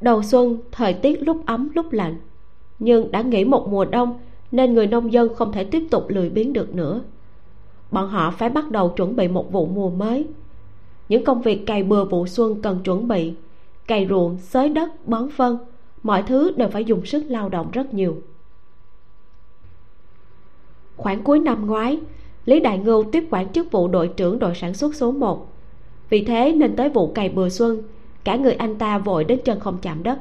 Đầu 0.00 0.22
xuân, 0.22 0.58
thời 0.72 0.94
tiết 0.94 1.22
lúc 1.22 1.46
ấm, 1.46 1.68
lúc 1.74 1.92
lạnh. 1.92 2.16
Nhưng 2.78 3.10
đã 3.12 3.22
nghỉ 3.22 3.44
một 3.44 3.68
mùa 3.68 3.84
đông, 3.84 4.18
nên 4.50 4.74
người 4.74 4.86
nông 4.86 5.12
dân 5.12 5.34
không 5.34 5.52
thể 5.52 5.64
tiếp 5.64 5.82
tục 5.90 6.04
lười 6.08 6.30
biếng 6.30 6.52
được 6.52 6.74
nữa. 6.74 7.00
Bọn 7.90 8.08
họ 8.08 8.30
phải 8.30 8.48
bắt 8.48 8.70
đầu 8.70 8.88
chuẩn 8.88 9.16
bị 9.16 9.28
một 9.28 9.52
vụ 9.52 9.66
mùa 9.66 9.90
mới. 9.90 10.26
Những 11.08 11.24
công 11.24 11.42
việc 11.42 11.66
cày 11.66 11.82
bừa 11.82 12.04
vụ 12.04 12.26
xuân 12.26 12.62
cần 12.62 12.82
chuẩn 12.84 13.08
bị. 13.08 13.34
Cày 13.86 14.06
ruộng, 14.10 14.38
xới 14.38 14.68
đất, 14.68 15.06
bón 15.08 15.30
phân, 15.30 15.58
mọi 16.02 16.22
thứ 16.22 16.50
đều 16.56 16.68
phải 16.68 16.84
dùng 16.84 17.06
sức 17.06 17.24
lao 17.28 17.48
động 17.48 17.70
rất 17.72 17.94
nhiều. 17.94 18.22
Khoảng 20.96 21.22
cuối 21.22 21.38
năm 21.38 21.66
ngoái 21.66 22.00
lý 22.46 22.60
đại 22.60 22.78
ngưu 22.78 23.04
tiếp 23.04 23.24
quản 23.30 23.52
chức 23.52 23.72
vụ 23.72 23.88
đội 23.88 24.08
trưởng 24.08 24.38
đội 24.38 24.54
sản 24.54 24.74
xuất 24.74 24.94
số 24.94 25.12
1 25.12 25.54
vì 26.10 26.24
thế 26.24 26.52
nên 26.52 26.76
tới 26.76 26.88
vụ 26.88 27.12
cày 27.12 27.28
bừa 27.28 27.48
xuân, 27.48 27.82
cả 28.24 28.36
người 28.36 28.52
anh 28.52 28.78
ta 28.78 28.98
vội 28.98 29.24
đến 29.24 29.40
chân 29.44 29.60
không 29.60 29.78
chạm 29.82 30.02
đất. 30.02 30.18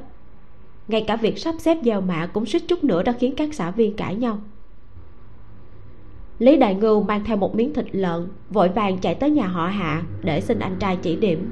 Ngay 0.87 1.03
cả 1.07 1.15
việc 1.15 1.37
sắp 1.37 1.55
xếp 1.59 1.77
gieo 1.85 2.01
mạ 2.01 2.25
cũng 2.25 2.45
suýt 2.45 2.63
chút 2.67 2.83
nữa 2.83 3.03
đã 3.03 3.11
khiến 3.11 3.35
các 3.37 3.53
xã 3.53 3.71
viên 3.71 3.95
cãi 3.95 4.15
nhau. 4.15 4.39
Lý 6.39 6.57
đại 6.57 6.75
ngưu 6.75 7.03
mang 7.03 7.23
theo 7.25 7.37
một 7.37 7.55
miếng 7.55 7.73
thịt 7.73 7.85
lợn, 7.91 8.27
vội 8.49 8.69
vàng 8.69 8.97
chạy 8.97 9.15
tới 9.15 9.29
nhà 9.29 9.47
họ 9.47 9.67
hạ 9.67 10.03
để 10.23 10.41
xin 10.41 10.59
anh 10.59 10.75
trai 10.79 10.97
chỉ 11.01 11.15
điểm. 11.15 11.49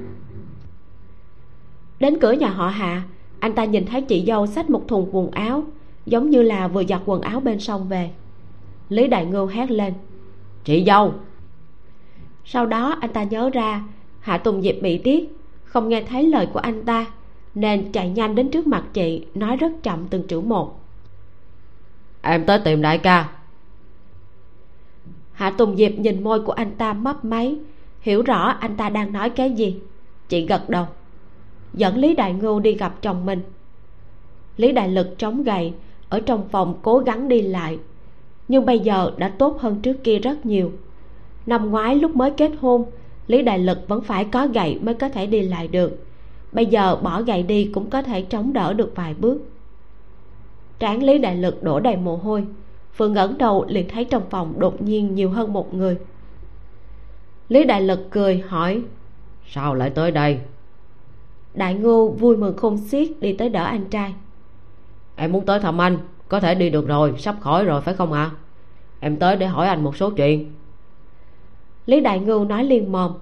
Đến 2.00 2.18
cửa 2.20 2.32
nhà 2.32 2.48
họ 2.48 2.68
hạ, 2.68 3.02
anh 3.40 3.54
ta 3.54 3.64
nhìn 3.64 3.86
thấy 3.86 4.02
chị 4.02 4.24
dâu 4.26 4.46
xách 4.46 4.70
một 4.70 4.88
thùng 4.88 5.08
quần 5.12 5.30
áo, 5.30 5.64
giống 6.06 6.30
như 6.30 6.42
là 6.42 6.68
vừa 6.68 6.84
giặt 6.84 7.02
quần 7.06 7.20
áo 7.20 7.40
bên 7.40 7.60
sông 7.60 7.88
về. 7.88 8.10
Lý 8.88 9.08
đại 9.08 9.26
ngưu 9.26 9.46
hét 9.46 9.70
lên 9.70 9.92
chị 10.64 10.84
dâu. 10.86 11.14
Sau 12.44 12.66
đó 12.66 12.96
anh 13.00 13.12
ta 13.12 13.22
nhớ 13.22 13.50
ra 13.52 13.82
hạ 14.20 14.38
tùng 14.38 14.62
diệp 14.62 14.74
bị 14.82 14.98
điếc 14.98 15.22
không 15.64 15.88
nghe 15.88 16.02
thấy 16.02 16.26
lời 16.26 16.46
của 16.52 16.58
anh 16.58 16.84
ta 16.84 17.06
nên 17.54 17.92
chạy 17.92 18.10
nhanh 18.10 18.34
đến 18.34 18.50
trước 18.50 18.66
mặt 18.66 18.84
chị 18.92 19.26
nói 19.34 19.56
rất 19.56 19.72
chậm 19.82 20.06
từng 20.10 20.26
chữ 20.26 20.40
một. 20.40 20.80
Em 22.22 22.46
tới 22.46 22.58
tìm 22.64 22.82
đại 22.82 22.98
ca. 22.98 23.28
Hạ 25.32 25.50
tùng 25.50 25.76
diệp 25.76 25.92
nhìn 25.92 26.24
môi 26.24 26.40
của 26.40 26.52
anh 26.52 26.76
ta 26.76 26.92
mấp 26.92 27.24
máy 27.24 27.56
hiểu 28.00 28.22
rõ 28.22 28.56
anh 28.60 28.76
ta 28.76 28.88
đang 28.88 29.12
nói 29.12 29.30
cái 29.30 29.50
gì. 29.50 29.80
Chị 30.28 30.46
gật 30.46 30.68
đầu 30.68 30.86
dẫn 31.74 31.96
lý 31.96 32.14
đại 32.14 32.32
ngưu 32.32 32.60
đi 32.60 32.74
gặp 32.74 33.02
chồng 33.02 33.26
mình. 33.26 33.42
Lý 34.56 34.72
đại 34.72 34.88
lực 34.88 35.18
chống 35.18 35.42
gậy 35.42 35.72
ở 36.08 36.20
trong 36.20 36.48
phòng 36.48 36.78
cố 36.82 36.98
gắng 36.98 37.28
đi 37.28 37.42
lại 37.42 37.78
nhưng 38.52 38.66
bây 38.66 38.78
giờ 38.78 39.12
đã 39.16 39.28
tốt 39.28 39.60
hơn 39.60 39.80
trước 39.80 40.04
kia 40.04 40.18
rất 40.18 40.46
nhiều. 40.46 40.72
Năm 41.46 41.70
ngoái 41.70 41.94
lúc 41.94 42.16
mới 42.16 42.30
kết 42.30 42.50
hôn 42.60 42.84
lý 43.26 43.42
đại 43.42 43.58
lực 43.58 43.88
vẫn 43.88 44.02
phải 44.02 44.24
có 44.24 44.46
gậy 44.46 44.78
mới 44.82 44.94
có 44.94 45.08
thể 45.08 45.26
đi 45.26 45.42
lại 45.42 45.68
được. 45.68 46.04
Bây 46.52 46.66
giờ 46.66 46.96
bỏ 46.96 47.22
gậy 47.22 47.42
đi 47.42 47.70
cũng 47.74 47.90
có 47.90 48.02
thể 48.02 48.22
chống 48.22 48.52
đỡ 48.52 48.72
được 48.72 48.92
vài 48.94 49.14
bước. 49.14 49.42
Trán 50.78 51.02
lý 51.02 51.18
đại 51.18 51.36
lực 51.36 51.62
đổ 51.62 51.80
đầy 51.80 51.96
mồ 51.96 52.16
hôi. 52.16 52.46
Vừa 52.96 53.08
ngẩng 53.08 53.38
đầu 53.38 53.64
liền 53.68 53.88
thấy 53.88 54.04
trong 54.04 54.22
phòng 54.30 54.54
đột 54.58 54.82
nhiên 54.82 55.14
nhiều 55.14 55.30
hơn 55.30 55.52
một 55.52 55.74
người. 55.74 55.96
Lý 57.48 57.64
đại 57.64 57.82
lực 57.82 58.10
cười 58.10 58.42
hỏi 58.48 58.82
sao 59.46 59.74
lại 59.74 59.90
tới 59.90 60.10
đây? 60.10 60.40
Đại 61.54 61.74
ngô 61.74 62.08
vui 62.08 62.36
mừng 62.36 62.56
khôn 62.56 62.78
xiết 62.78 63.08
đi 63.20 63.32
tới 63.32 63.48
đỡ 63.48 63.64
anh 63.64 63.84
trai. 63.90 64.14
Em 65.16 65.32
muốn 65.32 65.46
tới 65.46 65.60
thăm 65.60 65.80
anh 65.80 65.98
có 66.32 66.40
thể 66.40 66.54
đi 66.54 66.70
được 66.70 66.88
rồi, 66.88 67.14
sắp 67.18 67.36
khỏi 67.40 67.64
rồi, 67.64 67.80
phải 67.80 67.94
không 67.94 68.12
ạ? 68.12 68.22
À? 68.22 68.36
em 69.00 69.16
tới 69.16 69.36
để 69.36 69.46
hỏi 69.46 69.68
anh 69.68 69.84
một 69.84 69.96
số 69.96 70.10
chuyện. 70.10 70.52
Lý 71.86 72.00
đại 72.00 72.18
ngưu 72.18 72.44
nói 72.44 72.64
liên 72.64 72.92
mồm, 72.92 73.12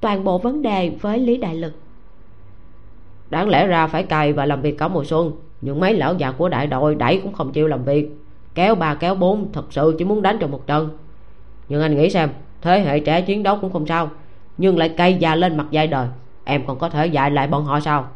toàn 0.00 0.24
bộ 0.24 0.38
vấn 0.38 0.62
đề 0.62 0.92
với 1.00 1.18
lý 1.18 1.36
đại 1.36 1.54
lực. 1.54 1.72
Đáng 3.30 3.48
lẽ 3.48 3.66
ra 3.66 3.86
phải 3.86 4.02
cày 4.02 4.32
và 4.32 4.46
làm 4.46 4.62
việc 4.62 4.78
cả 4.78 4.88
mùa 4.88 5.04
xuân, 5.04 5.32
nhưng 5.60 5.80
mấy 5.80 5.94
lão 5.94 6.14
già 6.14 6.32
của 6.32 6.48
đại 6.48 6.66
đội 6.66 6.94
đẩy 6.94 7.20
cũng 7.22 7.32
không 7.32 7.52
chịu 7.52 7.68
làm 7.68 7.84
việc. 7.84 8.10
Kéo 8.54 8.74
ba, 8.74 8.94
kéo 8.94 9.14
bốn, 9.14 9.52
thật 9.52 9.64
sự 9.70 9.94
chỉ 9.98 10.04
muốn 10.04 10.22
đánh 10.22 10.38
cho 10.40 10.46
một 10.46 10.66
trận. 10.66 10.88
Nhưng 11.68 11.82
anh 11.82 11.96
nghĩ 11.96 12.10
xem, 12.10 12.30
thế 12.62 12.80
hệ 12.80 13.00
trẻ 13.00 13.20
chiến 13.20 13.42
đấu 13.42 13.58
cũng 13.60 13.72
không 13.72 13.86
sao, 13.86 14.10
nhưng 14.58 14.78
lại 14.78 14.94
cây 14.96 15.14
già 15.14 15.34
lên 15.34 15.56
mặt 15.56 15.66
dạy 15.70 15.86
đời. 15.86 16.08
Em 16.44 16.66
còn 16.66 16.78
có 16.78 16.88
thể 16.88 17.06
dạy 17.06 17.30
lại 17.30 17.46
bọn 17.46 17.64
họ 17.64 17.80
sao? 17.80 18.08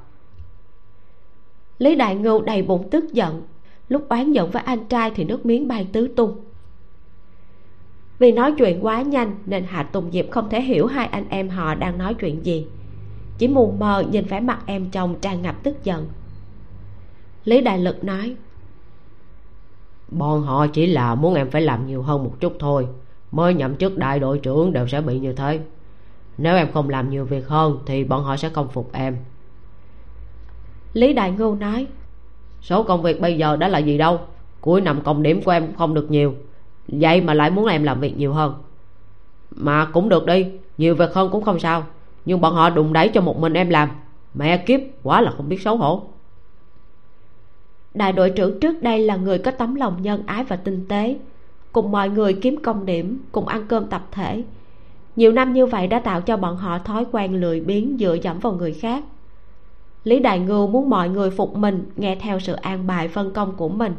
Lý 1.79 1.95
đại 1.97 2.15
ngưu 2.15 2.43
đầy 2.43 2.63
bụng 2.63 2.89
tức 2.91 3.13
giận 3.13 3.43
lúc 3.91 4.09
oán 4.09 4.33
giận 4.33 4.51
với 4.51 4.63
anh 4.63 4.87
trai 4.89 5.11
thì 5.15 5.25
nước 5.25 5.47
miếng 5.47 5.69
bay 5.69 5.89
tứ 5.93 6.09
tung. 6.17 6.37
Vì 8.19 8.33
nói 8.33 8.55
chuyện 8.59 8.85
quá 8.85 9.03
nhanh 9.03 9.35
nên 9.47 9.65
hạ 9.65 9.83
tùng 9.83 10.11
diệp 10.13 10.31
không 10.31 10.51
thể 10.51 10.61
hiểu 10.61 10.87
hai 10.87 11.07
anh 11.07 11.29
em 11.29 11.49
họ 11.49 11.75
đang 11.75 11.99
nói 11.99 12.15
chuyện 12.15 12.47
gì. 12.47 12.67
Chỉ 13.39 13.49
mù 13.49 13.75
mờ 13.79 14.05
nhìn 14.11 14.25
vẻ 14.25 14.41
mặt 14.41 14.63
em 14.67 14.91
chồng 14.91 15.15
tràn 15.21 15.43
ngập 15.43 15.63
tức 15.63 15.85
giận. 15.85 16.09
Lý 17.45 17.61
đại 17.61 17.79
lực 17.79 18.05
nói 18.05 18.37
bọn 20.09 20.43
họ 20.43 20.67
chỉ 20.67 20.87
là 20.87 21.15
muốn 21.15 21.35
em 21.35 21.51
phải 21.51 21.63
làm 21.63 21.87
nhiều 21.87 22.03
hơn 22.03 22.25
một 22.25 22.41
chút 22.41 22.57
thôi. 22.59 22.87
Mới 23.31 23.55
nhậm 23.55 23.77
chức 23.77 23.99
đại 23.99 24.21
đội 24.21 24.39
trưởng 24.39 24.73
đều 24.73 24.87
sẽ 24.89 25.01
bị 25.01 25.19
như 25.19 25.33
thế. 25.33 25.61
Nếu 26.39 26.57
em 26.57 26.73
không 26.73 26.89
làm 26.89 27.11
nhiều 27.11 27.25
việc 27.25 27.49
hơn 27.49 27.79
thì 27.87 28.05
bọn 28.05 28.25
họ 28.25 28.37
sẽ 28.37 28.49
không 28.49 28.69
phục 28.69 28.93
em. 28.93 29.17
Lý 30.93 31.13
đại 31.13 31.31
ngưu 31.31 31.55
nói 31.55 31.87
số 32.63 32.83
công 32.83 33.03
việc 33.03 33.21
bây 33.21 33.37
giờ 33.37 33.57
đã 33.57 33.69
là 33.69 33.79
gì 33.79 33.99
đâu? 33.99 34.21
Cuối 34.61 34.81
năm 34.81 35.01
công 35.05 35.23
điểm 35.23 35.43
của 35.43 35.51
em 35.51 35.67
cũng 35.67 35.77
không 35.77 35.95
được 35.95 36.11
nhiều. 36.11 36.35
Vậy 36.89 37.21
mà 37.21 37.35
lại 37.35 37.51
muốn 37.51 37.67
em 37.67 37.83
làm 37.83 38.01
việc 38.01 38.19
nhiều 38.19 38.33
hơn. 38.33 38.55
Mà 39.51 39.85
cũng 39.85 40.09
được 40.09 40.27
đi, 40.27 40.47
nhiều 40.79 40.95
việc 40.95 41.15
hơn 41.15 41.31
cũng 41.33 41.45
không 41.45 41.59
sao. 41.59 41.85
Nhưng 42.25 42.41
bọn 42.41 42.55
họ 42.55 42.71
đụng 42.71 42.93
đẩy 42.93 43.09
cho 43.09 43.21
một 43.21 43.39
mình 43.41 43.53
em 43.53 43.71
làm, 43.71 43.89
mẹ 44.35 44.57
kiếp, 44.57 44.81
quá 45.03 45.21
là 45.21 45.31
không 45.31 45.49
biết 45.49 45.61
xấu 45.63 45.77
hổ. 45.77 46.03
Đại 47.95 48.13
đội 48.13 48.31
trưởng 48.31 48.61
trước 48.61 48.83
đây 48.83 48.99
là 48.99 49.17
người 49.17 49.39
có 49.39 49.51
tấm 49.51 49.75
lòng 49.75 50.03
nhân 50.03 50.23
ái 50.27 50.45
và 50.45 50.57
tinh 50.57 50.87
tế. 50.89 51.17
Cùng 51.73 51.91
mọi 51.91 52.09
người 52.09 52.35
kiếm 52.35 52.57
công 52.63 52.87
điểm, 52.87 53.19
cùng 53.33 53.47
ăn 53.47 53.67
cơm 53.69 53.87
tập 53.87 54.07
thể. 54.13 54.43
Nhiều 55.17 55.33
năm 55.33 55.53
như 55.53 55.67
vậy 55.67 55.87
đã 55.87 55.99
tạo 55.99 56.21
cho 56.21 56.37
bọn 56.37 56.57
họ 56.57 56.79
thói 56.79 57.07
quen 57.13 57.41
lười 57.41 57.61
biếng 57.61 57.97
dựa 58.01 58.17
dẫm 58.23 58.39
vào 58.39 58.53
người 58.53 58.73
khác 58.73 59.05
lý 60.05 60.19
đại 60.19 60.39
ngưu 60.39 60.67
muốn 60.67 60.91
mọi 60.91 61.09
người 61.09 61.31
phục 61.31 61.57
mình, 61.57 61.85
nghe 61.97 62.17
theo 62.17 62.41
sự 62.41 62.53
an 62.53 62.87
bài 62.87 63.09
phân 63.09 63.33
công 63.33 63.57
của 63.57 63.69
mình. 63.69 63.95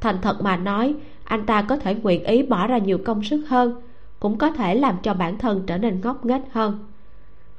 Thành 0.00 0.16
thật 0.22 0.42
mà 0.42 0.56
nói, 0.56 0.94
anh 1.24 1.46
ta 1.46 1.62
có 1.62 1.76
thể 1.76 1.94
nguyện 1.94 2.24
ý 2.24 2.42
bỏ 2.42 2.66
ra 2.66 2.78
nhiều 2.78 2.98
công 3.04 3.24
sức 3.24 3.44
hơn, 3.48 3.74
cũng 4.20 4.38
có 4.38 4.50
thể 4.50 4.74
làm 4.74 4.96
cho 5.02 5.14
bản 5.14 5.38
thân 5.38 5.62
trở 5.66 5.78
nên 5.78 6.00
ngốc 6.00 6.24
nghếch 6.24 6.42
hơn. 6.52 6.78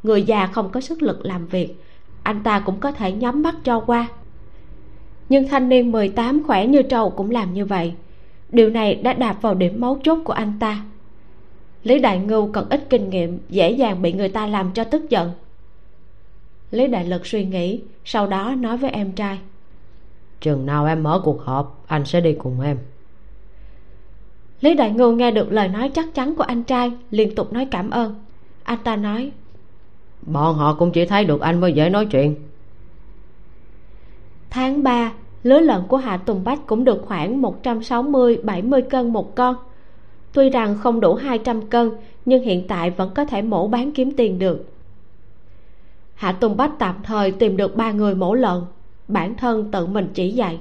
Người 0.03 0.23
già 0.23 0.47
không 0.47 0.69
có 0.69 0.81
sức 0.81 1.01
lực 1.01 1.25
làm 1.25 1.47
việc, 1.47 1.83
anh 2.23 2.43
ta 2.43 2.59
cũng 2.59 2.79
có 2.79 2.91
thể 2.91 3.11
nhắm 3.11 3.41
mắt 3.41 3.55
cho 3.63 3.79
qua. 3.79 4.07
Nhưng 5.29 5.47
thanh 5.47 5.69
niên 5.69 5.91
18 5.91 6.43
khỏe 6.43 6.67
như 6.67 6.81
trâu 6.81 7.09
cũng 7.09 7.31
làm 7.31 7.53
như 7.53 7.65
vậy. 7.65 7.93
Điều 8.49 8.69
này 8.69 8.95
đã 8.95 9.13
đạp 9.13 9.41
vào 9.41 9.53
điểm 9.55 9.81
mấu 9.81 9.99
chốt 10.03 10.19
của 10.23 10.33
anh 10.33 10.53
ta. 10.59 10.81
Lý 11.83 11.99
đại 11.99 12.19
ngưu 12.19 12.51
còn 12.51 12.69
ít 12.69 12.87
kinh 12.89 13.09
nghiệm, 13.09 13.39
dễ 13.49 13.71
dàng 13.71 14.01
bị 14.01 14.13
người 14.13 14.29
ta 14.29 14.47
làm 14.47 14.71
cho 14.71 14.83
tức 14.83 15.09
giận 15.09 15.31
lý 16.71 16.87
đại 16.87 17.05
lực 17.05 17.25
suy 17.25 17.45
nghĩ 17.45 17.81
sau 18.05 18.27
đó 18.27 18.55
nói 18.57 18.77
với 18.77 18.91
em 18.91 19.11
trai. 19.11 19.39
Chừng 20.41 20.65
nào 20.65 20.85
em 20.85 21.03
mở 21.03 21.21
cuộc 21.23 21.41
họp 21.41 21.83
anh 21.87 22.05
sẽ 22.05 22.21
đi 22.21 22.33
cùng 22.33 22.61
em. 22.61 22.77
Lý 24.61 24.73
đại 24.73 24.91
ngưu 24.91 25.11
nghe 25.11 25.31
được 25.31 25.51
lời 25.51 25.67
nói 25.67 25.89
chắc 25.89 26.13
chắn 26.13 26.35
của 26.35 26.43
anh 26.43 26.63
trai 26.63 26.91
liên 27.11 27.35
tục 27.35 27.53
nói 27.53 27.67
cảm 27.71 27.89
ơn. 27.89 28.15
Anh 28.63 28.79
ta 28.83 28.95
nói 28.95 29.31
bọn 30.21 30.55
họ 30.55 30.73
cũng 30.73 30.91
chỉ 30.91 31.05
thấy 31.05 31.25
được 31.25 31.41
anh 31.41 31.61
mới 31.61 31.73
dễ 31.73 31.89
nói 31.89 32.05
chuyện. 32.05 32.35
Tháng 34.49 34.83
3 34.83 35.11
lứa 35.43 35.59
lợn 35.59 35.81
của 35.87 35.97
hạ 35.97 36.17
tùng 36.17 36.43
bách 36.43 36.67
cũng 36.67 36.83
được 36.83 37.01
khoảng 37.05 37.41
160-70 37.41 38.81
cân 38.81 39.13
một 39.13 39.35
con. 39.35 39.55
Tuy 40.33 40.49
rằng 40.49 40.77
không 40.77 40.99
đủ 40.99 41.13
200 41.15 41.67
cân 41.67 41.91
nhưng 42.25 42.43
hiện 42.43 42.67
tại 42.67 42.89
vẫn 42.89 43.11
có 43.15 43.25
thể 43.25 43.41
mổ 43.41 43.67
bán 43.67 43.91
kiếm 43.91 44.11
tiền 44.17 44.39
được 44.39 44.65
hạ 46.21 46.31
tùng 46.31 46.57
bách 46.57 46.71
tạm 46.79 46.95
thời 47.03 47.31
tìm 47.31 47.57
được 47.57 47.75
ba 47.75 47.91
người 47.91 48.15
mổ 48.15 48.33
lợn. 48.33 48.61
Bản 49.07 49.35
thân 49.35 49.71
tự 49.71 49.85
mình 49.85 50.09
chỉ 50.13 50.31
dạy. 50.31 50.59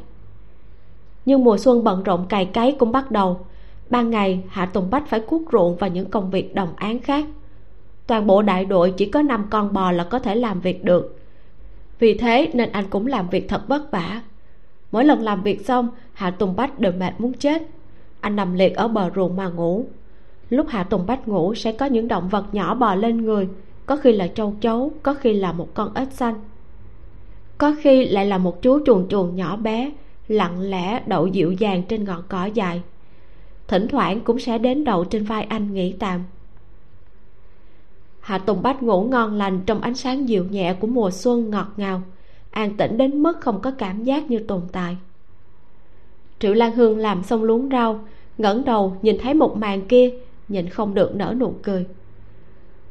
Nhưng 1.24 1.44
mùa 1.44 1.58
xuân 1.58 1.84
bận 1.84 2.02
rộn 2.02 2.26
cày 2.28 2.44
cấy 2.44 2.76
cũng 2.78 2.92
bắt 2.92 3.10
đầu. 3.10 3.40
Ban 3.90 4.10
ngày, 4.10 4.42
hạ 4.48 4.66
tùng 4.66 4.90
bách 4.90 5.08
phải 5.08 5.20
cuốc 5.20 5.42
ruộng 5.52 5.76
và 5.76 5.88
những 5.88 6.10
công 6.10 6.30
việc 6.30 6.54
đồng 6.54 6.68
án 6.76 6.98
khác. 6.98 7.24
Toàn 8.06 8.26
bộ 8.26 8.42
đại 8.42 8.64
đội 8.64 8.94
chỉ 8.96 9.06
có 9.06 9.22
năm 9.22 9.46
con 9.50 9.72
bò 9.72 9.92
là 9.92 10.04
có 10.04 10.18
thể 10.18 10.34
làm 10.34 10.60
việc 10.60 10.84
được. 10.84 11.18
Vì 11.98 12.14
thế 12.14 12.50
nên 12.54 12.72
anh 12.72 12.84
cũng 12.90 13.06
làm 13.06 13.28
việc 13.28 13.48
thật 13.48 13.68
vất 13.68 13.90
vả. 13.90 14.22
Mỗi 14.92 15.04
lần 15.04 15.20
làm 15.22 15.42
việc 15.42 15.66
xong, 15.66 15.88
hạ 16.12 16.30
tùng 16.30 16.56
bách 16.56 16.78
đều 16.78 16.92
mệt 16.92 17.12
muốn 17.18 17.32
chết. 17.32 17.62
Anh 18.20 18.36
nằm 18.36 18.54
liệt 18.54 18.76
ở 18.76 18.88
bờ 18.88 19.10
ruộng 19.14 19.36
mà 19.36 19.48
ngủ. 19.48 19.84
Lúc 20.50 20.66
hạ 20.68 20.82
tùng 20.82 21.06
bách 21.06 21.28
ngủ 21.28 21.54
sẽ 21.54 21.72
có 21.72 21.86
những 21.86 22.08
động 22.08 22.28
vật 22.28 22.44
nhỏ 22.52 22.74
bò 22.74 22.94
lên 22.94 23.24
người 23.24 23.48
có 23.90 23.96
khi 23.96 24.12
là 24.12 24.26
trâu 24.26 24.54
chấu, 24.60 24.92
có 25.02 25.14
khi 25.14 25.32
là 25.32 25.52
một 25.52 25.74
con 25.74 25.94
ếch 25.94 26.12
xanh. 26.12 26.34
Có 27.58 27.74
khi 27.80 28.04
lại 28.04 28.26
là 28.26 28.38
một 28.38 28.62
chú 28.62 28.78
chuồn 28.86 29.08
chuồn 29.08 29.36
nhỏ 29.36 29.56
bé, 29.56 29.92
lặng 30.28 30.60
lẽ 30.60 31.02
đậu 31.06 31.26
dịu 31.26 31.52
dàng 31.52 31.82
trên 31.88 32.04
ngọn 32.04 32.22
cỏ 32.28 32.44
dài. 32.44 32.82
Thỉnh 33.68 33.88
thoảng 33.88 34.20
cũng 34.20 34.38
sẽ 34.38 34.58
đến 34.58 34.84
đậu 34.84 35.04
trên 35.04 35.24
vai 35.24 35.42
anh 35.42 35.74
nghỉ 35.74 35.92
tạm. 35.92 36.24
Hạ 38.20 38.38
tùng 38.38 38.62
bách 38.62 38.82
ngủ 38.82 39.02
ngon 39.02 39.38
lành 39.38 39.60
trong 39.66 39.80
ánh 39.80 39.94
sáng 39.94 40.28
dịu 40.28 40.44
nhẹ 40.50 40.74
của 40.80 40.86
mùa 40.86 41.10
xuân 41.10 41.50
ngọt 41.50 41.68
ngào, 41.76 42.02
an 42.50 42.76
tĩnh 42.76 42.96
đến 42.96 43.22
mức 43.22 43.40
không 43.40 43.60
có 43.60 43.70
cảm 43.70 44.04
giác 44.04 44.30
như 44.30 44.38
tồn 44.38 44.62
tại. 44.72 44.96
Triệu 46.38 46.54
lan 46.54 46.72
hương 46.72 46.98
làm 46.98 47.22
xong 47.22 47.42
luống 47.42 47.68
rau, 47.70 48.04
ngẩng 48.38 48.64
đầu 48.64 48.96
nhìn 49.02 49.16
thấy 49.18 49.34
một 49.34 49.56
màn 49.56 49.86
kia, 49.86 50.10
nhìn 50.48 50.68
không 50.68 50.94
được 50.94 51.14
nở 51.14 51.34
nụ 51.38 51.54
cười 51.62 51.86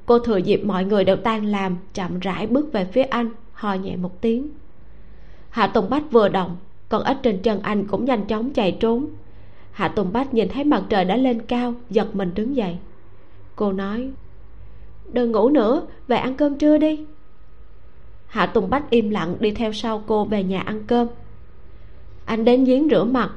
cô 0.10 0.19
thừa 0.19 0.38
dịp 0.38 0.61
mọi 0.65 0.86
người 0.86 1.03
đều 1.03 1.15
tan 1.15 1.45
làm, 1.45 1.77
chậm 1.94 2.19
rãi 2.19 2.48
bước 2.48 2.73
về 2.73 2.86
phía 2.86 3.03
anh, 3.03 3.30
ho 3.53 3.73
nhẹ 3.73 3.95
một 3.95 4.22
tiếng. 4.22 4.49
Hạ 5.49 5.68
tùng 5.68 5.90
bách 5.90 6.11
vừa 6.11 6.30
động 6.30 6.57
con 6.90 7.03
ếch 7.03 7.18
trên 7.23 7.41
chân 7.41 7.60
anh 7.61 7.88
cũng 7.88 8.06
nhanh 8.06 8.26
chóng 8.26 8.53
chạy 8.53 8.77
trốn. 8.80 9.06
Hạ 9.72 9.88
tùng 9.88 10.14
bách 10.14 10.34
nhìn 10.34 10.49
thấy 10.49 10.64
mặt 10.64 10.84
trời 10.90 11.06
đã 11.06 11.15
lên 11.15 11.41
cao, 11.41 11.73
giật 11.90 12.15
mình 12.15 12.31
đứng 12.36 12.56
dậy. 12.56 12.77
Cô 13.56 13.72
nói, 13.72 14.10
đừng 15.11 15.31
ngủ 15.31 15.49
nữa, 15.49 15.81
về 16.07 16.18
ăn 16.18 16.36
cơm 16.36 16.57
trưa 16.57 16.77
đi. 16.77 17.06
Hạ 18.27 18.45
tùng 18.45 18.69
bách 18.69 18.90
im 18.90 19.10
lặng 19.10 19.36
đi 19.40 19.52
theo 19.52 19.73
sau 19.73 20.03
cô 20.07 20.26
về 20.26 20.44
nhà 20.44 20.61
ăn 20.61 20.84
cơm. 20.88 21.07
Anh 22.26 22.45
đến 22.45 22.64
giếng 22.64 22.88
rửa 22.90 23.03
mặt, 23.03 23.31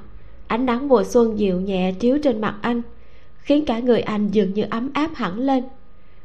ánh 0.46 0.66
nắng 0.66 0.88
mùa 0.88 1.04
xuân 1.04 1.38
dịu 1.38 1.60
nhẹ 1.60 1.92
chiếu 1.92 2.18
trên 2.22 2.40
mặt 2.40 2.54
anh, 2.62 2.82
khiến 3.38 3.64
cả 3.64 3.78
người 3.78 4.00
anh 4.00 4.28
dường 4.28 4.54
như 4.54 4.64
ấm 4.70 4.90
áp 4.94 5.10
hẳn 5.14 5.38
lên 5.38 5.64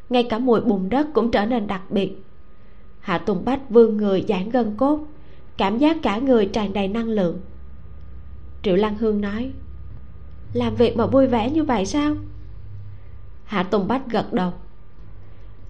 ngay 0.10 0.24
cả 0.24 0.40
mùi 0.40 0.62
bùn 0.62 0.90
đất 0.90 1.08
cũng 1.14 1.32
trở 1.32 1.46
nên 1.46 1.68
đặc 1.68 1.82
biệt. 1.90 2.24
Hạ 3.00 3.18
tùng 3.18 3.46
bách 3.46 3.70
vươn 3.70 3.98
người 3.98 4.26
giãn 4.28 4.50
gân 4.50 4.76
cốt 4.78 5.00
cảm 5.58 5.78
giác 5.78 5.98
cả 6.04 6.18
người 6.18 6.46
tràn 6.46 6.74
đầy 6.74 6.88
năng 6.88 7.08
lượng. 7.08 7.40
Triệu 8.64 8.76
lăng 8.76 8.98
hương 8.98 9.22
nói 9.22 9.52
làm 10.54 10.76
việc 10.76 10.98
mà 10.98 11.06
vui 11.06 11.28
vẻ 11.28 11.52
như 11.52 11.64
vậy 11.64 11.86
sao? 11.86 12.16
Hạ 13.44 13.64
tùng 13.64 13.88
bách 13.88 14.08
gật 14.10 14.34
đầu 14.34 14.54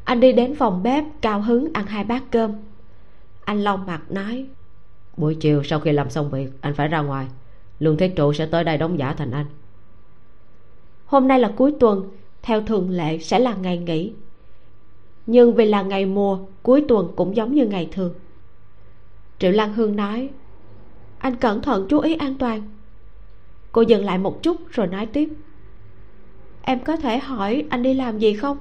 anh 0.07 0.19
đi 0.19 0.34
đến 0.34 0.55
phòng 0.55 0.84
bếp 0.84 1.03
cao 1.22 1.41
hứng 1.41 1.68
ăn 1.73 1.85
hai 1.85 2.03
bát 2.03 2.23
cơm. 2.31 2.51
Anh 3.45 3.64
lau 3.64 3.77
mặt 3.77 4.01
nói 4.09 4.45
buổi 5.18 5.35
chiều 5.35 5.64
sau 5.64 5.80
khi 5.80 5.91
làm 5.91 6.09
xong 6.09 6.30
việc 6.30 6.49
anh 6.61 6.73
phải 6.73 6.88
ra 6.88 7.01
ngoài. 7.01 7.27
Lương 7.80 7.97
thiết 7.97 8.14
trụ 8.15 8.34
sẽ 8.34 8.45
tới 8.45 8.64
đây 8.64 8.77
đóng 8.77 8.99
giả 8.99 9.14
thành 9.14 9.31
anh. 9.31 9.45
Hôm 11.05 11.27
nay 11.27 11.39
là 11.39 11.53
cuối 11.57 11.73
tuần 11.80 12.09
theo 12.41 12.61
thường 12.61 12.89
lệ 12.89 13.18
sẽ 13.18 13.39
là 13.39 13.55
ngày 13.55 13.77
nghỉ 13.77 14.14
nhưng 15.28 15.56
vì 15.56 15.66
là 15.66 15.82
ngày 15.82 16.06
mùa, 16.06 16.40
cuối 16.64 16.86
tuần 16.88 17.12
cũng 17.16 17.36
giống 17.36 17.56
như 17.56 17.66
ngày 17.66 17.90
thường. 17.91 18.14
Triệu 19.40 19.52
lan 19.52 19.74
hương 19.74 19.95
nói, 19.95 20.30
anh 21.18 21.36
cẩn 21.36 21.62
thận 21.62 21.86
chú 21.90 21.99
ý 21.99 22.16
an 22.16 22.36
toàn. 22.36 22.62
Cô 23.72 23.82
dừng 23.82 24.06
lại 24.06 24.18
một 24.18 24.44
chút 24.44 24.58
rồi 24.70 24.88
nói 24.88 25.06
tiếp, 25.06 25.30
em 26.62 26.80
có 26.80 26.95
thể 26.95 27.18
hỏi 27.20 27.66
anh 27.70 27.84
đi 27.84 27.94
làm 27.94 28.20
gì 28.20 28.34
không? 28.34 28.58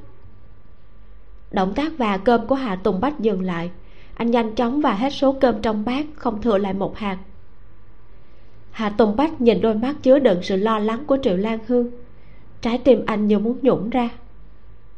Động 1.51 1.73
tác 1.75 1.93
và 1.99 2.19
cơm 2.19 2.47
của 2.47 2.55
hạ 2.55 2.77
tùng 2.77 3.01
bách 3.01 3.21
dừng 3.21 3.43
lại. 3.43 3.71
Anh 4.15 4.31
nhanh 4.31 4.55
chóng 4.55 4.81
và 4.81 4.95
hết 4.95 5.11
số 5.11 5.37
cơm 5.41 5.63
trong 5.63 5.85
bát, 5.85 6.07
không 6.17 6.43
thừa 6.43 6.59
lại 6.59 6.75
một 6.75 6.97
hạt. 6.99 7.19
Hạ 8.71 8.89
tùng 8.89 9.17
bách 9.17 9.41
nhìn 9.41 9.61
đôi 9.61 9.75
mắt 9.75 9.97
chứa 10.03 10.19
đựng 10.19 10.43
sự 10.43 10.57
lo 10.57 10.79
lắng 10.79 11.05
của 11.07 11.19
triệu 11.23 11.37
lan 11.37 11.59
hương. 11.67 11.91
Trái 12.61 12.79
tim 12.79 13.03
anh 13.07 13.27
như 13.27 13.39
muốn 13.39 13.59
nhũng 13.63 13.91
ra. 13.91 14.09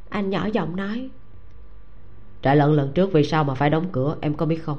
Anh 0.08 0.30
nhỏ 0.30 0.46
giọng 0.52 0.76
nói 0.76 1.10
trả 2.42 2.54
lận 2.54 2.72
lần 2.72 2.92
trước 2.92 3.12
vì 3.12 3.24
sao 3.24 3.44
mà 3.44 3.54
phải 3.54 3.70
đóng 3.70 3.86
cửa 3.92 4.16
em 4.20 4.34
có 4.34 4.46
biết 4.46 4.64
không? 4.64 4.78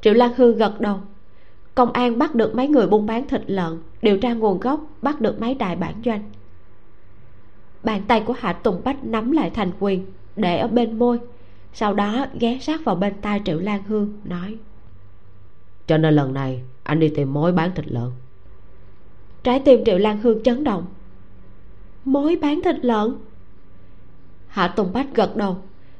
Triệu 0.00 0.14
lan 0.14 0.32
hương 0.36 0.56
gật 0.56 0.80
đầu. 0.80 1.00
Công 1.74 1.92
an 1.92 2.18
bắt 2.18 2.34
được 2.34 2.54
mấy 2.54 2.68
người 2.68 2.86
buôn 2.86 3.06
bán 3.06 3.28
thịt 3.28 3.42
lợn 3.46 3.82
điều 4.02 4.18
tra 4.18 4.32
nguồn 4.32 4.60
gốc 4.60 4.80
bắt 5.02 5.20
được 5.20 5.40
mấy 5.40 5.54
đại 5.54 5.76
bản 5.76 5.94
doanh. 6.04 6.30
Bàn 7.82 8.02
tay 8.08 8.22
của 8.26 8.34
hạ 8.38 8.52
tùng 8.52 8.80
bách 8.84 9.04
nắm 9.04 9.32
lại 9.32 9.50
thành 9.50 9.70
quyền 9.80 10.06
để 10.36 10.58
ở 10.58 10.68
bên 10.68 10.98
môi. 10.98 11.18
Sau 11.72 11.94
đó 11.94 12.26
ghé 12.40 12.58
sát 12.60 12.84
vào 12.84 12.94
bên 12.94 13.14
tai 13.20 13.40
triệu 13.44 13.58
lan 13.58 13.82
hương 13.82 14.12
nói. 14.24 14.56
Cho 15.86 15.98
nên 15.98 16.14
lần 16.14 16.34
này 16.34 16.62
anh 16.82 17.00
đi 17.00 17.08
tìm 17.08 17.32
mối 17.32 17.52
bán 17.52 17.70
thịt 17.74 17.84
lợn. 17.88 18.10
Trái 19.42 19.60
tim 19.64 19.84
triệu 19.84 19.98
lan 19.98 20.18
hương 20.20 20.42
chấn 20.42 20.64
động. 20.64 20.86
Mối 22.04 22.36
bán 22.36 22.60
thịt 22.62 22.84
lợn? 22.84 23.14
Hạ 24.48 24.68
tùng 24.68 24.92
bách 24.92 25.14
gật 25.14 25.36
đầu 25.36 25.56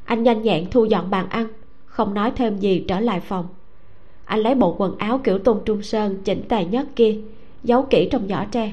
anh 0.08 0.22
nhanh 0.22 0.42
nhẹn 0.42 0.70
thu 0.70 0.84
dọn 0.84 1.10
bàn 1.10 1.28
ăn 1.28 1.46
không 1.86 2.14
nói 2.14 2.32
thêm 2.36 2.58
gì 2.58 2.84
trở 2.88 3.00
lại 3.00 3.20
phòng. 3.20 3.48
Anh 4.24 4.40
lấy 4.40 4.54
bộ 4.54 4.74
quần 4.78 4.98
áo 4.98 5.20
kiểu 5.24 5.38
tôn 5.38 5.60
trung 5.64 5.82
sơn 5.82 6.22
chỉnh 6.24 6.42
tề 6.48 6.64
nhất 6.64 6.88
kia 6.96 7.16
giấu 7.64 7.86
kỹ 7.90 8.08
trong 8.12 8.28
giỏ 8.28 8.44
tre. 8.50 8.72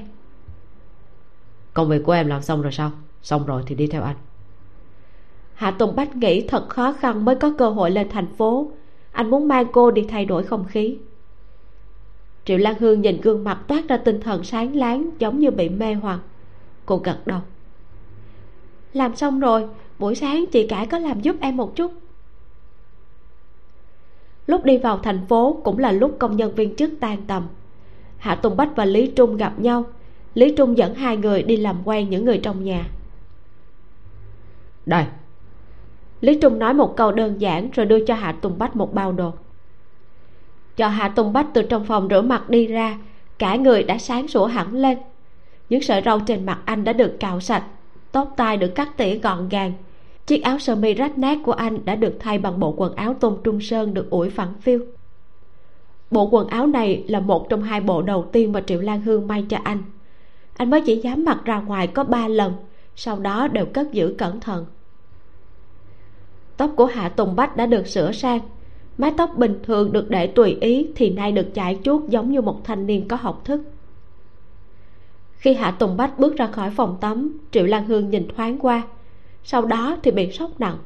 Công 1.74 1.90
việc 1.90 2.04
của 2.04 2.12
em 2.12 2.28
làm 2.28 2.42
xong 2.42 2.62
rồi 2.62 2.72
sao? 2.72 2.92
Xong 3.22 3.46
rồi 3.46 3.64
thì 3.68 3.76
đi 3.76 3.88
theo 3.88 4.04
anh. 4.04 4.16
Hạ 5.54 5.72
tùng 5.72 5.96
bách 5.96 6.16
nghĩ 6.16 6.48
thật 6.48 6.70
khó 6.70 6.94
khăn 6.94 7.26
mới 7.26 7.36
có 7.36 7.54
cơ 7.58 7.70
hội 7.70 7.92
lên 7.92 8.10
thành 8.10 8.36
phố. 8.38 8.72
Anh 9.12 9.30
muốn 9.30 9.48
mang 9.48 9.66
cô 9.72 9.92
đi 9.92 10.06
thay 10.10 10.26
đổi 10.26 10.44
không 10.44 10.66
khí. 10.66 10.98
Triệu 12.46 12.58
lan 12.58 12.76
hương 12.80 13.02
nhìn 13.02 13.22
gương 13.22 13.44
mặt 13.44 13.60
toát 13.68 13.88
ra 13.88 13.98
tinh 13.98 14.22
thần 14.22 14.44
sáng 14.44 14.76
láng 14.76 15.10
giống 15.20 15.40
như 15.40 15.52
bị 15.52 15.70
mê 15.70 15.94
hoặc. 15.94 16.20
Cô 16.86 16.98
gật 16.98 17.18
đầu. 17.28 17.40
Làm 18.94 19.16
xong 19.16 19.40
rồi 19.40 19.68
buổi 20.00 20.16
sáng 20.16 20.46
chị 20.52 20.68
cải 20.68 20.86
có 20.86 21.00
làm 21.00 21.22
giúp 21.22 21.36
em 21.42 21.58
một 21.58 21.76
chút. 21.76 21.92
Lúc 24.48 24.66
đi 24.66 24.78
vào 24.78 24.98
thành 24.98 25.26
phố 25.26 25.62
cũng 25.64 25.80
là 25.80 25.92
lúc 25.92 26.16
công 26.20 26.38
nhân 26.38 26.56
viên 26.56 26.76
chức 26.76 26.92
tan 27.00 27.22
tầm. 27.28 27.48
Hạ 28.18 28.36
tùng 28.36 28.58
bách 28.58 28.70
và 28.76 28.86
lý 28.86 29.08
trung 29.08 29.38
gặp 29.38 29.60
nhau. 29.60 29.84
Lý 30.34 30.54
trung 30.58 30.78
dẫn 30.78 30.96
hai 30.96 31.18
người 31.18 31.44
đi 31.44 31.58
làm 31.58 31.82
quen 31.86 32.10
những 32.10 32.26
người 32.26 32.38
trong 32.38 32.64
nhà. 32.64 32.86
Đây. 34.86 35.06
Lý 36.22 36.40
trung 36.42 36.60
nói 36.60 36.74
một 36.74 36.94
câu 36.98 37.12
đơn 37.12 37.42
giản 37.42 37.70
rồi 37.72 37.86
đưa 37.86 38.06
cho 38.06 38.16
hạ 38.16 38.32
tùng 38.42 38.58
bách 38.58 38.76
một 38.76 38.94
bao 38.94 39.12
đồ. 39.12 39.34
Cho 40.78 40.88
hạ 40.88 41.10
tùng 41.10 41.34
bách 41.34 41.48
từ 41.54 41.62
trong 41.62 41.86
phòng 41.86 42.08
rửa 42.10 42.22
mặt 42.22 42.50
đi 42.50 42.68
ra 42.68 42.98
cả 43.40 43.56
người 43.56 43.84
đã 43.84 43.98
sáng 43.98 44.28
sủa 44.28 44.46
hẳn 44.46 44.74
lên. 44.74 44.98
Những 45.70 45.82
sợi 45.82 46.02
râu 46.06 46.20
trên 46.20 46.46
mặt 46.46 46.60
anh 46.66 46.84
đã 46.84 46.94
được 46.94 47.18
cạo 47.20 47.40
sạch 47.40 47.64
tóc 48.16 48.34
tai 48.38 48.58
được 48.58 48.76
cắt 48.76 48.98
tỉa 48.98 49.16
gọn 49.16 49.50
gàng. 49.50 49.74
Chiếc 50.28 50.44
áo 50.44 50.60
sơ 50.60 50.76
mi 50.76 50.94
rách 50.94 51.18
nát 51.18 51.38
của 51.44 51.52
anh 51.52 51.86
đã 51.86 51.96
được 51.96 52.16
thay 52.20 52.38
bằng 52.38 52.60
bộ 52.60 52.74
quần 52.78 52.96
áo 52.96 53.14
tôn 53.14 53.38
trung 53.44 53.62
sơn 53.62 53.94
được 53.94 54.10
ủi 54.10 54.30
phẳng 54.30 54.54
phiu. 54.62 54.80
Bộ 56.12 56.30
quần 56.32 56.48
áo 56.48 56.68
này 56.68 57.04
là 57.08 57.20
một 57.20 57.50
trong 57.50 57.64
hai 57.64 57.82
bộ 57.82 58.02
đầu 58.02 58.26
tiên 58.32 58.52
mà 58.52 58.62
triệu 58.62 58.82
lan 58.82 59.02
hương 59.02 59.28
may 59.28 59.46
cho 59.50 59.58
anh. 59.64 59.84
Anh 60.58 60.70
mới 60.70 60.82
chỉ 60.82 60.96
dám 60.96 61.26
mặc 61.26 61.38
ra 61.46 61.60
ngoài 61.60 61.88
có 61.88 62.04
ba 62.04 62.28
lần, 62.28 62.54
sau 62.96 63.20
đó 63.20 63.48
đều 63.48 63.66
cất 63.66 63.92
giữ 63.92 64.16
cẩn 64.18 64.40
thận. 64.40 64.66
Tóc 66.58 66.72
của 66.76 66.86
hạ 66.86 67.10
tùng 67.10 67.36
bách 67.36 67.58
đã 67.58 67.66
được 67.66 67.88
sửa 67.88 68.12
sang. 68.12 68.40
Mái 68.98 69.14
tóc 69.18 69.38
bình 69.38 69.60
thường 69.64 69.92
được 69.92 70.10
để 70.10 70.28
tùy 70.28 70.58
ý 70.62 70.88
thì 70.96 71.10
nay 71.10 71.32
được 71.32 71.48
chải 71.54 71.80
chuốt 71.84 72.10
giống 72.10 72.32
như 72.32 72.42
một 72.42 72.64
thanh 72.64 72.88
niên 72.88 73.08
có 73.08 73.16
học 73.16 73.42
thức 73.46 73.62
khi 75.46 75.54
hạ 75.54 75.72
tùng 75.72 75.98
bách 75.98 76.20
bước 76.20 76.38
ra 76.38 76.48
khỏi 76.48 76.70
phòng 76.70 76.98
tắm, 77.02 77.38
triệu 77.52 77.66
lan 77.66 77.86
hương 77.86 78.10
nhìn 78.10 78.28
thoáng 78.36 78.58
qua. 78.60 78.82
Sau 79.44 79.66
đó 79.66 79.98
thì 80.04 80.12
bị 80.12 80.32
sốc 80.32 80.60
nặng. 80.60 80.78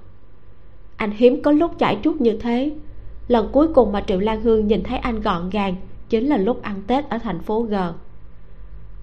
Anh 0.96 1.12
hiếm 1.12 1.42
có 1.42 1.52
lúc 1.52 1.80
chảy 1.80 1.98
chút 2.04 2.22
như 2.22 2.38
thế. 2.38 2.72
Lần 3.28 3.50
cuối 3.52 3.68
cùng 3.74 3.92
mà 3.92 4.02
triệu 4.02 4.20
lan 4.20 4.42
hương 4.42 4.68
nhìn 4.68 4.84
thấy 4.84 4.98
anh 4.98 5.22
gọn 5.22 5.50
gàng 5.50 5.76
chính 6.10 6.28
là 6.28 6.38
lúc 6.38 6.62
ăn 6.62 6.82
tết 6.88 7.10
ở 7.10 7.18
thành 7.18 7.40
phố 7.40 7.62
g. 7.62 7.76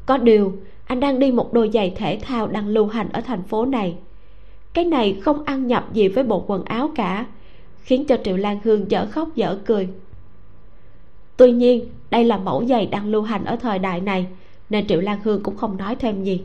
Có 0.07 0.19
điều, 0.19 0.53
anh 0.87 1.01
đang 1.01 1.19
đi 1.19 1.33
một 1.33 1.53
đôi 1.53 1.71
giày 1.75 1.93
thể 1.97 2.19
thao 2.23 2.47
đang 2.47 2.69
lưu 2.69 2.87
hành 2.87 3.09
ở 3.13 3.21
thành 3.21 3.43
phố 3.43 3.67
này. 3.67 3.97
Cái 4.73 4.85
này 4.85 5.21
không 5.23 5.45
ăn 5.45 5.67
nhập 5.67 5.93
gì 5.93 6.09
với 6.09 6.25
bộ 6.25 6.45
quần 6.47 6.65
áo 6.65 6.91
cả, 6.95 7.27
khiến 7.83 8.05
cho 8.05 8.17
triệu 8.25 8.37
lan 8.37 8.59
hương 8.65 8.91
dở 8.91 9.07
khóc 9.11 9.29
dở 9.35 9.59
cười. 9.67 9.89
Tuy 11.37 11.53
nhiên, 11.53 11.89
đây 12.11 12.25
là 12.25 12.37
mẫu 12.37 12.65
giày 12.65 12.87
đang 12.87 13.09
lưu 13.09 13.23
hành 13.23 13.45
ở 13.45 13.57
thời 13.57 13.79
đại 13.79 14.01
này 14.01 14.27
nên 14.71 14.87
triệu 14.87 15.01
lan 15.01 15.21
hương 15.25 15.43
cũng 15.43 15.57
không 15.57 15.77
nói 15.77 15.97
thêm 15.97 16.25
gì. 16.25 16.43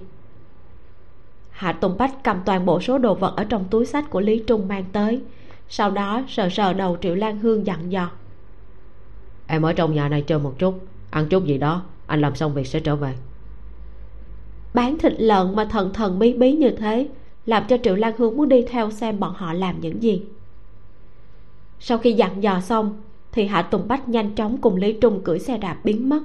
Hạ 1.49 1.71
tùng 1.71 1.97
bách 1.97 2.23
cầm 2.23 2.37
toàn 2.45 2.65
bộ 2.65 2.81
số 2.81 2.97
đồ 2.97 3.15
vật 3.15 3.33
ở 3.35 3.43
trong 3.43 3.65
túi 3.69 3.85
sách 3.85 4.09
của 4.09 4.21
lý 4.21 4.43
trung 4.47 4.67
mang 4.67 4.85
tới. 4.91 5.21
Sau 5.69 5.91
đó 5.91 6.23
sờ 6.27 6.49
sờ 6.49 6.73
đầu 6.73 6.97
triệu 7.01 7.15
lan 7.15 7.39
hương 7.39 7.65
dặn 7.65 7.91
dò. 7.91 8.11
Em 9.47 9.61
ở 9.61 9.73
trong 9.73 9.93
nhà 9.93 10.09
này 10.09 10.21
chơi 10.21 10.39
một 10.39 10.53
chút 10.59 10.87
ăn 11.09 11.27
chút 11.29 11.45
gì 11.45 11.57
đó 11.57 11.83
anh 12.07 12.21
làm 12.21 12.35
xong 12.35 12.53
việc 12.53 12.67
sẽ 12.67 12.79
trở 12.79 12.95
về. 12.95 13.13
Bán 14.73 14.97
thịt 14.97 15.13
lợn 15.17 15.55
mà 15.55 15.65
thần 15.65 15.93
thần 15.93 16.19
bí 16.19 16.33
bí 16.33 16.51
như 16.51 16.69
thế 16.69 17.07
làm 17.45 17.63
cho 17.67 17.77
triệu 17.83 17.95
lan 17.95 18.13
hương 18.17 18.37
muốn 18.37 18.49
đi 18.49 18.65
theo 18.69 18.91
xem 18.91 19.19
bọn 19.19 19.33
họ 19.33 19.53
làm 19.53 19.81
những 19.81 20.03
gì. 20.03 20.23
Sau 21.79 21.97
khi 21.97 22.13
dặn 22.13 22.43
dò 22.43 22.59
xong 22.59 23.01
thì 23.31 23.45
hạ 23.45 23.61
tùng 23.61 23.87
bách 23.87 24.09
nhanh 24.09 24.35
chóng 24.35 24.57
cùng 24.61 24.75
lý 24.75 24.93
trung 24.93 25.21
cưỡi 25.23 25.39
xe 25.39 25.57
đạp 25.57 25.77
biến 25.83 26.09
mất 26.09 26.21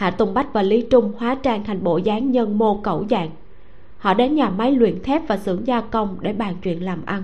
hạ 0.00 0.10
tùng 0.10 0.34
bách 0.34 0.52
và 0.52 0.62
lý 0.62 0.82
trung 0.90 1.12
hóa 1.18 1.34
trang 1.34 1.64
thành 1.64 1.84
bộ 1.84 1.96
dáng 1.96 2.30
nhân 2.30 2.58
mô 2.58 2.80
cẩu 2.80 3.04
dạng. 3.10 3.30
Họ 3.98 4.14
đến 4.14 4.34
nhà 4.34 4.50
máy 4.50 4.72
luyện 4.72 5.02
thép 5.02 5.28
và 5.28 5.38
xưởng 5.38 5.66
gia 5.66 5.80
công 5.80 6.16
để 6.20 6.32
bàn 6.32 6.56
chuyện 6.62 6.84
làm 6.84 7.04
ăn. 7.04 7.22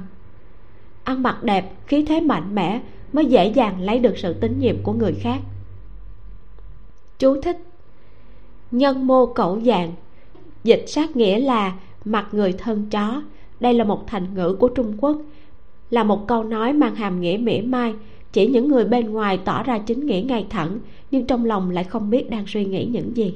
Ăn 1.05 1.23
mặc 1.23 1.45
đẹp, 1.45 1.73
khí 1.87 2.05
thế 2.05 2.21
mạnh 2.21 2.55
mẽ 2.55 2.81
mới 3.13 3.27
dễ 3.27 3.47
dàng 3.47 3.81
lấy 3.81 3.99
được 3.99 4.19
sự 4.19 4.33
tín 4.33 4.59
nhiệm 4.59 4.83
của 4.83 4.93
người 4.93 5.13
khác. 5.13 5.39
Chú 7.19 7.41
thích. 7.41 7.59
Nhân 8.71 9.07
mô 9.07 9.27
cẩu 9.27 9.61
dạng. 9.61 9.93
Dịch 10.65 10.85
sát 10.87 11.17
nghĩa 11.17 11.39
là 11.41 11.73
mặt 12.05 12.29
người 12.33 12.53
thân 12.53 12.87
chó. 12.91 13.23
Đây 13.61 13.75
là 13.75 13.85
một 13.85 14.07
thành 14.07 14.35
ngữ 14.35 14.57
của 14.61 14.69
trung 14.69 14.93
quốc. 15.01 15.17
Là 15.91 16.05
một 16.05 16.27
câu 16.29 16.45
nói 16.45 16.73
mang 16.73 16.95
hàm 16.95 17.21
nghĩa 17.21 17.37
mỉa 17.37 17.61
mai. 17.61 17.95
Chỉ 18.33 18.47
những 18.47 18.69
người 18.69 18.85
bên 18.85 19.13
ngoài 19.13 19.39
tỏ 19.45 19.63
ra 19.63 19.79
chính 19.79 20.07
nghĩa 20.07 20.21
ngay 20.21 20.47
thẳng 20.51 20.79
nhưng 21.11 21.27
trong 21.27 21.45
lòng 21.45 21.71
lại 21.71 21.85
không 21.85 22.11
biết 22.11 22.31
đang 22.31 22.47
suy 22.47 22.65
nghĩ 22.65 22.85
những 22.85 23.17
gì. 23.17 23.35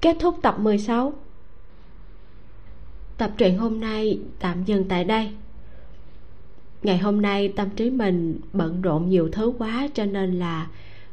Kết 0.00 0.16
thúc 0.20 0.38
tập 0.42 0.60
16 0.60 1.12
tập 3.22 3.30
truyện 3.38 3.58
hôm 3.58 3.80
nay 3.80 4.18
tạm 4.38 4.64
dừng 4.64 4.84
tại 4.88 5.04
đây. 5.04 5.30
Ngày 6.82 6.98
hôm 6.98 7.22
nay 7.22 7.48
tâm 7.48 7.68
trí 7.76 7.90
mình 7.90 8.40
bận 8.52 8.82
rộn 8.82 9.08
nhiều 9.08 9.28
thứ 9.32 9.52
quá 9.58 9.88
cho 9.94 10.04
nên 10.04 10.38
là 10.38 10.66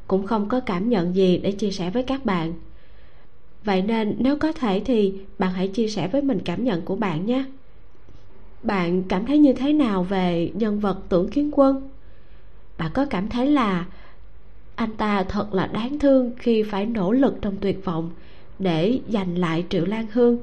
cũng 0.08 0.28
không 0.28 0.50
có 0.50 0.60
cảm 0.60 0.90
nhận 0.90 1.16
gì 1.16 1.38
để 1.38 1.52
chia 1.52 1.72
sẻ 1.72 1.90
với 1.90 2.04
các 2.04 2.26
bạn. 2.26 2.54
Vậy 3.64 3.82
nên 3.82 4.16
nếu 4.20 4.38
có 4.38 4.52
thể 4.52 4.82
thì 4.86 5.14
bạn 5.40 5.54
hãy 5.54 5.68
chia 5.68 5.88
sẻ 5.88 6.08
với 6.08 6.22
mình 6.22 6.40
cảm 6.46 6.64
nhận 6.64 6.82
của 6.82 6.96
bạn 6.96 7.26
nhé. 7.26 7.46
Bạn 8.64 9.04
cảm 9.04 9.26
thấy 9.26 9.38
như 9.38 9.54
thế 9.54 9.74
nào 9.74 10.04
về 10.04 10.52
nhân 10.54 10.80
vật 10.80 10.98
tưởng 11.10 11.30
kiến 11.30 11.52
quân? 11.54 11.90
Bà 12.80 12.90
có 12.90 13.06
cảm 13.06 13.30
thấy 13.30 13.48
là 13.48 13.86
anh 14.76 14.96
ta 14.98 15.24
thật 15.24 15.54
là 15.54 15.68
đáng 15.68 16.00
thương 16.00 16.32
khi 16.38 16.64
phải 16.64 16.86
nỗ 16.86 17.12
lực 17.12 17.36
trong 17.42 17.58
tuyệt 17.62 17.86
vọng 17.86 18.12
để 18.60 19.00
giành 19.10 19.38
lại 19.38 19.66
triệu 19.70 19.86
lan 19.86 20.06
hương, 20.14 20.40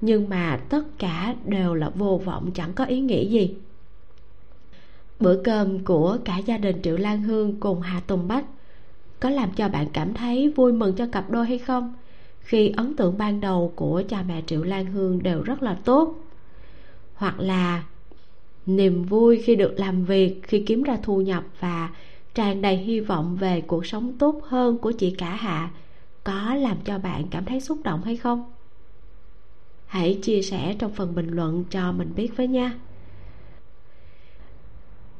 nhưng 0.00 0.28
mà 0.28 0.60
tất 0.68 0.82
cả 0.98 1.34
đều 1.44 1.74
là 1.74 1.88
vô 1.88 2.20
vọng, 2.24 2.50
chẳng 2.54 2.72
có 2.72 2.84
ý 2.84 3.00
nghĩa 3.00 3.24
gì. 3.24 3.54
Bữa 5.20 5.42
cơm 5.42 5.84
của 5.84 6.18
cả 6.24 6.38
gia 6.38 6.58
đình 6.58 6.82
triệu 6.82 6.96
lan 6.96 7.22
hương 7.22 7.60
cùng 7.60 7.80
hà 7.80 8.00
tùng 8.00 8.28
bách 8.28 8.44
có 9.20 9.30
làm 9.30 9.52
cho 9.52 9.68
bạn 9.68 9.86
cảm 9.92 10.14
thấy 10.14 10.52
vui 10.56 10.72
mừng 10.72 10.96
cho 10.96 11.06
cặp 11.12 11.30
đôi 11.30 11.46
hay 11.46 11.58
không? 11.58 11.94
Khi 12.40 12.68
ấn 12.68 12.96
tượng 12.96 13.18
ban 13.18 13.40
đầu 13.40 13.72
của 13.76 14.02
cha 14.08 14.22
mẹ 14.28 14.42
triệu 14.46 14.62
lan 14.62 14.86
hương 14.86 15.22
đều 15.22 15.42
rất 15.42 15.62
là 15.62 15.76
tốt. 15.84 16.14
Hoặc 17.14 17.40
là 17.40 17.82
niềm 18.68 19.02
vui 19.02 19.42
khi 19.44 19.56
được 19.56 19.74
làm 19.76 20.04
việc, 20.04 20.40
khi 20.42 20.62
kiếm 20.66 20.82
ra 20.82 20.98
thu 21.02 21.20
nhập 21.20 21.44
và 21.60 21.90
tràn 22.34 22.62
đầy 22.62 22.76
hy 22.76 23.00
vọng 23.00 23.36
về 23.36 23.60
cuộc 23.60 23.86
sống 23.86 24.12
tốt 24.18 24.40
hơn 24.44 24.78
của 24.78 24.92
chị 24.92 25.10
cả 25.10 25.34
hạ. 25.34 25.70
Có 26.24 26.54
làm 26.54 26.76
cho 26.84 26.98
bạn 26.98 27.24
cảm 27.30 27.44
thấy 27.44 27.60
xúc 27.60 27.78
động 27.84 28.02
hay 28.02 28.16
không? 28.16 28.52
Hãy 29.86 30.18
chia 30.22 30.42
sẻ 30.42 30.76
trong 30.78 30.92
phần 30.92 31.14
bình 31.14 31.28
luận 31.28 31.64
cho 31.70 31.92
mình 31.92 32.12
biết 32.16 32.36
với 32.36 32.48
nha. 32.48 32.72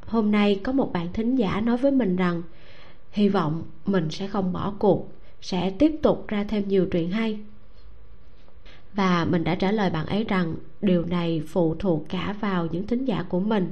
Hôm 0.05 0.31
nay 0.31 0.61
có 0.63 0.71
một 0.71 0.93
bạn 0.93 1.07
thính 1.13 1.35
giả 1.35 1.61
nói 1.61 1.77
với 1.77 1.91
mình 1.91 2.15
rằng, 2.15 2.41
hy 3.11 3.29
vọng 3.29 3.63
mình 3.85 4.09
sẽ 4.09 4.27
không 4.27 4.53
bỏ 4.53 4.73
cuộc, 4.79 5.11
sẽ 5.41 5.69
tiếp 5.79 5.91
tục 6.01 6.27
ra 6.27 6.43
thêm 6.43 6.67
nhiều 6.67 6.87
chuyện 6.91 7.11
hay 7.11 7.39
và 8.93 9.25
mình 9.25 9.43
đã 9.43 9.55
trả 9.55 9.71
lời 9.71 9.89
bạn 9.89 10.05
ấy 10.05 10.23
rằng 10.23 10.55
điều 10.81 11.05
này 11.05 11.41
phụ 11.47 11.75
thuộc 11.75 12.05
cả 12.09 12.35
vào 12.39 12.67
những 12.71 12.87
thính 12.87 13.05
giả 13.05 13.23
của 13.29 13.39
mình. 13.39 13.71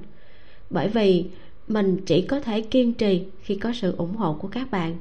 Bởi 0.69 0.87
vì 0.87 1.25
mình 1.67 1.97
chỉ 2.05 2.21
có 2.21 2.39
thể 2.39 2.61
kiên 2.61 2.93
trì 2.93 3.25
khi 3.41 3.55
có 3.55 3.73
sự 3.73 3.95
ủng 3.97 4.15
hộ 4.15 4.33
của 4.33 4.47
các 4.47 4.71
bạn. 4.71 4.97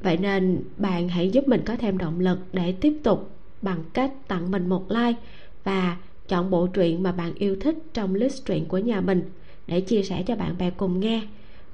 Vậy 0.00 0.16
nên 0.16 0.62
bạn 0.76 1.08
hãy 1.08 1.30
giúp 1.30 1.48
mình 1.48 1.62
có 1.64 1.76
thêm 1.76 1.98
động 1.98 2.20
lực 2.20 2.38
để 2.52 2.72
tiếp 2.72 2.94
tục 3.02 3.30
bằng 3.62 3.84
cách 3.92 4.12
tặng 4.28 4.50
mình 4.50 4.68
một 4.68 4.90
like 4.90 5.20
và 5.64 5.96
chọn 6.28 6.50
bộ 6.50 6.66
truyện 6.66 7.02
mà 7.02 7.12
bạn 7.12 7.34
yêu 7.34 7.56
thích 7.60 7.78
trong 7.94 8.14
list 8.14 8.46
truyện 8.46 8.64
của 8.64 8.78
nhà 8.78 9.00
mình 9.00 9.30
để 9.66 9.80
chia 9.80 10.02
sẻ 10.02 10.22
cho 10.26 10.36
bạn 10.36 10.58
bè 10.58 10.70
cùng 10.70 11.00
nghe, 11.00 11.22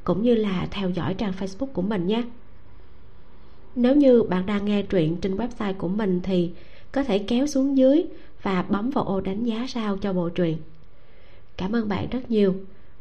cũng 0.04 0.22
như 0.22 0.34
là 0.34 0.68
theo 0.70 0.90
dõi 0.90 1.14
trang 1.14 1.32
facebook 1.40 1.66
của 1.66 1.82
mình 1.82 2.06
nhé. 2.06 2.22
Nếu 3.74 3.96
như 3.96 4.22
bạn 4.22 4.46
đang 4.46 4.64
nghe 4.64 4.82
truyện 4.82 5.16
trên 5.16 5.36
website 5.36 5.74
của 5.74 5.88
mình 5.88 6.20
thì 6.22 6.50
có 6.92 7.02
thể 7.02 7.18
kéo 7.18 7.46
xuống 7.46 7.76
dưới 7.76 8.04
và 8.42 8.62
bấm 8.62 8.90
vào 8.90 9.04
ô 9.04 9.20
đánh 9.20 9.44
giá 9.44 9.66
sao 9.68 9.96
cho 9.96 10.12
bộ 10.12 10.28
truyện. 10.28 10.56
Cảm 11.56 11.76
ơn 11.76 11.88
bạn 11.88 12.08
rất 12.10 12.30
nhiều. 12.30 12.54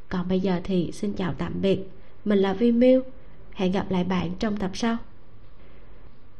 Còn 0.09 0.27
bây 0.30 0.39
giờ 0.39 0.61
thì 0.64 0.91
xin 0.91 1.14
chào 1.14 1.34
tạm 1.38 1.53
biệt. 1.61 1.80
Mình 2.26 2.39
là 2.39 2.53
vi 2.53 2.72
miu. 2.72 3.01
Hẹn 3.51 3.72
gặp 3.72 3.91
lại 3.91 4.03
bạn 4.03 4.31
trong 4.39 4.57
tập 4.57 4.72
sau. 4.73 4.97